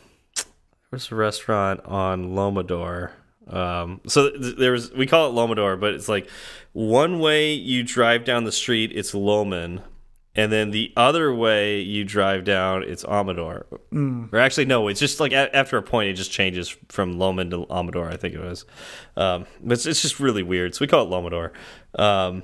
where's 0.90 1.10
a 1.10 1.14
restaurant 1.14 1.80
on 1.86 2.34
Lomador? 2.34 3.12
Um, 3.48 4.00
so 4.06 4.30
th 4.30 4.56
there 4.56 4.72
was 4.72 4.92
we 4.92 5.06
call 5.06 5.30
it 5.30 5.32
Lomador, 5.32 5.80
but 5.80 5.94
it's 5.94 6.08
like 6.08 6.28
one 6.72 7.18
way 7.18 7.52
you 7.52 7.82
drive 7.82 8.24
down 8.24 8.44
the 8.44 8.52
street, 8.52 8.92
it's 8.94 9.12
Lohman, 9.12 9.82
and 10.34 10.50
then 10.50 10.70
the 10.70 10.92
other 10.96 11.34
way 11.34 11.80
you 11.80 12.04
drive 12.04 12.44
down, 12.44 12.82
it's 12.84 13.04
Amador. 13.04 13.66
Or 14.32 14.38
actually, 14.38 14.64
no, 14.64 14.88
it's 14.88 15.00
just 15.00 15.20
like 15.20 15.32
a 15.32 15.54
after 15.54 15.76
a 15.76 15.82
point, 15.82 16.08
it 16.08 16.14
just 16.14 16.30
changes 16.30 16.74
from 16.88 17.16
Lohman 17.16 17.50
to 17.50 17.66
Amador. 17.70 18.08
I 18.08 18.16
think 18.16 18.34
it 18.34 18.40
was. 18.40 18.64
Um, 19.16 19.46
but 19.62 19.74
it's, 19.74 19.86
it's 19.86 20.00
just 20.00 20.20
really 20.20 20.42
weird. 20.42 20.74
So 20.74 20.80
we 20.80 20.86
call 20.86 21.04
it 21.04 21.10
Lomador. 21.10 21.52
Um, 22.00 22.42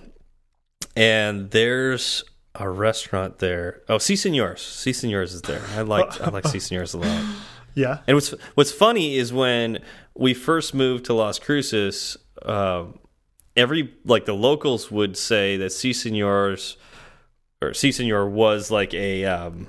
and 0.95 1.51
there's 1.51 2.25
a 2.55 2.69
restaurant 2.69 3.39
there. 3.39 3.83
Oh, 3.89 3.99
Si 3.99 4.17
Senors. 4.17 4.61
Si 4.61 4.93
Senors 4.93 5.33
is 5.33 5.43
there. 5.43 5.63
I 5.75 5.83
like 5.83 6.21
I 6.21 6.29
like 6.29 6.47
Si 6.47 6.59
Senors 6.61 6.93
a 6.93 6.99
lot. 6.99 7.25
Yeah. 7.75 7.99
And 8.07 8.17
what's 8.17 8.31
what's 8.55 8.73
funny 8.73 9.17
is 9.17 9.33
when 9.33 9.79
we 10.15 10.35
first 10.35 10.75
moved 10.75 11.07
to 11.07 11.15
Las 11.15 11.39
Cruces, 11.39 12.19
uh, 12.43 12.85
every 13.57 13.95
like 14.05 14.27
the 14.27 14.35
locals 14.35 14.91
would 14.91 15.17
say 15.17 15.57
that 15.57 15.73
Si 15.73 15.95
Senors 15.95 16.77
or 17.63 17.75
Si 17.75 17.93
Senor 17.93 18.29
was 18.29 18.71
like 18.71 18.95
a 18.95 19.25
um, 19.25 19.67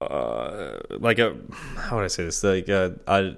uh, 0.00 0.78
like 0.90 1.18
a 1.18 1.36
how 1.76 1.96
would 1.96 2.04
I 2.04 2.08
say 2.08 2.24
this 2.24 2.42
like 2.42 2.68
a 2.68 2.98
a, 3.06 3.34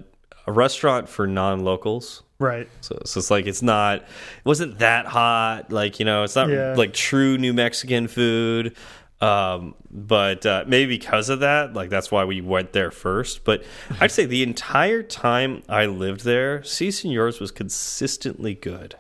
a 0.46 0.52
restaurant 0.52 1.08
for 1.08 1.26
non 1.26 1.60
locals. 1.64 2.22
Right. 2.38 2.68
So, 2.82 3.00
so 3.06 3.18
it's 3.18 3.30
like 3.30 3.46
it's 3.46 3.62
not 3.62 3.98
it 4.02 4.44
wasn't 4.44 4.78
that 4.80 5.06
hot 5.06 5.72
like 5.72 5.98
you 5.98 6.04
know 6.04 6.22
it's 6.24 6.36
not 6.36 6.48
Yeah. 6.50 6.74
like 6.76 6.92
true 6.92 7.38
New 7.38 7.52
Mexican 7.54 8.08
food 8.08 8.76
um 9.22 9.74
but 9.90 10.44
uh 10.44 10.62
maybe 10.66 10.98
because 10.98 11.30
of 11.30 11.40
that 11.40 11.72
like 11.72 11.88
that's 11.88 12.12
why 12.12 12.24
we 12.26 12.42
went 12.42 12.74
there 12.74 12.90
first 12.90 13.44
but 13.44 13.64
I'd 14.00 14.10
say 14.10 14.26
the 14.26 14.42
entire 14.42 15.02
time 15.02 15.62
I 15.70 15.86
lived 15.86 16.24
there 16.24 16.62
Si 16.64 16.90
Senors 16.90 17.40
was 17.40 17.50
consistently 17.50 18.52
good 18.52 18.94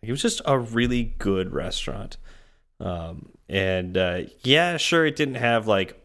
it 0.00 0.12
was 0.12 0.22
just 0.22 0.40
a 0.44 0.56
really 0.56 1.14
good 1.18 1.52
restaurant 1.52 2.18
um 2.80 3.28
and 3.48 3.96
uh 3.96 4.20
yeah 4.42 4.76
sure 4.76 5.04
it 5.04 5.16
didn't 5.16 5.34
have 5.36 5.66
like 5.66 6.00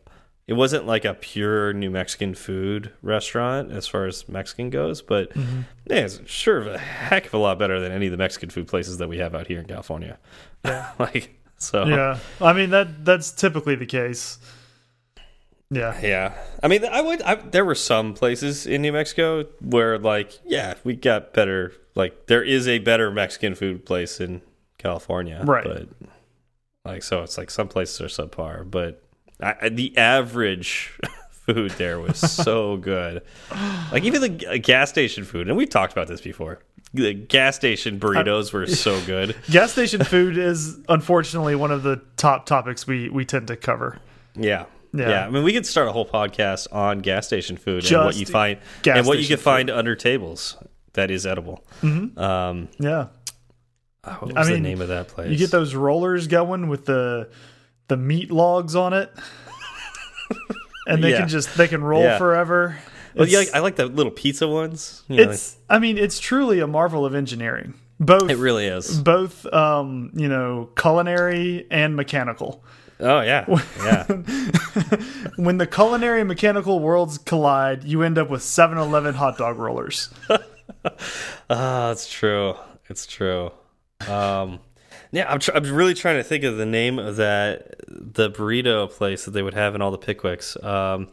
it 0.45 0.53
wasn't 0.53 0.85
like 0.85 1.05
a 1.05 1.13
pure 1.13 1.71
New 1.71 1.89
Mexican 1.89 2.35
food 2.35 2.91
restaurant 3.01 3.71
as 3.71 3.87
far 3.87 4.05
as 4.07 4.27
Mexican 4.27 4.69
goes, 4.69 5.01
but 5.01 5.31
yeah, 5.35 6.05
it's 6.05 6.19
sure 6.25 6.59
a 6.67 6.77
heck 6.77 7.27
of 7.27 7.33
a 7.33 7.37
lot 7.37 7.57
better 7.57 7.79
than 7.79 7.93
any 7.93 8.07
of 8.07 8.11
the 8.11 8.17
Mexican 8.17 8.49
food 8.49 8.67
places 8.67 8.97
that 8.97 9.07
we 9.07 9.19
have 9.19 9.33
out 9.35 9.47
here 9.47 9.59
in 9.59 9.65
California. 9.65 10.19
Yeah. 10.65 10.91
like 10.99 11.39
so 11.57 11.85
Yeah. 11.85 12.19
I 12.41 12.51
mean 12.51 12.71
that 12.71 13.05
that's 13.05 13.31
typically 13.31 13.75
the 13.75 13.85
case. 13.85 14.37
Yeah. 15.69 15.99
Yeah, 16.01 16.33
I 16.61 16.67
mean, 16.67 16.85
I 16.85 17.01
would. 17.01 17.21
I, 17.23 17.35
there 17.35 17.65
were 17.65 17.73
some 17.73 18.13
places 18.13 18.67
in 18.67 18.83
New 18.83 18.91
Mexico 18.91 19.45
where, 19.59 19.97
like, 19.97 20.39
yeah, 20.45 20.75
we 20.83 20.95
got 20.95 21.33
better. 21.33 21.73
Like, 21.95 22.27
there 22.27 22.43
is 22.43 22.67
a 22.67 22.77
better 22.79 23.09
Mexican 23.09 23.55
food 23.55 23.83
place 23.83 24.19
in 24.19 24.43
California, 24.77 25.41
Right. 25.43 25.63
But 25.63 25.87
like, 26.85 27.03
so 27.03 27.23
it's 27.23 27.37
like 27.37 27.49
some 27.49 27.67
places 27.67 28.01
are 28.01 28.05
subpar, 28.27 28.69
but 28.69 29.03
I, 29.39 29.69
the 29.69 29.97
average 29.97 30.97
food 31.31 31.71
there 31.71 31.99
was 31.99 32.17
so 32.19 32.77
good. 32.77 33.21
Like, 33.91 34.03
even 34.03 34.21
the 34.21 34.29
g- 34.29 34.59
gas 34.59 34.89
station 34.89 35.23
food, 35.23 35.47
and 35.47 35.55
we've 35.57 35.69
talked 35.69 35.93
about 35.93 36.07
this 36.07 36.21
before. 36.21 36.59
The 36.93 37.13
gas 37.13 37.55
station 37.55 37.99
burritos 37.99 38.53
were 38.53 38.67
so 38.67 39.01
good. 39.05 39.35
Gas 39.49 39.71
station 39.71 40.03
food 40.03 40.37
is 40.37 40.77
unfortunately 40.89 41.55
one 41.55 41.71
of 41.71 41.81
the 41.83 42.01
top 42.17 42.45
topics 42.45 42.85
we 42.85 43.09
we 43.09 43.25
tend 43.25 43.47
to 43.47 43.55
cover. 43.55 43.99
Yeah. 44.35 44.65
Yeah. 44.93 45.09
Yeah. 45.09 45.25
I 45.25 45.29
mean, 45.31 45.43
we 45.43 45.53
could 45.53 45.65
start 45.65 45.87
a 45.87 45.91
whole 45.91 46.05
podcast 46.05 46.67
on 46.71 46.99
gas 46.99 47.25
station 47.25 47.57
food 47.57 47.91
and 47.91 48.05
what 48.05 48.15
you 48.15 48.27
find 48.27 48.59
and 48.85 49.07
what 49.07 49.17
you 49.17 49.25
can 49.27 49.37
find 49.37 49.71
under 49.71 49.95
tables 49.95 50.55
that 50.93 51.09
is 51.09 51.25
edible. 51.25 51.65
Um, 51.81 52.67
Yeah. 52.77 53.07
What 54.03 54.35
I 54.35 54.39
was 54.39 54.49
mean, 54.49 54.63
the 54.63 54.69
name 54.69 54.81
of 54.81 54.87
that 54.89 55.07
place? 55.07 55.31
You 55.31 55.37
get 55.37 55.51
those 55.51 55.75
rollers 55.75 56.27
going 56.27 56.67
with 56.67 56.85
the 56.85 57.29
the 57.87 57.97
meat 57.97 58.31
logs 58.31 58.75
on 58.75 58.93
it. 58.93 59.11
and 60.87 61.03
they 61.03 61.11
Yeah. 61.11 61.19
can 61.19 61.27
just 61.27 61.55
they 61.57 61.67
can 61.67 61.83
roll 61.83 62.03
Yeah. 62.03 62.17
forever. 62.17 62.77
Well, 63.15 63.27
yeah, 63.27 63.43
I 63.53 63.59
like 63.59 63.75
the 63.75 63.85
little 63.85 64.11
pizza 64.11 64.47
ones. 64.47 65.03
You 65.07 65.17
know, 65.25 65.31
it's 65.31 65.55
I 65.69 65.79
mean, 65.79 65.97
it's 65.97 66.19
truly 66.19 66.59
a 66.59 66.67
marvel 66.67 67.05
of 67.05 67.13
engineering. 67.15 67.75
Both 67.99 68.29
it 68.29 68.37
really 68.37 68.65
is. 68.65 68.99
both 69.01 69.45
um, 69.53 70.11
you 70.15 70.27
know, 70.27 70.69
culinary 70.75 71.67
and 71.69 71.95
mechanical. 71.95 72.63
Oh 72.99 73.21
yeah, 73.21 73.45
yeah, 73.83 74.05
When 75.35 75.57
the 75.57 75.67
culinary 75.67 76.19
and 76.21 76.27
mechanical 76.27 76.79
worlds 76.79 77.17
collide, 77.17 77.83
you 77.83 78.01
end 78.01 78.17
up 78.17 78.29
with 78.29 78.41
7-Eleven 78.41 79.15
hot 79.15 79.37
dog 79.37 79.57
rollers. 79.57 80.09
ah, 81.49 81.91
it's 81.91 82.09
true. 82.09 82.55
It's 82.89 83.05
true. 83.05 83.51
Um, 84.09 84.59
yeah, 85.11 85.31
I'm, 85.31 85.39
I'm 85.53 85.73
really 85.73 85.93
trying 85.93 86.17
to 86.17 86.23
think 86.23 86.43
of 86.43 86.57
the 86.57 86.65
name 86.65 86.99
of 86.99 87.17
that 87.17 87.75
the 87.87 88.29
burrito 88.31 88.89
place 88.89 89.25
that 89.25 89.31
they 89.31 89.43
would 89.43 89.53
have 89.53 89.75
in 89.75 89.81
all 89.81 89.91
the 89.91 89.97
Pic 89.97 90.19
Quiks. 90.19 90.61
Um, 90.63 91.09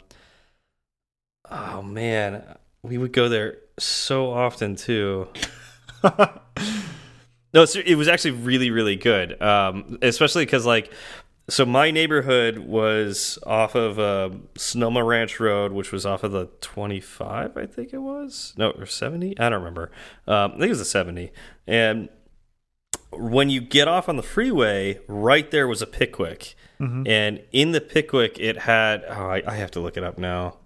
oh 1.51 1.83
man, 1.83 2.43
we 2.83 2.99
would 2.99 3.13
go 3.13 3.29
there 3.29 3.59
so 3.79 4.31
often 4.33 4.77
too. 4.77 5.29
No, 7.53 7.65
it 7.85 7.97
was 7.97 8.09
actually 8.09 8.33
really, 8.33 8.71
really 8.71 8.97
good. 8.97 9.41
Um, 9.43 9.99
especially 10.03 10.45
because 10.45 10.65
like, 10.65 10.93
so 11.49 11.67
my 11.67 11.91
neighborhood 11.91 12.59
was 12.59 13.41
off 13.45 13.75
of 13.75 13.99
uh, 13.99 14.31
Sonoma 14.57 15.03
Ranch 15.03 15.41
Road, 15.41 15.73
which 15.73 15.91
was 15.91 16.07
off 16.07 16.23
of 16.23 16.31
the 16.31 16.47
25, 16.61 17.57
I 17.57 17.67
think 17.67 17.93
it 17.93 17.99
was. 17.99 18.55
No, 18.57 18.71
or 18.71 18.87
70? 18.87 19.37
I 19.39 19.49
don't 19.49 19.59
remember. 19.59 19.91
Um, 20.29 20.53
I 20.53 20.59
think 20.59 20.65
it 20.65 20.69
was 20.69 20.81
a 20.81 20.85
70. 20.85 21.33
And 21.67 22.09
when 23.13 23.51
you 23.51 23.61
get 23.61 23.89
off 23.89 24.09
on 24.09 24.17
the 24.17 24.23
freeway, 24.23 24.99
right 25.09 25.51
there 25.51 25.67
was 25.69 25.83
a 25.83 25.87
Pic 25.87 26.15
Quik. 26.15 26.55
Mm-hmm. 26.81 27.07
And 27.07 27.43
in 27.53 27.73
the 27.73 27.81
Pic 27.81 28.11
Quik, 28.11 28.39
it 28.39 28.59
had, 28.59 29.05
oh, 29.09 29.27
I, 29.27 29.43
I 29.47 29.55
have 29.57 29.71
to 29.73 29.81
look 29.81 29.97
it 29.97 30.05
up 30.05 30.17
now. 30.19 30.57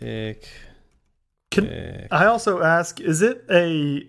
Pick. 0.00 0.48
Can 1.50 2.08
I 2.10 2.26
also 2.26 2.62
ask, 2.62 3.00
is 3.00 3.22
it 3.22 3.44
a 3.48 4.06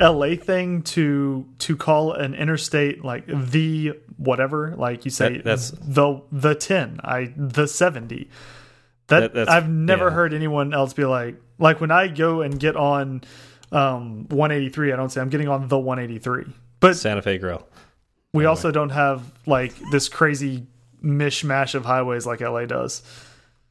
LA 0.00 0.36
thing 0.36 0.82
to 0.82 1.46
to 1.58 1.76
call 1.76 2.12
an 2.14 2.34
interstate 2.34 3.04
like 3.04 3.24
the 3.26 3.92
whatever? 4.16 4.74
Like 4.76 5.04
you 5.04 5.10
say 5.10 5.34
That- 5.36 5.44
that's- 5.44 5.72
the 5.80 6.22
the 6.32 6.54
10, 6.54 7.00
I 7.04 7.32
the 7.36 7.66
70. 7.68 8.30
That, 9.08 9.34
That- 9.34 9.50
I've 9.50 9.68
never 9.68 10.06
yeah. 10.06 10.10
heard 10.14 10.32
anyone 10.32 10.72
else 10.72 10.94
be 10.94 11.04
like 11.04 11.36
like 11.58 11.80
when 11.80 11.90
I 11.90 12.08
go 12.08 12.40
and 12.40 12.58
get 12.58 12.74
on 12.74 13.22
um 13.72 14.26
183, 14.28 14.92
I 14.92 14.96
don't 14.96 15.10
say 15.10 15.20
I'm 15.20 15.28
getting 15.30 15.48
on 15.48 15.68
the 15.68 15.78
183. 15.78 16.52
But 16.80 16.96
Santa 16.96 17.22
Fe 17.22 17.38
Grill. 17.38 17.66
we 18.32 18.44
also 18.44 18.70
don't 18.70 18.90
have 18.90 19.22
like 19.46 19.74
this 19.90 20.08
crazy 20.08 20.66
mishmash 21.02 21.74
of 21.74 21.84
highways 21.84 22.26
like 22.26 22.40
LA 22.40 22.66
does. 22.66 23.02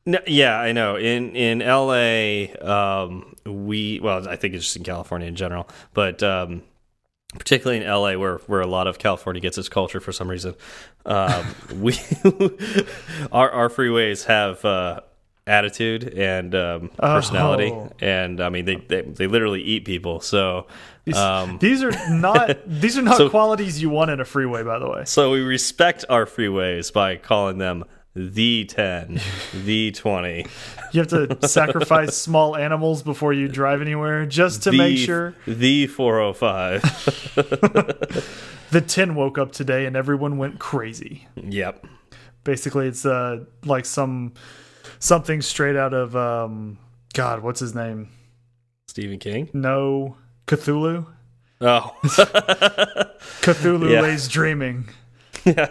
No, 0.05 0.19
yeah, 0.25 0.59
I 0.59 0.71
know. 0.71 0.95
In 0.95 1.35
in 1.35 1.59
LA, 1.59 2.47
um, 2.67 3.35
we 3.45 3.99
well, 4.01 4.27
I 4.27 4.35
think 4.35 4.55
it's 4.55 4.65
just 4.65 4.77
in 4.77 4.83
California 4.83 5.27
in 5.27 5.35
general, 5.35 5.69
but 5.93 6.23
um, 6.23 6.63
particularly 7.37 7.83
in 7.83 7.89
LA, 7.89 8.15
where 8.17 8.37
where 8.47 8.61
a 8.61 8.67
lot 8.67 8.87
of 8.87 8.97
California 8.97 9.39
gets 9.41 9.59
its 9.59 9.69
culture 9.69 9.99
for 9.99 10.11
some 10.11 10.27
reason, 10.27 10.55
um, 11.05 11.45
we 11.75 11.93
our 13.31 13.51
our 13.51 13.69
freeways 13.69 14.25
have 14.25 14.65
uh, 14.65 15.01
attitude 15.47 16.03
and 16.15 16.53
um, 16.55 16.89
personality, 16.99 17.71
Oh. 17.73 17.91
and 17.99 18.39
I 18.41 18.49
mean 18.49 18.65
they, 18.65 18.75
they 18.75 19.01
they 19.01 19.27
literally 19.27 19.61
eat 19.61 19.85
people. 19.85 20.19
So 20.21 20.67
um, 21.15 21.57
These 21.59 21.83
are 21.83 21.91
not 22.11 22.57
these 22.67 22.97
are 22.97 23.01
not 23.01 23.17
So- 23.17 23.29
qualities 23.29 23.81
you 23.81 23.89
want 23.89 24.11
in 24.11 24.19
a 24.19 24.25
freeway 24.25 24.63
by 24.63 24.77
the 24.79 24.87
way. 24.89 25.03
so 25.05 25.31
we 25.31 25.41
respect 25.41 26.05
our 26.09 26.25
freeways 26.25 26.93
by 26.93 27.15
calling 27.17 27.57
them 27.57 27.83
the 28.13 28.65
ten, 28.65 29.19
the 29.65 29.91
twenty. 29.91 30.45
You 30.91 30.99
have 30.99 31.07
to 31.09 31.47
sacrifice 31.47 32.15
small 32.27 32.55
animals 32.57 33.01
before 33.03 33.31
you 33.33 33.47
drive 33.47 33.81
anywhere 33.81 34.25
just 34.25 34.63
to 34.63 34.71
the, 34.71 34.77
make 34.77 34.97
sure. 34.97 35.33
the 35.47 35.87
405 35.87 36.81
The 38.71 38.81
10 38.81 39.15
woke 39.15 39.37
up 39.37 39.51
today 39.53 39.85
and 39.85 39.95
everyone 39.97 40.37
went 40.37 40.59
crazy. 40.59 41.27
yep 41.35 41.85
Basically, 42.43 42.87
it's 42.87 43.05
uh 43.05 43.45
like 43.65 43.85
some 43.85 44.33
something 44.99 45.41
straight 45.41 45.75
out 45.75 45.93
of 45.93 46.15
um 46.15 46.77
God, 47.13 47.41
what's 47.43 47.59
his 47.59 47.75
name? 47.75 48.09
stephen 48.87 49.19
king 49.19 49.49
No, 49.53 50.17
Cthulhu. 50.47 51.05
oh 51.61 51.95
Cthulhu 53.41 53.89
Yeah. 53.91 54.01
lays 54.01 54.27
dreaming. 54.27 54.89
Yeah, 55.43 55.65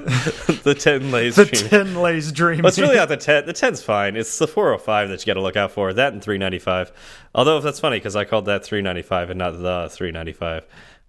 the 0.65 0.75
10 0.77 1.13
lays 1.13 1.37
The 1.37 1.45
stream. 1.47 1.69
10 1.71 1.95
lays 2.03 2.33
dreaming. 2.33 2.65
Well, 2.65 2.71
it's 2.71 2.79
really 2.81 2.97
not 2.97 3.09
the 3.09 3.17
10 3.17 3.47
the 3.47 3.53
10's 3.53 3.81
fine 3.81 4.17
it's 4.17 4.37
the 4.37 4.49
405 4.49 5.11
that 5.11 5.21
you 5.21 5.27
got 5.31 5.35
to 5.35 5.43
look 5.43 5.55
out 5.57 5.71
for 5.71 5.93
that 5.93 6.13
and 6.13 6.21
395 6.21 6.91
although 7.37 7.57
if 7.57 7.63
that's 7.63 7.79
funny 7.79 7.97
because 7.99 8.17
i 8.17 8.25
called 8.25 8.47
that 8.47 8.65
395 8.65 9.31
and 9.31 9.39
not 9.39 9.53
the 9.53 9.89
395 9.93 10.67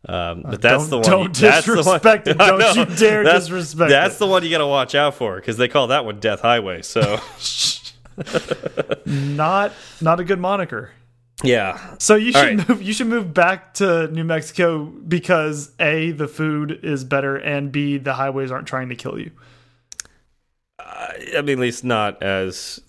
um, 0.07 0.44
but 0.48 0.61
that's 0.61 0.88
don't- 0.88 1.03
the 1.03 1.10
one. 1.10 1.26
don't 1.26 1.36
that's 1.36 1.65
the 1.65 1.72
one- 1.73 1.78
disrespect 1.86 2.28
it. 2.28 2.38
Don't 2.38 2.76
you 2.76 2.86
dare 2.98 3.23
that's, 3.23 3.45
disrespect 3.45 3.90
That's 3.90 4.15
it. 4.15 4.19
the 4.19 4.28
one 4.28 4.44
you 4.44 4.49
got 4.52 4.57
to 4.60 4.68
watch 4.68 4.94
out 4.95 5.15
for 5.15 5.36
because 5.38 5.57
they 5.57 5.68
call 5.68 5.88
that 5.88 6.06
one 6.06 6.19
Death 6.19 6.41
Highway. 6.41 6.82
So 6.84 7.18
not 9.05 9.71
not 10.01 10.19
a 10.19 10.23
good 10.23 10.39
moniker. 10.39 10.91
Yeah. 11.43 11.95
So 11.97 12.15
you 12.15 12.31
should 12.31 12.59
right. 12.59 12.69
move. 12.69 12.81
You 12.83 12.93
should 12.93 13.07
move 13.07 13.33
back 13.33 13.73
to 13.75 14.07
New 14.09 14.23
Mexico 14.23 14.85
because 14.85 15.71
a 15.79 16.11
the 16.11 16.27
food 16.27 16.79
is 16.83 17.03
better 17.03 17.35
and 17.35 17.71
b 17.71 17.97
the 17.97 18.13
highways 18.13 18.51
aren't 18.51 18.67
trying 18.67 18.89
to 18.89 18.95
kill 18.95 19.17
you. 19.19 19.31
I 20.79 21.41
mean, 21.41 21.57
at 21.57 21.59
least 21.59 21.83
not 21.83 22.21
as. 22.23 22.79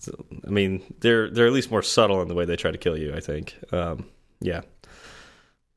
I 0.45 0.49
mean, 0.49 0.81
they're 0.99 1.29
they're 1.29 1.47
at 1.47 1.53
least 1.53 1.71
more 1.71 1.81
subtle 1.83 2.21
in 2.21 2.27
the 2.27 2.33
way 2.35 2.45
they 2.45 2.55
try 2.55 2.71
to 2.71 2.77
kill 2.77 2.97
you. 2.97 3.13
I 3.15 3.19
think. 3.19 3.55
Um, 3.71 4.05
yeah, 4.39 4.61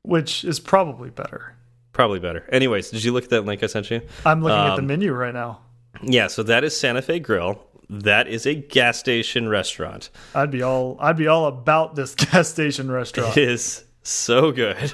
which 0.02 0.44
is 0.44 0.58
probably 0.60 1.10
better. 1.10 1.54
probably 1.92 2.18
better. 2.18 2.46
Anyways, 2.50 2.90
did 2.90 3.04
you 3.04 3.12
look 3.12 3.24
at 3.24 3.30
that 3.30 3.42
link 3.44 3.62
I 3.62 3.66
sent 3.66 3.90
you? 3.90 4.00
I'm 4.24 4.42
looking 4.42 4.58
at 4.58 4.76
the 4.76 4.82
Um, 4.82 4.86
menu 4.86 5.12
right 5.12 5.34
now. 5.34 5.60
Yeah. 6.02 6.26
So 6.26 6.42
that 6.42 6.64
is 6.64 6.78
Santa 6.78 7.00
Fe 7.02 7.20
Grill. 7.20 7.62
That 7.88 8.26
is 8.26 8.46
a 8.46 8.54
gas 8.54 8.98
station 8.98 9.48
restaurant. 9.48 10.10
I'd 10.34 10.50
be 10.50 10.62
all 10.62 10.96
I'd 11.00 11.16
be 11.16 11.28
all 11.28 11.46
about 11.46 11.94
this 11.94 12.14
gas 12.16 12.48
station 12.48 12.90
restaurant. 12.90 13.36
It 13.36 13.48
is 13.48 13.84
so 14.02 14.52
good. 14.52 14.92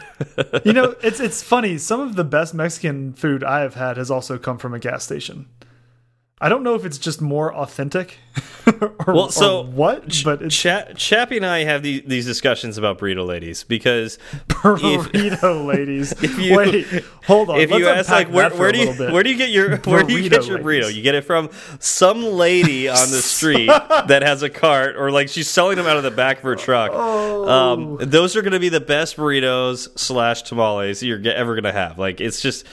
you 0.64 0.72
know, 0.72 0.94
it's 1.02 1.20
it's 1.20 1.42
funny. 1.42 1.78
Some 1.78 2.00
of 2.00 2.16
the 2.16 2.24
best 2.24 2.54
Mexican 2.54 3.12
food 3.14 3.44
I 3.44 3.60
have 3.60 3.74
had 3.74 3.96
has 3.96 4.10
also 4.10 4.38
come 4.38 4.58
from 4.58 4.74
a 4.74 4.78
gas 4.78 5.04
station. 5.04 5.48
I 6.44 6.48
don't 6.48 6.64
know 6.64 6.74
if 6.74 6.84
it's 6.84 6.98
just 6.98 7.20
more 7.22 7.54
authentic 7.54 8.18
or, 9.06 9.14
Well, 9.14 9.28
so- 9.30 9.60
or 9.60 9.64
what, 9.66 10.22
but 10.24 10.42
it's 10.42 10.56
Cha 10.56 10.86
Chappie 10.96 11.36
and 11.36 11.46
I 11.46 11.62
have 11.64 11.82
these, 11.84 12.02
these 12.04 12.26
discussions 12.26 12.76
about 12.78 12.98
burrito 12.98 13.24
ladies 13.26 13.62
because 13.64 14.18
burrito 14.48 15.64
ladies. 15.72 16.14
you- 16.38 16.56
Wait, 16.56 17.04
hold 17.26 17.50
on. 17.50 17.60
if 17.60 17.70
Let's 17.70 17.80
you 17.80 17.88
ask 17.88 18.10
like 18.10 18.28
where, 18.28 18.50
where 18.50 18.72
do 18.72 18.78
you 18.78 18.92
bit. 18.94 19.12
where 19.12 19.22
do 19.22 19.30
you 19.30 19.36
get 19.36 19.50
your 19.50 19.76
where 19.78 20.02
do 20.02 20.14
you 20.20 20.28
get 20.28 20.42
Burrito 20.42 20.48
your 20.48 20.58
burrito? 20.58 20.64
ladies. 20.82 20.96
You 20.96 21.02
get 21.02 21.14
it 21.14 21.22
from 21.24 21.50
some 21.78 22.22
lady 22.22 22.88
on 22.88 23.10
the 23.10 23.20
street 23.22 23.66
that 23.68 24.22
has 24.22 24.42
a 24.42 24.50
cart 24.50 24.96
or 24.96 25.10
like 25.10 25.28
she's 25.28 25.48
selling 25.48 25.76
them 25.76 25.86
out 25.86 25.96
of 25.96 26.02
the 26.02 26.10
back 26.10 26.38
of 26.38 26.42
her 26.44 26.56
truck. 26.56 26.90
Oh. 26.92 27.48
Um, 27.48 27.96
those 28.00 28.36
are 28.36 28.42
going 28.42 28.52
to 28.52 28.60
be 28.60 28.68
the 28.68 28.80
best 28.80 29.16
burritos 29.16 29.96
slash 29.98 30.42
tamales 30.42 31.02
you're 31.02 31.20
ever 31.28 31.54
going 31.54 31.64
to 31.64 31.72
have. 31.72 31.98
Like 31.98 32.20
it's 32.20 32.40
just 32.40 32.66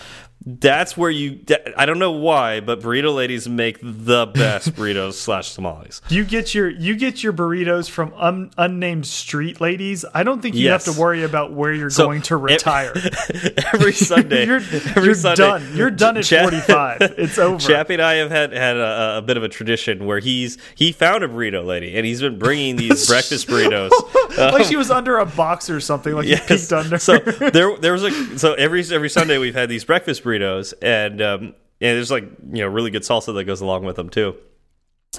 that's 0.46 0.96
where 0.96 1.10
you. 1.10 1.40
I 1.76 1.86
don't 1.86 2.00
know 2.00 2.12
why, 2.14 2.62
but 2.62 2.80
burrito 2.80 3.14
ladies 3.14 3.48
make 3.50 3.78
the 3.82 4.26
best 4.34 4.74
burritos 4.74 5.14
slash 5.14 5.54
tamales. 5.54 6.02
You 6.10 6.24
get 6.24 6.56
your 6.56 6.70
you 6.70 6.96
get 6.96 7.22
your 7.22 7.34
burritos 7.34 7.90
from 7.90 8.14
un, 8.16 8.50
unnamed 8.58 9.06
street 9.06 9.60
ladies. 9.60 10.06
I 10.14 10.24
don't 10.24 10.42
think 10.42 10.56
you 10.56 10.64
Yes. 10.66 10.86
have 10.86 10.96
to 10.96 11.00
worry 11.00 11.24
about 11.24 11.52
where 11.54 11.74
you're 11.74 11.90
So, 11.90 12.06
going 12.06 12.22
to 12.24 12.38
retire. 12.38 12.94
Every 13.74 13.92
Sunday, 14.10 14.46
you're 14.46 14.58
every 14.58 15.04
you're 15.04 15.14
Sunday, 15.16 15.44
done. 15.44 15.76
You're 15.76 15.92
done 15.92 16.16
at 16.18 16.24
Cha- 16.24 16.44
45. 16.44 17.02
It's 17.18 17.38
over. 17.38 17.60
Chappie 17.60 17.96
and 17.96 18.02
I 18.02 18.14
have 18.16 18.32
had 18.32 18.54
had 18.54 18.78
a, 18.78 19.18
a 19.18 19.22
bit 19.22 19.36
of 19.36 19.44
a 19.44 19.50
tradition 19.50 20.06
where 20.06 20.20
he's 20.20 20.58
he 20.74 20.92
found 20.94 21.24
a 21.24 21.28
burrito 21.28 21.66
lady 21.66 21.96
and 21.98 22.06
he's 22.06 22.22
been 22.22 22.40
bringing 22.40 22.78
these 22.78 23.08
breakfast 23.08 23.48
burritos. 23.48 23.90
like 24.38 24.66
she 24.66 24.76
was 24.76 24.92
under 24.92 25.18
a 25.18 25.26
box 25.26 25.70
or 25.70 25.80
something. 25.80 26.14
Like 26.14 26.26
he 26.26 26.36
peeked 26.36 26.72
under. 26.72 26.98
so 26.98 27.18
there 27.54 27.76
there 27.78 27.94
was 27.94 28.04
a 28.04 28.40
so 28.40 28.54
every 28.54 28.84
every 28.92 29.10
Sunday 29.10 29.38
we've 29.38 29.56
had 29.56 29.70
these 29.70 29.84
breakfast 29.84 30.24
burritos 30.24 30.74
and 30.82 31.22
um 31.22 31.42
and 31.42 31.98
there's 31.98 32.12
like 32.12 32.24
you 32.52 32.62
know 32.62 32.68
really 32.68 32.92
good 32.92 33.04
salsa 33.04 33.34
that 33.34 33.44
goes 33.46 33.62
along 33.62 33.86
with 33.86 33.96
them 33.96 34.10
too. 34.10 34.36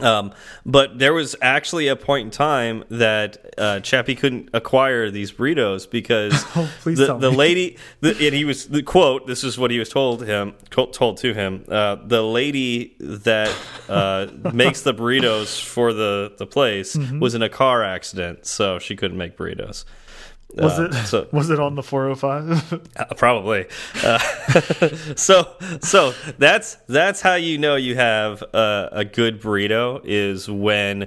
Um, 0.00 0.32
but 0.64 1.00
there 1.00 1.12
was 1.12 1.34
actually 1.42 1.88
a 1.88 1.96
point 1.96 2.26
in 2.26 2.30
time 2.30 2.84
that 2.90 3.54
uh, 3.58 3.80
Chappie 3.80 4.14
couldn't 4.14 4.48
acquire 4.54 5.10
these 5.10 5.32
burritos 5.32 5.90
because 5.90 6.44
Oh, 6.56 6.70
the, 6.84 7.16
the 7.18 7.30
lady, 7.30 7.76
the, 8.00 8.10
and 8.10 8.32
he 8.34 8.44
was 8.44 8.68
the 8.68 8.84
quote. 8.84 9.26
This 9.26 9.42
is 9.42 9.58
what 9.58 9.72
he 9.72 9.80
was 9.80 9.88
told 9.88 10.24
him 10.24 10.54
told 10.70 11.16
to 11.18 11.34
him. 11.34 11.64
Uh, 11.68 11.96
the 12.06 12.22
lady 12.22 12.94
that 13.00 13.52
uh, 13.88 14.28
makes 14.54 14.82
the 14.82 14.94
burritos 14.94 15.60
for 15.60 15.92
the 15.92 16.32
the 16.38 16.46
place 16.46 16.94
Mm-hmm. 16.96 17.18
was 17.18 17.34
in 17.34 17.42
a 17.42 17.48
car 17.48 17.82
accident, 17.82 18.46
so 18.46 18.78
she 18.78 18.94
couldn't 18.94 19.18
make 19.18 19.36
burritos. 19.36 19.84
Was 20.56 20.78
Uh, 20.78 20.84
it 20.84 20.92
so 21.06 21.28
was 21.32 21.50
it 21.50 21.58
on 21.60 21.74
the 21.74 21.82
405? 21.82 22.72
uh, 22.96 23.04
probably. 23.16 23.66
Uh, 24.02 24.18
so 25.16 25.54
so 25.80 26.12
that's 26.38 26.76
that's 26.88 27.20
how 27.20 27.34
you 27.34 27.58
know 27.58 27.76
you 27.76 27.96
have 27.96 28.42
a, 28.54 28.88
a 28.92 29.04
good 29.04 29.40
burrito 29.40 30.00
is 30.04 30.48
when 30.50 31.02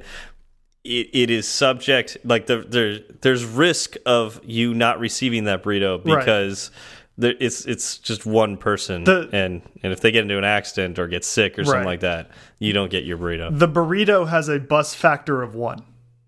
it, 0.86 1.10
it 1.14 1.30
is 1.30 1.48
subject 1.48 2.18
like 2.24 2.45
the, 2.48 2.57
there 2.68 2.99
there's 3.22 3.45
risk 3.45 3.95
of 4.06 4.40
you 4.44 4.74
not 4.74 4.99
receiving 4.99 5.45
that 5.45 5.64
burrito 5.64 5.98
Right. 6.06 6.20
because 6.20 6.72
there, 7.18 7.36
it's 7.40 7.65
it's 7.65 7.98
just 7.99 8.26
one 8.26 8.57
person 8.57 9.03
The- 9.03 9.30
and 9.32 9.61
and 9.84 9.94
if 9.94 10.02
they 10.02 10.11
get 10.11 10.24
into 10.24 10.38
an 10.38 10.44
accident 10.44 10.99
or 10.99 11.07
get 11.07 11.24
sick 11.24 11.57
or 11.60 11.64
something 11.64 11.86
like 11.86 11.99
that 12.02 12.32
you 12.60 12.74
don't 12.74 12.90
get 12.91 13.03
your 13.06 13.18
burrito. 13.18 13.57
the 13.57 13.68
burrito 13.68 14.28
has 14.28 14.49
a 14.49 14.60
bus 14.60 14.94
factor 14.95 15.41
of 15.41 15.53
one. 15.56 15.84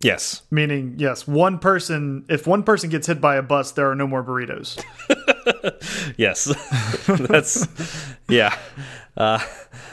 Yes. 0.06 0.44
Meaning, 0.52 0.96
yes, 0.98 1.28
one 1.28 1.58
person. 1.60 2.26
If 2.30 2.46
one 2.48 2.64
person 2.64 2.90
gets 2.90 3.08
hit 3.08 3.20
by 3.20 3.36
a 3.38 3.42
bus, 3.42 3.72
there 3.72 3.90
are 3.90 3.96
no 3.96 4.08
more 4.08 4.24
burritos. 4.24 4.82
Yes, 6.18 6.46
that's 7.08 7.68
yeah. 8.30 8.56
Uh, 9.16 9.40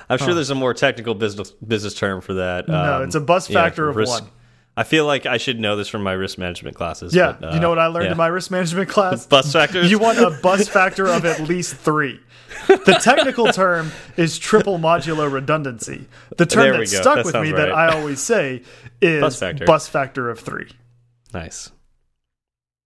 I'm 0.09 0.19
sure 0.19 0.33
there's 0.35 0.49
a 0.51 0.55
more 0.55 0.73
technical 0.75 1.15
business 1.15 1.51
business 1.51 1.95
term 1.95 2.21
for 2.23 2.35
that. 2.35 2.69
No, 2.69 2.97
Um, 2.97 3.03
it's 3.03 3.15
a 3.15 3.21
bus 3.21 3.51
yeah, 3.51 3.63
factor 3.63 3.89
of 3.89 3.97
risk- 3.97 4.23
one. 4.23 4.31
I 4.77 4.85
feel 4.85 5.05
like 5.05 5.27
I 5.27 5.37
should 5.37 5.61
know 5.61 5.77
this 5.77 5.89
from 5.89 6.03
my 6.03 6.13
risk 6.13 6.39
management 6.39 6.77
classes. 6.77 7.15
Yeah, 7.15 7.37
but, 7.39 7.51
uh, 7.51 7.55
you 7.55 7.61
know 7.61 7.69
what 7.69 7.79
I 7.79 7.89
learned 7.89 8.07
yeah. 8.07 8.13
in 8.13 8.17
my 8.17 8.29
risk 8.29 8.51
management 8.51 8.89
class? 8.97 9.27
bus 9.27 9.53
factors. 9.53 9.91
You 9.91 9.99
want 9.99 10.19
a 10.19 10.31
bus 10.43 10.69
factor 10.69 11.07
of 11.07 11.27
at 11.27 11.41
least 11.41 11.77
three. 11.77 12.21
The 12.69 12.99
technical 13.03 13.47
term 13.49 13.91
is 14.17 14.39
triple 14.39 14.79
modular 14.79 15.31
redundancy. 15.31 16.07
The 16.39 16.47
term 16.47 16.73
that 16.73 16.79
go. 16.79 16.85
stuck 16.85 17.17
That 17.17 17.25
with 17.27 17.35
me 17.35 17.53
that. 17.53 17.73
I 17.73 17.89
always 17.95 18.21
say 18.21 18.63
is 19.03 19.21
Bus 19.21 19.39
factor. 19.39 19.65
bus 19.67 19.89
factor 19.89 20.31
of 20.31 20.39
three. 20.41 20.71
nice. 21.35 21.71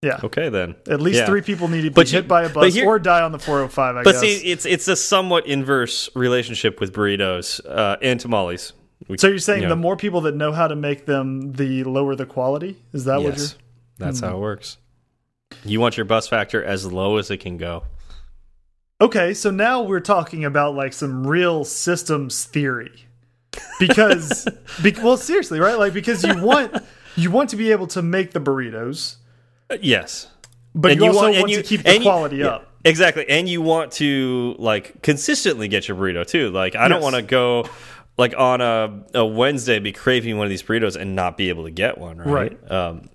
Yeah. 0.03 0.21
Okay 0.23 0.51
then. 0.51 0.77
At 0.89 1.01
least 1.01 1.21
Yeah. 1.21 1.27
three 1.27 1.41
people 1.43 1.69
need 1.69 1.79
to 1.83 1.91
be 1.91 1.95
But 1.95 2.13
you- 2.13 2.19
hit 2.19 2.29
by 2.29 2.45
a 2.45 2.49
bus 2.49 2.75
here- 2.75 2.87
or 2.87 2.99
die 2.99 3.23
on 3.23 3.33
the 3.33 3.39
405, 3.39 3.97
I 3.97 4.03
But 4.03 4.13
guess. 4.13 4.21
see, 4.21 4.37
it's 4.53 4.65
it's 4.67 4.87
a 4.89 4.95
somewhat 4.95 5.47
inverse 5.47 6.11
relationship 6.15 6.81
with 6.81 6.93
burritos 6.93 7.61
uh, 7.69 7.97
and 8.03 8.21
tamales. 8.21 8.73
We- 9.09 9.19
so 9.19 9.27
you're 9.29 9.39
saying 9.39 9.63
you 9.63 9.69
the 9.69 9.75
more 9.77 9.97
people 9.97 10.21
that 10.23 10.37
know 10.37 10.53
how 10.53 10.69
to 10.69 10.77
make 10.77 11.07
them, 11.07 11.53
the 11.53 11.83
lower 11.85 12.15
the 12.15 12.27
quality? 12.27 12.77
Is 12.93 13.05
that 13.07 13.23
what 13.23 13.33
yes, 13.39 13.57
you're... 13.99 14.07
that's 14.07 14.21
Hmm. 14.21 14.27
how 14.27 14.37
it 14.37 14.41
works. 14.41 14.77
You 15.65 15.81
want 15.81 15.97
your 15.97 16.05
bus 16.07 16.29
factor 16.29 16.63
as 16.63 16.85
low 16.91 17.17
as 17.17 17.31
it 17.31 17.39
can 17.39 17.57
go. 17.57 17.85
Okay, 19.01 19.35
so 19.35 19.51
now 19.51 19.83
we're 19.83 20.01
talking 20.01 20.45
about 20.45 20.75
like 20.75 20.93
some 20.93 21.27
real 21.27 21.65
systems 21.65 22.45
theory. 22.45 23.06
Because 23.79 24.47
be, 24.83 24.93
well 25.03 25.17
seriously, 25.17 25.61
right? 25.61 25.79
Like 25.79 25.93
because 25.93 26.23
you 26.25 26.41
want 26.43 26.75
you 27.17 27.31
want 27.31 27.51
to 27.51 27.57
be 27.57 27.71
able 27.73 27.87
to 27.89 28.03
make 28.03 28.33
the 28.33 28.41
burritos, 28.41 29.17
Uh, 29.71 29.77
yes. 29.81 30.29
but 30.75 30.93
And 30.93 31.01
you, 31.01 31.07
you 31.07 31.11
also 31.13 31.23
want- 31.31 31.39
want, 31.41 31.51
you- 31.51 31.57
to 31.59 31.63
keep 31.63 31.83
the 31.83 31.95
you- 31.95 32.03
quality 32.03 32.37
yeah. 32.37 32.47
up. 32.49 32.73
Exactly. 32.85 33.29
And 33.29 33.49
you 33.49 33.63
want 33.63 33.91
to 33.93 34.55
like 34.59 35.03
consistently 35.03 35.67
get 35.69 35.89
your 35.89 35.97
burrito 35.97 36.25
too. 36.27 36.51
Like 36.51 36.77
I 36.77 36.87
don't 36.89 37.03
want 37.03 37.17
to 37.17 37.23
go 37.23 37.65
like 38.17 38.33
on 38.39 38.61
a, 38.61 39.03
a 39.13 39.25
Wednesday 39.27 39.79
be 39.81 39.91
craving 39.93 40.39
one 40.39 40.47
of 40.47 40.51
these 40.51 40.63
burritos 40.63 40.95
and 40.95 41.17
not 41.17 41.37
be 41.37 41.49
able 41.49 41.65
to 41.65 41.71
get 41.73 41.99
one, 41.99 42.19
right? 42.19 42.57
Um 42.71 43.09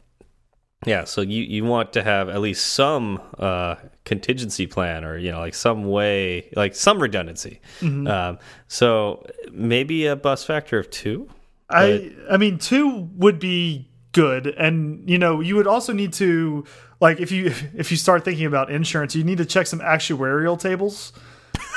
yeah, 0.85 1.03
so 1.03 1.21
you 1.21 1.43
you 1.43 1.63
want 1.63 1.93
to 1.93 2.03
have 2.03 2.29
at 2.29 2.41
least 2.41 2.73
some 2.73 3.21
uh 3.37 3.75
contingency 4.03 4.65
plan 4.65 5.05
or 5.05 5.17
you 5.17 5.31
know 5.31 5.39
like 5.39 5.53
some 5.53 5.85
way 5.85 6.49
like 6.55 6.75
some 6.75 6.99
redundancy. 7.01 7.61
Mm-hmm. 7.81 8.07
Um 8.07 8.39
so 8.67 9.25
maybe 9.51 10.07
a 10.07 10.15
bus 10.15 10.43
factor 10.43 10.79
of 10.79 10.89
2? 10.89 11.29
I 11.69 12.11
I 12.29 12.37
mean 12.37 12.57
two 12.57 13.09
would 13.15 13.39
be 13.39 13.89
good 14.11 14.47
and 14.47 15.07
you 15.09 15.17
know, 15.17 15.39
you 15.39 15.55
would 15.55 15.67
also 15.67 15.93
need 15.93 16.13
to 16.13 16.65
like 16.99 17.19
if 17.19 17.31
you 17.31 17.53
if 17.75 17.91
you 17.91 17.97
start 17.97 18.25
thinking 18.25 18.45
about 18.45 18.71
insurance, 18.71 19.15
you 19.15 19.23
need 19.23 19.37
to 19.37 19.45
check 19.45 19.67
some 19.67 19.79
actuarial 19.79 20.59
tables. 20.59 21.13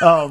Um 0.03 0.31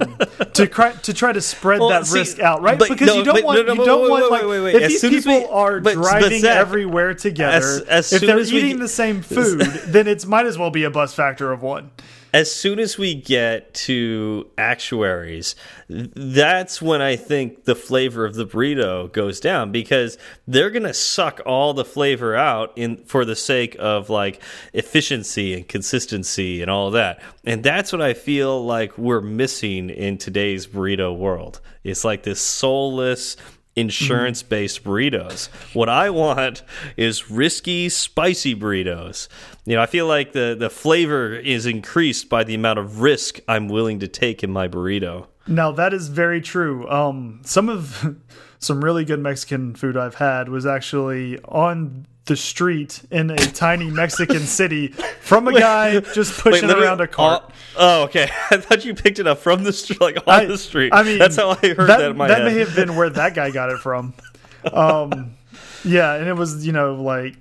to 0.54 0.68
try 0.68 0.92
to 0.92 1.14
try 1.14 1.32
to 1.32 1.40
spread 1.42 1.80
Well, 1.80 1.90
that 1.90 2.06
see, 2.06 2.20
risk 2.20 2.40
out 2.40 2.62
right? 2.62 2.78
but 2.78 2.90
because 2.90 3.08
no, 3.08 3.16
you 3.16 3.24
don't 3.24 3.36
but- 3.36 3.44
want 3.44 3.66
no, 3.68 3.74
no, 3.74 3.82
you 3.82 3.86
don't 3.86 4.02
wait, 4.04 4.10
want 4.10 4.32
wait, 4.32 4.58
like 4.60 4.64
wait, 4.64 4.76
if 4.76 4.84
As 4.84 5.02
these 5.02 5.24
people 5.24 5.40
we- 5.40 5.46
are 5.48 5.80
but- 5.80 5.96
but 5.96 6.02
driving 6.04 6.42
Zach, 6.42 6.58
everywhere 6.58 7.14
together 7.14 7.56
as- 7.58 7.82
as 7.82 8.14
if 8.14 8.22
they're 8.22 8.40
as 8.40 8.52
we 8.52 8.60
eating 8.60 8.80
the 8.80 8.88
same 8.88 9.22
food 9.22 9.60
then 9.88 10.08
it 10.08 10.26
might 10.26 10.46
as 10.46 10.58
well 10.58 10.70
be 10.72 10.84
a 10.84 10.90
bus 10.90 11.14
factor 11.14 11.52
of 11.52 11.62
one 11.62 11.92
as 12.34 12.52
soon 12.52 12.80
as 12.80 12.98
we 12.98 13.14
get 13.14 13.76
to 13.76 14.50
actuaries, 14.58 15.56
that's 15.88 16.82
when 16.82 17.00
I 17.00 17.16
think 17.16 17.66
the 17.66 17.76
flavor 17.76 18.26
of 18.26 18.34
the 18.34 18.48
burrito 18.48 19.12
goes 19.12 19.40
down 19.40 19.72
because 19.72 20.18
they're 20.48 20.72
going 20.72 20.84
to 20.84 20.96
suck 20.96 21.42
all 21.46 21.76
the 21.76 21.86
flavor 21.86 22.36
out 22.36 22.74
in 22.76 22.98
for 23.06 23.24
the 23.24 23.36
sake 23.36 23.76
of 23.78 24.10
like 24.10 24.42
efficiency 24.74 25.54
and 25.54 25.68
consistency 25.68 26.64
and 26.64 26.72
all 26.72 26.90
that. 26.92 27.22
And 27.46 27.64
that's 27.64 27.92
what 27.92 28.02
I 28.02 28.16
feel 28.16 28.66
like 28.66 28.98
we're 28.98 29.22
missing 29.22 29.92
in 29.92 30.18
today's 30.18 30.66
burrito 30.66 31.16
world. 31.16 31.62
It's 31.84 32.04
like 32.04 32.24
this 32.24 32.42
soulless 32.42 33.38
insurance 33.76 34.44
based 34.44 34.84
burritos. 34.84 35.48
What 35.74 35.90
I 35.90 36.10
want 36.10 36.64
is 36.98 37.30
risky, 37.32 37.90
spicy 37.90 38.56
burritos. 38.56 39.28
You 39.66 39.76
know, 39.76 39.82
I 39.82 39.86
feel 39.88 40.08
like 40.08 40.34
the 40.34 40.56
the 40.58 40.70
flavor 40.70 41.34
is 41.36 41.66
increased 41.66 42.30
by 42.30 42.44
the 42.44 42.54
amount 42.56 42.80
of 42.80 43.02
risk 43.02 43.40
I'm 43.48 43.68
willing 43.68 44.00
to 44.00 44.08
take 44.08 44.44
in 44.44 44.52
my 44.52 44.68
burrito. 44.68 45.28
now 45.48 45.72
that 45.74 45.94
is 45.94 46.08
very 46.08 46.40
true 46.40 46.88
um 46.90 47.42
some 47.44 47.68
of 47.68 48.16
some 48.60 48.82
really 48.82 49.04
good 49.04 49.20
mexican 49.20 49.76
food 49.76 49.98
i've 49.98 50.16
had 50.16 50.48
was 50.48 50.66
actually 50.66 51.38
on 51.44 52.08
the 52.26 52.38
street 52.38 53.02
in 53.12 53.30
a 53.30 53.36
tiny 53.36 53.90
Mexican 53.90 54.40
city 54.42 54.88
from 54.88 55.48
a 55.48 55.60
guy 55.60 56.00
just 56.00 56.40
pushing 56.40 56.68
literally 56.68 56.88
around 56.88 57.02
a 57.02 57.08
cart. 57.08 57.52
oh, 57.78 58.04
okay. 58.04 58.30
I 58.52 58.58
thought 58.58 58.86
you 58.86 58.94
picked 58.96 59.20
it 59.20 59.28
up 59.28 59.40
from 59.40 59.64
the 59.64 59.74
street, 59.74 60.00
like 60.00 60.16
on 60.18 60.24
I- 60.28 60.46
the 60.46 60.58
street. 60.58 60.94
I 60.94 61.04
mean, 61.04 61.20
that's 61.20 61.36
how 61.36 61.50
I 61.52 61.74
heard 61.74 61.90
that, 61.90 62.02
in 62.02 62.18
my 62.18 62.30
head. 62.30 62.46
may 62.46 62.60
have 62.60 62.76
been 62.76 62.96
where 62.96 63.10
that 63.10 63.36
guy 63.36 63.52
got 63.52 63.70
it 63.70 63.80
from. 63.80 64.14
Um, 64.72 65.36
yeah, 65.84 66.14
and 66.14 66.30
it 66.30 66.38
was 66.38 66.66
you 66.66 66.72
know 66.72 66.96
like 66.96 67.36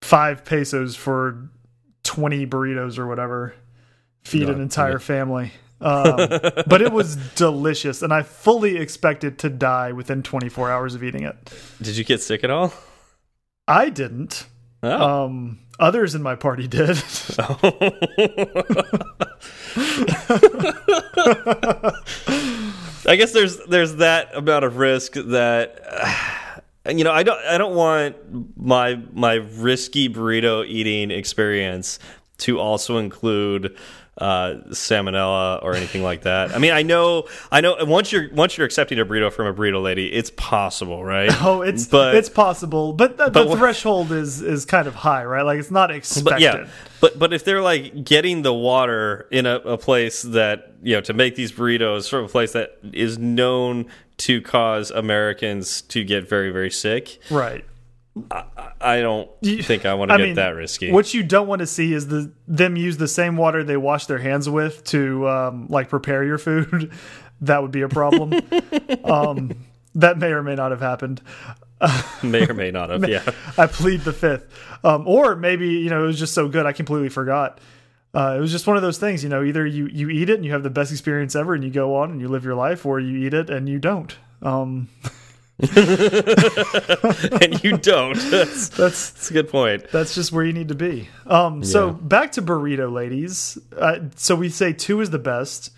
five 0.00 0.44
pesos 0.46 0.96
for 0.96 1.50
twenty 2.04 2.46
burritos 2.46 2.98
or 2.98 3.06
whatever, 3.06 3.54
feed 4.24 4.46
God, 4.46 4.54
an 4.56 4.62
entire 4.62 4.98
family. 4.98 5.52
Um, 5.80 6.16
but 6.66 6.82
it 6.82 6.90
was 6.90 7.14
delicious, 7.36 8.02
and 8.02 8.12
I 8.12 8.22
fully 8.24 8.78
expected 8.78 9.38
to 9.38 9.48
die 9.48 9.92
within 9.92 10.24
24 10.24 10.72
hours 10.72 10.96
of 10.96 11.04
eating 11.04 11.22
it. 11.22 11.36
Did 11.80 11.96
you 11.96 12.02
get 12.02 12.20
sick 12.20 12.42
at 12.42 12.50
all? 12.50 12.72
I 13.68 13.90
didn't. 13.90 14.46
Oh. 14.82 15.24
Um, 15.24 15.58
others 15.78 16.14
in 16.14 16.22
my 16.22 16.34
party 16.34 16.66
did. 16.66 16.88
I 23.06 23.16
guess 23.16 23.32
there's 23.32 23.58
there's 23.66 23.96
that 23.96 24.34
amount 24.34 24.64
of 24.64 24.78
risk 24.78 25.12
that 25.12 25.80
uh, 26.86 26.90
you 26.90 27.04
know 27.04 27.12
I 27.12 27.22
don't 27.22 27.40
I 27.44 27.58
don't 27.58 27.74
want 27.74 28.16
my 28.56 29.00
my 29.12 29.34
risky 29.34 30.08
burrito 30.08 30.66
eating 30.66 31.10
experience 31.10 31.98
to 32.38 32.58
also 32.58 32.96
include 32.96 33.76
uh, 34.18 34.54
salmonella 34.70 35.62
or 35.62 35.74
anything 35.74 36.02
like 36.02 36.22
that. 36.22 36.54
I 36.54 36.58
mean, 36.58 36.72
I 36.72 36.82
know 36.82 37.28
I 37.50 37.60
know 37.60 37.76
once 37.80 38.12
you're 38.12 38.28
once 38.32 38.56
you're 38.56 38.66
accepting 38.66 38.98
a 38.98 39.06
burrito 39.06 39.32
from 39.32 39.46
a 39.46 39.54
burrito 39.54 39.82
lady, 39.82 40.12
it's 40.12 40.30
possible, 40.30 41.04
right? 41.04 41.30
oh, 41.42 41.62
it's 41.62 41.86
but 41.86 42.14
it's 42.14 42.28
possible, 42.28 42.92
but 42.92 43.16
the, 43.16 43.30
but 43.30 43.48
the 43.48 43.56
threshold 43.56 44.12
is 44.12 44.42
is 44.42 44.64
kind 44.64 44.86
of 44.88 44.94
high, 44.94 45.24
right? 45.24 45.42
Like 45.42 45.58
it's 45.58 45.70
not 45.70 45.90
expected. 45.90 46.24
but 46.30 46.40
yeah, 46.40 46.66
but 47.00 47.18
but 47.18 47.32
if 47.32 47.44
they're 47.44 47.62
like 47.62 48.04
getting 48.04 48.42
the 48.42 48.52
water 48.54 49.28
in 49.30 49.46
a, 49.46 49.56
a 49.56 49.78
place 49.78 50.22
that 50.22 50.72
you 50.82 50.94
know 50.94 51.00
to 51.02 51.12
make 51.12 51.36
these 51.36 51.52
burritos 51.52 52.08
from 52.10 52.24
a 52.24 52.28
place 52.28 52.52
that 52.52 52.78
is 52.92 53.18
known 53.18 53.86
to 54.18 54.42
cause 54.42 54.90
Americans 54.90 55.82
to 55.82 56.02
get 56.02 56.28
very 56.28 56.50
very 56.50 56.70
sick, 56.70 57.20
Right. 57.30 57.64
I 58.80 59.00
don't 59.00 59.28
You- 59.40 59.62
think 59.62 59.84
I 59.86 59.94
want 59.94 60.10
to 60.10 60.14
I 60.14 60.18
get 60.18 60.24
mean, 60.24 60.34
that 60.36 60.50
risky. 60.50 60.90
What 60.92 61.12
you 61.14 61.22
don't 61.22 61.46
want 61.48 61.60
to 61.60 61.66
see 61.66 61.92
is 61.92 62.08
the 62.08 62.32
them 62.46 62.76
use 62.76 62.96
the 62.96 63.08
same 63.08 63.36
water 63.36 63.64
they 63.64 63.76
wash 63.76 64.06
their 64.06 64.18
hands 64.18 64.48
with 64.48 64.84
to 64.84 65.28
um, 65.28 65.66
like 65.68 65.88
prepare 65.88 66.24
your 66.24 66.38
food. 66.38 66.92
that 67.40 67.62
would 67.62 67.70
be 67.72 67.82
a 67.82 67.88
problem. 67.88 68.34
um, 69.04 69.52
that 69.94 70.18
may 70.18 70.28
or 70.32 70.42
may 70.42 70.54
not 70.54 70.70
have 70.70 70.80
happened. 70.80 71.20
may 72.22 72.46
or 72.48 72.54
may 72.54 72.70
not 72.70 72.90
have. 72.90 73.08
Yeah, 73.08 73.22
I 73.56 73.66
plead 73.66 74.00
the 74.00 74.12
fifth. 74.12 74.46
Um, 74.84 75.06
or 75.06 75.36
maybe 75.36 75.68
you 75.68 75.90
know 75.90 76.04
it 76.04 76.06
was 76.06 76.18
just 76.18 76.34
so 76.34 76.48
good 76.48 76.66
I 76.66 76.72
completely 76.72 77.08
forgot. 77.08 77.60
Uh, 78.14 78.34
it 78.36 78.40
was 78.40 78.50
just 78.50 78.66
one 78.66 78.76
of 78.76 78.82
those 78.82 78.98
things, 78.98 79.22
you 79.22 79.28
know. 79.28 79.42
Either 79.44 79.66
you 79.66 79.86
you 79.86 80.08
eat 80.08 80.30
it 80.30 80.34
and 80.36 80.44
you 80.44 80.52
have 80.52 80.62
the 80.62 80.70
best 80.70 80.90
experience 80.90 81.36
ever 81.36 81.54
and 81.54 81.62
you 81.62 81.70
go 81.70 81.94
on 81.96 82.10
and 82.10 82.20
you 82.20 82.26
live 82.28 82.44
your 82.44 82.54
life, 82.54 82.84
or 82.86 82.98
you 82.98 83.18
eat 83.26 83.34
it 83.34 83.50
and 83.50 83.68
you 83.68 83.78
don't. 83.78 84.16
And 87.42 87.62
you 87.64 87.76
don't. 87.78 88.14
That's, 88.30 88.68
that's 88.68 89.10
that's 89.10 89.30
a 89.30 89.32
good 89.32 89.48
point. 89.48 89.90
that's 89.90 90.14
just 90.14 90.32
where 90.32 90.44
you 90.44 90.52
need 90.52 90.68
to 90.68 90.74
be. 90.74 91.08
Um, 91.26 91.64
so 91.64 91.86
Yeah. 91.88 91.92
back 91.92 92.32
to 92.32 92.42
burrito, 92.42 92.92
ladies. 92.92 93.58
Uh, 93.76 94.00
so 94.16 94.34
we 94.36 94.48
say 94.50 94.72
two 94.72 95.00
is 95.00 95.10
the 95.10 95.18
best. 95.18 95.72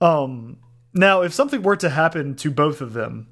Um, 0.00 0.58
now, 0.94 1.22
if 1.22 1.32
something 1.34 1.62
were 1.62 1.76
to 1.76 1.90
happen 1.90 2.34
to 2.36 2.50
both 2.50 2.80
of 2.80 2.92
them, 2.94 3.28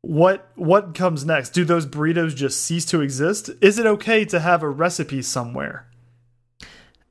what 0.00 0.48
what 0.56 0.94
comes 0.94 1.24
next? 1.24 1.50
Do 1.50 1.64
those 1.64 1.86
burritos 1.86 2.34
just 2.34 2.60
cease 2.62 2.84
to 2.86 3.00
exist? 3.02 3.50
Is 3.60 3.78
it 3.78 3.86
okay 3.86 4.24
to 4.26 4.40
have 4.40 4.62
a 4.62 4.68
recipe 4.70 5.22
somewhere? 5.22 5.86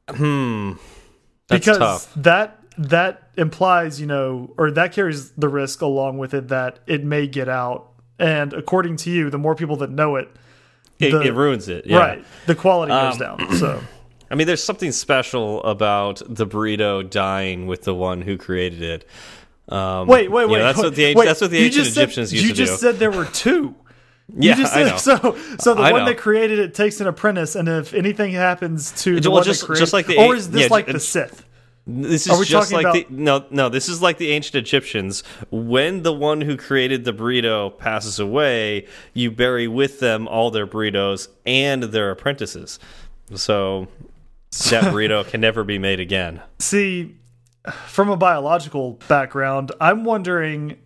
Hmm. 0.09 0.73
That's 1.47 1.65
because 1.65 1.77
tough. 1.77 2.13
that 2.15 2.57
that 2.77 3.29
implies, 3.37 3.99
you 4.01 4.07
know, 4.07 4.53
or 4.57 4.71
that 4.71 4.91
carries 4.93 5.31
the 5.31 5.47
risk 5.47 5.81
along 5.81 6.17
with 6.17 6.33
it 6.33 6.47
that 6.49 6.79
it 6.87 7.03
may 7.03 7.27
get 7.27 7.47
out. 7.47 7.90
And 8.21 8.53
according 8.53 8.97
to 8.97 9.09
you, 9.09 9.29
the 9.29 9.37
more 9.37 9.55
people 9.55 9.75
that 9.77 9.89
know 9.89 10.15
it, 10.15 10.29
It, 10.99 11.11
the- 11.11 11.21
it 11.21 11.33
ruins 11.33 11.67
it. 11.67 11.85
Yeah. 11.87 11.97
right, 11.97 12.25
the 12.45 12.55
quality 12.55 12.91
goes 12.91 13.19
Um, 13.21 13.37
down. 13.37 13.55
So. 13.57 13.81
I 14.31 14.35
mean, 14.35 14.47
there's 14.47 14.63
something 14.63 14.91
special 14.93 15.61
about 15.63 16.21
the 16.25 16.47
burrito 16.47 17.09
dying 17.09 17.67
with 17.67 17.83
the 17.83 17.93
one 17.93 18.21
who 18.21 18.37
created 18.37 18.81
it. 18.81 19.07
Um, 19.67 20.07
Wait, 20.07 20.29
wait, 20.31 20.43
you 20.43 20.47
know, 20.47 20.53
wait. 20.53 20.59
that's 20.61 20.77
wait, 20.77 20.83
what 20.85 20.95
the 20.95 21.15
wait, 21.15 21.25
that's 21.25 21.41
what 21.41 21.51
the 21.51 21.57
ancient 21.57 21.73
just 21.83 21.93
said- 21.95 22.01
Egyptians 22.03 22.31
used 22.33 22.45
to 22.45 22.53
do. 22.53 22.61
You 22.61 22.67
just 22.67 22.79
said 22.81 22.95
there 22.99 23.11
were 23.11 23.25
two. 23.25 23.75
yeah, 24.33 24.55
you 24.55 24.61
just 24.63 24.73
I 24.73 24.97
said, 24.97 25.23
know. 25.23 25.31
So, 25.35 25.55
so 25.59 25.73
the 25.73 25.81
I 25.81 25.91
one 25.91 26.01
know. 26.01 26.07
that 26.07 26.17
created 26.17 26.59
it 26.59 26.73
takes 26.73 27.01
an 27.01 27.07
apprentice, 27.07 27.55
and 27.55 27.67
if 27.67 27.93
anything 27.93 28.31
happens 28.33 28.91
to 29.03 29.19
the 29.19 29.29
Well, 29.29 29.39
one 29.39 29.43
just- 29.45 29.61
that 29.61 29.65
created, 29.67 29.81
just 29.81 29.93
like 29.93 30.07
the 30.07 30.17
or 30.17 30.35
is 30.35 30.49
this 30.51 30.61
yeah, 30.61 30.67
like 30.69 30.85
the 30.87 30.99
Sith? 30.99 31.43
This 31.93 32.27
is 32.27 32.47
just 32.47 32.71
like 32.71 32.91
the 32.93 33.05
no, 33.09 33.45
no. 33.49 33.69
This 33.69 33.89
is 33.89 34.01
like 34.01 34.17
the 34.17 34.31
ancient 34.31 34.55
Egyptians. 34.55 35.23
When 35.49 36.03
the 36.03 36.13
one 36.13 36.41
who 36.41 36.57
created 36.57 37.05
the 37.05 37.13
burrito 37.13 37.77
passes 37.77 38.19
away, 38.19 38.87
you 39.13 39.31
bury 39.31 39.67
with 39.67 39.99
them 39.99 40.27
all 40.27 40.51
their 40.51 40.67
burritos 40.67 41.27
and 41.45 41.83
their 41.83 42.11
apprentices. 42.11 42.79
So 43.35 43.87
that 44.69 44.83
burrito 44.93 45.27
can 45.27 45.41
never 45.41 45.63
be 45.63 45.77
made 45.77 45.99
again. 45.99 46.41
See, 46.59 47.15
from 47.85 48.09
a 48.09 48.17
biological 48.17 48.93
background, 49.07 49.71
I'm 49.79 50.03
wondering, 50.03 50.77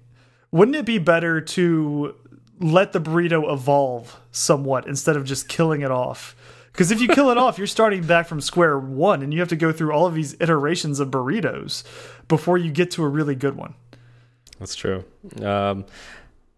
wouldn't 0.52 0.76
it 0.76 0.86
be 0.86 0.98
better 0.98 1.42
to 1.42 2.16
let 2.60 2.94
the 2.94 3.02
burrito 3.02 3.52
evolve 3.52 4.20
somewhat 4.32 4.88
instead 4.88 5.16
of 5.16 5.26
just 5.26 5.48
killing 5.48 5.82
it 5.82 5.92
off? 5.92 6.36
Because 6.76 6.92
if 6.92 7.00
you 7.00 7.08
kill 7.08 7.30
it 7.30 7.38
off, 7.38 7.58
you're 7.58 7.68
starting 7.68 8.06
back 8.06 8.28
from 8.28 8.42
square 8.42 8.78
one, 8.78 9.22
and 9.22 9.34
you 9.34 9.40
have 9.40 9.48
to 9.48 9.56
go 9.56 9.72
through 9.72 9.94
all 9.94 10.06
of 10.06 10.14
these 10.14 10.36
iterations 10.42 11.00
of 11.00 11.10
burritos 11.10 11.86
before 12.28 12.58
you 12.58 12.70
get 12.70 12.92
to 12.92 13.04
a 13.04 13.08
really 13.08 13.34
good 13.34 13.56
one. 13.56 13.76
That's 14.60 14.76
true. 14.76 15.06
Um, 15.42 15.86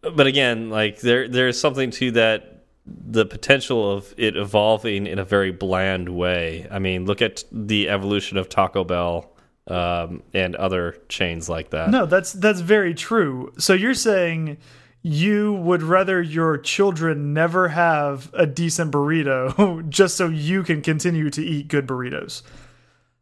but 0.02 0.26
again, 0.26 0.72
like 0.72 1.02
there, 1.02 1.28
there 1.28 1.48
is 1.48 1.60
something 1.60 1.92
to 1.92 2.12
that. 2.12 2.64
The 2.86 3.26
potential 3.26 3.92
of 3.92 4.14
it 4.18 4.38
evolving 4.38 5.08
in 5.08 5.20
a 5.20 5.26
very 5.26 5.52
bland 5.52 6.08
way. 6.08 6.66
I 6.72 6.80
mean, 6.80 7.06
look 7.06 7.22
at 7.22 7.44
the 7.52 7.90
evolution 7.90 8.38
of 8.38 8.48
Taco 8.48 8.86
Bell 8.86 9.30
um, 9.68 10.24
and 10.34 10.56
other 10.56 10.98
chains 11.10 11.50
like 11.50 11.72
that. 11.72 11.90
No, 11.90 12.06
that's 12.06 12.32
that's 12.32 12.62
very 12.62 12.94
true. 12.94 13.52
So 13.58 13.74
you're 13.74 13.94
saying 13.94 14.58
you 15.02 15.54
would 15.54 15.84
rather 15.84 16.22
your 16.22 16.58
children 16.58 17.34
never 17.34 17.70
have 17.70 18.30
a 18.34 18.46
decent 18.46 18.92
burrito 18.92 19.88
just 19.90 20.18
so 20.18 20.28
you 20.28 20.64
can 20.64 20.82
continue 20.82 21.30
to 21.30 21.42
eat 21.42 21.68
good 21.68 21.88
burritos. 21.88 22.42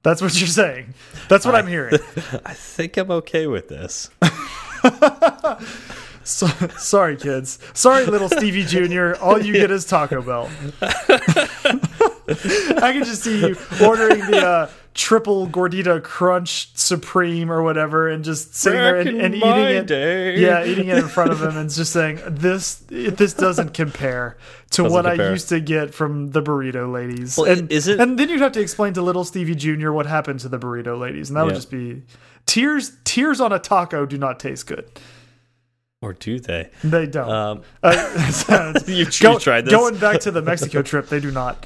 That's 0.04 0.22
what 0.22 0.40
you're 0.40 0.48
saying. 0.48 0.94
That's 1.30 1.46
what 1.46 1.56
I'm 1.56 1.68
hearing. 1.68 1.96
I 2.46 2.54
think 2.54 2.96
I'm 2.98 3.12
okay 3.12 3.48
with 3.48 3.70
this. 3.70 4.10
So, 6.28 6.48
sorry, 6.80 7.18
kids. 7.18 7.60
Sorry, 7.76 8.04
little 8.04 8.30
Stevie 8.30 8.64
Jr. 8.64 9.14
All 9.22 9.40
you 9.40 9.54
get 9.54 9.70
is 9.70 9.86
Taco 9.86 10.24
Bell. 10.24 10.50
I 12.28 12.92
can 12.94 13.04
just 13.04 13.24
see 13.24 13.40
you 13.40 13.58
ordering 13.84 14.20
the 14.32 14.46
uh, 14.46 14.70
triple 14.94 15.48
gordita 15.48 16.02
crunch 16.02 16.76
supreme 16.76 17.52
or 17.52 17.62
whatever, 17.62 18.08
and 18.10 18.24
just 18.24 18.56
sitting 18.56 18.80
there 18.80 18.96
and, 19.00 19.10
and 19.22 19.36
eating 19.36 19.48
it. 19.50 19.88
day. 19.88 20.40
Yeah, 20.40 20.66
eating 20.66 20.88
it 20.88 20.98
in 20.98 21.08
front 21.08 21.32
of 21.32 21.42
him 21.42 21.56
and 21.58 21.70
just 21.70 21.92
saying 21.92 22.20
this. 22.28 22.84
This 22.90 23.34
doesn't 23.34 23.74
compare 23.74 24.38
to 24.72 24.84
Doesn't 24.84 24.92
what 24.94 25.06
I 25.06 25.14
used 25.32 25.50
to 25.50 25.60
get 25.60 25.94
from 25.94 26.32
the 26.32 26.42
burrito 26.42 26.92
ladies. 26.92 27.38
Well, 27.38 27.46
and 27.52 27.72
is 27.72 27.88
it- 27.88 28.00
And 28.00 28.18
then 28.18 28.30
you'd 28.30 28.42
have 28.42 28.54
to 28.54 28.62
explain 28.62 28.94
to 28.94 29.02
little 29.02 29.24
Stevie 29.24 29.56
Jr. 29.56 29.92
what 29.92 30.06
happened 30.06 30.40
to 30.42 30.50
the 30.50 30.58
burrito 30.58 30.98
ladies, 31.00 31.30
and 31.30 31.38
that 31.38 31.46
would 31.46 31.56
just 31.56 31.70
be 31.72 32.02
tears. 32.46 32.92
Tears 33.04 33.40
on 33.40 33.52
a 33.54 33.60
taco 33.60 34.06
do 34.06 34.18
not 34.18 34.40
taste 34.40 34.66
good. 34.68 34.86
Or 36.02 36.14
do 36.14 36.40
they? 36.40 36.70
They 36.84 37.06
don't. 37.08 37.30
Um, 37.30 37.62
Uh, 37.84 37.92
sounds- 38.32 38.88
You- 38.90 39.06
you 39.06 39.40
tried 39.40 39.66
this? 39.66 39.74
Going 39.74 39.98
back 39.98 40.20
to 40.22 40.32
the 40.32 40.42
Mexico 40.42 40.82
trip, 40.82 41.08
they 41.10 41.20
do 41.20 41.32
not. 41.32 41.66